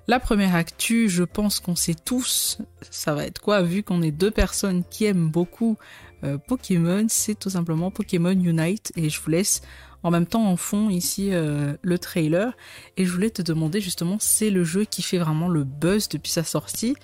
la 0.07 0.19
première 0.19 0.55
actu, 0.55 1.09
je 1.09 1.23
pense 1.23 1.59
qu'on 1.59 1.75
sait 1.75 1.93
tous, 1.93 2.57
ça 2.89 3.13
va 3.13 3.25
être 3.25 3.39
quoi, 3.39 3.61
vu 3.61 3.83
qu'on 3.83 4.01
est 4.01 4.11
deux 4.11 4.31
personnes 4.31 4.83
qui 4.89 5.05
aiment 5.05 5.29
beaucoup 5.29 5.77
euh, 6.23 6.37
Pokémon, 6.37 7.05
c'est 7.09 7.37
tout 7.37 7.49
simplement 7.49 7.91
Pokémon 7.91 8.31
Unite, 8.31 8.91
et 8.95 9.09
je 9.09 9.21
vous 9.21 9.29
laisse 9.29 9.61
en 10.03 10.11
même 10.11 10.25
temps 10.25 10.45
en 10.45 10.57
fond 10.57 10.89
ici 10.89 11.29
euh, 11.31 11.73
le 11.81 11.99
trailer, 11.99 12.53
et 12.97 13.05
je 13.05 13.11
voulais 13.11 13.29
te 13.29 13.41
demander 13.41 13.81
justement, 13.81 14.17
c'est 14.19 14.49
le 14.49 14.63
jeu 14.63 14.85
qui 14.85 15.01
fait 15.01 15.19
vraiment 15.19 15.47
le 15.47 15.63
buzz 15.63 16.09
depuis 16.09 16.31
sa 16.31 16.43
sortie, 16.43 16.95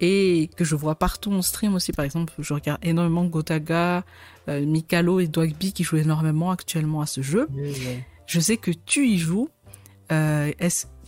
et 0.00 0.48
que 0.56 0.64
je 0.64 0.76
vois 0.76 0.94
partout 0.94 1.32
en 1.32 1.42
stream 1.42 1.74
aussi, 1.74 1.92
par 1.92 2.04
exemple, 2.04 2.32
je 2.38 2.54
regarde 2.54 2.78
énormément 2.82 3.24
Gotaga, 3.24 4.04
Mikalo 4.46 5.20
et 5.20 5.26
Dwagby 5.26 5.72
qui 5.72 5.82
jouent 5.82 5.96
énormément 5.96 6.50
actuellement 6.52 7.00
à 7.00 7.06
ce 7.06 7.20
jeu. 7.20 7.48
Je 8.26 8.40
sais 8.40 8.56
que 8.56 8.70
tu 8.70 9.08
y 9.08 9.18
joues. 9.18 9.48
Euh, 10.12 10.52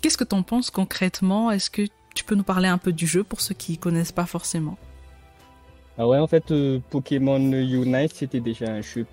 Qu'est-ce 0.02 0.18
que 0.18 0.24
tu 0.24 0.34
en 0.34 0.42
penses 0.42 0.70
concrètement? 0.70 1.50
Est-ce 1.50 1.70
que 1.70 1.82
tu 2.14 2.24
peux 2.24 2.34
nous 2.34 2.42
parler 2.42 2.68
un 2.68 2.78
peu 2.78 2.92
du 2.92 3.06
jeu 3.06 3.22
pour 3.22 3.40
ceux 3.40 3.54
qui 3.54 3.72
ne 3.72 3.76
connaissent 3.76 4.12
pas 4.12 4.26
forcément? 4.26 4.76
Ah 6.02 6.08
ouais, 6.08 6.16
en 6.16 6.26
fait, 6.26 6.50
euh, 6.50 6.78
Pokémon 6.88 7.38
Unite, 7.38 8.14
c'était 8.14 8.40
déjà 8.40 8.72
un 8.72 8.80
jeu 8.80 9.04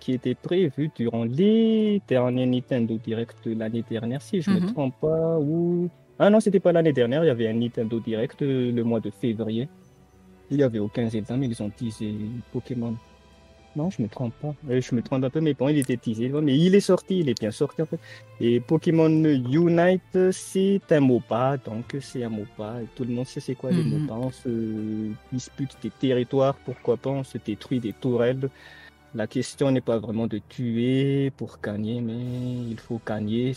qui 0.00 0.12
était 0.12 0.34
prévu 0.34 0.90
durant 0.92 1.22
les 1.22 2.02
derniers 2.08 2.46
Nintendo 2.46 2.98
Direct 2.98 3.36
l'année 3.46 3.84
dernière, 3.88 4.20
si 4.20 4.42
je 4.42 4.50
ne 4.50 4.56
me 4.56 4.60
mhm. 4.62 4.72
trompe 4.72 4.94
pas. 5.00 5.38
Ou... 5.38 5.88
Ah 6.18 6.30
non, 6.30 6.40
c'était 6.40 6.58
pas 6.58 6.72
l'année 6.72 6.92
dernière, 6.92 7.22
il 7.22 7.28
y 7.28 7.30
avait 7.30 7.46
un 7.46 7.52
Nintendo 7.52 8.00
Direct 8.00 8.42
euh, 8.42 8.72
le 8.72 8.82
mois 8.82 8.98
de 8.98 9.10
février. 9.10 9.68
Il 10.50 10.56
n'y 10.56 10.64
avait 10.64 10.80
aucun 10.80 11.08
Zelda, 11.08 11.36
mais 11.36 11.46
ils 11.46 11.62
ont 11.62 11.70
teasé 11.70 12.12
Pokémon 12.52 12.96
non, 13.74 13.90
je 13.90 14.02
me 14.02 14.08
trompe 14.08 14.34
pas. 14.34 14.54
Je 14.68 14.94
me 14.94 15.02
trompe 15.02 15.24
un 15.24 15.30
peu, 15.30 15.40
mais 15.40 15.54
bon, 15.54 15.68
il 15.68 15.78
était 15.78 15.96
teasé. 15.96 16.28
Mais 16.28 16.56
il 16.56 16.74
est 16.74 16.80
sorti, 16.80 17.20
il 17.20 17.28
est 17.28 17.38
bien 17.38 17.50
sorti 17.50 17.82
en 17.82 17.86
fait. 17.86 17.98
Et 18.40 18.60
Pokémon 18.60 19.08
Unite, 19.08 20.30
c'est 20.32 20.80
un 20.90 21.00
MOBA, 21.00 21.56
donc 21.58 21.96
c'est 22.00 22.24
un 22.24 22.28
MOBA. 22.28 22.82
Et 22.82 22.86
tout 22.94 23.04
le 23.04 23.10
monde 23.10 23.26
sait 23.26 23.40
c'est 23.40 23.54
quoi 23.54 23.70
les 23.70 23.82
mhm. 23.82 24.06
MOBA. 24.06 24.14
On 24.14 24.30
se 24.30 24.48
dispute 25.32 25.76
des 25.82 25.90
territoires, 25.90 26.54
pourquoi 26.64 26.96
pas, 26.96 27.10
on 27.10 27.24
se 27.24 27.38
détruit 27.38 27.80
des 27.80 27.92
tourelles. 27.92 28.48
La 29.14 29.26
question 29.26 29.70
n'est 29.70 29.82
pas 29.82 29.98
vraiment 29.98 30.26
de 30.26 30.40
tuer 30.48 31.30
pour 31.36 31.58
gagner, 31.62 32.00
mais 32.00 32.14
il 32.70 32.80
faut 32.80 32.98
gagner. 33.06 33.52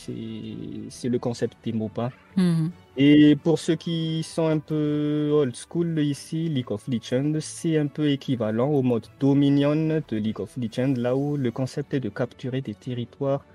C'est 0.90 1.08
le 1.08 1.18
concept 1.18 1.56
des 1.64 1.72
MOBA. 1.72 2.12
Mhm. 2.36 2.72
Et 2.98 3.38
pour 3.42 3.58
ceux 3.60 3.76
qui 3.76 4.24
sont 4.24 4.48
un 4.48 4.60
peu 4.60 5.30
old 5.34 5.56
school 5.56 5.98
ici, 6.00 6.50
League 6.50 6.72
of 6.72 6.88
Legends, 6.90 7.38
c'est 7.40 7.78
un 7.78 7.88
peu 7.88 8.10
équivalent 8.10 8.70
au 8.70 8.82
mode 8.82 9.08
Dominion 9.20 10.02
de 10.08 10.18
League 10.18 10.42
of 10.42 10.58
Legends, 10.58 10.94
là 10.98 11.16
où 11.16 11.38
le 11.38 11.52
concept 11.52 11.94
est 11.94 12.02
de 12.02 12.10
capturer 12.10 12.60
des 12.62 12.74
territoires. 12.74 13.46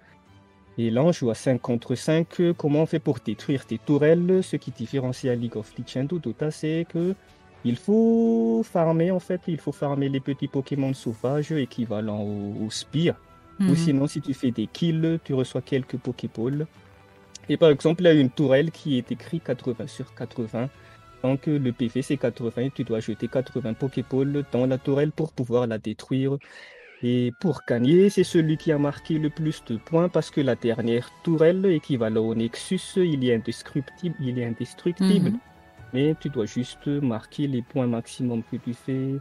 Et 0.78 0.90
là, 0.90 1.04
on 1.04 1.12
joue 1.12 1.28
à 1.28 1.34
5 1.34 1.60
contre 1.60 1.94
5. 1.94 2.54
Comment 2.56 2.82
on 2.82 2.86
fait 2.86 2.98
pour 2.98 3.18
détruire 3.22 3.66
tes 3.66 3.76
tourelles? 3.76 4.40
Ce 4.42 4.56
qui 4.56 4.70
différencie 4.70 5.30
à 5.30 5.34
League 5.34 5.56
of 5.56 5.70
Legends 5.76 6.08
ou 6.12 6.18
Dota, 6.18 6.50
c'est 6.50 6.86
que 6.88 7.14
il 7.64 7.76
faut 7.76 8.62
farmer 8.64 9.10
en 9.10 9.20
fait, 9.20 9.42
il 9.48 9.58
faut 9.58 9.72
farmer 9.72 10.08
les 10.08 10.20
petits 10.20 10.48
Pokémon 10.48 10.92
sauvages 10.94 11.52
équivalents 11.52 12.22
aux, 12.22 12.66
aux 12.66 12.70
spires. 12.70 13.16
Ou 13.66 13.74
Mhm. 13.74 13.76
sinon, 13.76 14.06
si 14.06 14.20
tu 14.22 14.32
fais 14.34 14.50
des 14.52 14.66
kills, 14.66 15.18
tu 15.24 15.34
reçois 15.34 15.60
quelques 15.62 15.98
Pokéballs. 15.98 16.66
Et 17.48 17.56
par 17.56 17.70
exemple, 17.70 18.02
il 18.02 18.06
y 18.06 18.08
a 18.08 18.12
une 18.14 18.30
tourelle 18.30 18.70
qui 18.70 18.98
est 18.98 19.10
écrit 19.12 19.40
80 19.40 19.86
sur 19.86 20.14
80. 20.14 20.68
Donc 21.22 21.46
le 21.46 21.72
PV 21.72 22.02
c'est 22.02 22.16
80 22.16 22.62
et 22.62 22.70
tu 22.70 22.84
dois 22.84 23.00
jeter 23.00 23.28
80 23.28 23.74
Pokéballs 23.74 24.44
dans 24.52 24.66
la 24.66 24.78
tourelle 24.78 25.12
pour 25.12 25.32
pouvoir 25.32 25.66
la 25.66 25.78
détruire. 25.78 26.38
Et 27.02 27.32
pour 27.40 27.62
gagner, 27.66 28.10
c'est 28.10 28.24
celui 28.24 28.56
qui 28.58 28.72
a 28.72 28.78
marqué 28.78 29.18
le 29.18 29.30
plus 29.30 29.62
de 29.66 29.76
points 29.78 30.08
parce 30.08 30.30
que 30.30 30.40
la 30.42 30.54
dernière 30.54 31.10
tourelle, 31.22 31.64
équivalent 31.66 32.22
au 32.26 32.34
Nexus, 32.34 32.80
il 32.96 33.24
est 33.28 33.34
indestructible. 33.34 34.16
Il 34.20 34.38
est 34.38 34.44
indestructible. 34.46 35.30
Mhm. 35.30 35.38
Mais 35.92 36.14
tu 36.20 36.28
dois 36.28 36.46
juste 36.46 36.86
marquer 36.86 37.46
les 37.46 37.62
points 37.62 37.86
maximum 37.86 38.42
que 38.50 38.56
tu 38.56 38.74
fais. 38.74 39.14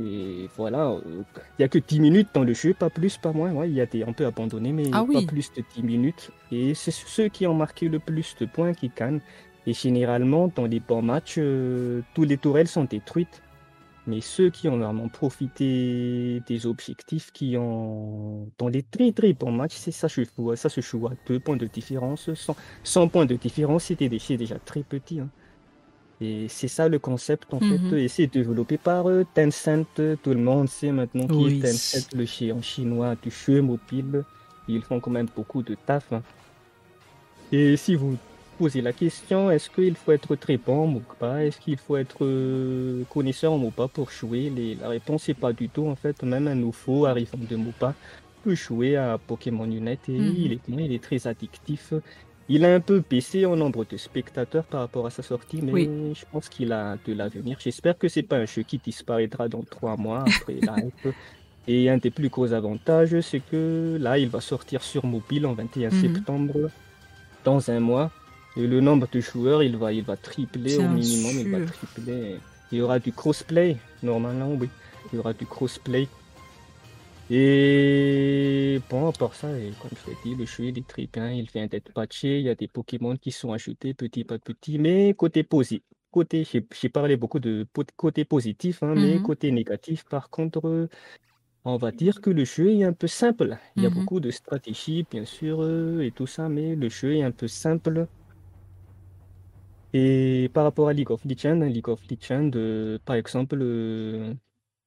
Et 0.00 0.48
voilà, 0.56 0.96
il 1.06 1.24
n'y 1.58 1.64
a 1.66 1.68
que 1.68 1.78
10 1.78 2.00
minutes 2.00 2.28
dans 2.32 2.44
le 2.44 2.54
jeu, 2.54 2.72
pas 2.72 2.88
plus, 2.88 3.18
pas 3.18 3.32
moins. 3.32 3.52
Ouais, 3.52 3.68
il 3.68 3.74
y 3.74 3.80
a 3.80 3.86
des, 3.86 4.04
on 4.04 4.14
peut 4.14 4.24
abandonner, 4.24 4.72
mais 4.72 4.84
Ah 4.92 5.04
pas 5.04 5.18
oui. 5.18 5.26
plus 5.26 5.52
de 5.52 5.62
10 5.74 5.82
minutes. 5.82 6.30
Et 6.50 6.72
c'est 6.74 6.90
ceux 6.90 7.28
qui 7.28 7.46
ont 7.46 7.54
marqué 7.54 7.88
le 7.88 7.98
plus 7.98 8.34
de 8.40 8.46
points 8.46 8.72
qui 8.72 8.90
gagnent. 8.96 9.20
Et 9.66 9.74
généralement, 9.74 10.50
dans 10.54 10.64
les 10.64 10.80
bons 10.80 11.02
matchs, 11.02 11.34
euh, 11.38 12.00
tous 12.14 12.24
les 12.24 12.38
tourelles 12.38 12.68
sont 12.68 12.84
détruites. 12.84 13.42
Mais 14.06 14.20
ceux 14.20 14.50
qui 14.50 14.66
ont 14.68 14.78
vraiment 14.78 15.08
profité 15.08 16.40
des 16.48 16.66
objectifs, 16.66 17.30
qui 17.30 17.56
ont, 17.56 18.48
dans 18.58 18.68
les 18.68 18.82
très 18.82 19.12
très 19.12 19.32
bons 19.34 19.52
matchs, 19.52 19.74
c'est 19.76 19.92
ça, 19.92 20.08
ça 20.08 20.68
se 20.70 20.80
joue 20.80 21.06
à 21.06 21.12
deux 21.28 21.38
points 21.38 21.56
de 21.58 21.66
différence. 21.66 22.32
100, 22.32 22.56
100 22.82 23.08
points 23.08 23.26
de 23.26 23.36
différence, 23.36 23.84
c'était 23.84 24.08
déjà 24.08 24.58
très 24.58 24.82
petit. 24.82 25.20
hein. 25.20 25.28
Et 26.22 26.46
c'est 26.48 26.68
ça 26.68 26.88
le 26.88 26.98
concept 26.98 27.52
en 27.52 27.58
Mhm. 27.60 27.90
fait, 27.90 27.96
et 28.04 28.08
c'est 28.08 28.26
développé 28.28 28.78
par 28.78 29.08
euh, 29.08 29.24
Tencent. 29.34 29.86
Tout 30.22 30.30
le 30.30 30.36
monde 30.50 30.68
sait 30.68 30.92
maintenant 30.92 31.26
qui 31.26 31.34
Oui. 31.34 31.58
est 31.58 31.62
Tencent, 31.62 32.08
le 32.14 32.24
géant 32.24 32.62
chinois 32.62 33.16
du 33.20 33.30
jeu 33.30 33.60
mobile. 33.60 34.22
Ils 34.68 34.82
font 34.82 35.00
quand 35.00 35.10
même 35.10 35.28
beaucoup 35.34 35.62
de 35.62 35.74
taf. 35.86 36.12
hein. 36.12 36.22
Et 37.50 37.76
si 37.76 37.94
vous 37.96 38.16
posez 38.58 38.80
la 38.82 38.92
question, 38.92 39.50
est-ce 39.50 39.68
qu'il 39.68 39.96
faut 39.96 40.12
être 40.12 40.36
très 40.36 40.56
bon 40.56 40.84
en 40.84 40.86
MOBA 40.86 41.44
Est-ce 41.44 41.58
qu'il 41.58 41.76
faut 41.78 41.96
être 41.96 42.18
euh, 42.24 43.02
connaisseur 43.10 43.52
en 43.52 43.58
MOBA 43.58 43.88
pour 43.88 44.10
jouer? 44.10 44.50
Les- 44.50 44.76
La 44.76 44.88
réponse 44.88 45.28
est 45.28 45.34
pas 45.34 45.52
du 45.52 45.68
tout 45.68 45.86
en 45.86 45.96
fait. 45.96 46.22
Même 46.22 46.46
un 46.46 46.54
nouveau 46.54 47.06
arrivant 47.06 47.38
de 47.50 47.56
MOBA 47.56 47.94
peut 48.44 48.54
jouer 48.54 48.96
à 48.96 49.18
Pokémon 49.18 49.64
Unite 49.64 50.08
et 50.08 50.18
Mhm. 50.18 50.34
il, 50.36 50.52
est, 50.52 50.60
il 50.68 50.92
est 50.92 51.02
très 51.02 51.26
addictif. 51.26 51.92
Il 52.48 52.64
a 52.64 52.74
un 52.74 52.80
peu 52.80 53.02
baissé 53.08 53.46
en 53.46 53.56
nombre 53.56 53.84
de 53.84 53.96
spectateurs 53.96 54.64
par 54.64 54.80
rapport 54.80 55.06
à 55.06 55.10
sa 55.10 55.22
sortie, 55.22 55.60
mais 55.62 55.72
Oui. 55.72 55.90
je 56.14 56.24
pense 56.30 56.48
qu'il 56.48 56.72
a 56.72 56.96
de 57.06 57.12
l'avenir. 57.14 57.56
J'espère 57.60 57.96
que 57.96 58.08
c'est 58.08 58.22
pas 58.22 58.36
un 58.36 58.46
jeu 58.46 58.62
qui 58.62 58.78
disparaîtra 58.78 59.48
dans 59.48 59.62
trois 59.62 59.96
mois 59.96 60.24
après 60.26 60.56
la 60.60 60.76
hype. 60.84 61.14
Et 61.68 61.88
un 61.88 61.98
des 61.98 62.10
plus 62.10 62.28
gros 62.28 62.52
avantages, 62.52 63.18
c'est 63.20 63.38
que 63.40 63.96
là, 64.00 64.18
il 64.18 64.28
va 64.28 64.40
sortir 64.40 64.82
sur 64.82 65.06
mobile 65.06 65.46
en 65.46 65.54
21 65.54 65.90
Mhm. 65.90 66.00
septembre, 66.00 66.70
dans 67.44 67.70
un 67.70 67.80
mois. 67.80 68.10
Et 68.56 68.66
le 68.66 68.80
nombre 68.80 69.06
de 69.10 69.20
joueurs, 69.20 69.62
il 69.62 69.76
va, 69.76 69.92
il 69.92 70.02
va 70.04 70.16
tripler 70.16 70.76
au 70.76 70.82
minimum, 70.88 71.32
il 71.38 71.50
va 71.50 71.58
tripler. 71.64 72.36
Il 72.70 72.78
y 72.78 72.80
aura 72.82 72.98
du 72.98 73.12
crossplay, 73.12 73.76
normalement, 74.02 74.52
oui. 74.60 74.68
Il 75.12 75.16
y 75.16 75.18
aura 75.20 75.32
du 75.32 75.46
crossplay. 75.46 76.08
Et 77.28 78.80
bon, 78.90 79.06
à 79.08 79.12
part 79.12 79.34
ça, 79.34 79.58
et 79.58 79.74
comme 79.76 79.92
je 79.96 80.10
l'ai 80.10 80.16
dit, 80.16 80.34
le 80.34 80.44
jeu 80.44 80.64
il 80.66 80.78
est 80.78 80.86
très 80.86 81.06
bien, 81.06 81.30
il 81.32 81.48
vient 81.50 81.66
d'être 81.66 81.92
patché, 81.92 82.38
il 82.40 82.44
y 82.44 82.48
a 82.50 82.54
des 82.54 82.68
Pokémon 82.68 83.16
qui 83.16 83.30
sont 83.32 83.52
ajoutés 83.52 83.94
petit 83.94 84.26
à 84.32 84.38
petit, 84.38 84.78
mais 84.78 85.14
côté 85.14 85.42
positif, 85.44 85.82
côté, 86.10 86.44
j'ai 86.44 86.88
parlé 86.90 87.16
beaucoup 87.16 87.40
de 87.40 87.66
côté 87.96 88.24
positif, 88.26 88.82
hein, 88.82 88.94
mais 88.96 89.18
Mhm. 89.18 89.20
côté 89.20 89.50
négatif, 89.50 90.04
par 90.04 90.28
contre, 90.30 90.88
on 91.64 91.76
va 91.78 91.92
dire 91.92 92.20
que 92.20 92.30
le 92.30 92.44
jeu 92.44 92.72
est 92.72 92.84
un 92.84 92.92
peu 92.94 93.06
simple. 93.08 93.58
Il 93.76 93.82
y 93.84 93.86
a 93.86 93.90
Mhm. 93.90 93.90
beaucoup 93.90 94.20
de 94.20 94.30
stratégie, 94.30 95.04
bien 95.10 95.24
sûr, 95.26 95.62
euh, 95.62 96.00
et 96.02 96.12
tout 96.12 96.26
ça, 96.26 96.48
mais 96.48 96.76
le 96.76 96.88
jeu 96.88 97.16
est 97.16 97.22
un 97.24 97.32
peu 97.32 97.48
simple. 97.48 98.08
Et 99.92 100.50
par 100.54 100.64
rapport 100.64 100.88
à 100.88 100.92
League 100.92 101.10
of 101.10 101.24
Legends, 101.24 101.60
League 101.60 101.88
of 101.88 102.02
Legends, 102.10 102.50
euh, 102.54 102.98
par 103.04 103.16
exemple, 103.16 103.58
euh, 103.60 104.34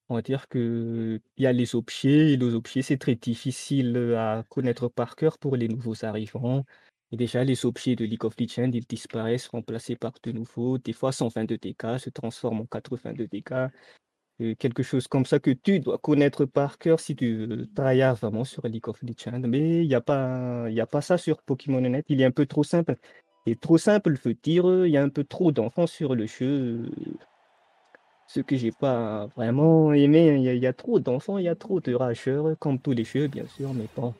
on 0.09 0.15
va 0.15 0.21
dire 0.21 0.47
que 0.47 1.19
il 1.37 1.43
y 1.43 1.47
a 1.47 1.53
les 1.53 1.75
objets, 1.75 2.33
et 2.33 2.37
les 2.37 2.53
objets, 2.53 2.81
c'est 2.81 2.97
très 2.97 3.15
difficile 3.15 3.97
à 4.17 4.43
connaître 4.49 4.87
par 4.87 5.15
cœur 5.15 5.37
pour 5.37 5.55
les 5.55 5.67
nouveaux 5.67 6.05
arrivants. 6.05 6.63
Et 7.11 7.17
déjà, 7.17 7.43
les 7.43 7.65
objets 7.65 7.95
de 7.95 8.05
League 8.05 8.25
of 8.25 8.35
Legends, 8.39 8.71
ils 8.73 8.85
disparaissent, 8.85 9.47
remplacés 9.47 9.95
par 9.95 10.13
de 10.23 10.31
nouveaux. 10.31 10.77
Des 10.77 10.93
fois, 10.93 11.11
122 11.11 11.57
dégâts 11.57 11.97
se 11.97 12.09
transforment 12.09 12.61
en 12.61 12.65
82 12.65 13.27
dégâts. 13.27 13.67
Quelque 14.59 14.83
chose 14.83 15.07
comme 15.07 15.25
ça 15.25 15.39
que 15.39 15.51
tu 15.51 15.79
dois 15.79 15.97
connaître 15.97 16.45
par 16.45 16.77
cœur 16.77 16.99
si 16.99 17.15
tu 17.15 17.47
tryhard 17.73 18.15
vraiment 18.15 18.43
sur 18.43 18.67
League 18.67 18.87
of 18.89 19.01
Legends. 19.01 19.39
Mais 19.47 19.83
il 19.83 19.87
n'y 19.87 19.95
a 19.95 20.01
pas, 20.01 20.65
a 20.65 20.85
pas 20.87 21.01
ça 21.01 21.17
sur 21.17 21.41
Pokémon 21.41 21.79
Net. 21.81 22.05
Il 22.09 22.21
est 22.21 22.25
un 22.25 22.31
peu 22.31 22.45
trop 22.45 22.63
simple. 22.63 22.97
Et 23.45 23.55
trop 23.55 23.77
simple 23.77 24.13
veut 24.23 24.33
dire 24.33 24.85
il 24.85 24.91
y 24.91 24.97
a 24.97 25.03
un 25.03 25.09
peu 25.09 25.23
trop 25.23 25.51
d'enfants 25.51 25.87
sur 25.87 26.15
le 26.15 26.25
jeu. 26.27 26.89
Ce 28.27 28.39
que 28.41 28.55
j'ai 28.57 28.71
pas 28.71 29.27
vraiment 29.35 29.93
aimé. 29.93 30.35
Il 30.35 30.41
y, 30.41 30.49
a- 30.49 30.53
il 30.53 30.61
y 30.61 30.67
a 30.67 30.73
trop 30.73 30.99
d'enfants, 30.99 31.37
il 31.37 31.45
y 31.45 31.49
a 31.49 31.55
trop 31.55 31.79
de 31.79 31.93
rageurs, 31.93 32.55
comme 32.59 32.79
tous 32.79 32.91
les 32.93 33.03
jeux, 33.03 33.27
bien 33.27 33.45
sûr. 33.55 33.73
Mais 33.73 33.87
bon. 33.95 34.13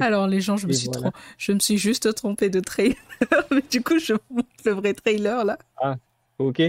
Alors 0.00 0.26
les 0.26 0.40
gens, 0.40 0.56
je 0.56 0.66
me 0.68 0.72
suis 0.72 0.88
voilà. 0.88 1.10
je 1.36 1.52
me 1.52 1.58
suis 1.58 1.76
juste 1.76 2.12
trompée 2.14 2.48
de 2.48 2.60
trailer, 2.60 2.96
mais 3.50 3.62
du 3.70 3.82
coup 3.82 3.98
je 3.98 4.14
vous 4.14 4.20
montre 4.36 4.48
le 4.64 4.72
vrai 4.72 4.94
trailer 4.94 5.44
là. 5.44 5.58
Ok. 6.38 6.62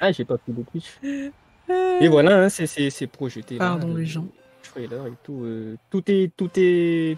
Ah, 0.00 0.12
j'ai 0.12 0.24
pas 0.24 0.36
pris 0.38 0.52
de 0.52 0.62
Twitch. 0.62 0.98
Euh, 1.04 2.00
Et 2.00 2.08
voilà, 2.08 2.44
hein, 2.44 2.48
c'est 2.48 3.06
projeté 3.06 3.54
là. 3.54 3.58
Pardon 3.60 3.94
le 3.94 4.00
les 4.00 4.06
gens. 4.06 4.26
Trailer 4.62 5.06
et 5.06 5.12
tout. 5.22 5.40
euh, 5.44 5.76
tout 5.90 6.02
est 6.10 6.30
tout 6.36 6.50
est 6.56 7.16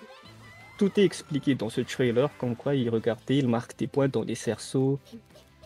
tout 0.78 0.90
est 0.98 1.04
expliqué 1.04 1.54
dans 1.54 1.68
ce 1.70 1.80
trailer, 1.80 2.30
comme 2.38 2.54
quoi 2.56 2.74
il 2.74 2.88
regardez, 2.90 3.38
il 3.38 3.48
marque 3.48 3.76
des 3.76 3.86
points 3.86 4.08
dans 4.08 4.22
les 4.22 4.34
cerceaux. 4.36 4.98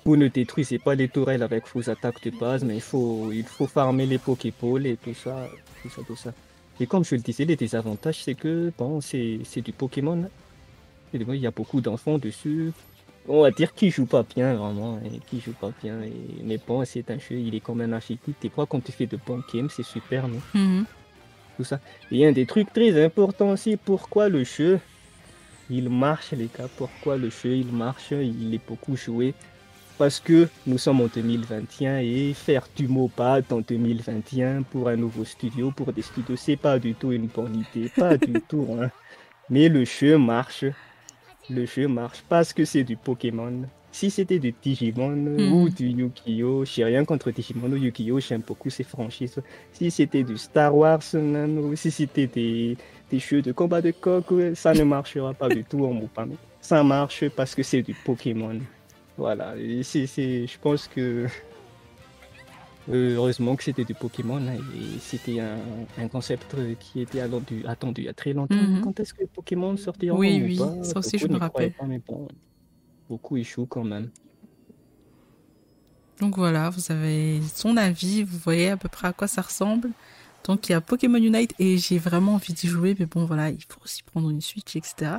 Vous 0.04 0.16
ne 0.16 0.28
détruisez 0.28 0.78
pas 0.78 0.94
les 0.94 1.08
tourelles 1.08 1.42
avec 1.42 1.64
vos 1.74 1.88
attaques 1.88 2.22
de 2.24 2.30
base, 2.30 2.62
mais 2.62 2.74
il 2.74 2.80
faut 2.82 3.30
il 3.32 3.44
faut 3.44 3.66
farmer 3.66 4.06
les 4.06 4.18
Pokéballs 4.18 4.86
et 4.86 4.96
tout 4.96 5.14
ça, 5.14 5.48
tout 5.82 5.88
ça, 5.88 6.02
tout 6.06 6.16
ça. 6.16 6.32
Et 6.80 6.86
comme 6.86 7.04
je 7.04 7.14
le 7.14 7.22
disais, 7.22 7.44
les 7.44 7.56
désavantages, 7.56 8.22
c'est 8.22 8.34
que 8.34 8.72
bon, 8.76 9.00
c'est 9.00 9.40
c'est 9.44 9.62
du 9.62 9.72
Pokémon. 9.72 10.28
Et 11.14 11.18
il 11.18 11.36
y 11.36 11.46
a 11.46 11.50
beaucoup 11.50 11.80
d'enfants 11.80 12.18
dessus. 12.18 12.72
On 13.26 13.42
va 13.42 13.50
dire 13.50 13.72
qui 13.72 13.90
joue 13.90 14.04
pas 14.04 14.24
bien 14.24 14.54
vraiment, 14.54 14.98
et 14.98 15.18
qui 15.30 15.40
joue 15.40 15.52
pas 15.52 15.72
bien. 15.82 16.02
Et... 16.02 16.12
Mais 16.42 16.58
bon, 16.58 16.84
c'est 16.84 17.10
un 17.10 17.18
jeu, 17.18 17.36
il 17.36 17.54
est 17.54 17.60
quand 17.60 17.74
même 17.74 17.94
atypique. 17.94 18.36
Des 18.42 18.50
fois, 18.50 18.66
quand 18.66 18.82
tu 18.84 18.92
fais 18.92 19.06
de 19.06 19.16
bons 19.26 19.42
games, 19.52 19.70
c'est 19.70 19.84
super, 19.84 20.28
non? 20.28 20.40
Mhm. 20.52 20.84
tout 21.56 21.64
ça. 21.64 21.80
Et 22.10 22.26
un 22.26 22.32
des 22.32 22.46
trucs 22.46 22.72
très 22.72 23.02
importants 23.02 23.50
aussi, 23.50 23.76
pourquoi 23.76 24.28
le 24.28 24.44
jeu, 24.44 24.80
il 25.70 25.88
marche 25.88 26.32
les 26.32 26.50
gars, 26.56 26.68
pourquoi 26.76 27.16
le 27.16 27.30
jeu, 27.30 27.56
il 27.56 27.72
marche, 27.72 28.10
il 28.10 28.52
est 28.54 28.66
beaucoup 28.66 28.96
joué. 28.96 29.34
Parce 29.96 30.18
que 30.18 30.48
nous 30.66 30.78
sommes 30.78 31.00
en 31.02 31.06
2021 31.06 31.98
et 31.98 32.32
faire 32.34 32.66
du 32.76 32.88
MOBA 32.88 33.40
en 33.50 33.60
2021 33.60 34.62
pour 34.62 34.88
un 34.88 34.96
nouveau 34.96 35.24
studio, 35.24 35.70
pour 35.70 35.92
des 35.92 36.02
studios, 36.02 36.34
c'est 36.36 36.56
pas 36.56 36.78
du 36.80 36.94
tout 36.94 37.12
une 37.12 37.26
bonne 37.28 37.64
idée, 37.72 37.88
pas 37.96 38.16
du 38.18 38.32
tout. 38.48 38.66
hein. 38.80 38.90
Mais 39.50 39.68
le 39.68 39.84
jeu 39.84 40.18
marche, 40.18 40.64
le 41.48 41.64
jeu 41.66 41.86
marche 41.86 42.24
parce 42.28 42.52
que 42.52 42.64
c'est 42.64 42.82
du 42.82 42.96
Pokémon. 42.96 43.62
Si 43.92 44.10
c'était 44.10 44.40
du 44.40 44.52
Digimon 44.60 45.10
Mhm. 45.14 45.52
ou 45.52 45.68
du 45.68 45.86
Yu-Gi-Oh, 45.90 46.64
j'ai 46.64 46.82
rien 46.84 47.04
contre 47.04 47.30
Digimon 47.30 47.70
ou 47.70 47.76
Yu-Gi-Oh, 47.76 48.18
j'aime 48.18 48.42
beaucoup 48.44 48.68
ces 48.70 48.82
franchises. 48.82 49.40
Si 49.72 49.88
c'était 49.92 50.24
du 50.24 50.36
Star 50.36 50.74
Wars, 50.76 50.98
ou 51.14 51.76
si 51.76 51.92
c'était 51.92 52.26
des, 52.26 52.76
des 53.08 53.18
jeux 53.20 53.42
de 53.42 53.52
combat 53.52 53.80
de 53.80 53.92
coq, 53.92 54.24
ça 54.56 54.74
ne 54.74 54.82
marchera 54.82 55.32
pas 55.34 55.48
du 55.48 55.62
tout 55.62 55.84
en 55.84 55.94
mais 55.94 56.34
Ça 56.60 56.82
marche 56.82 57.28
parce 57.28 57.54
que 57.54 57.62
c'est 57.62 57.82
du 57.82 57.94
Pokémon. 57.94 58.58
Voilà, 59.16 59.56
et 59.56 59.82
c'est, 59.82 60.06
c'est- 60.06 60.46
je 60.46 60.58
pense 60.58 60.88
que 60.88 61.26
heureusement 62.90 63.56
que 63.56 63.62
c'était 63.64 63.84
du 63.84 63.94
Pokémon 63.94 64.36
hein, 64.36 64.56
et 64.76 64.98
c'était 65.00 65.40
un, 65.40 65.58
un 65.98 66.08
concept 66.08 66.54
qui 66.80 67.00
était 67.00 67.20
attendu, 67.20 67.64
attendu 67.66 68.02
il 68.02 68.04
y 68.04 68.08
a 68.08 68.14
très 68.14 68.32
longtemps. 68.32 68.56
Mhm. 68.56 68.80
Quand 68.82 68.98
est-ce 69.00 69.14
que 69.14 69.24
Pokémon 69.24 69.76
sortira 69.76 70.16
Oui, 70.16 70.40
oui, 70.44 70.58
ça 70.82 70.98
aussi, 70.98 71.16
je 71.18 71.28
me 71.28 71.36
rappelle. 71.36 71.72
pas, 71.72 71.86
mais 71.86 72.00
bon, 72.06 72.28
beaucoup 73.08 73.36
échouent 73.36 73.66
quand 73.66 73.84
même. 73.84 74.10
Donc 76.20 76.36
voilà, 76.36 76.70
vous 76.70 76.92
avez 76.92 77.40
son 77.52 77.76
avis, 77.76 78.22
vous 78.22 78.38
voyez 78.38 78.70
à 78.70 78.76
peu 78.76 78.88
près 78.88 79.08
à 79.08 79.12
quoi 79.12 79.26
ça 79.28 79.42
ressemble. 79.42 79.90
Donc 80.44 80.68
il 80.68 80.72
y 80.72 80.74
a 80.74 80.80
Pokémon 80.80 81.16
Unite 81.18 81.54
et 81.58 81.78
j'ai 81.78 81.98
vraiment 81.98 82.34
envie 82.34 82.52
d'y 82.52 82.66
jouer, 82.68 82.94
mais 82.98 83.06
bon 83.06 83.24
voilà, 83.24 83.48
il 83.50 83.62
faut 83.68 83.80
aussi 83.82 84.02
prendre 84.02 84.28
une 84.30 84.40
Switch, 84.42 84.76
etc. 84.76 85.12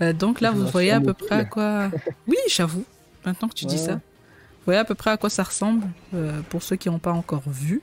Euh, 0.00 0.12
donc 0.12 0.40
là, 0.40 0.52
vous 0.52 0.64
voyez 0.68 0.92
à 0.92 1.00
peu 1.00 1.12
près 1.12 1.34
à 1.34 1.44
quoi. 1.44 1.90
Oui, 2.28 2.36
j'avoue. 2.48 2.84
Maintenant 3.24 3.48
que 3.48 3.54
tu 3.54 3.66
dis 3.66 3.78
ça, 3.78 3.94
vous 3.94 4.64
voyez 4.64 4.80
à 4.80 4.84
peu 4.84 4.94
près 4.94 5.10
à 5.10 5.16
quoi 5.16 5.30
ça 5.30 5.42
ressemble 5.42 5.86
euh, 6.14 6.40
pour 6.50 6.62
ceux 6.62 6.76
qui 6.76 6.88
n'ont 6.88 6.98
pas 6.98 7.12
encore 7.12 7.42
vu. 7.46 7.82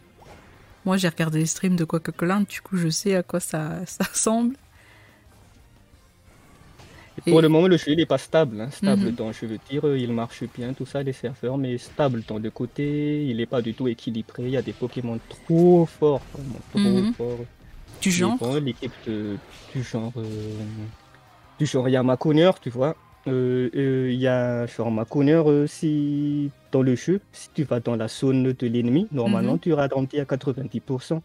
Moi, 0.85 0.97
j'ai 0.97 1.07
regardé 1.07 1.39
les 1.39 1.45
streams 1.47 1.75
de 1.75 1.83
Coca-Cola, 1.83 2.41
du 2.47 2.61
coup, 2.61 2.77
je 2.77 2.89
sais 2.89 3.15
à 3.15 3.23
quoi 3.23 3.39
ça, 3.39 3.71
ça 3.85 4.03
ressemble. 4.03 4.55
pour 7.25 7.41
le 7.41 7.49
moment, 7.49 7.67
le 7.67 7.77
jeu 7.77 7.95
n'est 7.95 8.05
pas 8.05 8.19
stable. 8.19 8.61
Hein. 8.61 8.69
Stable 8.71 9.05
mhm. 9.05 9.15
dans, 9.15 9.31
je 9.31 9.45
veux 9.47 9.59
dire, 9.69 9.95
il 9.95 10.13
marche 10.13 10.43
bien, 10.55 10.73
tout 10.73 10.85
ça, 10.85 11.01
les 11.01 11.13
serveurs, 11.13 11.57
mais 11.57 11.77
stable 11.77 12.23
dans 12.27 12.37
le 12.37 12.51
côté, 12.51 13.25
il 13.25 13.37
n'est 13.37 13.47
pas 13.47 13.61
du 13.61 13.73
tout 13.73 13.87
équilibré. 13.87 14.43
Il 14.43 14.51
y 14.51 14.57
a 14.57 14.61
des 14.61 14.73
Pokémon 14.73 15.19
trop 15.27 15.87
forts, 15.87 16.21
vraiment 16.33 16.59
trop 16.71 16.79
mhm. 16.79 17.13
forts. 17.13 17.45
Du 18.01 18.11
genre 18.11 18.37
L'équipe 18.59 18.91
du 19.07 19.83
genre. 19.83 20.13
Euh, 20.17 20.23
du 21.57 21.65
genre 21.65 21.89
Yamakuner, 21.89 22.51
tu 22.61 22.69
vois. 22.69 22.95
Euh, 23.27 23.69
euh, 23.75 24.11
il 24.11 24.19
y 24.19 24.27
a 24.27 24.67
genre 24.67 24.91
Makuner 24.91 25.65
si 25.67 26.51
dans 26.71 26.83
le 26.83 26.95
jeu, 26.95 27.21
si 27.31 27.49
tu 27.53 27.63
vas 27.63 27.79
dans 27.79 27.95
la 27.95 28.07
zone 28.07 28.53
de 28.53 28.67
l'ennemi, 28.67 29.07
normalement 29.11 29.53
mhm. 29.53 29.59
tu 29.59 29.73
ralentis 29.73 30.19
à 30.19 30.25
90%. 30.25 31.21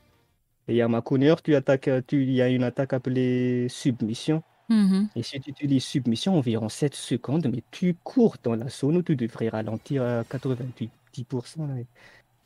Et 0.68 0.76
Yamakuner, 0.76 1.34
tu 1.42 1.54
attaques, 1.54 1.90
tu, 2.06 2.22
il 2.22 2.32
y 2.32 2.42
a 2.42 2.48
une 2.48 2.62
attaque 2.62 2.92
appelée 2.92 3.68
submission. 3.68 4.42
Mhm. 4.68 5.08
Et 5.16 5.22
si 5.22 5.40
tu 5.40 5.50
utilises 5.50 5.84
submission 5.84 6.38
environ 6.38 6.68
7 6.68 6.94
secondes, 6.94 7.48
mais 7.52 7.62
tu 7.70 7.94
cours 8.04 8.36
dans 8.42 8.54
la 8.54 8.68
zone 8.68 8.98
où 8.98 9.02
tu 9.02 9.16
devrais 9.16 9.48
ralentir 9.48 10.02
à 10.02 10.22
98%. 10.22 10.88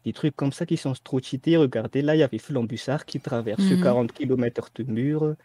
Des 0.04 0.12
trucs 0.12 0.36
comme 0.36 0.52
ça 0.52 0.66
qui 0.66 0.76
sont 0.76 0.94
trop 1.02 1.20
cheatés. 1.20 1.56
Regardez, 1.56 2.02
là, 2.02 2.16
il 2.16 2.18
y 2.18 2.22
avait 2.22 2.38
Flambussard 2.38 3.04
qui 3.04 3.20
traverse 3.20 3.62
40 3.82 4.04
mhm. 4.04 4.08
km 4.10 4.70
de 4.74 4.84
mur. 4.84 5.36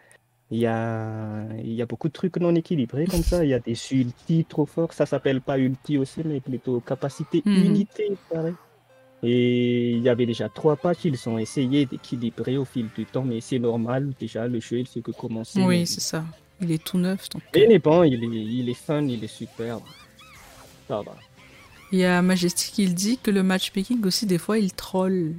Il 0.51 0.59
y 0.59 0.65
a, 0.65 1.45
il 1.63 1.73
y 1.73 1.81
a 1.81 1.85
beaucoup 1.85 2.07
de 2.07 2.13
trucs 2.13 2.37
non 2.37 2.55
équilibrés 2.55 3.05
comme 3.05 3.23
ça. 3.23 3.43
Il 3.43 3.49
y 3.49 3.53
a 3.53 3.59
des 3.59 3.77
ultis 3.91 4.45
trop 4.45 4.65
forts. 4.65 4.93
Ça 4.93 5.05
s'appelle 5.05 5.41
pas 5.41 5.59
ulti 5.59 5.97
aussi, 5.97 6.21
mais 6.25 6.39
plutôt 6.39 6.79
capacité 6.79 7.43
mhm. 7.45 7.65
unité, 7.65 8.17
pareil. 8.31 8.55
Et 9.21 9.91
il 9.91 10.01
y 10.01 10.09
avait 10.09 10.25
déjà 10.25 10.49
trois 10.49 10.75
patchs. 10.75 11.05
Ils 11.05 11.29
ont 11.29 11.37
essayé 11.37 11.85
d'équilibrer 11.85 12.57
au 12.57 12.65
fil 12.65 12.87
du 12.95 13.05
temps, 13.05 13.23
mais 13.23 13.41
c'est 13.41 13.59
normal. 13.59 14.13
Déjà, 14.19 14.47
le 14.47 14.59
jeu, 14.59 14.79
il 14.79 14.87
fait 14.87 15.01
que 15.01 15.11
commencer. 15.11 15.61
Oui, 15.61 15.85
c'est 15.85 16.01
ça. 16.01 16.23
Il 16.61 16.71
est 16.71 16.83
tout 16.83 16.97
neuf. 16.97 17.29
Donc... 17.29 17.43
il 17.53 17.71
est 17.71 17.79
bon, 17.79 18.03
il 18.03 18.23
est, 18.23 18.27
il 18.27 18.69
est 18.69 18.73
fun, 18.73 19.03
il 19.03 19.23
est 19.23 19.27
superbe. 19.27 19.83
Ça 20.87 21.01
va. 21.01 21.15
Il 21.91 21.99
y 21.99 22.05
a 22.05 22.21
Majestic 22.21 22.73
qui 22.73 22.87
dit 22.87 23.17
que 23.17 23.31
le 23.31 23.43
matchmaking 23.43 24.03
aussi, 24.05 24.25
des 24.25 24.37
fois, 24.37 24.57
il 24.57 24.73
troll. 24.73 25.35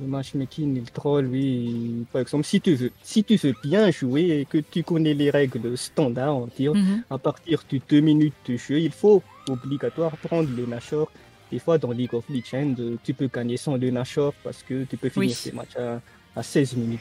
Le 0.00 0.06
matchmaking, 0.06 0.76
il 0.76 0.90
troll, 0.90 1.26
oui. 1.26 2.04
Par 2.12 2.20
exemple, 2.20 2.44
si 2.44 2.60
tu 2.60 2.74
veux, 2.74 2.90
si 3.02 3.24
tu 3.24 3.36
veux 3.36 3.54
bien 3.62 3.90
jouer 3.90 4.40
et 4.40 4.44
que 4.44 4.58
tu 4.58 4.82
connais 4.82 5.14
les 5.14 5.30
règles 5.30 5.76
standards, 5.78 6.36
on 6.36 6.48
dire, 6.54 6.74
mhm. 6.74 7.02
à 7.08 7.16
partir 7.16 7.62
de 7.70 7.80
deux 7.88 8.00
minutes 8.00 8.34
de 8.46 8.56
jeu, 8.56 8.78
il 8.78 8.92
faut 8.92 9.22
obligatoire 9.48 10.16
prendre 10.18 10.50
le 10.54 10.66
Nashor. 10.66 11.10
Des 11.50 11.58
fois, 11.58 11.78
dans 11.78 11.92
League 11.92 12.12
of 12.12 12.24
Legends, 12.28 12.74
tu 13.04 13.14
peux 13.14 13.28
gagner 13.32 13.56
sans 13.56 13.76
le 13.76 13.90
Nashor 13.90 14.34
parce 14.44 14.62
que 14.62 14.84
tu 14.84 14.96
peux 14.96 15.08
finir 15.08 15.34
ces 15.34 15.52
matchs 15.52 15.76
à, 15.76 16.00
à 16.34 16.42
16 16.42 16.76
minutes 16.76 17.00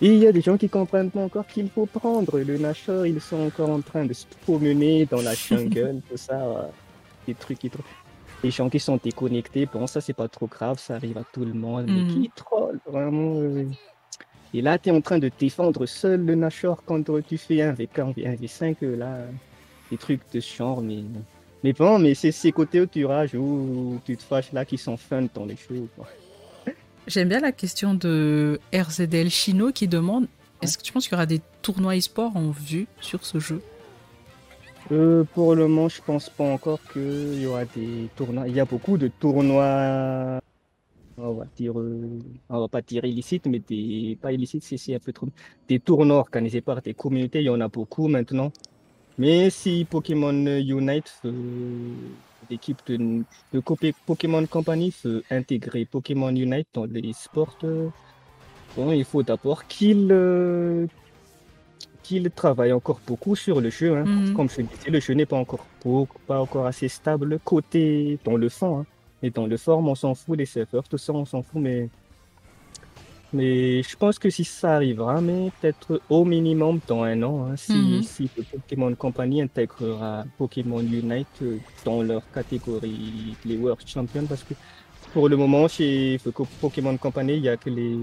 Et 0.00 0.08
il 0.08 0.18
y 0.18 0.26
a 0.26 0.32
des 0.32 0.42
gens 0.42 0.56
qui 0.56 0.68
comprennent 0.68 1.10
pas 1.10 1.24
encore 1.24 1.46
qu'il 1.46 1.70
faut 1.70 1.86
prendre 1.86 2.38
le 2.38 2.58
Nashor. 2.58 3.06
Ils 3.06 3.20
sont 3.20 3.40
encore 3.40 3.70
en 3.70 3.80
train 3.80 4.04
de 4.04 4.12
se 4.12 4.26
promener 4.42 5.06
dans 5.06 5.22
la 5.22 5.34
jungle, 5.48 6.02
tout 6.08 6.16
ça. 6.16 6.70
Des 7.26 7.34
trucs 7.34 7.58
qui 7.58 7.70
les 8.42 8.50
gens 8.50 8.68
qui 8.68 8.80
sont 8.80 8.98
déconnectés, 9.02 9.68
bon, 9.72 9.86
ça, 9.86 10.00
c'est 10.00 10.12
pas 10.12 10.28
trop 10.28 10.46
grave, 10.46 10.78
ça 10.78 10.94
arrive 10.94 11.18
à 11.18 11.24
tout 11.32 11.44
le 11.44 11.52
monde. 11.52 11.86
Mais 11.88 12.12
qui 12.12 12.18
mhm. 12.20 12.28
troll, 12.34 12.80
vraiment. 12.86 13.34
Euh. 13.36 13.66
Et 14.54 14.60
là, 14.60 14.78
tu 14.78 14.88
es 14.88 14.92
en 14.92 15.00
train 15.00 15.18
de 15.18 15.30
défendre 15.38 15.86
seul 15.86 16.24
le 16.24 16.34
Nashor 16.34 16.82
quand 16.84 17.02
tu 17.26 17.38
fais 17.38 17.62
un 17.62 17.72
V4, 17.72 18.26
un 18.26 18.34
V5, 18.34 18.76
euh, 18.82 18.96
là, 18.96 19.18
des 19.90 19.96
trucs 19.96 20.20
de 20.32 20.40
genre, 20.40 20.82
mais. 20.82 21.02
Mais 21.64 21.72
bon, 21.72 22.00
mais 22.00 22.14
c'est 22.14 22.32
ces 22.32 22.50
côtés 22.50 22.80
où 22.80 22.86
tu 22.86 23.06
rages 23.06 23.36
ou 23.36 24.00
tu 24.04 24.16
te 24.16 24.22
fâches 24.24 24.52
là 24.52 24.64
qui 24.64 24.76
sont 24.76 24.96
fun 24.96 25.28
dans 25.32 25.44
les 25.44 25.54
jeux. 25.54 25.88
J'aime 27.06 27.28
bien 27.28 27.38
la 27.38 27.52
question 27.52 27.94
de 27.94 28.58
RZL 28.74 29.30
Chino 29.30 29.70
qui 29.70 29.86
demande 29.86 30.26
est-ce 30.62 30.78
que 30.78 30.82
tu 30.82 30.92
penses 30.92 31.04
qu'il 31.04 31.12
y 31.12 31.14
aura 31.16 31.26
des 31.26 31.40
tournois 31.60 31.96
e-sport 31.96 32.36
en 32.36 32.50
vue 32.50 32.86
sur 33.00 33.24
ce 33.24 33.40
jeu? 33.40 33.60
Euh, 34.90 35.24
pour 35.34 35.54
le 35.54 35.68
moment, 35.68 35.88
je 35.88 36.02
pense 36.02 36.28
pas 36.28 36.44
encore 36.44 36.80
qu'il 36.92 37.40
y 37.40 37.46
aura 37.46 37.64
des 37.64 38.08
tournois. 38.16 38.48
Il 38.48 38.54
y 38.54 38.60
a 38.60 38.64
beaucoup 38.64 38.98
de 38.98 39.08
tournois, 39.08 40.40
on 41.16 41.32
va 41.32 41.46
dire, 41.56 41.78
euh, 41.78 42.18
on 42.48 42.60
va 42.60 42.68
pas 42.68 42.82
dire 42.82 43.04
illicites, 43.04 43.46
mais 43.46 43.60
des, 43.60 44.18
pas 44.20 44.32
illicites, 44.32 44.64
c'est 44.64 44.94
un 44.94 44.98
peu 44.98 45.12
trop. 45.12 45.28
Des 45.68 45.78
tournois 45.78 46.18
organisés 46.18 46.60
par 46.60 46.82
des 46.82 46.94
communautés, 46.94 47.40
il 47.40 47.44
y 47.44 47.50
en 47.50 47.60
a 47.60 47.68
beaucoup 47.68 48.08
maintenant. 48.08 48.50
Mais 49.18 49.50
si 49.50 49.86
Pokémon 49.88 50.32
Unite, 50.32 51.22
l'équipe 52.50 52.80
de, 52.86 53.24
Pokémon 54.06 54.44
Company 54.46 54.92
veut 55.04 55.22
intégrer 55.30 55.84
Pokémon 55.84 56.34
Unite 56.34 56.68
dans 56.74 56.86
les 56.86 57.12
sports, 57.12 57.58
bon, 58.76 58.92
il 58.92 59.04
faut 59.04 59.22
d'abord 59.22 59.66
qu'ils 59.66 60.88
qu'il 62.02 62.30
travaille 62.30 62.72
encore 62.72 63.00
beaucoup 63.06 63.36
sur 63.36 63.60
le 63.60 63.70
jeu. 63.70 63.96
Hein. 63.96 64.04
Mhm. 64.04 64.34
Comme 64.34 64.48
je 64.48 64.62
disais, 64.62 64.90
le 64.90 65.00
jeu 65.00 65.14
n'est 65.14 65.26
pas 65.26 65.36
encore, 65.36 65.66
pas 66.26 66.40
encore 66.40 66.66
assez 66.66 66.88
stable 66.88 67.38
côté 67.44 68.18
dans 68.24 68.36
le 68.36 68.48
fond. 68.48 68.80
Hein. 68.80 68.86
Et 69.22 69.30
dans 69.30 69.46
le 69.46 69.56
forme, 69.56 69.88
on 69.88 69.94
s'en 69.94 70.14
fout, 70.14 70.36
les 70.36 70.46
serveurs, 70.46 70.88
tout 70.88 70.98
ça, 70.98 71.12
on 71.12 71.24
s'en 71.24 71.42
fout. 71.42 71.60
Mais, 71.60 71.88
mais 73.32 73.82
je 73.82 73.96
pense 73.96 74.18
que 74.18 74.30
si 74.30 74.44
ça 74.44 74.74
arrivera, 74.74 75.20
mais 75.20 75.52
peut-être 75.60 76.00
au 76.10 76.24
minimum 76.24 76.80
dans 76.86 77.04
un 77.04 77.22
an, 77.22 77.46
hein, 77.46 77.56
si, 77.56 77.72
mhm. 77.72 78.02
si 78.02 78.30
le 78.36 78.42
Pokémon 78.42 78.94
Company 78.94 79.42
intégrera 79.42 80.24
Pokémon 80.36 80.80
Unite 80.80 81.28
euh, 81.42 81.58
dans 81.84 82.02
leur 82.02 82.22
catégorie, 82.32 83.36
les 83.44 83.56
World 83.56 83.86
Champions, 83.86 84.26
parce 84.28 84.42
que 84.42 84.54
pour 85.12 85.28
le 85.28 85.36
moment, 85.36 85.68
chez 85.68 86.18
Pokémon 86.60 86.96
Company, 86.96 87.34
il 87.34 87.44
y 87.44 87.48
a 87.48 87.56
que 87.56 87.68
les... 87.68 87.96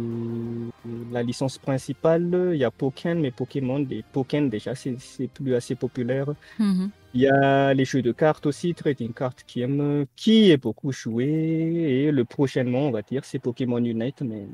la 1.11 1.23
licence 1.23 1.57
principale. 1.57 2.51
Il 2.53 2.59
y 2.59 2.63
a 2.63 2.71
Pokémon, 2.71 3.19
mais 3.19 3.31
Pokémon, 3.31 3.79
les 3.79 4.03
Pokémon 4.03 4.47
déjà, 4.47 4.75
c'est 4.75 5.27
plus 5.33 5.55
assez 5.55 5.75
populaire. 5.75 6.27
Mm-hmm. 6.59 6.89
Il 7.15 7.21
y 7.21 7.27
a 7.27 7.73
les 7.73 7.85
jeux 7.85 8.03
de 8.03 8.11
cartes 8.11 8.45
aussi, 8.45 8.75
Trading 8.75 9.13
Card 9.13 9.35
qui, 9.47 9.61
aime, 9.61 10.05
qui 10.15 10.51
est 10.51 10.57
beaucoup 10.57 10.91
joué. 10.91 11.25
Et 11.25 12.11
le 12.11 12.25
prochainement, 12.25 12.87
on 12.87 12.91
va 12.91 13.01
dire, 13.01 13.25
c'est 13.25 13.39
Pokémon 13.39 13.83
Unite. 13.83 14.21
Mais 14.21 14.47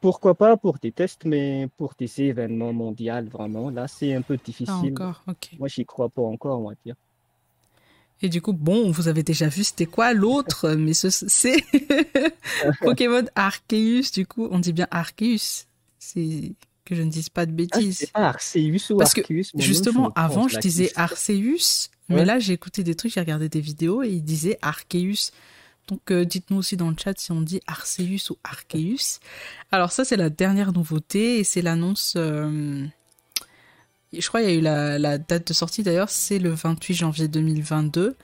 pourquoi 0.00 0.34
pas 0.34 0.58
pour 0.58 0.78
des 0.78 0.92
tests, 0.92 1.24
mais 1.24 1.68
pour 1.78 1.94
des 1.98 2.20
événements 2.20 2.74
mondiaux, 2.74 3.24
vraiment, 3.30 3.70
là, 3.70 3.88
c'est 3.88 4.14
un 4.14 4.22
peu 4.22 4.36
difficile. 4.36 4.92
encore, 4.92 5.24
Moi, 5.58 5.68
j'y 5.68 5.86
crois 5.86 6.10
pas 6.10 6.22
encore, 6.22 6.60
on 6.60 6.68
va 6.68 6.74
dire. 6.84 6.96
Et 8.22 8.28
du 8.28 8.40
coup, 8.40 8.52
bon, 8.52 8.90
vous 8.90 9.08
avez 9.08 9.22
déjà 9.22 9.48
vu 9.48 9.62
c'était 9.64 9.86
quoi 9.86 10.12
l'autre, 10.14 10.70
mais 10.78 10.94
c'est 10.94 11.64
Pokémon 12.80 13.24
Arceus, 13.34 14.10
du 14.12 14.26
coup, 14.26 14.48
on 14.50 14.58
dit 14.58 14.72
bien 14.72 14.88
Arceus. 14.90 15.66
C'est 15.98 16.54
que 16.84 16.94
je 16.94 17.02
ne 17.02 17.10
dise 17.10 17.28
pas 17.28 17.46
de 17.46 17.52
ah, 17.52 17.54
bêtises. 17.54 18.06
pas 18.12 18.28
Arceus 18.28 18.92
ou 18.92 18.98
Parce 18.98 19.12
que 19.12 19.22
justement, 19.56 20.12
avant, 20.14 20.48
je 20.48 20.58
disais 20.58 20.92
Arceus, 20.94 21.90
mais 22.08 22.24
là, 22.24 22.38
j'ai 22.38 22.52
écouté 22.52 22.84
des 22.84 22.94
trucs, 22.94 23.12
j'ai 23.12 23.20
regardé 23.20 23.48
des 23.48 23.60
vidéos 23.60 24.02
et 24.02 24.08
il 24.08 24.22
disait 24.22 24.58
Arceus. 24.62 25.32
Donc, 25.88 26.10
euh, 26.10 26.24
dites-nous 26.24 26.56
aussi 26.56 26.76
dans 26.76 26.90
le 26.90 26.96
chat 27.00 27.16
si 27.16 27.30
on 27.30 27.40
dit 27.40 27.60
Arceus 27.68 28.30
ou 28.30 28.38
Arceus. 28.42 29.20
Alors 29.70 29.92
ça, 29.92 30.04
c'est 30.04 30.16
la 30.16 30.30
dernière 30.30 30.72
nouveauté 30.72 31.38
et 31.38 31.44
c'est 31.44 31.62
l'annonce... 31.62 32.14
Euh, 32.16 32.84
je 34.20 34.28
crois 34.28 34.40
qu'il 34.40 34.50
y 34.50 34.52
a 34.52 34.56
eu 34.56 34.98
la, 34.98 35.18
date 35.18 35.48
de 35.48 35.52
sortie 35.52 35.82
d'ailleurs, 35.82 36.10
c'est 36.10 36.38
le 36.38 36.50
28 36.50 36.94
janvier 36.94 37.28
2022. 37.28 38.16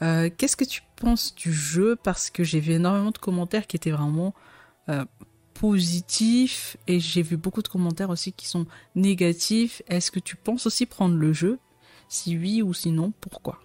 Euh, 0.00 0.30
qu'est-ce 0.36 0.56
que 0.56 0.64
tu 0.64 0.82
penses 0.96 1.34
du 1.34 1.52
jeu? 1.52 1.96
Parce 1.96 2.30
que 2.30 2.44
j'ai 2.44 2.60
vu 2.60 2.72
énormément 2.72 3.10
de 3.10 3.18
commentaires 3.18 3.66
qui 3.66 3.76
étaient 3.76 3.90
vraiment 3.90 4.34
euh, 4.88 5.04
positifs 5.54 6.76
et 6.86 7.00
j'ai 7.00 7.22
vu 7.22 7.36
beaucoup 7.36 7.62
de 7.62 7.68
commentaires 7.68 8.10
aussi 8.10 8.32
qui 8.32 8.46
sont 8.46 8.66
négatifs. 8.94 9.82
Est-ce 9.88 10.10
que 10.10 10.20
tu 10.20 10.36
penses 10.36 10.66
aussi 10.66 10.86
prendre 10.86 11.16
le 11.16 11.32
jeu? 11.32 11.58
Si 12.08 12.38
oui 12.38 12.62
ou 12.62 12.72
sinon, 12.72 13.12
pourquoi? 13.20 13.60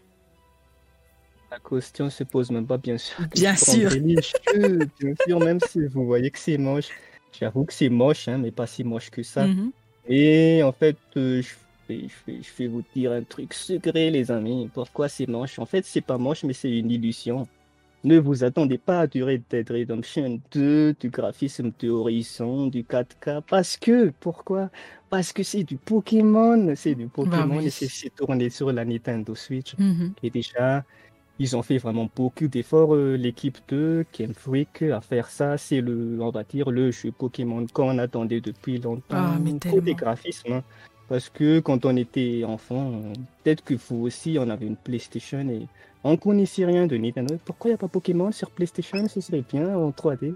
La 1.52 1.60
question 1.60 2.10
se 2.10 2.24
pose 2.24 2.50
même 2.50 2.66
pas, 2.66 2.78
bien 2.78 2.98
sûr. 2.98 3.16
Bien 3.32 3.56
sûr. 3.56 3.91
bien 3.91 5.14
sûr, 5.28 5.40
même 5.40 5.60
si 5.70 5.86
vous 5.86 6.06
voyez 6.06 6.32
que 6.32 6.40
c'est 6.40 6.58
moche. 6.58 6.90
J'avoue 7.40 7.66
que 7.66 7.74
c'est 7.74 7.90
moche, 7.90 8.28
hein, 8.28 8.40
mais 8.40 8.52
pas 8.52 8.66
si 8.66 8.84
moche 8.84 9.12
que 9.12 9.22
ça. 9.22 9.45
Mhm. 9.45 9.72
Et 10.08 10.62
en 10.64 10.72
fait, 10.72 10.98
euh, 11.16 11.41
je 11.41 11.50
je 11.89 12.57
vais, 12.57 12.68
vous 12.68 12.84
dire 12.95 13.11
un 13.11 13.23
truc 13.23 13.53
secret, 13.53 14.10
les 14.10 14.31
amis. 14.31 14.69
Pourquoi 14.73 15.10
c'est 15.10 15.27
moche? 15.27 15.60
En 15.60 15.65
fait, 15.65 15.85
c'est 15.85 16.01
pas 16.01 16.18
moche, 16.18 16.43
mais 16.43 16.53
c'est 16.53 16.72
une 16.72 16.91
illusion. 16.91 17.47
Ne 18.03 18.19
vous 18.19 18.43
attendez 18.43 18.77
pas 18.77 19.01
à 19.01 19.07
du 19.07 19.23
Red 19.23 19.43
Dead 19.49 19.69
Redemption 19.69 20.41
2, 20.51 20.95
du 20.99 21.10
graphisme 21.10 21.72
de 21.80 21.89
Horizon, 21.89 22.68
du 22.68 22.84
4K. 22.84 23.41
Parce 23.47 23.77
que, 23.77 24.11
pourquoi? 24.19 24.69
Parce 25.10 25.31
que 25.31 25.43
c'est 25.43 25.64
du 25.64 25.77
Pokémon. 25.77 26.73
C'est 26.76 26.95
du 26.95 27.05
bah 27.05 27.11
Pokémon 27.15 27.61
et 27.61 27.69
c'est 27.69 28.14
tourné 28.14 28.49
sur 28.49 28.72
la 28.73 28.84
Nintendo 28.84 29.35
Switch. 29.35 29.76
Et 29.80 29.84
mhm. 29.84 30.14
déjà, 30.34 30.84
ils 31.39 31.55
ont 31.55 31.64
fait 31.64 31.77
vraiment 31.77 32.10
beaucoup 32.14 32.47
d'efforts, 32.47 32.93
euh, 32.93 33.15
l'équipe 33.15 33.57
de 33.69 34.05
Game 34.18 34.34
Freak, 34.34 34.81
à 34.81 34.99
faire 34.99 35.30
ça. 35.30 35.57
C'est 35.57 35.80
le, 35.80 36.18
on 36.19 36.30
va 36.30 36.43
dire, 36.43 36.72
le 36.72 36.91
jeu 36.91 37.11
Pokémon 37.11 37.65
qu'on 37.72 37.97
attendait 37.99 38.41
depuis 38.41 38.80
longtemps. 38.80 39.15
Ah, 39.15 39.38
mais 39.41 39.53
Côté 39.72 39.93
graphisme, 39.93 40.53
hein. 40.53 40.64
Parce 41.09 41.30
que 41.30 41.59
quand 41.59 41.85
on 41.85 41.95
était 41.95 42.43
enfant, 42.45 43.01
peut-être 43.43 43.63
que 43.63 43.75
vous 43.75 44.05
aussi, 44.05 44.38
on 44.39 44.49
avait 44.49 44.65
une 44.65 44.77
PlayStation 44.77 45.47
et 45.49 45.67
on 46.03 46.17
connaissait 46.17 46.65
rien 46.65 46.88
de 46.88 46.97
Nintendo. 46.97 47.38
Pourquoi 47.45 47.69
il 47.69 47.73
n'y 47.73 47.75
a 47.75 47.77
pas 47.77 47.88
Pokémon 47.88 48.31
sur 48.31 48.49
PlayStation? 48.51 49.07
Ce 49.07 49.21
serait 49.21 49.43
bien 49.49 49.75
en 49.75 49.91
3D. 49.91 50.34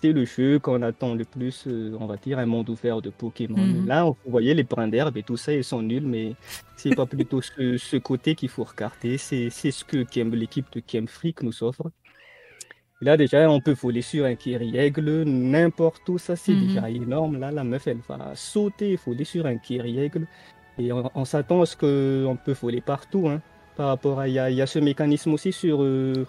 C'est 0.00 0.12
le 0.12 0.24
jeu 0.24 0.58
qu'on 0.58 0.82
attend 0.82 1.14
le 1.14 1.24
plus, 1.24 1.64
euh, 1.68 1.96
on 2.00 2.06
va 2.06 2.16
dire, 2.16 2.40
un 2.40 2.46
monde 2.46 2.68
ouvert 2.70 3.00
de 3.00 3.10
Pokémon. 3.10 3.64
Mhm. 3.64 3.86
Là, 3.86 4.04
vous 4.04 4.16
voyez 4.26 4.52
les 4.52 4.64
brins 4.64 4.88
d'herbe 4.88 5.16
et 5.16 5.22
tout 5.22 5.36
ça, 5.36 5.52
ils 5.52 5.62
sont 5.62 5.80
nuls, 5.80 6.04
mais 6.04 6.34
c'est 6.76 6.94
pas 6.96 7.06
plutôt 7.06 7.40
ce, 7.40 7.76
ce 7.76 7.96
côté 7.98 8.34
qu'il 8.34 8.48
faut 8.48 8.64
recarter. 8.64 9.16
C'est 9.16 9.50
ce 9.50 9.84
que 9.84 10.04
l'équipe 10.34 10.66
de 10.72 10.82
Game 10.92 11.06
Freak 11.06 11.44
nous 11.44 11.62
offre. 11.62 11.92
Là, 13.02 13.16
déjà, 13.16 13.50
on 13.50 13.60
peut 13.60 13.72
voler 13.74 14.00
sur 14.00 14.24
un 14.24 14.36
Kyriaigle, 14.36 15.24
n'importe 15.24 16.08
où, 16.08 16.18
ça 16.18 16.36
c'est 16.36 16.52
Mhm. 16.54 16.66
déjà 16.66 16.88
énorme. 16.88 17.38
Là, 17.40 17.50
la 17.50 17.64
meuf, 17.64 17.86
elle 17.88 17.98
va 18.08 18.30
sauter, 18.36 18.96
voler 19.04 19.24
sur 19.24 19.44
un 19.46 19.56
Kyriaigle. 19.58 20.26
Et 20.78 20.92
on, 20.92 21.10
on 21.14 21.24
s'attend 21.24 21.62
à 21.62 21.66
ce 21.66 21.76
qu'on 21.76 22.36
peut 22.36 22.54
voler 22.62 22.80
partout. 22.80 23.28
Hein. 23.28 23.40
Par 23.76 23.88
rapport 23.88 24.20
à, 24.20 24.28
il 24.28 24.34
y 24.34 24.38
a, 24.38 24.50
il 24.50 24.56
y 24.56 24.62
a 24.62 24.66
ce 24.66 24.78
mécanisme 24.78 25.32
aussi 25.32 25.50
sur 25.50 25.82
euh, 25.82 26.26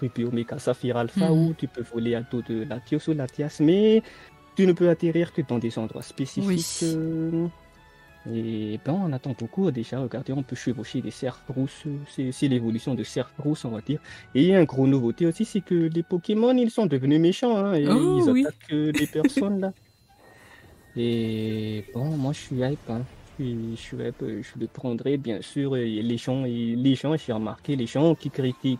Saphir 0.58 0.98
Alpha 0.98 1.30
Mhm. 1.30 1.48
où 1.50 1.54
tu 1.54 1.68
peux 1.68 1.84
voler 1.94 2.16
à 2.16 2.22
dos 2.22 2.42
de 2.42 2.64
Latios 2.68 3.08
ou 3.08 3.14
Latias, 3.14 3.58
mais 3.60 4.02
tu 4.56 4.66
ne 4.66 4.74
peux 4.74 4.90
atterrir 4.90 5.32
que 5.32 5.42
dans 5.48 5.60
des 5.60 5.78
endroits 5.78 6.02
spécifiques. 6.02 6.48
Oui. 6.48 6.66
euh, 6.96 7.48
et 8.32 8.80
ben, 8.86 8.94
on 8.94 9.12
attend 9.12 9.36
beaucoup 9.38 9.70
déjà. 9.72 10.00
Regardez, 10.00 10.32
on 10.34 10.44
peut 10.44 10.56
chevaucher 10.56 11.02
des 11.02 11.12
cerfs 11.12 11.42
rousses. 11.50 11.84
C'est 12.32 12.48
l'évolution 12.48 12.96
de 12.96 13.04
cerfs 13.04 13.32
rousses, 13.38 13.66
on 13.66 13.70
va 13.72 13.82
dire. 13.82 14.00
Et 14.34 14.44
il 14.44 14.48
y 14.50 14.54
a 14.56 14.60
une 14.60 14.66
grosse 14.66 14.88
nouveauté 14.90 15.26
aussi, 15.26 15.44
c'est 15.46 15.62
que 15.62 15.76
les 15.94 16.04
Pokémon, 16.04 16.56
ils 16.56 16.72
sont 16.72 16.86
devenus 16.86 17.20
méchants. 17.20 17.58
Hein, 17.58 17.74
et 17.74 17.88
Oh, 17.88 18.20
ils 18.26 18.32
oui. 18.32 18.46
attaquent 18.46 18.74
des 18.98 19.08
personnes 19.08 19.60
là. 19.60 19.74
Et 20.96 21.86
bon, 21.94 22.06
moi 22.18 22.34
je 22.34 22.40
suis 22.40 22.56
hype. 22.58 22.90
Hein. 22.90 23.02
Je 23.40 23.76
suis, 23.76 23.98
hype. 23.98 24.22
euh, 24.22 24.42
Je 24.44 24.60
le 24.60 24.68
prendrai 24.68 25.18
bien 25.18 25.42
sûr. 25.42 25.76
Et 25.76 26.02
les 26.02 26.18
gens, 26.18 26.46
et 26.46 26.76
les 26.76 26.96
gens, 26.96 27.16
j'ai 27.18 27.34
remarqué, 27.34 27.76
les 27.76 27.88
gens 27.88 28.16
qui 28.16 28.30
critiquent 28.30 28.80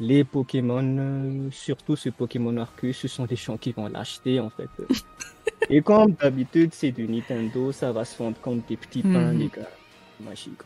les 0.00 0.24
Pokémon, 0.24 0.82
euh, 0.98 1.50
surtout 1.50 1.96
ce 1.96 2.08
Pokémon 2.10 2.56
Arceus, 2.56 2.92
ce 2.94 3.08
sont 3.08 3.24
des 3.26 3.36
gens 3.36 3.56
qui 3.58 3.72
vont 3.72 3.88
l'acheter 3.88 4.40
en 4.40 4.50
fait. 4.50 4.68
Et 5.70 5.80
comme 5.82 6.12
d'habitude, 6.12 6.72
c'est 6.74 6.92
du 6.92 7.08
Nintendo, 7.08 7.72
ça 7.72 7.92
va 7.92 8.04
se 8.04 8.16
vendre 8.20 8.36
comme 8.40 8.60
des 8.68 8.76
petits 8.76 9.02
pains, 9.02 9.32
Mhm. 9.32 9.38
les 9.38 9.48
gars. 9.48 9.68
Magique. 10.20 10.60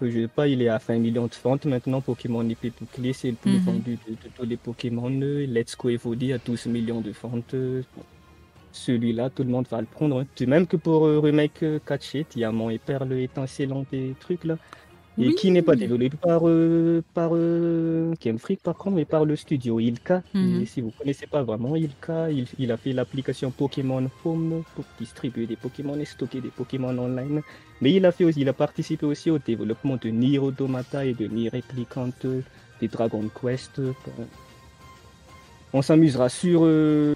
Je 0.00 0.22
sais 0.22 0.28
pas, 0.28 0.48
il 0.48 0.60
est 0.62 0.68
à 0.68 0.78
20 0.78 0.98
millions 0.98 1.26
de 1.26 1.34
ventes 1.42 1.64
maintenant. 1.66 2.00
Pokémon 2.00 2.48
épée 2.48 2.72
bouclée, 2.78 3.12
c'est 3.12 3.30
le 3.30 3.36
plus 3.36 3.52
Mhm. 3.52 3.58
vendu 3.60 3.98
de, 4.06 4.12
de 4.12 4.28
tous 4.34 4.44
les 4.44 4.56
Pokémon. 4.56 5.08
Let's 5.10 5.76
Go 5.76 5.90
Evoli 5.90 6.32
a 6.32 6.38
12 6.38 6.66
millions 6.66 7.00
de 7.00 7.12
ventes. 7.12 7.54
Bon, 7.94 8.04
Celui-là, 8.72 9.28
tout 9.30 9.42
le 9.44 9.50
monde 9.50 9.66
va 9.70 9.80
le 9.80 9.86
prendre. 9.86 10.20
hein. 10.20 10.26
C'est 10.34 10.46
même 10.46 10.66
que 10.66 10.76
pour 10.78 11.06
euh, 11.06 11.18
remake 11.20 11.62
euh, 11.62 11.78
Catchet, 11.84 12.26
Diamant 12.30 12.70
et 12.70 12.78
Perle 12.78 13.12
étincelant 13.14 13.84
des 13.90 14.16
trucs 14.18 14.44
là. 14.44 14.56
Et 15.18 15.26
Oui. 15.26 15.34
qui 15.34 15.50
n'est 15.50 15.60
pas 15.60 15.76
développé 15.76 16.08
par, 16.08 16.48
euh, 16.48 17.02
par 17.12 17.32
euh, 17.34 18.14
Game 18.18 18.38
Freak 18.38 18.62
par 18.62 18.76
contre, 18.76 18.96
mais 18.96 19.04
par 19.04 19.26
le 19.26 19.36
studio 19.36 19.78
Ilka. 19.78 20.22
Mhm. 20.32 20.62
Et 20.62 20.66
si 20.66 20.80
vous 20.80 20.90
connaissez 20.98 21.26
pas 21.26 21.42
vraiment 21.42 21.76
Ilka, 21.76 22.30
il, 22.30 22.46
il 22.58 22.72
a 22.72 22.78
fait 22.78 22.94
l'application 22.94 23.50
Pokémon 23.50 24.08
Home 24.24 24.62
pour 24.74 24.84
distribuer 24.98 25.46
des 25.46 25.56
Pokémon 25.56 25.98
et 25.98 26.06
stocker 26.06 26.40
des 26.40 26.48
Pokémon 26.48 26.96
online. 26.98 27.42
Mais 27.82 27.92
il 27.92 28.06
a 28.06 28.12
fait 28.12 28.24
aussi, 28.24 28.40
il 28.40 28.48
a 28.48 28.54
participé 28.54 29.04
aussi 29.04 29.30
au 29.30 29.38
développement 29.38 29.98
de 29.98 30.08
Nier 30.08 30.38
Automata 30.38 31.04
et 31.04 31.12
de 31.12 31.26
Nier 31.26 31.50
Replicant, 31.50 32.08
euh, 32.24 32.40
des 32.80 32.88
Dragon 32.88 33.28
Quest. 33.38 33.82
On 35.74 35.82
s'amusera 35.82 36.28
sur 36.28 36.62
euh, 36.64 37.14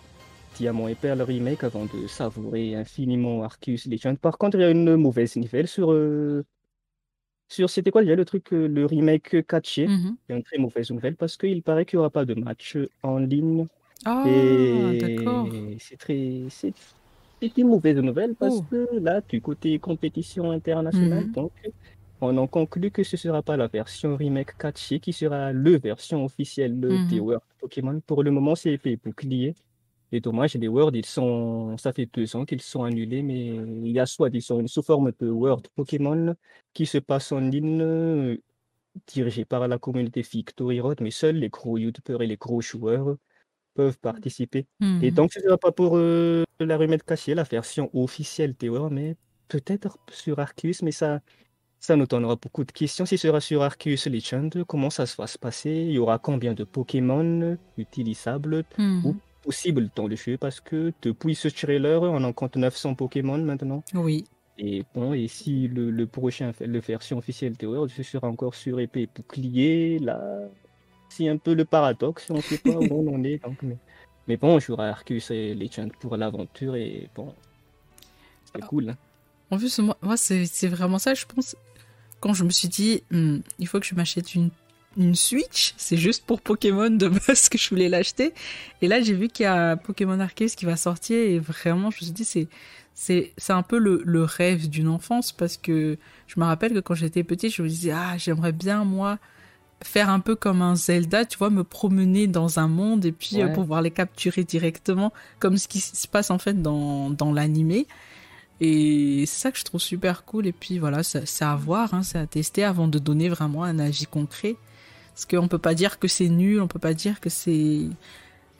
Diamant 0.55 0.89
et 0.89 0.94
Perle 0.94 1.23
remake 1.23 1.64
avant 1.64 1.85
de 1.86 2.06
savourer 2.06 2.74
infiniment 2.74 3.43
Arceus 3.43 3.89
Legend. 3.89 4.18
Par 4.18 4.39
contre, 4.39 4.56
il 4.59 4.62
y 4.62 4.64
a 4.64 4.70
une 4.70 4.97
mauvaise 4.97 5.36
nouvelle 5.36 5.68
sur 5.68 5.93
euh, 5.93 6.44
sur 7.48 7.70
c'était 7.70 7.90
quoi 7.90 8.02
déjà 8.02 8.16
le 8.16 8.24
truc, 8.24 8.52
euh, 8.52 8.66
le 8.68 8.86
remake 8.86 9.47
Catché? 9.47 9.85
Mhm. 9.86 10.16
Il 10.28 10.32
y 10.32 10.35
a 10.35 10.36
une 10.39 10.43
très 10.44 10.59
mauvaise 10.59 10.90
nouvelle 10.90 11.16
parce 11.16 11.36
qu'il 11.36 11.62
paraît 11.62 11.86
qu'il 11.86 11.98
n'y 11.98 12.01
aura 12.01 12.10
pas 12.10 12.24
de 12.24 12.35
match 12.35 12.77
en 13.02 13.18
ligne. 13.18 13.66
Ah, 14.05 14.93
et 14.93 14.97
d'accord. 14.97 15.77
c'est 15.81 15.98
très. 15.98 16.48
C'est 16.51 16.74
c'est 17.43 17.56
une 17.59 17.68
mauvaise 17.68 17.97
nouvelle 17.98 18.36
parce 18.36 18.60
Oh. 18.60 18.66
que 18.70 18.89
là, 19.01 19.23
du 19.28 19.40
côté 19.43 19.78
compétition 19.81 20.51
internationale, 20.52 21.27
Mhm. 21.27 21.36
donc 21.36 21.52
on 22.20 22.36
en 22.39 22.48
conclut 22.48 22.90
que 22.93 23.05
ce 23.05 23.16
ne 23.16 23.18
sera 23.20 23.43
pas 23.44 23.56
la 23.59 23.68
version 23.68 24.16
remake 24.16 24.56
Catché 24.59 25.01
qui 25.01 25.12
sera 25.14 25.52
le 25.52 25.78
version 25.78 26.24
officielle 26.24 26.81
Mhm. 26.89 27.06
des 27.09 27.20
World 27.20 27.43
Pokémon. 27.60 28.01
Pour 28.06 28.23
le 28.24 28.31
moment, 28.32 28.55
c'est 28.56 28.81
et 28.86 28.97
bouclier. 28.98 29.55
Et 30.12 30.20
dommage, 30.20 30.55
les 30.55 30.69
Worlds, 30.69 30.97
ils 30.97 31.07
sont, 31.07 31.77
ça 31.78 31.93
fait 31.93 32.07
deux 32.12 32.37
ans 32.37 32.45
qu'ils 32.45 32.62
sont 32.62 32.85
annulés, 32.85 33.23
mais 33.23 33.47
il 33.47 33.89
y 33.91 33.99
a 34.01 34.07
soit 34.07 34.31
ils 34.33 34.43
sont 34.43 34.61
une 34.61 34.69
sous 34.69 34.83
forme 34.83 35.12
de 35.19 35.28
World 35.31 35.66
Pokémon 35.74 36.35
qui 36.74 36.87
se 36.87 36.99
passe 36.99 37.33
en 37.33 37.41
ligne, 37.41 37.81
euh, 37.83 38.37
dirigé 39.07 39.45
par 39.45 39.69
la 39.69 39.78
communauté 39.78 40.23
Victory 40.23 40.81
Road, 40.81 40.99
mais 41.03 41.11
seuls 41.11 41.37
les 41.37 41.51
gros 41.51 41.78
youtubeurs 41.78 42.23
et 42.23 42.27
les 42.27 42.37
gros 42.37 42.61
joueurs 42.62 43.16
peuvent 43.74 43.99
participer. 44.01 44.66
Et 45.01 45.11
Mhm. 45.11 45.12
donc, 45.12 45.33
ce 45.33 45.41
ne 45.41 45.45
sera 45.45 45.59
pas 45.59 45.73
pour 45.73 45.97
euh, 45.99 46.45
la 46.61 46.78
remake 46.78 47.05
cachée, 47.05 47.35
la 47.35 47.45
version 47.45 47.91
officielle 47.95 48.55
des 48.59 48.69
Worlds, 48.70 48.95
mais 48.95 49.16
peut-être 49.49 49.99
sur 50.11 50.39
Arceus, 50.41 50.83
mais 50.83 50.93
ça, 50.93 51.20
ça 51.81 51.97
nous 51.97 52.07
donnera 52.07 52.37
beaucoup 52.37 52.65
de 52.65 52.73
questions. 52.73 53.07
Si 53.07 53.19
ce 53.19 53.28
sera 53.28 53.41
sur 53.41 53.62
Arceus 53.62 54.09
Legend, 54.11 54.65
comment 54.65 54.91
ça 54.91 55.05
va 55.19 55.27
se 55.27 55.39
passer? 55.39 55.70
Il 55.70 55.93
y 55.93 55.99
aura 55.99 56.19
combien 56.19 56.55
de 56.55 56.65
Pokémon 56.65 57.57
utilisables? 57.77 58.65
Mhm. 58.78 59.03
ou 59.03 59.16
possible 59.47 59.89
dans 59.94 60.06
le 60.09 60.16
jeu 60.16 60.36
parce 60.36 60.60
que 60.60 60.93
depuis 61.02 61.35
ce 61.35 61.48
trailer, 61.48 62.02
on 62.02 62.23
en 62.24 62.32
compte 62.32 62.56
900 62.56 62.94
Pokémon 62.97 63.39
maintenant. 63.39 63.82
Oui. 63.94 64.24
Et 64.59 64.85
bon, 64.94 65.12
et 65.12 65.28
si 65.28 65.68
le, 65.68 65.90
le 65.90 66.06
prochain, 66.06 66.52
le 66.60 66.81
version 66.81 67.18
officielle 67.18 67.55
World, 67.62 67.90
ce 67.94 68.02
sera 68.02 68.27
encore 68.28 68.55
sur 68.55 68.81
épée 68.81 69.02
et 69.02 69.09
bouclier, 69.14 69.98
là, 69.98 70.18
c'est 71.10 71.28
un 71.28 71.36
peu 71.36 71.55
le 71.55 71.64
paradoxe, 71.64 72.27
on 72.31 72.36
ne 72.36 72.40
sait 72.43 72.59
pas 72.59 72.70
où 72.70 72.89
on 72.90 73.14
en 73.14 73.23
est. 73.23 73.43
Donc, 73.44 73.59
mais, 73.62 73.77
mais 74.27 74.36
bon, 74.36 74.55
on 74.56 74.59
jouera 74.59 74.89
Arceus 74.89 75.31
et 75.31 75.55
Legend 75.55 75.93
pour 76.01 76.16
l'aventure 76.16 76.74
et 76.74 77.09
bon, 77.14 77.35
c'est 78.52 78.62
Ah. 78.62 78.66
cool. 78.66 78.90
hein. 78.90 78.97
En 79.51 79.59
plus, 79.59 79.78
moi, 79.78 79.97
moi 80.02 80.16
c'est 80.16 80.44
c'est 80.47 80.68
vraiment 80.68 80.98
ça, 80.98 81.14
je 81.14 81.24
pense. 81.27 81.55
Quand 82.20 82.32
je 82.35 82.43
me 82.44 82.51
suis 82.51 82.68
dit, 82.68 83.02
Hmm, 83.10 83.39
il 83.59 83.66
faut 83.68 83.78
que 83.78 83.86
je 83.86 83.94
m'achète 83.94 84.35
une, 84.35 84.51
une 84.97 85.14
Switch, 85.14 85.74
c'est 85.77 85.97
juste 85.97 86.24
pour 86.24 86.40
Pokémon 86.40 86.90
de 86.90 87.09
base 87.27 87.48
que 87.48 87.59
je 87.59 87.68
voulais 87.70 87.89
l'acheter. 87.89 88.32
Et 88.82 88.89
là, 88.89 89.01
j'ai 89.01 89.14
vu 89.14 89.28
qu'il 89.28 89.44
y 89.44 89.47
a 89.47 89.77
Pokémon 89.77 90.18
Arceus 90.20 90.55
qui 90.56 90.64
va 90.64 90.77
sortir 90.77 91.16
et 91.16 91.39
vraiment, 91.39 91.90
je 91.90 91.97
me 91.97 92.02
suis 92.02 92.12
dit, 92.12 92.24
c'est 92.24 92.48
c'est 92.94 93.35
c'est 93.36 93.52
un 93.52 93.62
peu 93.62 93.78
le, 93.78 94.02
le 94.05 94.24
rêve 94.24 94.70
d'une 94.70 94.89
enfance 94.89 95.31
parce 95.31 95.59
que 95.59 95.98
je 96.27 96.40
me 96.40 96.47
rappelle 96.47 96.73
que 96.73 96.81
quand 96.81 96.94
j'étais 96.94 97.24
petite, 97.24 97.55
je 97.55 97.62
me 97.62 97.68
disais, 97.68 97.93
ah, 97.93 98.16
j'aimerais 98.16 98.52
bien, 98.52 98.85
moi, 98.85 99.18
faire 99.85 100.09
un 100.09 100.20
peu 100.20 100.35
comme 100.35 100.62
un 100.62 100.74
Zelda, 100.74 101.24
tu 101.27 101.36
vois, 101.39 101.51
me 101.51 101.62
promener 101.62 102.27
dans 102.27 102.59
un 102.59 102.68
monde 102.68 103.05
et 103.05 103.12
puis 103.12 103.43
euh, 103.43 103.48
pouvoir 103.48 103.82
les 103.82 103.90
capturer 103.90 104.44
directement, 104.44 105.12
comme 105.39 105.59
ce 105.59 105.68
qui 105.68 105.81
se 105.81 106.09
passe 106.09 106.31
en 106.31 106.39
fait 106.39 106.62
dans, 106.62 107.10
dans 107.10 107.32
l'animé. 107.32 107.86
Et 108.60 109.24
c'est 109.27 109.40
ça 109.40 109.52
que 109.52 109.59
je 109.59 109.64
trouve 109.64 109.81
super 109.81 110.24
cool. 110.24 110.47
Et 110.47 110.52
puis 110.52 110.78
voilà, 110.78 111.02
c'est 111.02 111.44
à 111.44 111.55
voir, 111.55 111.93
hein, 111.93 112.02
c'est 112.02 112.18
à 112.18 112.27
tester 112.27 112.64
avant 112.64 112.89
de 112.89 112.98
donner 112.98 113.28
vraiment 113.28 113.64
un 113.64 113.78
avis 113.78 114.06
concret. 114.06 114.56
Parce 115.16 115.24
qu'on 115.26 115.48
peut 115.48 115.59
pas 115.59 115.72
dire 115.74 115.98
que 115.98 116.09
c'est 116.09 116.28
nul, 116.28 116.60
on 116.60 116.68
peut 116.68 116.78
pas 116.78 116.93
dire 116.94 117.20
que 117.20 117.30
c'est. 117.30 117.80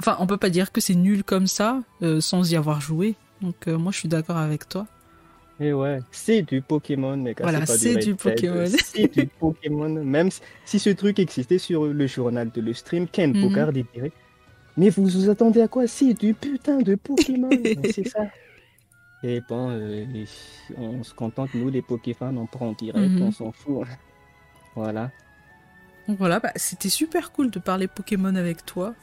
Enfin, 0.01 0.17
on 0.21 0.27
peut 0.27 0.39
pas 0.39 0.49
dire 0.51 0.73
que 0.73 0.81
c'est 0.81 0.95
nul 0.95 1.23
comme 1.23 1.47
ça 1.47 1.83
euh, 2.03 2.21
sans 2.23 2.51
y 2.51 2.57
avoir 2.57 2.81
joué. 2.81 3.15
Donc 3.43 3.69
euh, 3.69 3.77
moi, 3.77 3.93
je 3.93 3.99
suis 3.99 4.09
d'accord 4.09 4.39
avec 4.39 4.67
toi. 4.69 4.87
Et 5.61 5.73
ouais, 5.75 6.01
c'est 6.11 6.41
du 6.43 6.61
Pokémon, 6.63 7.17
mec. 7.17 7.41
Voilà, 7.43 7.65
c'est 7.67 7.97
du 7.97 8.15
Pokémon. 8.15 8.65
C'est 8.85 9.09
du 9.13 9.27
Pokémon. 9.27 9.89
Même 9.89 10.31
si- 10.65 10.79
ce 10.79 10.91
truc 10.91 11.19
existait 11.19 11.59
sur 11.59 11.85
le 11.87 12.07
journal 12.07 12.51
de 12.51 12.61
le 12.63 12.73
stream, 12.75 13.07
Ken 13.07 13.33
Mhm. 13.35 13.43
Pocard 13.49 13.71
il 13.75 13.85
dirait 13.95 14.13
Mais 14.79 14.89
vous 14.91 15.07
vous 15.07 15.29
attendez 15.31 15.61
à 15.63 15.69
quoi? 15.69 15.87
C'est 15.87 16.13
du 16.15 16.33
putain 16.35 16.79
de 16.83 16.95
Pokémon 16.95 17.49
C'est 17.95 18.09
ça. 18.09 18.21
Et 19.23 19.41
bon, 19.49 19.71
euh, 19.71 20.05
on 20.77 21.03
se 21.03 21.15
contente, 21.15 21.51
nous 21.55 21.71
les 21.71 21.81
Pokéfans, 21.83 22.37
on 22.37 22.47
prend 22.47 22.73
direct, 22.73 23.13
Mhm. 23.13 23.23
on 23.23 23.33
s'en 23.33 23.53
fout. 23.53 23.83
hein. 23.83 23.97
Voilà. 24.75 25.11
Donc 26.09 26.19
voilà, 26.19 26.39
bah, 26.41 26.53
c'était 26.57 26.89
super 26.89 27.33
cool 27.33 27.51
de 27.51 27.59
parler 27.59 27.89
Pokémon 27.89 28.35
avec 28.37 28.65
toi. 28.65 28.95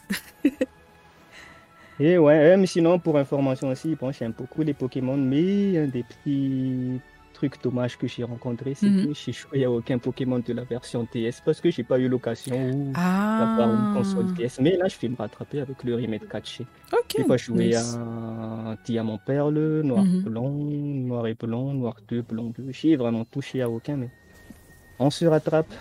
Et 2.00 2.18
ouais, 2.18 2.54
euh, 2.54 2.58
mais 2.58 2.66
sinon, 2.66 2.98
pour 2.98 3.18
information 3.18 3.70
aussi, 3.70 3.96
bon, 3.96 4.12
j'aime 4.12 4.32
beaucoup 4.32 4.62
les 4.64 4.74
Pokémon, 4.74 5.16
mais 5.18 5.78
un 5.78 5.88
des 5.88 6.04
petits 6.04 7.00
trucs 7.34 7.62
dommages 7.62 7.98
que 7.98 8.08
j'ai 8.08 8.24
rencontrés, 8.24 8.74
c'est 8.74 8.88
Mhm. 8.88 9.08
que 9.08 9.14
j'ai 9.14 9.32
joué 9.32 9.64
à 9.66 9.70
aucun 9.72 9.98
Pokémon 10.00 10.40
de 10.40 10.54
la 10.54 10.64
version 10.64 11.06
TS 11.06 11.42
parce 11.46 11.62
que 11.62 11.70
j'ai 11.70 11.84
pas 11.84 12.00
eu 12.00 12.08
l'occasion 12.08 12.56
ou 12.72 12.92
d'avoir 13.38 13.74
une 13.74 13.86
Ah, 13.92 13.94
console 13.94 14.26
TS. 14.34 14.60
Mais 14.60 14.76
là, 14.78 14.88
je 14.88 14.98
vais 15.00 15.10
me 15.10 15.16
rattraper 15.16 15.60
avec 15.62 15.84
le 15.84 15.96
remake 15.96 16.28
catché. 16.28 16.66
ok. 16.92 17.16
J'ai 17.18 17.24
pas 17.26 17.38
joué 17.38 17.66
nice. 17.68 17.76
à 17.76 18.76
Diamant 18.86 19.20
Perle, 19.20 19.82
Noir 19.84 20.04
Mhm. 20.04 20.22
Blanc, 20.24 20.50
Noir 20.50 21.28
et 21.28 21.36
Blanc, 21.36 21.74
Noir 21.74 21.96
2, 22.08 22.22
Blanc 22.24 22.52
2. 22.58 22.72
J'ai 22.72 22.96
vraiment 22.96 23.24
touché 23.26 23.62
à 23.62 23.70
aucun, 23.70 23.98
mais 23.98 24.10
on 25.00 25.10
se 25.12 25.26
rattrape. 25.26 25.72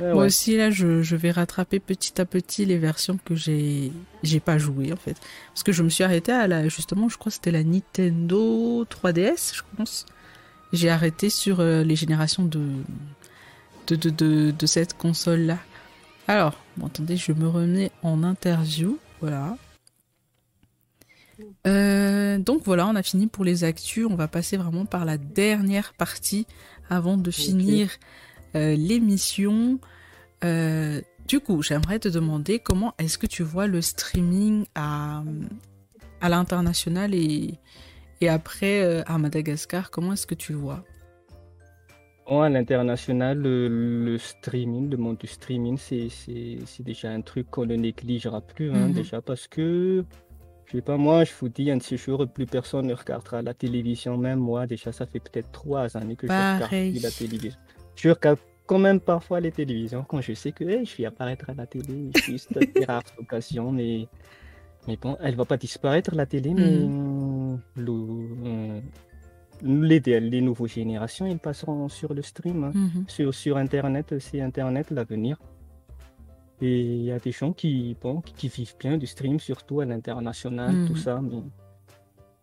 Moi 0.00 0.24
aussi, 0.24 0.56
là, 0.56 0.70
je, 0.70 1.02
je, 1.02 1.16
vais 1.16 1.30
rattraper 1.30 1.80
petit 1.80 2.20
à 2.20 2.24
petit 2.24 2.64
les 2.64 2.78
versions 2.78 3.18
que 3.24 3.34
j'ai 3.34 3.92
j'ai 4.22 4.40
pas 4.40 4.58
joué 4.58 4.92
en 4.92 4.96
fait. 4.96 5.16
Parce 5.48 5.62
que 5.62 5.72
je 5.72 5.82
me 5.82 5.88
suis 5.88 6.04
arrêté 6.04 6.32
à 6.32 6.46
la, 6.46 6.68
justement, 6.68 7.08
je 7.08 7.18
crois 7.18 7.30
que 7.30 7.34
c'était 7.34 7.50
la 7.50 7.64
Nintendo 7.64 8.84
3DS, 8.84 9.56
je 9.56 9.62
pense. 9.76 10.06
J'ai 10.72 10.88
arrêté 10.88 11.30
sur 11.30 11.60
euh, 11.60 11.82
les 11.82 11.96
générations 11.96 12.44
de 12.44 12.62
de, 13.88 13.96
de, 13.96 14.10
de, 14.10 14.50
de 14.56 14.66
cette 14.66 14.96
console-là. 14.96 15.58
Alors, 16.28 16.54
bon, 16.76 16.86
attendez, 16.86 17.16
je 17.16 17.32
me 17.32 17.48
remets 17.48 17.90
en 18.02 18.22
interview. 18.22 18.98
Voilà. 19.20 19.56
Euh, 21.66 22.38
donc 22.38 22.62
voilà, 22.64 22.86
on 22.86 22.94
a 22.94 23.02
fini 23.02 23.26
pour 23.26 23.44
les 23.44 23.64
actus. 23.64 24.06
On 24.08 24.14
va 24.14 24.28
passer 24.28 24.56
vraiment 24.56 24.84
par 24.84 25.04
la 25.04 25.18
dernière 25.18 25.94
partie 25.94 26.46
avant 26.90 27.16
de 27.16 27.30
finir 27.30 27.90
euh, 28.54 28.74
l'émission. 28.74 29.78
Euh, 30.44 31.00
du 31.26 31.40
coup, 31.40 31.62
j'aimerais 31.62 31.98
te 31.98 32.08
demander 32.08 32.58
comment 32.58 32.94
est-ce 32.98 33.18
que 33.18 33.26
tu 33.26 33.42
vois 33.42 33.66
le 33.66 33.80
streaming 33.80 34.66
à, 34.74 35.22
à 36.20 36.28
l'international 36.28 37.14
et, 37.14 37.54
et 38.20 38.28
après 38.28 38.82
euh, 38.82 39.02
à 39.06 39.18
Madagascar, 39.18 39.90
comment 39.90 40.12
est-ce 40.12 40.26
que 40.26 40.34
tu 40.34 40.52
le 40.52 40.58
vois? 40.58 40.84
À 42.26 42.48
l'international, 42.48 43.38
le, 43.38 44.16
streaming, 44.16 44.88
le 44.90 44.96
monde 44.96 45.18
du 45.18 45.26
streaming, 45.26 45.76
c'est 45.76 46.82
déjà 46.82 47.10
un 47.10 47.20
truc 47.20 47.50
qu'on 47.50 47.66
ne 47.66 47.74
négligera 47.74 48.40
plus, 48.40 48.70
hein, 48.70 48.88
mhm. 48.88 48.92
déjà 48.92 49.20
parce 49.20 49.48
que, 49.48 50.04
je 50.66 50.72
sais 50.72 50.82
pas, 50.82 50.96
moi, 50.96 51.24
je 51.24 51.32
vous 51.40 51.48
dis, 51.48 51.70
un 51.70 51.78
de 51.78 51.82
ces 51.82 51.96
jours, 51.96 52.26
plus 52.28 52.46
personne 52.46 52.86
ne 52.86 52.94
regardera 52.94 53.42
la 53.42 53.54
télévision, 53.54 54.16
même 54.16 54.38
moi, 54.38 54.66
déjà, 54.66 54.92
ça 54.92 55.04
fait 55.04 55.18
peut-être 55.18 55.50
trois 55.50 55.94
années 55.96 56.14
que 56.16 56.26
je 56.28 56.32
regarde 56.32 57.02
la 57.02 57.10
télévision. 57.10 57.58
Je 57.96 58.10
regarde 58.10 58.38
quand 58.66 58.78
même 58.78 59.00
parfois 59.00 59.40
les 59.40 59.52
télévisions 59.52 60.04
quand 60.08 60.20
je 60.20 60.34
sais 60.34 60.52
que 60.52 60.64
je 60.84 60.96
vais 60.96 61.04
apparaître 61.04 61.50
à 61.50 61.54
la 61.54 61.66
télé, 61.66 62.10
juste 62.14 62.56
des 62.58 62.84
rares 62.84 63.02
occasions, 63.18 63.72
mais, 63.72 64.08
mais 64.86 64.96
bon, 64.96 65.16
elle 65.20 65.36
va 65.36 65.44
pas 65.44 65.56
disparaître 65.56 66.14
la 66.14 66.26
télé, 66.26 66.54
mais 66.54 66.78
mm. 66.78 67.60
le, 67.76 67.92
euh, 68.46 68.80
les, 69.62 70.00
les 70.00 70.40
nouvelles 70.40 70.68
générations, 70.68 71.26
ils 71.26 71.38
passeront 71.38 71.88
sur 71.88 72.14
le 72.14 72.22
stream, 72.22 72.64
hein. 72.64 72.72
mm-hmm. 72.74 73.08
sur, 73.08 73.34
sur 73.34 73.56
Internet, 73.56 74.18
c'est 74.18 74.40
Internet 74.40 74.90
l'avenir. 74.90 75.38
Et 76.60 76.80
il 76.80 77.02
y 77.02 77.10
a 77.10 77.18
des 77.18 77.32
gens 77.32 77.52
qui, 77.52 77.96
bon, 78.00 78.20
qui, 78.20 78.46
vivent 78.48 78.76
bien 78.78 78.96
du 78.96 79.06
stream, 79.06 79.40
surtout 79.40 79.80
à 79.80 79.84
l'international, 79.84 80.86
tout 80.86 80.94
mm-hmm. 80.94 80.96
ça. 80.96 81.20
Mais... 81.20 81.42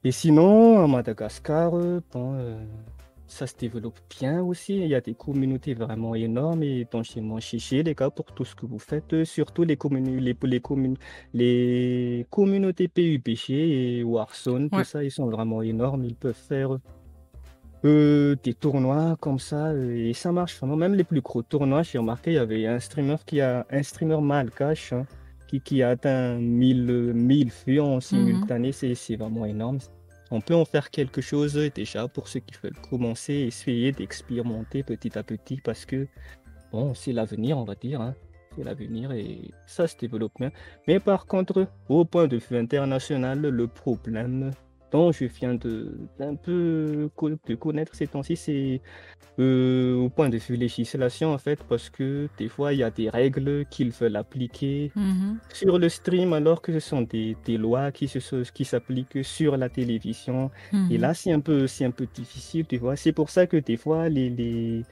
Et 0.03 0.11
sinon, 0.11 0.83
à 0.83 0.87
Madagascar, 0.87 1.71
bon, 1.71 2.33
euh, 2.35 2.61
ça 3.29 3.47
se 3.47 3.55
développe 3.55 3.99
bien 4.19 4.41
aussi. 4.41 4.77
Il 4.77 4.87
y 4.87 4.95
a 4.95 5.01
des 5.01 5.13
communautés 5.13 5.73
vraiment 5.73 6.15
énormes 6.15 6.63
et 6.63 6.87
mon 7.17 7.39
chiché, 7.39 7.83
les 7.83 7.93
gars, 7.93 8.09
pour 8.09 8.25
tout 8.25 8.43
ce 8.43 8.55
que 8.55 8.65
vous 8.65 8.79
faites. 8.79 9.23
Surtout 9.23 9.63
les, 9.63 9.77
communes, 9.77 10.17
les, 10.17 10.35
les, 10.41 10.59
communes, 10.59 10.97
les 11.33 12.25
communautés 12.29 12.87
PUBG 12.87 13.49
et 13.51 14.03
Warzone, 14.03 14.69
tout 14.69 14.83
ça, 14.83 15.03
ils 15.03 15.11
sont 15.11 15.27
vraiment 15.27 15.61
énormes. 15.61 16.03
Ils 16.05 16.15
peuvent 16.15 16.33
faire 16.33 16.77
euh, 17.85 18.35
des 18.43 18.55
tournois 18.55 19.15
comme 19.21 19.39
ça 19.39 19.73
et 19.75 20.13
ça 20.13 20.31
marche 20.31 20.57
vraiment. 20.57 20.75
Même 20.75 20.95
les 20.95 21.03
plus 21.03 21.21
gros 21.21 21.43
tournois, 21.43 21.83
j'ai 21.83 21.99
remarqué, 21.99 22.31
il 22.31 22.35
y 22.35 22.37
avait 22.37 22.65
un 22.65 22.79
streamer 22.79 23.17
qui 23.25 23.41
a 23.41 23.65
un 23.69 23.83
streamer 23.83 24.19
malgache 24.21 24.93
hein, 24.93 25.05
qui, 25.47 25.61
qui 25.61 25.83
a 25.83 25.89
atteint 25.89 26.35
1000, 26.35 27.13
1000 27.13 27.51
vues 27.65 27.79
en 27.79 27.95
mhm. 27.95 28.01
simultané. 28.01 28.71
C'est 28.71 29.15
vraiment 29.15 29.45
énorme 29.45 29.77
on 30.31 30.41
peut 30.41 30.55
en 30.55 30.65
faire 30.65 30.89
quelque 30.89 31.21
chose 31.21 31.55
déjà 31.73 32.07
pour 32.07 32.27
ceux 32.27 32.39
qui 32.39 32.55
veulent 32.61 32.79
commencer, 32.89 33.33
essayer 33.33 33.91
d'expérimenter 33.91 34.83
petit 34.83 35.17
à 35.17 35.23
petit 35.23 35.59
parce 35.61 35.85
que, 35.85 36.07
bon, 36.71 36.93
c'est 36.93 37.13
l'avenir, 37.13 37.57
on 37.57 37.63
va 37.63 37.75
dire. 37.75 38.01
Hein. 38.01 38.15
C'est 38.55 38.63
l'avenir 38.63 39.11
et 39.11 39.51
ça 39.65 39.87
se 39.87 39.97
développe 39.97 40.33
bien. 40.39 40.51
Mais 40.87 40.99
par 40.99 41.25
contre, 41.25 41.67
au 41.87 42.05
point 42.05 42.27
de 42.27 42.37
vue 42.37 42.57
international, 42.57 43.41
le 43.41 43.67
problème, 43.67 44.51
dont 44.91 45.11
je 45.11 45.25
viens 45.25 45.55
de 45.55 45.97
d'un 46.17 46.35
peu 46.35 47.09
de 47.47 47.55
connaître 47.55 47.95
ces 47.95 48.07
temps-ci, 48.07 48.35
c'est 48.35 48.81
euh, 49.39 49.95
au 49.95 50.09
point 50.09 50.29
de 50.29 50.37
vue 50.37 50.55
législation 50.55 51.33
en 51.33 51.37
fait, 51.37 51.63
parce 51.63 51.89
que 51.89 52.27
des 52.37 52.49
fois 52.49 52.73
il 52.73 52.79
y 52.79 52.83
a 52.83 52.91
des 52.91 53.09
règles 53.09 53.65
qu'ils 53.69 53.91
veulent 53.91 54.15
appliquer 54.15 54.91
mm-hmm. 54.95 55.37
sur 55.53 55.77
le 55.77 55.89
stream, 55.89 56.33
alors 56.33 56.61
que 56.61 56.73
ce 56.73 56.79
sont 56.79 57.01
des, 57.01 57.37
des 57.45 57.57
lois 57.57 57.91
qui 57.91 58.07
se 58.07 58.49
qui 58.51 58.65
s'appliquent 58.65 59.23
sur 59.23 59.57
la 59.57 59.69
télévision. 59.69 60.51
Et 60.73 60.75
mm-hmm. 60.75 60.99
là 60.99 61.13
c'est 61.13 61.31
un 61.31 61.39
peu 61.39 61.67
c'est 61.67 61.85
un 61.85 61.91
peu 61.91 62.07
difficile, 62.13 62.65
tu 62.65 62.77
vois. 62.77 62.95
C'est 62.95 63.13
pour 63.13 63.29
ça 63.29 63.47
que 63.47 63.57
des 63.57 63.77
fois 63.77 64.09
les, 64.09 64.29
les 64.29 64.83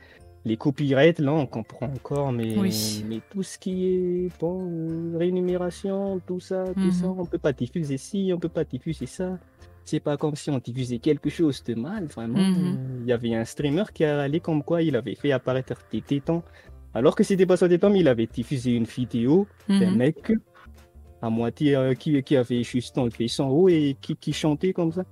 les 0.45 0.55
copyrights, 0.55 1.19
là, 1.19 1.33
on 1.33 1.45
comprend 1.45 1.87
encore, 1.87 2.31
mais, 2.31 2.55
mais 2.55 3.19
tout 3.29 3.43
ce 3.43 3.57
qui 3.59 3.87
est 3.87 4.39
bon, 4.39 4.65
euh, 4.65 5.17
rémunération, 5.17 6.21
tout 6.25 6.39
ça, 6.39 6.63
tout 6.73 6.91
ça, 6.91 7.07
mm-hmm. 7.07 7.19
on 7.19 7.25
peut 7.25 7.37
pas 7.37 7.51
diffuser 7.51 7.97
ci, 7.97 8.31
on 8.33 8.39
peut 8.39 8.47
pas 8.47 8.63
diffuser 8.63 9.07
ça 9.07 9.37
c'est 9.87 9.99
pas 10.01 10.17
comme 10.17 10.35
si 10.35 10.49
on 10.49 10.57
diffusait 10.57 10.99
quelque 10.99 11.29
chose 11.29 11.63
de 11.63 11.75
mal, 11.75 12.05
vraiment. 12.05 12.37
Mhm. 12.39 13.01
Il 13.03 13.07
y 13.07 13.13
avait 13.13 13.33
un 13.35 13.45
streamer 13.45 13.85
qui 13.93 14.03
a 14.03 14.19
allé 14.19 14.39
comme 14.39 14.63
quoi 14.63 14.81
il 14.81 14.95
avait 14.95 15.15
fait 15.15 15.31
apparaître 15.31 15.75
des 15.91 16.01
tétons, 16.01 16.43
alors 16.93 17.15
que 17.15 17.23
c'était 17.23 17.45
pas 17.45 17.57
son 17.57 17.69
téton, 17.69 17.89
mais 17.89 18.01
il 18.01 18.07
avait 18.07 18.27
diffusé 18.27 18.71
une 18.71 18.83
vidéo 18.83 19.47
d'un 19.69 19.91
mhm. 19.91 19.97
mec 19.97 20.31
à 21.21 21.29
moitié 21.29 21.75
euh, 21.75 21.93
qui, 21.93 22.21
qui, 22.21 22.35
avait 22.35 22.63
juste 22.63 22.97
enlevé 22.97 23.27
son 23.27 23.45
haut 23.45 23.69
et 23.69 23.95
qui, 24.01 24.15
qui 24.15 24.33
chantait 24.33 24.73
comme 24.73 24.91
ça. 24.91 25.03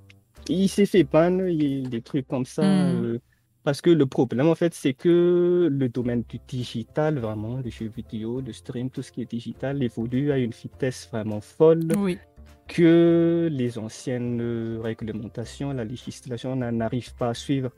il 0.49 0.67
s'est 0.67 0.85
fait 0.85 1.03
ban, 1.03 1.31
des 1.31 2.01
trucs 2.03 2.27
comme 2.27 2.45
ça. 2.45 2.63
Mhm. 2.63 3.03
Euh, 3.03 3.19
parce 3.63 3.81
que 3.81 3.89
le 3.89 4.05
problème, 4.05 4.47
en 4.47 4.53
fait, 4.53 4.75
c'est 4.75 4.93
que 4.93 5.67
le 5.71 5.89
domaine 5.89 6.23
du 6.29 6.39
digital, 6.47 7.17
vraiment, 7.17 7.59
les 7.63 7.71
jeux 7.71 7.91
vidéo, 7.95 8.39
le 8.39 8.53
stream, 8.53 8.91
tout 8.91 9.01
ce 9.01 9.11
qui 9.11 9.21
est 9.21 9.31
digital, 9.31 9.81
évolue 9.81 10.31
à 10.31 10.37
une 10.37 10.51
vitesse 10.51 11.09
vraiment 11.11 11.41
folle. 11.41 11.87
Oui 11.97 12.19
que 12.67 13.47
les 13.51 13.77
anciennes 13.77 14.79
réglementations, 14.81 15.71
la 15.71 15.83
législation 15.83 16.55
n'arrive 16.55 17.13
pas 17.15 17.29
à 17.29 17.33
suivre. 17.33 17.71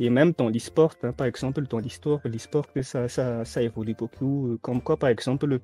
Et 0.00 0.10
même 0.10 0.32
dans 0.36 0.48
l'e-sport, 0.48 0.94
hein, 1.02 1.12
par 1.12 1.26
exemple, 1.26 1.62
dans 1.68 1.78
l'histoire, 1.78 2.20
l'e-sport, 2.24 2.66
ça, 2.82 3.08
ça, 3.08 3.44
ça, 3.44 3.62
évolue 3.62 3.94
beaucoup. 3.94 4.48
Euh, 4.48 4.58
comme 4.60 4.82
quoi, 4.82 4.96
par 4.96 5.10
exemple, 5.10 5.60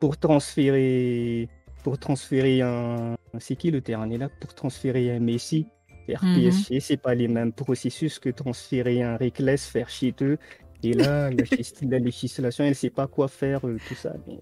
pour 0.00 0.16
transférer, 0.16 1.48
pour 1.82 1.98
transférer 1.98 2.62
un, 2.62 3.16
c'est 3.38 3.56
qui 3.56 3.70
le 3.70 3.80
dernier 3.80 4.18
là, 4.18 4.28
pour 4.40 4.54
transférer 4.54 5.14
un 5.14 5.20
Messi 5.20 5.66
vers 6.08 6.24
mhm. 6.24 6.36
PSG, 6.36 6.80
c'est 6.80 6.96
pas 6.96 7.14
les 7.14 7.28
mêmes 7.28 7.52
processus 7.52 8.18
que 8.18 8.30
transférer 8.30 9.02
un 9.02 9.16
Reckless 9.16 9.72
vers 9.72 9.88
chez 9.88 10.14
eux. 10.20 10.38
Et 10.82 10.92
là, 10.92 11.30
la, 11.30 11.98
législation, 11.98 12.64
elle 12.64 12.74
sait 12.74 12.90
pas 12.90 13.06
quoi 13.06 13.28
faire, 13.28 13.66
euh, 13.66 13.78
tout 13.88 13.94
ça. 13.94 14.14
Mais 14.26 14.38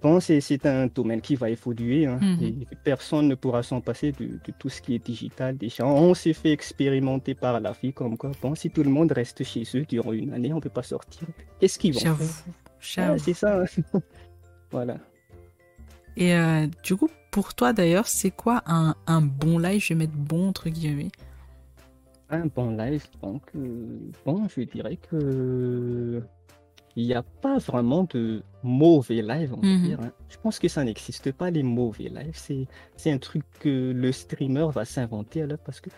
bon, 0.00 0.20
c'est 0.20 0.66
un 0.66 0.86
domaine 0.86 1.20
qui 1.20 1.36
va 1.36 1.50
évoluer. 1.50 2.06
Hein, 2.06 2.18
mhm. 2.20 2.64
personne 2.82 3.28
ne 3.28 3.34
pourra 3.34 3.62
s'en 3.62 3.80
passer 3.80 4.12
de, 4.12 4.38
tout 4.58 4.68
ce 4.68 4.80
qui 4.80 4.94
est 4.94 5.04
digital. 5.04 5.56
Déjà, 5.56 5.86
on 5.86 6.14
s'est 6.14 6.32
fait 6.32 6.52
expérimenter 6.52 7.34
par 7.34 7.60
la 7.60 7.72
vie 7.72 7.92
comme 7.92 8.16
quoi, 8.16 8.30
bon, 8.40 8.54
si 8.54 8.70
tout 8.70 8.82
le 8.82 8.90
monde 8.90 9.12
reste 9.12 9.44
chez 9.44 9.64
eux 9.74 9.84
durant 9.86 10.12
une 10.12 10.32
année, 10.32 10.52
on 10.52 10.56
ne 10.56 10.60
peut 10.60 10.70
pas 10.70 10.82
sortir. 10.82 11.28
Qu'est-ce 11.60 11.78
qu'ils 11.78 11.94
vont 11.94 12.00
faire? 12.00 12.16
Ah, 12.96 13.18
C'est 13.18 13.34
ça. 13.34 13.62
Hein. 13.62 14.00
voilà. 14.70 14.96
Et 16.16 16.34
euh, 16.34 16.66
du 16.82 16.96
coup, 16.96 17.10
pour 17.30 17.54
toi 17.54 17.74
d'ailleurs, 17.74 18.06
c'est 18.06 18.30
quoi 18.30 18.62
un, 18.66 18.94
un, 19.06 19.20
bon 19.20 19.58
live? 19.58 19.82
Je 19.82 19.88
vais 19.88 19.98
mettre 19.98 20.14
bon 20.14 20.48
entre 20.48 20.70
guillemets. 20.70 21.10
Un 22.30 22.46
bon 22.46 22.70
live, 22.76 23.04
donc, 23.22 23.42
euh, 23.54 24.10
bon, 24.24 24.48
je 24.48 24.62
dirais 24.62 24.96
que 24.96 26.22
il 26.96 27.06
n'y 27.06 27.14
a 27.14 27.22
pas 27.22 27.58
vraiment 27.58 28.06
de 28.10 28.42
mauvais 28.62 29.20
live, 29.20 29.52
on 29.54 29.60
va 29.60 29.68
mhm. 29.68 29.82
dire. 29.82 30.00
Hein. 30.00 30.12
Je 30.28 30.38
pense 30.38 30.58
que 30.58 30.66
ça 30.66 30.82
n'existe 30.82 31.30
pas, 31.32 31.50
les 31.50 31.62
mauvais 31.62 32.08
lives. 32.08 32.66
C'est 32.96 33.12
un 33.12 33.18
truc 33.18 33.44
que 33.60 33.92
le 33.92 34.12
streamer 34.12 34.68
va 34.72 34.86
s'inventer 34.86 35.46
là, 35.46 35.58
parce 35.58 35.80
que 35.80 35.90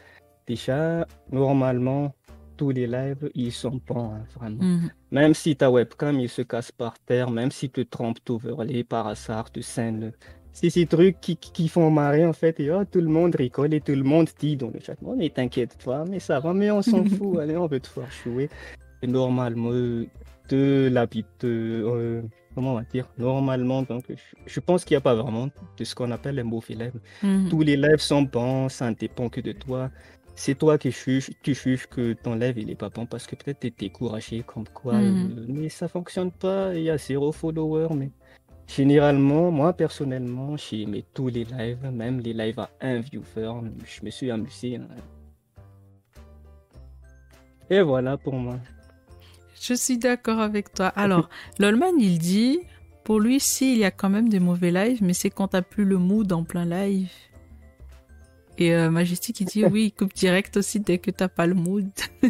déjà, 0.46 1.06
normalement, 1.30 2.14
tous 2.56 2.70
les 2.70 2.88
lives, 2.88 3.30
ils 3.34 3.52
sont 3.52 3.80
bons, 3.86 4.12
hein, 4.12 4.24
vraiment. 4.34 4.64
Mhm. 4.64 4.90
Même 5.12 5.34
si 5.34 5.54
ta 5.54 5.70
webcam, 5.70 6.18
il 6.18 6.28
se 6.28 6.42
casse 6.42 6.72
par 6.72 6.98
terre, 6.98 7.30
même 7.30 7.52
si 7.52 7.70
tu 7.70 7.86
te 7.86 7.90
trompes 7.90 8.18
d'overlay 8.26 8.82
par 8.82 9.06
hasard, 9.06 9.50
de 9.54 9.60
scène, 9.60 10.12
c'est 10.52 10.70
ces 10.70 10.86
trucs 10.86 11.20
qui, 11.20 11.36
qui, 11.36 11.68
font 11.68 11.88
marrer 11.88 12.26
en 12.26 12.32
fait 12.32 12.58
et 12.58 12.68
oh, 12.72 12.84
tout 12.84 13.00
le 13.00 13.06
monde 13.06 13.36
rigole 13.36 13.74
et 13.74 13.80
tout 13.80 13.92
le 13.92 14.02
monde 14.02 14.28
dit 14.40 14.56
dans 14.56 14.70
le 14.70 14.80
chat 14.80 14.96
oh, 15.04 15.14
mais 15.16 15.30
t'inquiète 15.30 15.76
pas 15.84 16.04
mais 16.04 16.18
ça 16.18 16.40
va 16.40 16.52
mais 16.52 16.70
on 16.72 16.82
s'en 16.82 17.04
fout 17.16 17.38
allez 17.38 17.56
on 17.56 17.68
veut 17.68 17.78
te 17.78 17.86
faire 17.86 18.10
jouer 18.24 18.48
et 19.02 19.06
normalement 19.06 19.70
de 20.48 20.88
l'habitude, 20.92 21.44
euh, 21.44 22.22
comment 22.54 22.72
on 22.72 22.76
va 22.76 22.84
dire, 22.84 23.08
normalement, 23.18 23.82
donc 23.82 24.04
je, 24.46 24.60
pense 24.60 24.84
qu'il 24.84 24.94
n'y 24.94 24.98
a 24.98 25.00
pas 25.00 25.14
vraiment 25.14 25.48
de 25.76 25.84
ce 25.84 25.94
qu'on 25.94 26.10
appelle 26.10 26.38
un 26.38 26.44
mauvais 26.44 26.74
lèvres. 26.74 26.98
Mhm. 27.22 27.48
Tous 27.48 27.62
les 27.62 27.76
lèvres 27.76 28.00
sont 28.00 28.22
bons, 28.22 28.68
ça 28.68 28.90
ne 28.90 28.94
dépend 28.94 29.28
que 29.28 29.40
de 29.40 29.52
toi. 29.52 29.90
C'est 30.34 30.56
toi 30.56 30.78
qui 30.78 30.90
juges, 30.92 31.30
tu 31.42 31.54
juges 31.54 31.86
que 31.86 32.12
ton 32.12 32.36
lèvre 32.36 32.58
il 32.58 32.70
est 32.70 32.76
pas 32.76 32.90
bon 32.90 33.06
parce 33.06 33.26
que 33.26 33.34
peut-être 33.34 33.60
tu 33.60 33.66
es 33.66 33.74
découragé 33.76 34.44
comme 34.46 34.68
quoi, 34.68 34.94
mhm. 34.94 35.36
euh, 35.38 35.44
mais 35.48 35.68
ça 35.68 35.88
fonctionne 35.88 36.30
pas, 36.30 36.74
il 36.74 36.82
y 36.82 36.90
a 36.90 36.98
zéro 36.98 37.32
follower, 37.32 37.88
mais 37.94 38.10
généralement, 38.66 39.50
moi 39.50 39.72
personnellement, 39.72 40.56
j'ai 40.56 40.82
aimé 40.82 41.04
tous 41.12 41.28
les 41.28 41.44
lives, 41.44 41.90
même 41.92 42.20
les 42.20 42.32
lives 42.32 42.60
à 42.60 42.70
un 42.80 43.00
viewer, 43.00 43.52
je 43.84 44.04
me 44.04 44.10
suis 44.10 44.30
amusé. 44.30 44.76
Hein. 44.76 44.86
Et 47.70 47.82
voilà 47.82 48.16
pour 48.16 48.34
moi. 48.34 48.58
Je 49.60 49.74
suis 49.74 49.98
d'accord 49.98 50.40
avec 50.40 50.72
toi. 50.72 50.86
Alors, 50.88 51.28
Lolman, 51.58 51.92
il 51.98 52.18
dit, 52.18 52.60
pour 53.04 53.20
lui, 53.20 53.40
si, 53.40 53.72
il 53.72 53.78
y 53.78 53.84
a 53.84 53.90
quand 53.90 54.10
même 54.10 54.28
des 54.28 54.40
mauvais 54.40 54.70
lives, 54.70 55.02
mais 55.02 55.12
c'est 55.14 55.30
quand 55.30 55.48
t'as 55.48 55.62
plus 55.62 55.84
le 55.84 55.96
mood 55.98 56.30
en 56.32 56.44
plein 56.44 56.64
live. 56.64 57.10
Et 58.58 58.74
euh, 58.74 58.90
Majestic, 58.90 59.40
il 59.40 59.46
dit, 59.46 59.64
oui, 59.64 59.84
il 59.86 59.92
coupe 59.92 60.12
direct 60.14 60.56
aussi 60.56 60.80
dès 60.80 60.98
que 60.98 61.10
t'as 61.12 61.28
pas 61.28 61.46
le 61.46 61.54
mood. 61.54 61.88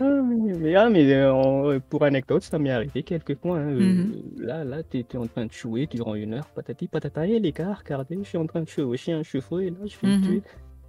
Ah, 0.00 0.04
mais, 0.22 0.74
ah, 0.74 0.88
mais 0.88 1.12
euh, 1.12 1.78
pour 1.90 2.04
anecdote, 2.04 2.42
ça 2.42 2.58
m'est 2.58 2.70
arrivé 2.70 3.02
quelques 3.02 3.36
fois. 3.38 3.58
hein, 3.58 3.68
euh, 3.70 4.04
Mhm. 4.04 4.22
Là, 4.38 4.64
là, 4.64 4.82
tu 4.82 4.98
étais 4.98 5.18
en 5.18 5.26
train 5.26 5.44
de 5.46 5.52
jouer 5.52 5.86
durant 5.86 6.14
une 6.14 6.34
heure, 6.34 6.46
patati 6.48 6.88
patata. 6.88 7.26
Et 7.26 7.38
les 7.38 7.52
gars, 7.52 7.74
regardez, 7.74 8.16
je 8.22 8.28
suis 8.28 8.38
en 8.38 8.46
train 8.46 8.62
de 8.62 8.68
chevaucher 8.68 9.12
un 9.12 9.22
chevaux 9.22 9.60
et 9.60 9.70
là, 9.70 9.76
je 9.84 9.96
le 10.06 10.12
Mhm. 10.14 10.22
tuer. 10.22 10.42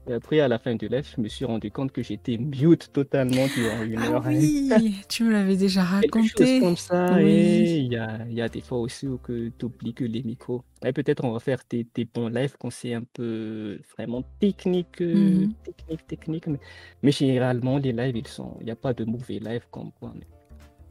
Et 0.08 0.14
après, 0.14 0.40
à 0.40 0.48
la 0.48 0.60
fin 0.60 0.76
du 0.76 0.88
live, 0.88 1.08
je 1.16 1.20
me 1.20 1.28
suis 1.28 1.46
rendu 1.46 1.72
compte 1.72 1.92
que 1.92 2.04
j'étais 2.04 2.38
mute 2.38 2.92
totalement 2.94 3.48
durant 3.48 3.82
une 3.82 3.98
Ah 4.04 4.12
heure. 4.12 4.24
oui, 4.28 4.96
tu 5.10 5.24
me 5.24 5.32
l'avais 5.32 5.58
déjà 5.58 5.84
Quelque 6.02 6.22
chose 6.28 6.52
raconté. 6.52 6.60
comme 6.60 6.76
ça. 6.78 7.16
Oui. 7.16 7.24
Et 7.24 7.78
il 7.80 7.92
y 7.92 7.98
a, 7.98 8.20
y 8.30 8.40
a 8.42 8.48
des 8.48 8.62
fois 8.62 8.78
aussi 8.80 9.08
où 9.08 9.20
tu 9.28 9.52
oublies 9.66 9.94
que 9.96 10.04
les 10.04 10.22
micros. 10.22 10.64
Et 10.84 10.94
peut-être 10.94 11.24
on 11.24 11.32
va 11.32 11.40
faire 11.40 11.66
tes, 11.66 11.86
tes 11.86 12.06
bons 12.06 12.28
lives 12.30 12.56
quand 12.60 12.70
c'est 12.70 12.94
un 12.94 13.04
peu 13.14 13.80
vraiment 13.98 14.22
technique, 14.40 15.02
euh, 15.02 15.48
Mhm. 15.48 15.54
technique, 15.64 16.08
technique. 16.08 16.48
Mais, 16.48 16.60
mais 17.02 17.12
généralement, 17.12 17.78
les 17.80 17.92
lives, 17.92 18.16
il 18.60 18.66
n'y 18.66 18.72
a 18.72 18.76
pas 18.76 18.94
de 18.94 19.06
mauvais 19.06 19.40
live 19.40 19.66
comme 19.72 19.92
quoi. 20.00 20.14
mais 20.16 20.28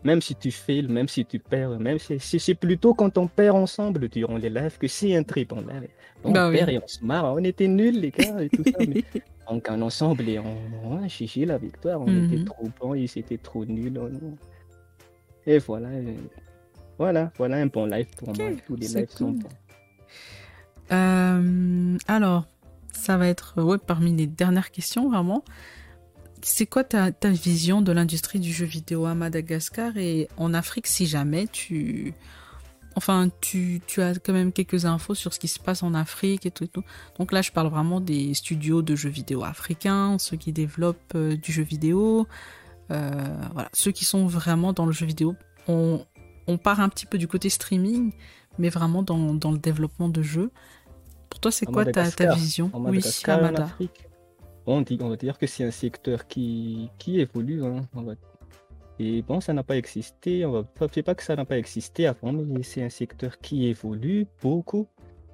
Même 0.05 0.21
si 0.21 0.35
tu 0.37 0.51
fails, 0.51 0.87
même 0.89 1.09
si 1.09 1.25
tu 1.25 1.39
perds, 1.39 1.79
même 1.81 1.99
si 1.99 2.39
c'est 2.39 2.55
plutôt 2.55 2.93
quand 2.93 3.17
on 3.17 3.27
perd 3.27 3.57
ensemble 3.57 4.09
durant 4.11 4.37
les 4.37 4.51
lives 4.51 4.77
que 4.79 4.87
c'est 4.87 5.17
un 5.17 5.23
très 5.23 5.45
bon 5.47 5.61
live. 5.63 5.89
Bah 6.23 6.45
on 6.47 6.51
oui. 6.51 6.57
perd 6.59 6.69
et 6.71 6.79
on 6.79 6.87
se 6.87 7.03
marre, 7.05 7.25
on 7.35 7.43
était 7.43 7.69
nuls 7.69 7.99
les 8.01 8.11
gars 8.11 8.43
et 8.43 8.51
tout 8.51 8.65
ça, 8.65 8.79
mais 8.87 8.95
on 9.47 9.57
gagne 9.59 9.83
ensemble 9.83 10.29
et 10.29 10.39
on, 10.39 10.57
ouais, 11.01 11.09
GG 11.09 11.47
la 11.47 11.57
victoire, 11.59 12.01
on 12.03 12.07
était 12.25 12.37
Mhm. 12.37 12.45
trop 12.45 12.69
bons, 12.81 12.95
ils 12.95 13.11
étaient 13.17 13.39
trop 13.39 13.65
nuls. 13.65 13.99
on- 13.99 14.37
Et 15.47 15.59
voilà, 15.59 15.89
euh, 15.89 16.15
voilà, 16.99 17.33
voilà 17.39 17.57
un 17.57 17.67
bon 17.67 17.87
live 17.87 18.09
pour 18.19 18.29
moi. 18.37 18.51
Tous 18.67 18.77
les 18.77 18.89
lives 18.89 19.11
sont 19.11 19.31
bons. 19.33 19.49
Euh, 20.93 21.97
alors, 22.07 22.47
ça 22.93 23.17
va 23.17 23.29
être 23.29 23.61
ouais, 23.63 23.79
parmi 23.79 24.15
les 24.15 24.27
dernières 24.27 24.71
questions, 24.71 25.09
vraiment. 25.09 25.43
C'est 26.47 26.67
quoi 26.67 26.85
ta, 26.85 27.11
ta 27.11 27.31
vision 27.31 27.81
de 27.81 27.91
l'industrie 27.91 28.39
du 28.39 28.53
jeu 28.53 28.67
vidéo 28.67 29.07
à 29.07 29.15
Madagascar 29.15 29.97
et 29.97 30.29
en 30.37 30.53
Afrique 30.53 30.87
si 30.87 31.07
jamais 31.07 31.47
tu... 31.47 32.13
Enfin, 32.97 33.29
tu, 33.41 33.81
tu 33.87 34.03
as 34.03 34.15
quand 34.19 34.35
même 34.35 34.53
quelques 34.53 34.85
infos 34.85 35.15
sur 35.15 35.33
ce 35.33 35.41
qui 35.41 35.49
se 35.49 35.59
passe 35.59 35.83
en 35.83 35.95
Afrique 35.95 36.47
et 36.47 36.51
tout, 36.51 36.65
et 36.65 36.69
tout. 36.69 36.85
Donc 37.19 37.33
là, 37.33 37.43
je 37.43 37.51
parle 37.51 37.69
vraiment 37.69 37.99
des 38.01 38.35
studios 38.35 38.83
de 38.83 38.95
jeux 38.95 39.09
vidéo 39.09 39.43
africains, 39.43 40.17
ceux 40.21 40.37
qui 40.37 40.53
développent 40.53 41.15
euh, 41.17 41.35
du 41.37 41.51
jeu 41.51 41.65
vidéo, 41.65 42.29
euh, 42.93 43.11
voilà, 43.53 43.69
ceux 43.73 43.91
qui 43.91 44.05
sont 44.05 44.27
vraiment 44.27 44.73
dans 44.73 44.87
le 44.87 44.93
jeu 44.93 45.07
vidéo. 45.07 45.35
On, 45.67 46.05
on 46.47 46.59
part 46.59 46.79
un 46.79 46.89
petit 46.89 47.07
peu 47.07 47.19
du 47.19 47.27
côté 47.27 47.49
streaming, 47.49 48.13
mais 48.59 48.69
vraiment 48.69 49.03
dans, 49.03 49.35
dans 49.35 49.51
le 49.51 49.59
développement 49.59 50.09
de 50.09 50.23
jeux. 50.23 50.53
Pour 51.31 51.41
toi, 51.41 51.51
c'est 51.51 51.67
quoi 51.67 51.85
ta, 51.87 51.93
ta 51.93 52.01
Madagascar, 52.03 52.37
vision? 52.37 52.71
Oui, 52.75 52.81
Madagascar, 52.83 53.39
à 53.39 53.41
en 53.41 53.43
Mada. 53.43 53.65
Afrique. 53.65 54.07
On, 54.67 54.81
dit, 54.81 54.99
on 55.01 55.09
va 55.09 55.17
dire 55.17 55.37
que 55.39 55.47
c'est 55.47 55.65
un 55.65 55.71
secteur 55.71 56.27
qui, 56.27 56.89
qui 56.99 57.21
évolue. 57.21 57.65
hein, 57.65 57.87
on 57.95 58.03
va- 58.03 58.15
Et 58.99 59.23
bon, 59.23 59.41
ça 59.41 59.53
n'a 59.53 59.63
pas 59.63 59.77
existé. 59.77 60.45
On 60.47 60.53
va 60.53 60.63
pas, 60.65 60.89
pas 60.89 61.15
que 61.15 61.23
ça 61.23 61.37
n'a 61.37 61.45
pas 61.45 61.59
existé 61.59 62.07
avant, 62.07 62.33
mais 62.33 62.63
c'est 62.63 62.83
un 62.83 62.89
secteur 62.91 63.39
qui 63.39 63.67
évolue 63.67 64.27
beaucoup 64.43 64.87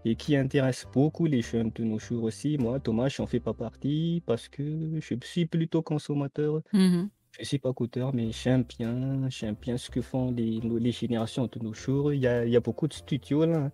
et 0.04 0.14
qui 0.16 0.34
intéresse 0.34 0.86
beaucoup 0.92 1.26
les 1.26 1.42
jeunes 1.42 1.70
de 1.74 1.84
nos 1.84 1.98
jours 1.98 2.24
aussi. 2.24 2.56
Moi, 2.58 2.80
Thomas, 2.80 3.08
j'en 3.08 3.26
fais 3.26 3.38
pas 3.40 3.52
partie 3.54 4.22
parce 4.26 4.48
que 4.48 4.98
je 4.98 5.14
suis 5.22 5.46
plutôt 5.46 5.82
consommateur. 5.82 6.62
Mhm. 6.72 7.08
Je 7.38 7.44
suis 7.44 7.58
pas 7.58 7.72
coûteur, 7.72 8.12
mais 8.12 8.32
j'aime 8.32 8.64
bien, 8.64 9.28
j'aime 9.28 9.54
bien 9.60 9.76
ce 9.76 9.88
que 9.90 10.00
font 10.00 10.32
les, 10.32 10.58
les 10.60 10.90
générations 10.92 11.46
de 11.46 11.58
nos 11.62 11.72
jours. 11.72 12.12
Il 12.12 12.20
y 12.20 12.26
a, 12.26 12.44
il 12.44 12.50
y 12.50 12.56
a 12.56 12.60
beaucoup 12.60 12.88
de 12.88 12.92
studios 12.94 13.44
là. 13.46 13.70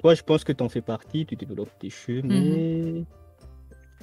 Toi, 0.00 0.14
je 0.14 0.22
pense 0.22 0.42
que 0.42 0.52
tu 0.52 0.62
en 0.64 0.68
fais 0.68 0.82
partie, 0.82 1.24
tu 1.24 1.36
développes 1.36 1.70
des 1.80 1.90
jeux, 1.90 2.22
mais... 2.22 3.04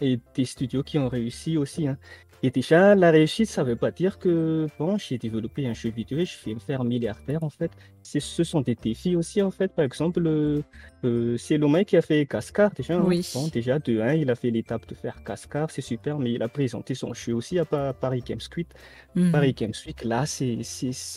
Et 0.01 0.19
des 0.35 0.45
studios 0.45 0.83
qui 0.83 0.97
ont 0.99 1.07
réussi 1.09 1.57
aussi. 1.57 1.87
hein. 1.87 1.97
Et 2.45 2.49
déjà, 2.49 2.93
la 2.93 3.09
réussite, 3.09 3.47
ça 3.47 3.63
veut 3.63 3.77
pas 3.77 3.89
dire 3.91 4.19
que, 4.19 4.67
bon, 4.77 4.97
j'ai 4.97 5.17
développé 5.17 5.65
un 5.65 5.73
jeu 5.73 5.89
vidéo 5.91 6.17
et 6.17 6.25
je 6.25 6.35
vais 6.45 6.53
me 6.53 6.59
faire 6.59 6.83
milliardaire, 6.83 7.41
en 7.41 7.49
fait. 7.49 7.71
Ce 8.01 8.19
sont 8.43 8.59
des 8.59 8.75
défis 8.75 9.15
aussi, 9.15 9.41
en 9.41 9.49
fait. 9.49 9.69
Par 9.73 9.85
exemple, 9.85 10.21
euh, 10.27 10.61
euh, 11.05 11.37
c'est 11.37 11.57
Lomé 11.57 11.85
qui 11.85 11.95
a 11.95 12.01
fait 12.01 12.25
Cascar, 12.25 12.71
déjà. 12.71 12.95
hein. 12.97 13.05
Oui. 13.05 13.25
Bon, 13.33 13.47
déjà, 13.47 13.79
de 13.79 14.01
1, 14.01 14.15
il 14.15 14.29
a 14.29 14.35
fait 14.35 14.51
l'étape 14.51 14.85
de 14.89 14.93
faire 14.95 15.23
Cascar, 15.23 15.71
c'est 15.71 15.79
super, 15.81 16.19
mais 16.19 16.33
il 16.33 16.43
a 16.43 16.49
présenté 16.49 16.95
son 16.95 17.13
jeu 17.13 17.33
aussi 17.33 17.59
à 17.59 17.63
Pa- 17.65 17.93
Paris 17.93 18.21
Games 18.25 18.41
Week. 18.57 18.67
Mhm. 19.15 19.31
Paris 19.31 19.53
Games 19.53 19.73
Week, 19.87 20.03
là, 20.03 20.25
c'est 20.25 20.57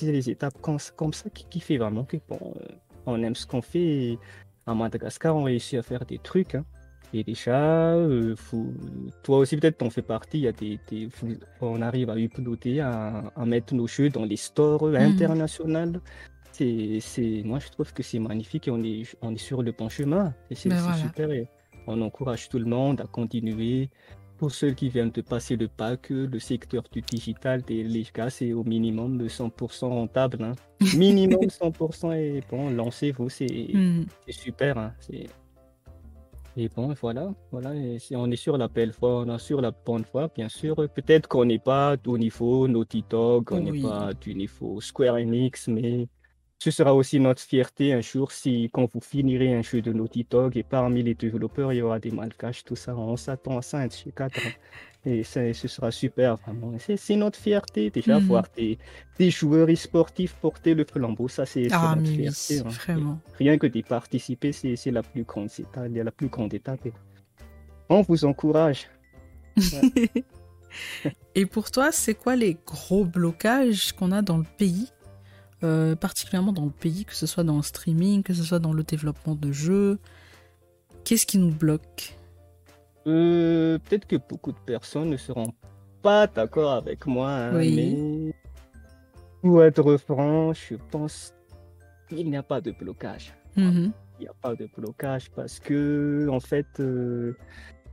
les 0.03 0.31
étapes 0.31 0.61
comme, 0.63 0.79
comme 0.95 1.13
ça 1.13 1.29
qui, 1.31 1.45
qui 1.51 1.59
fait 1.59 1.79
vraiment 1.79 2.05
que 2.05 2.19
bon, 2.29 2.39
euh, 2.55 2.69
on 3.07 3.21
aime 3.25 3.35
ce 3.35 3.47
qu'on 3.49 3.63
fait. 3.63 3.81
Et 3.81 4.19
à 4.65 4.75
Madagascar, 4.75 5.35
on 5.35 5.43
réussit 5.43 5.77
à 5.77 5.83
faire 5.83 6.05
des 6.07 6.19
trucs. 6.19 6.55
hein. 6.55 6.65
Et 7.15 7.23
déjà, 7.25 7.95
euh, 7.95 8.35
faut- 8.37 8.73
toi 9.23 9.39
aussi, 9.39 9.57
peut-être, 9.57 9.79
t'en 9.79 9.91
fais 9.91 10.03
partie. 10.03 10.41
Y 10.41 10.49
a 10.49 10.53
des, 10.53 10.79
on 11.61 11.81
arrive 11.83 12.11
à 12.11 12.17
uploader, 12.19 12.81
à, 12.81 13.33
à 13.35 13.45
mettre 13.47 13.75
nos 13.75 13.87
jeux 13.87 14.11
dans 14.11 14.25
les 14.25 14.37
stores 14.37 14.95
internationaux. 14.95 16.01
C'est, 16.53 16.99
c'est, 17.01 17.43
moi, 17.45 17.59
je 17.59 17.69
trouve 17.69 17.93
que 17.93 18.03
c'est 18.03 18.19
magnifique 18.19 18.67
et 18.69 18.71
on 18.71 18.83
est, 18.83 19.03
on 19.23 19.33
est 19.35 19.39
sur 19.39 19.63
le 19.63 19.73
bon 19.73 19.89
chemin. 19.89 20.35
Et 20.51 20.55
c'est 20.55 20.69
Ben 20.69 20.77
c'est 20.77 20.83
voilà. 20.83 20.97
super. 20.97 21.31
Et 21.33 21.47
on 21.87 22.01
encourage 22.03 22.49
tout 22.49 22.59
le 22.59 22.65
monde 22.65 23.01
à 23.01 23.05
continuer. 23.07 23.89
Pour 24.39 24.51
ceux 24.51 24.73
qui 24.73 24.91
viennent 24.91 25.11
de 25.13 25.23
passer 25.23 25.57
le 25.57 25.67
pack, 25.67 26.11
euh, 26.13 26.27
le 26.31 26.39
secteur 26.39 26.83
du 26.93 27.01
digital, 27.01 27.63
les 27.69 28.07
gars, 28.15 28.29
c'est 28.29 28.53
au 28.53 28.65
minimum 28.65 29.17
de 29.17 29.29
100% 29.29 29.89
rentable. 29.89 30.43
hein. 30.45 30.53
Minimum 30.95 31.41
100% 31.49 32.13
et 32.13 32.43
bon, 32.51 32.69
lancez-vous, 32.69 33.31
c'est 33.31 33.47
c'est 34.27 34.33
super. 34.33 34.77
hein, 34.77 34.93
c'est- 35.01 35.27
Et 36.59 36.71
bon, 36.71 36.95
voilà, 36.95 37.35
voilà 37.51 37.75
et 37.75 37.99
si 37.99 38.17
on 38.17 38.31
est 38.31 38.37
sur 38.37 38.57
la 38.57 38.67
belle 38.69 38.91
voie, 38.91 39.21
on 39.21 39.35
est 39.35 39.39
sur 39.39 39.61
la 39.61 39.73
bonne 39.73 40.05
voie, 40.11 40.29
bien 40.35 40.49
sûr. 40.49 40.75
Peut-être 40.95 41.29
qu'on 41.29 41.45
n'est 41.45 41.59
pas 41.59 41.97
au 42.07 42.17
niveau 42.17 42.67
Naughty 42.67 43.05
Dog, 43.09 43.53
on 43.53 43.61
n'est 43.61 43.71
Oui. 43.73 43.83
pas 43.83 44.15
du 44.15 44.35
niveau 44.35 44.81
Square 44.81 45.17
Enix, 45.17 45.69
mais 45.69 46.09
ce 46.67 46.73
sera 46.73 46.93
aussi 46.95 47.21
notre 47.21 47.41
fierté 47.43 47.93
un 47.93 48.01
jour 48.01 48.33
si, 48.33 48.69
quand 48.73 48.87
vous 48.93 49.01
finirez 49.01 49.55
un 49.55 49.63
jeu 49.63 49.81
de 49.83 49.93
Naughty 49.93 50.27
Dog 50.29 50.57
et 50.57 50.65
parmi 50.65 51.01
les 51.05 51.15
développeurs, 51.15 51.73
il 51.73 51.77
y 51.77 51.83
aura 51.83 52.01
des 52.01 52.11
malgaches, 52.11 52.65
tout 52.65 52.75
ça. 52.75 52.97
On 52.97 53.17
s'attend 53.17 53.59
à 53.59 53.63
ça, 53.63 53.79
un 53.79 53.87
de 53.87 53.93
ces 53.93 54.11
quatre. 54.11 54.41
hein. 54.45 54.51
Et 55.09 55.23
ça- 55.23 55.53
ce 55.55 55.69
sera 55.69 55.93
super, 55.93 56.35
vraiment. 56.39 56.73
C'est 56.81 57.15
notre 57.15 57.39
fierté, 57.39 57.91
déjà, 57.91 58.19
Mhm. 58.19 58.27
voir 58.27 58.45
des, 58.57 58.77
des 59.21 59.31
joueurs 59.31 59.69
e-sportifs 59.71 60.35
porter 60.47 60.75
le 60.75 60.85
flambeau. 60.85 61.29
Ça, 61.29 61.47
c'est 61.47 61.69
Ah, 61.71 61.95
notre 61.97 62.11
oui, 62.11 62.17
fierté. 62.17 62.59
hein. 62.67 62.71
vraiment. 62.85 63.19
Rien 63.39 63.57
que 63.59 63.69
d'y 63.69 63.85
participer, 63.85 64.51
c'est 64.51 64.91
la 64.91 65.05
plus 65.05 65.23
grande 65.23 65.51
étape. 65.57 65.89
La 65.95 66.11
plus 66.11 66.27
grande 66.35 66.53
étape. 66.53 66.81
On 67.89 68.03
vous 68.03 68.25
encourage. 68.25 68.89
Et 71.37 71.47
pour 71.47 71.71
toi, 71.71 71.93
c'est 71.93 72.15
quoi 72.15 72.35
les 72.35 72.57
gros 72.67 73.05
blocages 73.05 73.93
qu'on 73.93 74.11
a 74.11 74.21
dans 74.23 74.39
le 74.39 74.47
pays? 74.59 74.89
Euh, 75.65 75.97
particulièrement 75.97 76.53
dans 76.53 76.65
le 76.67 76.71
pays, 76.71 77.05
que 77.07 77.15
ce 77.15 77.27
soit 77.27 77.43
dans 77.45 77.57
le 77.57 77.63
streaming, 77.63 78.23
que 78.23 78.35
ce 78.35 78.43
soit 78.43 78.59
dans 78.59 78.73
le 78.75 78.83
développement 78.83 79.35
de 79.35 79.53
jeux. 79.53 79.99
Qu'est-ce 81.05 81.25
qui 81.27 81.39
nous 81.39 81.51
bloque? 81.55 82.15
Euh, 83.07 83.79
Peut-être 83.79 84.07
que 84.07 84.17
beaucoup 84.17 84.53
de 84.53 84.59
personnes 84.67 85.09
ne 85.11 85.17
seront 85.17 85.53
pas 86.03 86.27
d'accord 86.27 86.73
avec 86.73 87.07
moi, 87.07 87.31
hein, 87.31 87.57
Oui. 87.57 87.75
mais 87.75 88.35
pour 89.41 89.65
être 89.65 89.97
franc, 89.97 90.53
je 90.53 90.75
pense 90.91 91.33
qu'il 92.09 92.29
n'y 92.31 92.37
a 92.37 92.43
pas 92.43 92.61
de 92.61 92.73
blocage. 92.73 93.33
Mhm. 93.57 93.93
Il 94.19 94.23
n'y 94.23 94.29
a 94.29 94.35
pas 94.43 94.55
de 94.55 94.69
blocage 94.77 95.31
parce 95.31 95.59
que, 95.61 96.29
en 96.31 96.41
fait, 96.41 96.67
euh, 96.81 97.37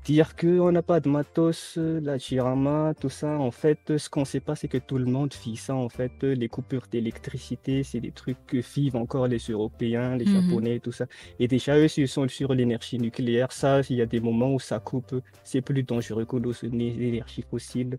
dire 0.03 0.35
qu'on 0.35 0.71
n'a 0.71 0.81
pas 0.81 0.99
de 0.99 1.09
matos, 1.09 1.75
euh, 1.77 1.99
la 2.01 2.17
Jirama, 2.17 2.93
tout 2.99 3.09
ça, 3.09 3.37
en 3.39 3.51
fait, 3.51 3.79
euh, 3.89 3.97
ce 3.97 4.09
qu'on 4.09 4.21
ne 4.21 4.25
sait 4.25 4.39
pas, 4.41 4.55
c'est 4.55 4.67
que 4.67 4.77
tout 4.77 4.97
le 4.97 5.05
monde 5.05 5.33
vit 5.45 5.55
ça. 5.55 5.75
En 5.75 5.89
fait, 5.89 6.11
Euh, 6.23 6.33
les 6.35 6.49
coupures 6.49 6.87
d'électricité, 6.91 7.83
c'est 7.83 7.99
des 8.01 8.11
trucs 8.11 8.45
que 8.45 8.57
vivent 8.57 8.95
encore 8.97 9.27
les 9.27 9.37
Européens, 9.39 10.15
les 10.17 10.25
Mhm. 10.25 10.41
Japonais, 10.41 10.79
tout 10.79 10.91
ça. 10.91 11.05
Et 11.39 11.47
déjà, 11.47 11.77
eux, 11.77 11.87
s'ils 11.87 12.07
sont 12.07 12.27
sur 12.27 12.53
l'énergie 12.53 12.97
nucléaire, 12.97 13.51
ça, 13.51 13.81
il 13.89 13.95
y 13.95 14.01
a 14.01 14.05
des 14.05 14.19
moments 14.19 14.53
où 14.53 14.59
ça 14.59 14.79
coupe. 14.79 15.15
C'est 15.43 15.61
plus 15.61 15.83
dangereux 15.83 16.25
que 16.25 16.37
l'énergie 16.65 17.43
fossile. 17.49 17.97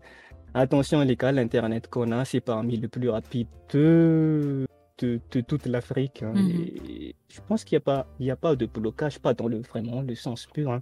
Attention, 0.53 1.01
les 1.01 1.15
gars, 1.15 1.31
l'Internet 1.31 1.87
qu'on 1.89 2.11
a, 2.11 2.23
c'est 2.23 2.39
parmi 2.39 2.77
les 2.77 2.87
plus 2.87 3.09
rapides 3.09 3.47
de, 3.73 4.65
de, 4.99 5.19
de 5.31 5.41
toute 5.41 5.65
l'Afrique. 5.65 6.23
hein. 6.23 6.33
Mhm. 6.33 7.11
Je 7.29 7.39
pense 7.47 7.63
qu'il 7.65 7.75
n'y 7.75 7.81
a, 7.81 7.81
pas- 7.81 8.07
il 8.19 8.25
y 8.27 8.31
a 8.31 8.35
pas 8.37 8.55
de 8.55 8.65
blocage, 8.65 9.19
pas 9.19 9.33
dans 9.33 9.47
le 9.47 9.59
vraiment 9.61 10.01
le 10.01 10.15
sens 10.15 10.45
pur. 10.53 10.71
hein. 10.71 10.81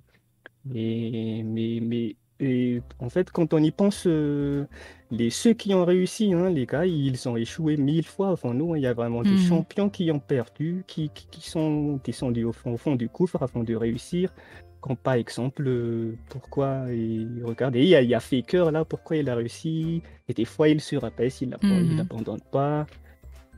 Mais, 0.65 1.41
mais, 1.45 1.79
mais 1.81 2.15
et 2.39 2.81
en 2.99 3.09
fait, 3.09 3.31
quand 3.31 3.53
on 3.53 3.59
y 3.63 3.71
pense, 3.71 4.05
euh, 4.07 4.65
les, 5.11 5.29
ceux 5.29 5.53
qui 5.53 5.73
ont 5.73 5.85
réussi, 5.85 6.33
hein, 6.33 6.49
les 6.49 6.65
gars, 6.65 6.85
ils 6.85 7.29
ont 7.29 7.37
échoué 7.37 7.77
mille 7.77 8.05
fois 8.05 8.29
avant 8.31 8.53
nous. 8.53 8.73
hein. 8.73 8.77
Il 8.77 8.83
y 8.83 8.87
a 8.87 8.93
vraiment 8.93 9.21
des 9.23 9.31
Mhm. 9.31 9.37
champions 9.37 9.89
qui 9.89 10.11
ont 10.11 10.19
perdu, 10.19 10.83
qui, 10.87 11.09
qui, 11.13 11.27
qui 11.29 11.47
sont 11.49 11.99
descendus 12.03 12.43
au 12.45 12.51
fond, 12.53 12.73
au 12.73 12.77
fond 12.77 12.95
du 12.95 13.07
gouffre 13.07 13.41
avant 13.43 13.63
de 13.63 13.75
réussir. 13.75 14.33
Comme 14.81 14.97
par 14.97 15.13
exemple, 15.13 15.63
euh, 15.67 16.17
pourquoi, 16.29 16.91
et, 16.91 17.25
regardez, 17.43 17.83
il 17.83 17.87
y, 17.89 17.95
a, 17.95 18.01
il 18.01 18.09
y 18.09 18.15
a 18.15 18.19
Faker 18.19 18.71
là, 18.71 18.83
pourquoi 18.83 19.15
il 19.15 19.29
a 19.29 19.35
réussi, 19.35 20.01
et 20.27 20.33
des 20.33 20.43
fois 20.43 20.67
il 20.67 20.81
se 20.81 20.97
rappelle 20.97 21.31
s'il 21.31 21.49
Mhm. 21.61 21.95
n'abandonne 21.95 22.41
pas, 22.51 22.85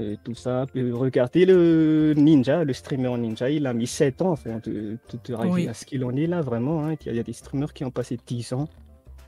euh, 0.02 0.16
tout 0.24 0.36
ça. 0.36 0.66
Regardez 0.76 1.46
le 1.46 2.14
Ninja, 2.18 2.64
le 2.64 2.74
streamer 2.74 3.18
Ninja, 3.18 3.50
il 3.50 3.66
a 3.68 3.74
mis 3.74 3.88
7 3.88 4.22
ans 4.22 4.32
enfin, 4.32 4.60
de, 4.64 4.98
de, 5.12 5.20
de 5.24 5.36
Oui. 5.50 5.68
à 5.68 5.74
ce 5.74 5.86
qu'il 5.86 6.04
en 6.04 6.16
est 6.16 6.28
là, 6.28 6.42
vraiment. 6.42 6.84
hein. 6.86 6.96
Il 7.02 7.08
y, 7.08 7.10
a, 7.10 7.14
il 7.14 7.18
y 7.18 7.20
a 7.20 7.24
des 7.24 7.34
streamers 7.34 7.74
qui 7.74 7.84
ont 7.86 7.92
passé 7.92 8.18
10 8.26 8.54
ans. 8.54 8.68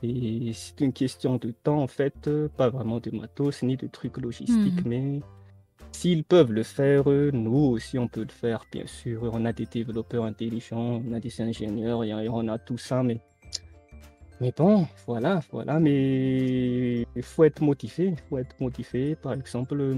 Et 0.02 0.52
c'est 0.54 0.80
une 0.80 0.92
question 0.92 1.36
de 1.36 1.50
temps, 1.50 1.82
en 1.82 1.86
fait, 1.88 2.14
euh, 2.28 2.48
pas 2.56 2.68
vraiment 2.68 3.00
de 3.00 3.10
matos 3.10 3.62
ni 3.62 3.76
de 3.76 3.86
trucs 3.88 4.18
logistiques, 4.18 4.84
Mhm. 4.84 4.88
mais 4.88 5.20
s'ils 5.90 6.22
peuvent 6.22 6.52
le 6.52 6.62
faire, 6.62 7.10
euh, 7.10 7.30
nous 7.32 7.56
aussi 7.72 7.98
on 7.98 8.06
peut 8.06 8.22
le 8.22 8.28
faire, 8.32 8.64
bien 8.70 8.86
sûr. 8.86 9.28
On 9.32 9.44
a 9.44 9.52
des 9.52 9.66
développeurs 9.66 10.24
intelligents, 10.24 11.02
on 11.04 11.12
a 11.14 11.18
des 11.18 11.40
ingénieurs, 11.40 12.04
et 12.04 12.10
et 12.10 12.28
on 12.28 12.46
a 12.46 12.58
tout 12.58 12.78
ça, 12.78 13.02
mais, 13.02 13.18
mais 14.40 14.52
bon, 14.56 14.86
voilà, 15.06 15.40
voilà, 15.50 15.80
mais 15.80 17.00
il 17.16 17.22
faut 17.22 17.42
être 17.42 17.60
motivé, 17.60 18.08
il 18.10 18.16
faut 18.28 18.38
être 18.38 18.54
motivé. 18.60 19.16
Par 19.16 19.32
exemple, 19.32 19.96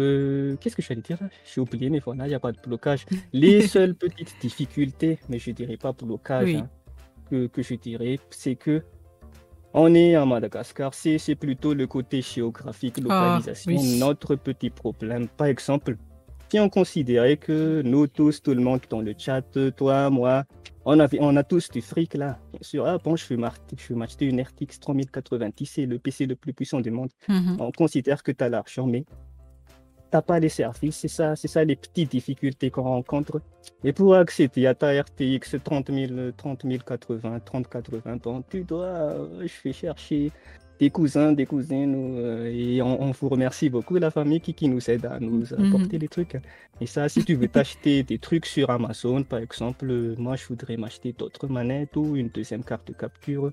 euh, 0.00 0.56
qu'est-ce 0.60 0.76
que 0.76 0.82
je 0.82 0.92
allais 0.92 1.02
dire? 1.02 1.18
J'ai 1.44 1.60
oublié, 1.60 1.90
mais 1.90 2.00
voilà, 2.00 2.26
il 2.26 2.30
n'y 2.30 2.34
a 2.34 2.40
pas 2.40 2.52
de 2.52 2.58
blocage. 2.64 3.04
Les 3.32 3.66
seules 3.68 3.94
petites 3.94 4.34
difficultés, 4.40 5.18
mais 5.28 5.38
je 5.38 5.50
dirais 5.50 5.76
pas 5.76 5.92
blocage, 5.92 6.44
Oui. 6.44 6.56
hein, 6.56 6.68
que, 7.30 7.46
que 7.46 7.62
je 7.62 7.74
dirais, 7.74 8.18
c'est 8.30 8.56
que 8.56 8.82
on 9.74 9.94
est 9.94 10.14
à 10.16 10.26
Madagascar, 10.26 10.92
c'est 10.92 11.34
plutôt 11.34 11.72
le 11.72 11.86
côté 11.86 12.20
géographique, 12.20 12.96
Ah, 12.98 13.02
localisation, 13.02 13.72
oui. 13.74 13.98
notre 13.98 14.34
petit 14.36 14.68
problème. 14.68 15.28
Par 15.28 15.46
exemple, 15.46 15.96
si 16.50 16.60
on 16.60 16.68
considérait 16.68 17.38
que 17.38 17.80
nous 17.82 18.06
tous, 18.06 18.42
tout 18.42 18.52
le 18.52 18.60
monde 18.60 18.80
dans 18.90 19.00
le 19.00 19.14
chat, 19.16 19.40
toi, 19.74 20.10
moi, 20.10 20.44
on, 20.84 20.98
avait, 21.00 21.16
on 21.22 21.34
a 21.36 21.42
tous 21.42 21.70
du 21.70 21.80
fric 21.80 22.12
là. 22.12 22.38
Bien 22.52 22.58
sûr, 22.60 22.86
ah 22.86 22.98
bon, 22.98 23.16
je 23.16 23.26
vais 23.26 23.36
m'acheter 23.36 24.26
une 24.26 24.42
RTX 24.42 24.78
3090, 24.78 25.64
c'est 25.66 25.86
le 25.86 25.98
PC 25.98 26.26
le 26.26 26.36
plus 26.36 26.52
puissant 26.52 26.80
du 26.82 26.90
monde. 26.90 27.08
Mhm. 27.28 27.56
On 27.58 27.72
considère 27.72 28.22
que 28.22 28.32
tu 28.32 28.44
as 28.44 28.50
l'argent, 28.50 28.86
mais 28.86 29.06
t'as 30.12 30.22
pas 30.22 30.38
les 30.38 30.50
services. 30.50 30.98
C'est 30.98 31.08
ça, 31.08 31.34
c'est 31.34 31.48
ça 31.48 31.64
les 31.64 31.74
petites 31.74 32.10
difficultés 32.10 32.70
qu'on 32.70 32.82
rencontre. 32.82 33.40
Et 33.82 33.92
pour 33.92 34.14
accéder 34.14 34.66
à 34.66 34.74
ta 34.74 34.88
RTX 35.02 35.56
30 35.64 35.90
000, 35.90 36.32
30 36.36 36.66
080, 36.86 37.40
30 37.40 37.68
80, 37.68 38.16
bon, 38.22 38.44
tu 38.48 38.62
dois, 38.62 38.84
euh, 38.84 39.46
je 39.46 39.54
vais 39.64 39.72
chercher 39.72 40.30
des 40.78 40.90
cousins, 40.90 41.32
des 41.32 41.46
cousines, 41.46 41.94
ou, 41.94 42.18
euh, 42.18 42.52
et 42.52 42.82
on, 42.82 43.02
on 43.02 43.10
vous 43.12 43.28
remercie 43.28 43.70
beaucoup, 43.70 43.96
la 43.96 44.10
famille 44.10 44.40
qui, 44.40 44.52
qui 44.52 44.68
nous 44.68 44.90
aide 44.90 45.06
à 45.06 45.18
nous 45.18 45.54
apporter 45.54 45.98
les 45.98 46.08
trucs. 46.08 46.36
Et 46.80 46.86
ça, 46.86 47.08
si 47.08 47.24
tu 47.24 47.34
veux 47.34 47.48
t'acheter 47.48 48.02
des 48.02 48.18
trucs 48.18 48.46
sur 48.46 48.68
Amazon, 48.68 49.22
par 49.22 49.38
exemple, 49.38 49.86
euh, 49.90 50.14
moi 50.18 50.36
je 50.36 50.46
voudrais 50.46 50.76
m'acheter 50.76 51.14
d'autres 51.14 51.46
manettes 51.46 51.96
ou 51.96 52.16
une 52.16 52.28
deuxième 52.28 52.64
carte 52.64 52.86
de 52.88 52.92
capture. 52.92 53.50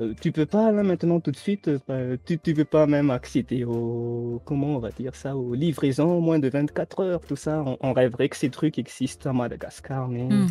Euh, 0.00 0.14
tu 0.20 0.32
peux 0.32 0.46
pas 0.46 0.72
là 0.72 0.82
maintenant 0.82 1.20
tout 1.20 1.30
de 1.30 1.36
suite, 1.36 1.68
euh, 1.68 1.78
pas- 1.78 2.16
tu, 2.24 2.38
tu 2.38 2.54
peux 2.54 2.64
pas 2.64 2.86
même 2.86 3.10
accéder 3.10 3.64
au, 3.64 4.40
comment 4.44 4.68
on 4.76 4.78
va 4.78 4.90
dire 4.90 5.14
ça, 5.14 5.36
aux 5.36 5.54
livraisons 5.54 6.10
en 6.18 6.20
moins 6.20 6.38
de 6.38 6.48
24 6.48 7.00
heures, 7.00 7.20
tout 7.20 7.36
ça. 7.36 7.62
On, 7.66 7.76
on 7.80 7.92
rêverait 7.92 8.28
que 8.28 8.36
ces 8.36 8.48
trucs 8.50 8.78
existent 8.78 9.30
à 9.30 9.32
Madagascar, 9.32 10.08
mais, 10.08 10.24
Mhm. 10.24 10.48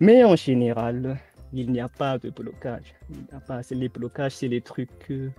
mais 0.00 0.24
en 0.24 0.34
général, 0.36 1.16
il 1.52 1.70
n'y 1.70 1.80
a 1.80 1.88
pas 1.88 2.18
de 2.18 2.30
blocage. 2.30 2.94
Il 3.10 3.16
a 3.34 3.40
pas, 3.40 3.60
les 3.70 3.88
blocages, 3.88 4.32
c'est 4.32 4.48
les 4.48 4.60
trucs, 4.60 4.90
euh, 5.10 5.30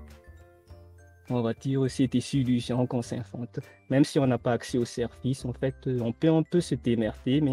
on 1.29 1.41
va 1.41 1.53
dire, 1.53 1.81
c'est 1.89 2.07
des 2.07 2.21
solutions 2.21 2.87
qu'on 2.87 3.01
s'invente. 3.01 3.59
Même 3.89 4.05
si 4.05 4.17
on 4.17 4.25
n'a 4.27 4.37
pas 4.37 4.53
accès 4.53 4.77
au 4.77 4.85
service, 4.85 5.43
en 5.43 5.51
fait, 5.53 5.75
euh, 5.87 5.99
on 6.01 6.13
peut 6.13 6.29
un 6.29 6.41
peu 6.43 6.61
se 6.61 6.73
démerder, 6.75 7.41
mais 7.41 7.51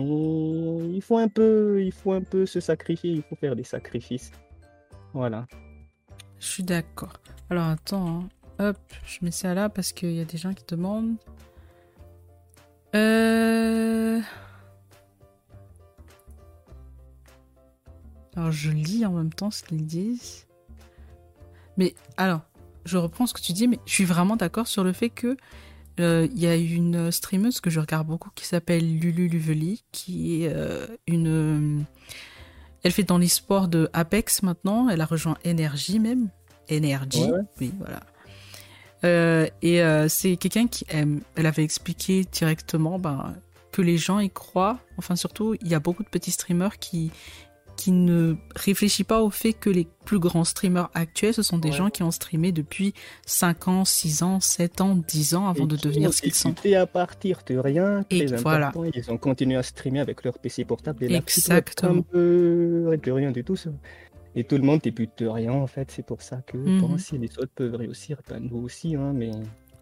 il 0.95 1.01
faut 1.03 1.19
un 1.19 1.29
peu, 1.29 1.83
il 1.83 1.91
faut 1.93 2.13
un 2.13 2.23
peu 2.23 2.47
se 2.47 2.61
sacrifier, 2.61 3.11
il 3.11 3.23
faut 3.23 3.35
faire 3.37 3.57
des 3.57 3.65
sacrifices. 3.65 4.31
Voilà. 5.13 5.47
Je 6.43 6.48
suis 6.48 6.64
d'accord. 6.64 7.12
Alors 7.51 7.69
attends, 7.69 8.28
hein. 8.59 8.69
hop, 8.70 8.77
je 9.06 9.19
mets 9.23 9.31
ça 9.31 9.55
là 9.55 9.69
parce 9.69 9.93
qu'il 9.93 10.12
y 10.12 10.20
a 10.20 10.24
des 10.24 10.39
gens 10.39 10.52
qui 10.52 10.64
demandent. 10.66 11.14
Euh... 12.97 14.20
Alors 18.35 18.51
je 18.51 18.73
lis 18.73 19.06
en 19.06 19.12
même 19.12 19.32
temps 19.32 19.52
ce 19.52 19.62
qu'ils 19.62 19.86
disent. 19.86 20.48
Mais 21.77 21.94
alors, 22.16 22.40
je 22.86 22.98
reprends 22.98 23.28
ce 23.28 23.35
que 23.35 23.40
tu 23.40 23.52
dis, 23.52 23.69
mais 23.69 23.78
je 23.86 23.93
suis 23.93 24.05
vraiment 24.05 24.35
d'accord 24.35 24.66
sur 24.66 24.82
le 24.82 24.93
fait 24.93 25.10
que 25.10 25.36
euh, 26.01 26.27
il 26.32 26.40
y 26.40 26.48
a 26.48 26.56
une 26.56 27.12
streameuse 27.12 27.60
que 27.60 27.70
je 27.70 27.78
regarde 27.78 28.09
beaucoup 28.09 28.31
qui 28.35 28.47
s'appelle 28.47 28.98
Lulu 28.98 29.28
Luveli, 29.28 29.85
qui 29.93 30.43
est 30.43 30.52
euh, 30.52 30.89
une 31.06 31.85
elle 32.83 32.93
fait 32.93 33.03
dans 33.03 33.19
l'e-sport 33.19 33.69
de 33.69 33.89
Apex 33.93 34.43
maintenant. 34.43 34.89
Elle 34.89 35.01
a 35.01 35.07
rejoint 35.07 35.37
Energy 35.47 35.99
même. 35.99 36.29
Energy, 36.71 37.25
Ouais. 37.25 37.41
oui, 37.61 37.73
voilà. 37.79 38.01
Euh, 39.05 39.49
et 39.63 39.83
euh, 39.83 40.09
c'est 40.09 40.37
quelqu'un 40.37 40.69
qui 40.69 40.85
aime. 40.89 41.21
Elle 41.35 41.47
avait 41.47 41.65
expliqué 41.65 42.25
directement 42.31 42.99
ben, 42.99 43.35
que 43.73 43.83
les 43.83 43.99
gens 43.99 44.21
y 44.21 44.31
croient. 44.31 44.79
Enfin, 44.97 45.17
surtout, 45.17 45.55
il 45.61 45.69
y 45.69 45.75
a 45.75 45.81
beaucoup 45.81 46.05
de 46.05 46.09
petits 46.09 46.31
streamers 46.31 46.79
qui, 46.79 47.11
qui 47.77 47.90
ne 47.93 48.36
réfléchissent 48.55 49.07
pas 49.07 49.23
au 49.23 49.31
fait 49.31 49.53
que 49.53 49.70
les 49.70 49.86
plus 50.05 50.19
grands 50.19 50.44
streamers 50.44 50.90
actuels, 50.94 51.35
ce 51.35 51.43
sont 51.43 51.59
des 51.59 51.70
Ouais. 51.70 51.77
gens 51.77 51.90
qui 51.90 52.03
ont 52.03 52.11
streamé 52.11 52.53
depuis 52.53 52.93
5 53.27 53.69
ans, 53.69 53.85
6 53.85 54.23
ans, 54.23 54.40
7 54.40 54.81
ans, 54.81 54.97
10 54.97 55.35
ans 55.35 55.47
avant 55.49 55.65
Et 55.65 55.66
de 55.69 55.77
devenir 55.77 56.12
ce 56.12 56.23
qu'ils 56.23 56.35
sont. 56.35 56.51
débuté 56.51 56.77
à 56.77 56.86
partir 56.86 57.40
de 57.47 57.57
rien, 57.57 58.05
Et 58.11 58.27
voilà. 58.27 58.73
Ils 58.94 59.11
ont 59.11 59.19
continué 59.19 59.57
à 59.57 59.62
streamer 59.62 60.01
avec 60.01 60.23
leur 60.24 60.39
PC 60.39 60.65
portable 60.65 61.05
et 61.05 61.15
Exactement. 61.15 62.03
peu 62.03 62.99
de 63.03 63.11
rien 63.11 63.31
du 63.32 63.43
tout. 63.44 63.57
ça. 63.57 63.70
Et 64.35 64.44
tout 64.44 64.57
le 64.57 64.62
monde 64.62 64.81
débute 64.81 65.11
de 65.19 65.27
rien 65.27 65.53
en 65.53 65.66
fait. 65.66 65.90
C'est 65.90 66.07
pour 66.07 66.23
ça 66.23 66.36
que 66.47 66.57
bon, 66.81 66.97
si 66.99 67.19
les 67.19 67.28
autres 67.39 67.53
peuvent 67.55 67.74
réussir, 67.74 68.19
ben 68.28 68.40
nous 68.51 68.59
aussi. 68.62 68.97
Hein, 68.97 69.12
mais 69.15 69.31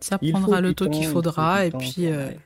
Ça 0.00 0.18
prendra 0.18 0.60
le 0.60 0.74
temps 0.74 0.88
qu'il 0.88 1.06
faudra 1.06 1.66
et 1.66 1.70
puis 1.70 2.06
euh, 2.06 2.28
ouais. 2.28 2.38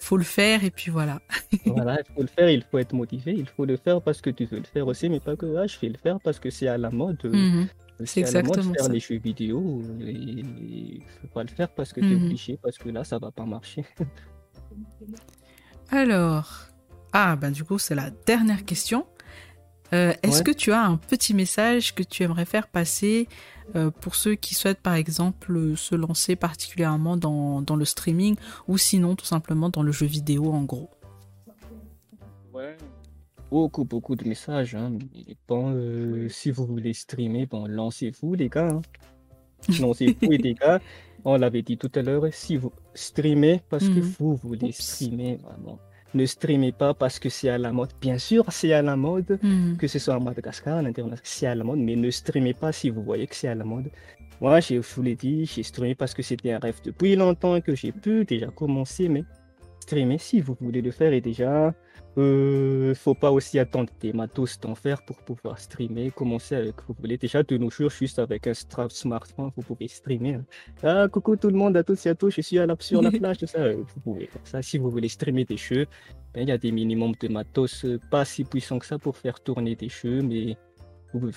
Faut 0.00 0.16
le 0.16 0.24
faire 0.24 0.64
et 0.64 0.70
puis 0.70 0.90
voilà. 0.90 1.20
voilà, 1.66 1.98
il 2.00 2.14
faut 2.14 2.22
le 2.22 2.28
faire, 2.28 2.50
il 2.50 2.62
faut 2.70 2.78
être 2.78 2.92
motivé, 2.94 3.32
il 3.32 3.46
faut 3.46 3.64
le 3.66 3.76
faire 3.76 4.00
parce 4.02 4.20
que 4.20 4.30
tu 4.30 4.44
veux 4.46 4.58
le 4.58 4.64
faire 4.64 4.86
aussi, 4.86 5.08
mais 5.08 5.20
pas 5.20 5.36
que 5.36 5.46
ah, 5.56 5.66
je 5.66 5.78
vais 5.80 5.88
le 5.88 5.98
faire 5.98 6.18
parce 6.20 6.38
que 6.40 6.50
c'est 6.50 6.68
à 6.68 6.78
la 6.78 6.90
mode. 6.90 7.18
euh, 7.24 7.30
Mhm. 7.32 7.68
C'est 8.00 8.06
C'est 8.06 8.24
à 8.24 8.30
la 8.30 8.42
mode 8.42 8.52
de 8.54 8.60
exactement 8.60 8.74
faire 8.74 8.84
ça. 8.86 8.92
les 8.92 9.00
jeux 9.00 9.18
vidéo 9.18 9.82
il 10.00 11.02
faut 11.20 11.28
pas 11.28 11.42
le 11.42 11.48
faire 11.50 11.68
parce 11.68 11.92
que 11.92 12.00
tu 12.00 12.06
es 12.12 12.16
Mhm. 12.16 12.24
obligé, 12.24 12.58
parce 12.62 12.78
que 12.78 12.88
là 12.88 13.04
ça 13.04 13.18
va 13.18 13.30
pas 13.30 13.44
marcher. 13.44 13.84
Alors, 15.90 16.50
ah 17.12 17.36
ben 17.36 17.50
du 17.50 17.64
coup 17.64 17.78
c'est 17.78 17.94
la 17.94 18.10
dernière 18.10 18.64
question. 18.64 19.06
Euh, 19.92 20.12
Est-ce 20.22 20.38
Ouais. 20.38 20.44
que 20.44 20.50
tu 20.52 20.72
as 20.72 20.82
un 20.84 20.96
petit 20.96 21.34
message 21.34 21.94
que 21.94 22.02
tu 22.04 22.22
aimerais 22.22 22.44
faire 22.44 22.68
passer 22.68 23.26
euh, 23.76 23.90
pour 23.90 24.14
ceux 24.14 24.34
qui 24.34 24.54
souhaitent 24.54 24.80
par 24.80 24.94
exemple 24.94 25.56
euh, 25.56 25.76
se 25.76 25.94
lancer 25.94 26.36
particulièrement 26.36 27.16
dans, 27.16 27.62
dans 27.62 27.76
le 27.76 27.84
streaming 27.84 28.36
ou 28.68 28.78
sinon 28.78 29.14
tout 29.16 29.24
simplement 29.26 29.68
dans 29.68 29.82
le 29.82 29.92
jeu 29.92 30.06
vidéo 30.06 30.52
en 30.52 30.62
gros 30.64 30.90
Ouais. 32.52 32.76
Beaucoup, 33.50 33.84
beaucoup 33.84 34.16
de 34.16 34.26
messages. 34.28 34.74
Hein. 34.74 34.98
Bon, 35.48 35.72
euh, 35.74 36.28
si 36.28 36.50
vous 36.50 36.66
voulez 36.66 36.92
streamer, 36.92 37.46
bon, 37.46 37.66
lancez-vous, 37.66 38.34
les 38.34 38.48
gars. 38.48 38.68
hein. 38.68 38.82
Lancez-vous, 39.80 40.30
les 40.30 40.54
gars. 40.54 40.80
On 41.24 41.36
l'avait 41.36 41.62
dit 41.62 41.76
tout 41.76 41.90
à 41.94 42.02
l'heure, 42.02 42.24
si 42.32 42.56
vous 42.56 42.72
streamez 42.94 43.60
parce 43.68 43.88
que 43.88 43.94
Mhm. 44.00 44.14
vous 44.18 44.36
voulez 44.36 44.68
Oups. 44.68 44.80
streamer, 44.80 45.36
vraiment. 45.36 45.78
Ne 46.14 46.26
streamez 46.26 46.72
pas 46.72 46.92
parce 46.92 47.18
que 47.20 47.28
c'est 47.28 47.48
à 47.50 47.58
la 47.58 47.72
mode. 47.72 47.90
Bien 48.00 48.18
sûr, 48.18 48.44
c'est 48.50 48.72
à 48.72 48.82
la 48.82 48.96
mode, 48.96 49.38
Mhm. 49.42 49.76
que 49.76 49.86
ce 49.86 49.98
soit 49.98 50.14
à 50.14 50.18
Madagascar, 50.18 50.78
à 50.78 50.82
l'international, 50.82 51.20
c'est 51.22 51.46
à 51.46 51.54
la 51.54 51.62
mode, 51.64 51.78
mais 51.78 51.94
ne 51.96 52.10
streamez 52.10 52.52
pas 52.54 52.72
si 52.72 52.90
vous 52.90 53.02
voyez 53.02 53.26
que 53.26 53.36
c'est 53.36 53.48
à 53.48 53.54
la 53.54 53.64
mode. 53.64 53.90
Moi, 54.40 54.58
je 54.60 54.76
vous 54.76 55.02
l'ai 55.02 55.14
dit, 55.16 55.44
j'ai 55.46 55.62
streamé 55.62 55.94
parce 55.94 56.14
que 56.14 56.22
c'était 56.22 56.52
un 56.52 56.58
rêve 56.58 56.80
depuis 56.84 57.14
longtemps 57.14 57.56
et 57.56 57.62
que 57.62 57.74
j'ai 57.74 57.92
pu 57.92 58.24
déjà 58.24 58.46
commencer, 58.48 59.08
mais 59.08 59.22
streamer 59.90 60.18
si 60.18 60.40
vous 60.40 60.56
voulez 60.60 60.82
le 60.82 60.92
faire 60.92 61.12
et 61.12 61.20
déjà, 61.20 61.74
euh, 62.16 62.94
faut 62.94 63.14
pas 63.14 63.32
aussi 63.32 63.58
attendre 63.58 63.90
des 64.00 64.12
matos 64.12 64.60
d'en 64.60 64.76
faire 64.76 65.04
pour 65.04 65.16
pouvoir 65.18 65.58
streamer. 65.58 66.12
Commencez 66.12 66.54
avec, 66.54 66.76
vous 66.86 66.94
voulez 66.96 67.18
déjà 67.18 67.42
de 67.42 67.56
nos 67.56 67.70
jours, 67.70 67.90
juste 67.90 68.20
avec 68.20 68.46
un 68.46 68.54
smartphone, 68.54 69.50
vous 69.56 69.62
pouvez 69.62 69.88
streamer. 69.88 70.38
Ah, 70.84 71.08
coucou 71.10 71.34
tout 71.34 71.48
le 71.48 71.56
monde, 71.56 71.76
à 71.76 71.82
tous 71.82 72.06
et 72.06 72.10
à 72.10 72.14
tous, 72.14 72.30
je 72.30 72.40
suis 72.40 72.60
à 72.60 72.66
la, 72.66 72.76
sur 72.78 73.02
la 73.02 73.10
plage, 73.20 73.38
tout 73.38 73.48
ça, 73.48 73.58
euh, 73.58 73.82
vous 73.94 74.00
pouvez 74.00 74.30
ça. 74.44 74.62
Si 74.62 74.78
vous 74.78 74.90
voulez 74.90 75.08
streamer 75.08 75.44
des 75.44 75.56
jeux, 75.56 75.86
ben, 76.34 76.42
il 76.42 76.48
y 76.48 76.52
a 76.52 76.58
des 76.58 76.70
minimums 76.70 77.14
de 77.20 77.26
matos 77.26 77.84
euh, 77.84 77.98
pas 78.12 78.24
si 78.24 78.44
puissants 78.44 78.78
que 78.78 78.86
ça 78.86 78.96
pour 78.96 79.16
faire 79.16 79.40
tourner 79.40 79.74
des 79.74 79.88
jeux, 79.88 80.22
mais 80.22 80.56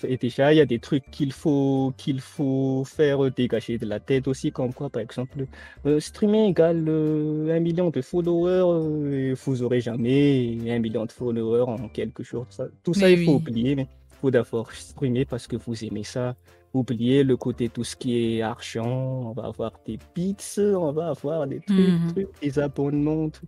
et 0.07 0.17
déjà, 0.17 0.53
il 0.53 0.57
y 0.57 0.61
a 0.61 0.65
des 0.65 0.79
trucs 0.79 1.03
qu'il 1.11 1.31
faut, 1.31 1.93
qu'il 1.97 2.19
faut 2.21 2.83
faire 2.85 3.23
euh, 3.25 3.31
dégager 3.31 3.77
de 3.77 3.85
la 3.85 3.99
tête 3.99 4.27
aussi, 4.27 4.51
comme 4.51 4.73
quoi, 4.73 4.89
par 4.89 5.01
exemple, 5.01 5.45
euh, 5.85 5.99
streamer 5.99 6.47
égale 6.47 6.85
euh, 6.87 7.55
un 7.55 7.59
million 7.59 7.89
de 7.89 8.01
followers, 8.01 9.11
et 9.15 9.33
vous 9.33 9.63
aurez 9.63 9.81
jamais 9.81 10.57
un 10.69 10.79
million 10.79 11.05
de 11.05 11.11
followers 11.11 11.61
en 11.67 11.87
quelques 11.89 12.23
jours. 12.23 12.45
Ça- 12.49 12.67
tout 12.83 12.93
ça, 12.93 13.09
il 13.09 13.25
faut 13.25 13.35
oublier, 13.35 13.75
mais 13.75 13.87
il 14.11 14.15
faut 14.21 14.31
d'abord 14.31 14.71
streamer 14.71 15.25
parce 15.25 15.47
que 15.47 15.55
vous 15.55 15.83
aimez 15.83 16.03
ça. 16.03 16.35
Oubliez 16.75 17.23
le 17.23 17.37
côté 17.37 17.69
tout 17.69 17.83
ce 17.83 17.95
qui 17.95 18.37
est 18.37 18.41
argent, 18.41 19.27
on 19.29 19.31
va 19.33 19.43
avoir 19.45 19.73
des 19.85 19.99
bits, 20.15 20.35
on 20.57 20.91
va 20.91 21.09
avoir 21.09 21.45
des 21.45 21.59
trucs, 21.59 21.77
Mhm. 21.77 22.07
trucs, 22.13 22.41
des 22.41 22.57
abonnements, 22.57 23.29
tout. 23.29 23.45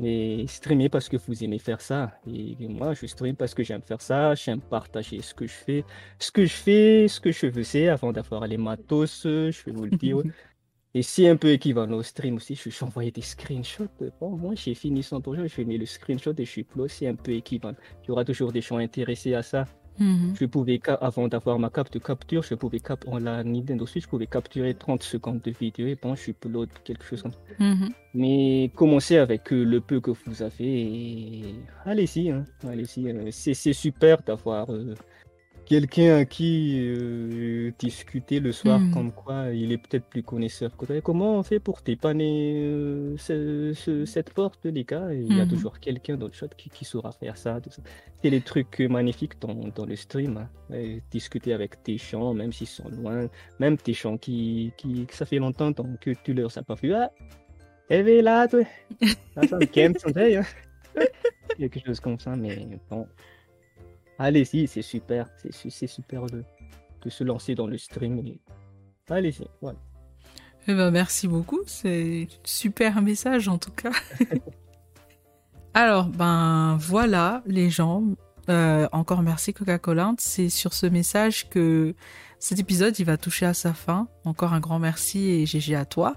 Mais 0.00 0.46
streamer 0.46 0.88
parce 0.88 1.08
que 1.08 1.18
vous 1.18 1.44
aimez 1.44 1.58
faire 1.58 1.80
ça. 1.80 2.12
Et 2.26 2.56
moi, 2.68 2.94
je 2.94 3.06
stream 3.06 3.36
parce 3.36 3.54
que 3.54 3.62
j'aime 3.62 3.82
faire 3.82 4.00
ça. 4.00 4.34
J'aime 4.34 4.60
partager 4.60 5.20
ce 5.20 5.34
que 5.34 5.46
je 5.46 5.52
fais. 5.52 5.84
Ce 6.18 6.30
que 6.32 6.46
je 6.46 6.54
fais, 6.54 7.06
ce 7.08 7.20
que 7.20 7.32
je 7.32 7.50
faisais 7.50 7.88
avant 7.88 8.12
d'avoir 8.12 8.46
les 8.46 8.56
matos, 8.56 9.22
je 9.24 9.64
vais 9.64 9.72
vous 9.72 9.84
le 9.84 9.96
dire. 9.96 10.22
Et 10.92 11.02
c'est 11.02 11.28
un 11.28 11.36
peu 11.36 11.50
équivalent 11.50 11.98
au 11.98 12.02
stream 12.02 12.36
aussi. 12.36 12.56
Je 12.56 12.68
suis 12.68 12.84
envoyé 12.84 13.12
des 13.12 13.22
screenshots. 13.22 13.86
Bon, 14.20 14.36
moi, 14.36 14.54
j'ai 14.56 14.74
fini 14.74 15.02
100%. 15.02 15.46
Je 15.46 15.62
mis 15.62 15.78
le 15.78 15.86
screenshot 15.86 16.32
et 16.36 16.44
je 16.44 16.50
suis 16.50 16.64
plus. 16.64 16.88
C'est 16.88 17.06
un 17.06 17.14
peu 17.14 17.32
équivalent. 17.32 17.76
Il 18.02 18.08
y 18.08 18.10
aura 18.10 18.24
toujours 18.24 18.50
des 18.52 18.60
gens 18.60 18.78
intéressés 18.78 19.34
à 19.34 19.42
ça. 19.42 19.66
Mhm. 20.00 20.34
Je 20.34 20.46
pouvais, 20.46 20.80
avant 21.00 21.28
d'avoir 21.28 21.58
ma 21.58 21.68
carte 21.70 21.92
de 21.92 21.98
capture, 21.98 22.42
je 22.42 22.54
pouvais 22.54 22.80
cap 22.80 23.04
en 23.06 23.18
la 23.18 23.44
Nintendo 23.44 23.86
Switch, 23.86 24.04
je 24.04 24.08
pouvais 24.08 24.26
capturer 24.26 24.74
30 24.74 25.02
secondes 25.02 25.40
de 25.42 25.50
vidéo 25.50 25.86
et 25.86 25.94
bon, 26.00 26.14
je 26.14 26.22
suis 26.22 26.32
upload 26.32 26.70
quelque 26.84 27.04
chose 27.04 27.22
comme 27.22 27.32
ça. 27.32 27.38
Mhm. 27.58 27.90
Mais 28.14 28.72
commencez 28.74 29.18
avec 29.18 29.52
euh, 29.52 29.62
le 29.64 29.80
peu 29.82 30.00
que 30.00 30.10
vous 30.10 30.42
avez 30.42 30.54
et 30.60 31.54
allez-y, 31.84 32.30
hein. 32.30 32.44
allez-y. 32.66 33.08
euh, 33.10 33.28
c'est 33.30 33.54
c'est 33.54 33.74
super 33.74 34.22
d'avoir 34.22 34.70
euh, 34.72 34.94
quelqu'un 35.74 36.16
à 36.16 36.24
qui 36.24 36.50
euh, 36.80 37.70
discuter 37.78 38.38
le 38.40 38.50
soir, 38.60 38.78
Mhm. 38.80 38.92
comme 38.94 39.12
quoi 39.12 39.38
il 39.62 39.70
est 39.74 39.78
peut-être 39.84 40.06
plus 40.14 40.24
connaisseur 40.32 40.70
que 40.76 40.84
toi. 40.84 41.00
Comment 41.08 41.32
on 41.38 41.44
fait 41.50 41.60
pour 41.60 41.78
dépanner 41.90 42.36
euh, 42.56 43.16
ce- 43.26 43.72
ce- 43.84 44.04
cette 44.14 44.30
porte, 44.38 44.62
les 44.78 44.84
gars? 44.92 45.08
Il 45.14 45.30
y 45.36 45.40
a 45.40 45.44
Mhm. 45.44 45.50
toujours 45.54 45.76
quelqu'un 45.86 46.16
dans 46.16 46.26
le 46.32 46.32
chat 46.40 46.52
qui, 46.60 46.68
qui 46.76 46.84
saura 46.84 47.12
faire 47.12 47.36
ça. 47.44 47.52
C'est 48.20 48.30
des 48.36 48.40
trucs 48.40 48.80
euh, 48.80 48.88
magnifiques 48.88 49.36
dans, 49.44 49.54
dans 49.78 49.86
le 49.92 49.94
stream. 50.04 50.32
hein. 50.38 50.48
Et 50.80 51.02
discuter 51.18 51.52
avec 51.58 51.72
tes 51.84 51.98
gens, 52.08 52.34
même 52.40 52.52
s'ils 52.52 52.66
sont 52.78 52.88
loin, 52.98 53.28
même 53.62 53.76
tes 53.86 53.92
gens 54.02 54.16
qui, 54.24 54.72
qui 54.76 55.06
ça 55.18 55.24
fait 55.24 55.38
longtemps 55.38 55.72
que 56.04 56.10
tu 56.24 56.34
leur 56.34 56.50
as 56.58 56.62
pas 56.64 56.74
vu. 56.82 56.92
Ah, 56.94 57.10
elle 57.88 58.08
est 58.08 58.22
là, 58.22 58.48
toi. 58.48 58.62
Ah, 59.36 59.46
ça 59.46 59.56
me 59.58 60.38
hein. 60.40 60.46
Quelque 61.60 61.78
chose 61.86 62.00
comme 62.00 62.18
ça, 62.18 62.34
mais 62.34 62.56
bon. 62.90 63.06
Allez-y, 64.22 64.66
c'est 64.68 64.82
super. 64.82 65.28
C'est 65.38 65.52
su- 65.52 65.70
c'est 65.70 65.86
super 65.86 66.26
de, 66.26 66.44
de 67.02 67.10
se 67.10 67.24
lancer 67.24 67.54
dans 67.54 67.66
le 67.66 67.78
stream. 67.78 68.18
et- 68.18 68.40
Allez-y, 69.08 69.46
voilà. 69.62 69.78
Eh 70.68 70.74
ben, 70.74 70.90
merci 70.90 71.26
beaucoup, 71.26 71.60
c'est 71.66 72.28
un 72.30 72.34
super 72.44 73.00
message 73.00 73.48
en 73.48 73.56
tout 73.58 73.70
cas. 73.72 73.90
Alors, 75.74 76.06
ben 76.06 76.76
voilà, 76.80 77.42
les 77.46 77.70
gens. 77.70 78.04
Euh, 78.48 78.88
encore 78.92 79.22
merci 79.22 79.52
Coca-Cola. 79.54 80.14
C'est 80.18 80.48
sur 80.48 80.72
ce 80.74 80.86
message 80.86 81.48
que 81.48 81.94
cet 82.38 82.58
épisode 82.58 82.98
il 82.98 83.04
va 83.04 83.16
toucher 83.16 83.46
à 83.46 83.54
sa 83.54 83.72
fin. 83.72 84.08
Encore 84.24 84.52
un 84.52 84.60
grand 84.60 84.78
merci 84.80 85.28
et 85.30 85.46
GG 85.46 85.74
à 85.76 85.84
toi. 85.84 86.16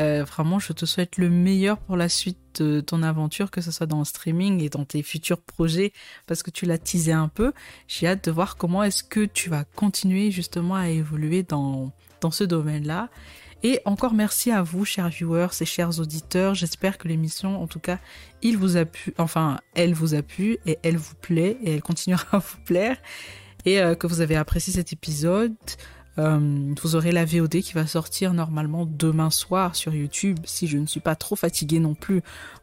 Euh, 0.00 0.24
vraiment, 0.24 0.58
je 0.58 0.72
te 0.72 0.84
souhaite 0.84 1.16
le 1.16 1.30
meilleur 1.30 1.78
pour 1.78 1.96
la 1.96 2.08
suite 2.08 2.38
de 2.60 2.80
ton 2.80 3.02
aventure, 3.02 3.50
que 3.50 3.60
ce 3.60 3.70
soit 3.70 3.86
dans 3.86 3.98
le 3.98 4.04
streaming 4.04 4.62
et 4.62 4.68
dans 4.68 4.84
tes 4.84 5.02
futurs 5.02 5.40
projets, 5.40 5.92
parce 6.26 6.42
que 6.42 6.50
tu 6.50 6.66
l'as 6.66 6.78
teasé 6.78 7.12
un 7.12 7.28
peu. 7.28 7.52
J'ai 7.88 8.06
hâte 8.06 8.24
de 8.24 8.30
voir 8.30 8.56
comment 8.56 8.82
est-ce 8.82 9.04
que 9.04 9.24
tu 9.24 9.50
vas 9.50 9.64
continuer 9.64 10.30
justement 10.30 10.74
à 10.74 10.88
évoluer 10.88 11.42
dans, 11.42 11.92
dans 12.20 12.30
ce 12.30 12.44
domaine-là. 12.44 13.08
Et 13.62 13.80
encore 13.84 14.12
merci 14.12 14.50
à 14.50 14.62
vous, 14.62 14.84
chers 14.84 15.08
viewers 15.08 15.48
et 15.60 15.64
chers 15.64 15.98
auditeurs. 15.98 16.54
J'espère 16.54 16.98
que 16.98 17.08
l'émission, 17.08 17.60
en 17.62 17.66
tout 17.66 17.80
cas, 17.80 17.98
il 18.42 18.58
vous 18.58 18.76
a 18.76 18.84
plu, 18.84 19.14
enfin, 19.18 19.58
elle 19.74 19.94
vous 19.94 20.14
a 20.14 20.22
plu 20.22 20.58
et 20.66 20.78
elle 20.82 20.98
vous 20.98 21.14
plaît 21.14 21.56
et 21.62 21.72
elle 21.74 21.82
continuera 21.82 22.24
à 22.32 22.38
vous 22.38 22.58
plaire 22.64 22.96
et 23.64 23.80
euh, 23.80 23.94
que 23.94 24.06
vous 24.06 24.20
avez 24.20 24.36
apprécié 24.36 24.72
cet 24.72 24.92
épisode. 24.92 25.56
Euh, 26.18 26.74
vous 26.80 26.96
aurez 26.96 27.12
la 27.12 27.24
VOD 27.24 27.60
qui 27.60 27.72
va 27.74 27.86
sortir 27.86 28.32
normalement 28.32 28.86
demain 28.86 29.30
soir 29.30 29.76
sur 29.76 29.94
YouTube 29.94 30.38
si 30.44 30.66
je 30.66 30.78
ne 30.78 30.86
suis 30.86 31.00
pas 31.00 31.16
trop 31.16 31.36
fatiguée 31.36 31.78
non 31.78 31.94
plus 31.94 32.22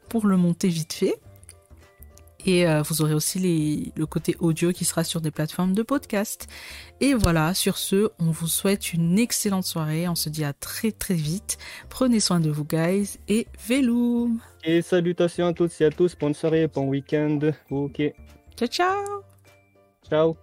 pour 0.09 0.27
le 0.27 0.37
monter 0.37 0.69
vite 0.69 0.93
fait. 0.93 1.15
Et 2.45 2.67
euh, 2.67 2.81
vous 2.81 3.01
aurez 3.01 3.13
aussi 3.13 3.39
les, 3.39 3.93
le 3.95 4.05
côté 4.05 4.35
audio 4.39 4.71
qui 4.71 4.85
sera 4.85 5.03
sur 5.03 5.21
des 5.21 5.31
plateformes 5.31 5.73
de 5.73 5.81
podcast. 5.81 6.47
Et 6.99 7.13
voilà, 7.13 7.53
sur 7.53 7.77
ce, 7.77 8.09
on 8.19 8.31
vous 8.31 8.47
souhaite 8.47 8.93
une 8.93 9.17
excellente 9.17 9.65
soirée. 9.65 10.07
On 10.07 10.15
se 10.15 10.29
dit 10.29 10.43
à 10.43 10.51
très 10.51 10.91
très 10.91 11.13
vite. 11.13 11.57
Prenez 11.89 12.19
soin 12.19 12.39
de 12.39 12.49
vous, 12.49 12.65
guys. 12.65 13.17
Et 13.29 13.47
Veloum 13.67 14.39
Et 14.63 14.81
salutations 14.81 15.47
à 15.47 15.53
toutes 15.53 15.79
et 15.79 15.85
à 15.85 15.89
tous. 15.89 16.15
Bonne 16.19 16.33
soirée, 16.33 16.67
bon 16.67 16.87
week-end. 16.87 17.39
Ok. 17.71 18.01
Ciao, 18.57 18.67
ciao 18.67 19.23
Ciao. 20.09 20.35